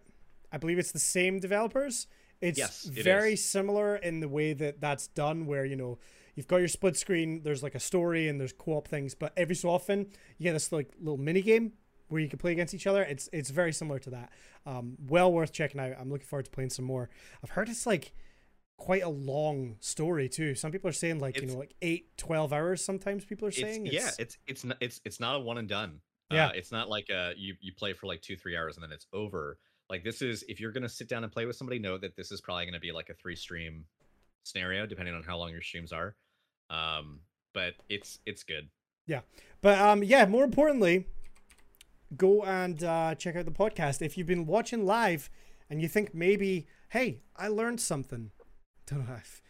I 0.52 0.58
believe 0.58 0.80
it's 0.80 0.92
the 0.92 1.00
same 1.00 1.40
developers. 1.40 2.08
It's 2.40 2.58
Yes, 2.58 2.86
it 2.96 3.04
very 3.04 3.34
is. 3.34 3.44
similar 3.44 3.96
in 3.96 4.20
the 4.20 4.30
way 4.30 4.54
that 4.54 4.80
that's 4.80 5.08
done, 5.08 5.46
where 5.48 5.66
you 5.66 5.76
know 5.76 5.98
you've 6.36 6.48
got 6.48 6.58
your 6.58 6.68
split 6.68 6.96
screen. 6.96 7.42
There's 7.44 7.64
like 7.64 7.76
a 7.76 7.80
story 7.80 8.28
and 8.30 8.40
there's 8.40 8.54
co-op 8.54 8.88
things, 8.88 9.16
but 9.16 9.34
every 9.36 9.56
so 9.56 9.70
often 9.70 10.08
you 10.38 10.44
get 10.44 10.54
this 10.54 10.72
like 10.72 10.94
little 11.00 11.18
mini 11.18 11.42
game 11.42 11.74
where 12.10 12.22
you 12.22 12.30
can 12.30 12.40
play 12.40 12.52
against 12.52 12.74
each 12.76 12.86
other. 12.88 13.02
It's 13.02 13.28
it's 13.34 13.50
very 13.50 13.74
similar 13.74 14.00
to 14.00 14.10
that. 14.12 14.32
Um, 14.66 14.98
well 15.08 15.32
worth 15.34 15.52
checking 15.52 15.82
out. 15.82 15.94
I'm 16.00 16.10
looking 16.12 16.28
forward 16.28 16.46
to 16.46 16.52
playing 16.52 16.70
some 16.70 16.86
more. 16.86 17.10
I've 17.44 17.50
heard 17.52 17.70
it's 17.70 17.88
like 17.88 18.14
quite 18.78 19.02
a 19.02 19.10
long 19.10 19.78
story 19.80 20.30
too. 20.30 20.54
Some 20.54 20.72
people 20.72 20.88
are 20.90 20.94
saying 20.94 21.18
like 21.20 21.42
you 21.42 21.48
know 21.48 21.58
like 21.58 21.74
eight, 21.82 22.16
12 22.18 22.54
hours. 22.54 22.86
Sometimes 22.86 23.26
people 23.26 23.48
are 23.48 23.50
It's, 23.50 23.60
saying 23.60 23.88
yeah, 23.88 24.12
it's 24.20 24.38
it's 24.46 24.64
not 24.64 24.78
it's 24.80 25.02
it's 25.04 25.20
not 25.20 25.36
a 25.38 25.40
one 25.40 25.58
and 25.58 25.68
done. 25.68 26.02
Yeah. 26.32 26.48
Uh, 26.48 26.52
it's 26.56 26.72
not 26.72 26.90
like 26.90 27.10
uh 27.10 27.32
you 27.38 27.56
you 27.62 27.74
play 27.74 27.94
for 27.94 28.08
like 28.08 28.22
two 28.22 28.36
three 28.36 28.58
hours 28.58 28.76
and 28.76 28.84
then 28.84 28.92
it's 28.92 29.08
over. 29.14 29.60
Like 29.90 30.04
this 30.04 30.22
is 30.22 30.44
if 30.48 30.60
you're 30.60 30.72
gonna 30.72 30.90
sit 30.90 31.08
down 31.08 31.24
and 31.24 31.32
play 31.32 31.46
with 31.46 31.56
somebody, 31.56 31.80
know 31.80 31.98
that 31.98 32.16
this 32.16 32.32
is 32.32 32.42
probably 32.42 32.66
gonna 32.66 32.80
be 32.80 32.92
like 32.92 33.10
a 33.10 33.14
three 33.14 33.36
stream 33.36 33.86
scenario, 34.44 34.86
depending 34.86 35.16
on 35.16 35.24
how 35.24 35.38
long 35.38 35.52
your 35.52 35.62
streams 35.62 35.92
are. 35.92 36.16
Um, 36.70 37.22
but 37.54 37.74
it's 37.90 38.20
it's 38.26 38.44
good. 38.44 38.70
Yeah, 39.06 39.22
but 39.62 39.80
um, 39.80 40.04
yeah, 40.04 40.26
more 40.26 40.44
importantly, 40.44 41.08
go 42.16 42.44
and 42.44 42.84
uh, 42.84 43.16
check 43.16 43.36
out 43.36 43.46
the 43.46 43.52
podcast. 43.52 44.02
If 44.02 44.18
you've 44.18 44.28
been 44.28 44.46
watching 44.46 44.86
live 44.86 45.30
and 45.70 45.82
you 45.82 45.88
think 45.88 46.14
maybe, 46.14 46.68
hey, 46.90 47.22
I 47.36 47.48
learned 47.48 47.82
something, 47.82 48.32
don't 48.88 49.08
know 49.08 49.16
if, 49.16 49.42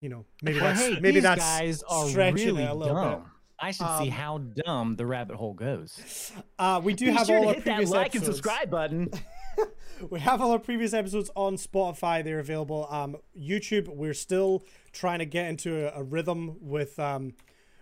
you 0.00 0.08
know, 0.08 0.24
maybe 0.42 0.58
that's 0.60 0.80
hey, 0.80 0.98
maybe 1.00 1.20
that's 1.20 1.40
guys 1.40 1.82
are 1.88 2.08
stretching 2.08 2.56
really 2.56 2.62
it 2.62 2.70
a 2.70 2.74
little 2.74 2.94
dumb. 2.94 3.30
I 3.64 3.70
should 3.70 3.86
see 3.98 4.04
Um, 4.04 4.10
how 4.10 4.38
dumb 4.38 4.96
the 4.96 5.06
rabbit 5.06 5.36
hole 5.36 5.54
goes. 5.54 6.32
Uh, 6.58 6.80
we 6.84 6.94
do 6.94 7.06
Be 7.06 7.12
have 7.12 7.26
sure 7.26 7.36
all 7.36 7.42
to 7.44 7.48
our 7.48 7.54
hit 7.54 7.64
that 7.64 7.70
previous 7.76 7.90
like 7.90 8.14
and 8.14 8.22
episodes. 8.22 8.36
subscribe 8.38 8.70
button. 8.70 9.10
we 10.10 10.20
have 10.20 10.40
all 10.40 10.50
our 10.52 10.58
previous 10.58 10.92
episodes 10.92 11.30
on 11.34 11.56
Spotify. 11.56 12.22
They're 12.22 12.40
available. 12.40 12.86
Um, 12.90 13.16
YouTube, 13.38 13.88
we're 13.88 14.14
still 14.14 14.64
trying 14.92 15.20
to 15.20 15.24
get 15.26 15.46
into 15.48 15.86
a, 15.94 16.00
a 16.00 16.02
rhythm 16.02 16.56
with 16.60 16.98
um, 16.98 17.34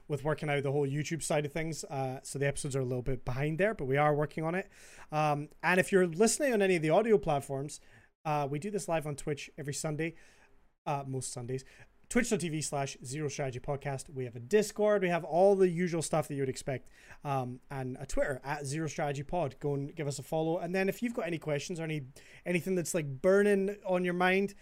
with 0.09 0.24
working 0.24 0.50
out 0.50 0.62
the 0.62 0.70
whole 0.72 0.86
YouTube 0.86 1.22
side 1.22 1.44
of 1.46 1.52
things. 1.52 1.84
Uh, 1.84 2.20
so 2.22 2.38
the 2.38 2.46
episodes 2.46 2.76
are 2.76 2.80
a 2.80 2.84
little 2.84 3.02
bit 3.02 3.24
behind 3.24 3.59
there, 3.59 3.72
but 3.74 3.86
we 3.86 3.96
are 3.96 4.14
working 4.14 4.44
on 4.44 4.54
it. 4.54 4.68
Um, 5.10 5.48
and 5.62 5.80
if 5.80 5.90
you're 5.90 6.06
listening 6.06 6.52
on 6.52 6.60
any 6.62 6.76
of 6.76 6.82
the 6.82 6.90
audio 6.90 7.16
platforms, 7.18 7.80
uh, 8.24 8.46
we 8.50 8.59
do 8.59 8.70
this 8.70 8.88
live 8.88 9.06
on 9.06 9.16
Twitch 9.16 9.50
every 9.56 9.72
Sunday, 9.74 10.14
uh, 10.86 11.02
most 11.06 11.32
Sundays. 11.32 11.64
Twitch.tv 12.12 12.62
slash 12.62 12.98
Zero 13.02 13.26
Strategy 13.28 13.59
Podcast. 13.59 14.10
We 14.14 14.26
have 14.26 14.36
a 14.36 14.40
Discord. 14.40 15.01
We 15.01 15.09
have 15.09 15.24
all 15.24 15.56
the 15.56 15.66
usual 15.66 16.02
stuff 16.02 16.28
that 16.28 16.34
you 16.34 16.43
would 16.43 16.48
expect. 16.51 16.90
Um, 17.24 17.60
and 17.70 17.97
a 17.98 18.05
Twitter 18.05 18.39
at 18.44 18.66
Zero 18.66 18.86
Strategy 18.86 19.22
Pod. 19.22 19.55
Go 19.60 19.72
and 19.72 19.97
give 19.97 20.06
us 20.06 20.18
a 20.18 20.22
follow. 20.22 20.59
And 20.59 20.74
then 20.74 20.90
if 20.90 21.02
you've 21.02 21.14
got 21.14 21.26
any 21.26 21.39
questions 21.39 21.80
or 21.80 21.84
any 21.84 22.02
anything 22.44 22.74
that's 22.74 22.93
like 22.93 23.06
burning 23.22 23.76
on 23.86 24.05
your 24.05 24.12
mind, 24.12 24.52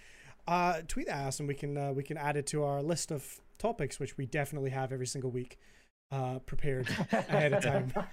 uh, 0.47 0.83
tweet 0.87 1.09
at 1.09 1.27
us 1.27 1.41
and 1.41 1.49
we 1.49 1.57
can 1.57 1.77
uh, 1.77 1.91
we 1.93 2.05
can 2.05 2.17
add 2.17 2.37
it 2.37 2.47
to 2.47 2.63
our 2.63 2.85
list 2.85 3.11
of 3.11 3.41
topics, 3.59 3.99
which 3.99 4.17
we 4.17 4.27
definitely 4.27 4.71
have 4.71 4.93
every 4.93 5.09
single 5.09 5.33
week 5.33 5.59
uh, 6.13 6.39
prepared 6.47 6.89
ahead 7.13 7.53
of 7.53 7.65
time. 7.65 7.93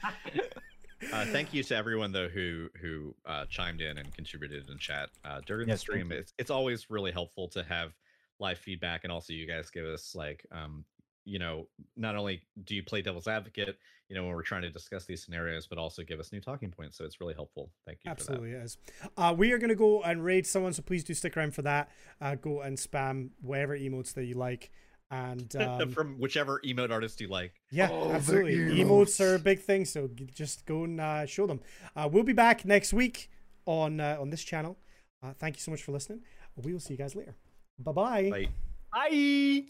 Uh, 1.13 1.25
thank 1.25 1.53
you 1.53 1.61
to 1.61 1.75
everyone 1.75 2.11
though 2.11 2.27
who 2.27 2.69
who 2.81 3.13
uh, 3.27 3.45
chimed 3.45 3.81
in 3.81 3.99
and 3.99 4.11
contributed 4.15 4.67
in 4.67 4.79
chat 4.79 5.09
uh, 5.23 5.39
during 5.45 5.67
Yes, 5.67 5.77
the 5.77 5.81
stream. 5.81 6.11
It's 6.11 6.33
it's 6.39 6.49
always 6.49 6.89
really 6.89 7.11
helpful 7.11 7.47
to 7.49 7.63
have 7.63 7.93
live 8.39 8.57
feedback, 8.57 9.03
and 9.03 9.11
also 9.11 9.33
you 9.33 9.47
guys 9.47 9.69
give 9.69 9.85
us 9.85 10.15
like 10.15 10.45
um 10.51 10.85
you 11.25 11.39
know 11.39 11.67
not 11.95 12.15
only 12.15 12.41
do 12.63 12.75
you 12.75 12.83
play 12.83 13.01
devil's 13.01 13.27
advocate, 13.27 13.77
you 14.09 14.15
know 14.15 14.23
when 14.23 14.33
we're 14.33 14.41
trying 14.41 14.61
to 14.61 14.69
discuss 14.69 15.05
these 15.05 15.23
scenarios, 15.23 15.67
but 15.67 15.77
also 15.77 16.03
give 16.03 16.19
us 16.19 16.31
new 16.31 16.41
talking 16.41 16.71
points. 16.71 16.97
So 16.97 17.05
it's 17.05 17.19
really 17.19 17.33
helpful. 17.33 17.71
Thank 17.85 17.99
you. 18.03 18.11
Absolutely 18.11 18.51
it 18.51 18.63
is. 18.63 18.77
Uh, 19.17 19.33
we 19.37 19.51
are 19.51 19.57
going 19.57 19.69
to 19.69 19.75
go 19.75 20.01
and 20.03 20.23
raid 20.23 20.47
someone, 20.47 20.73
so 20.73 20.81
please 20.81 21.03
do 21.03 21.13
stick 21.13 21.35
around 21.35 21.53
for 21.53 21.63
that. 21.63 21.89
Uh, 22.21 22.35
go 22.35 22.61
and 22.61 22.77
spam 22.77 23.29
whatever 23.41 23.77
emotes 23.77 24.13
that 24.13 24.25
you 24.25 24.35
like. 24.35 24.71
And 25.09 25.51
For 25.51 25.61
um, 25.61 25.91
From 25.91 26.15
whichever 26.19 26.59
emote 26.65 26.91
artist 26.91 27.21
you 27.21 27.27
like. 27.27 27.53
Yeah, 27.71 27.89
Oh, 27.91 28.11
absolutely. 28.11 28.55
Emotes 28.83 29.19
are 29.19 29.35
a 29.35 29.39
big 29.39 29.61
thing, 29.61 29.85
so 29.85 30.09
just 30.33 30.65
go 30.65 30.83
and 30.83 30.99
uh, 30.99 31.25
show 31.25 31.47
them. 31.47 31.61
Uh, 31.95 32.09
we'll 32.11 32.23
be 32.23 32.33
back 32.33 32.65
next 32.65 32.93
week 32.93 33.29
on 33.65 33.99
uh, 33.99 34.17
on 34.19 34.29
this 34.29 34.43
channel. 34.43 34.77
Uh, 35.23 35.33
thank 35.33 35.55
you 35.55 35.61
so 35.61 35.71
much 35.71 35.83
for 35.83 35.91
listening. 35.91 36.21
We 36.55 36.73
will 36.73 36.79
see 36.79 36.93
you 36.93 36.97
guys 36.97 37.15
later. 37.15 37.35
Bye-bye. 37.79 38.29
Bye. 38.29 38.49
Bye. 38.91 39.67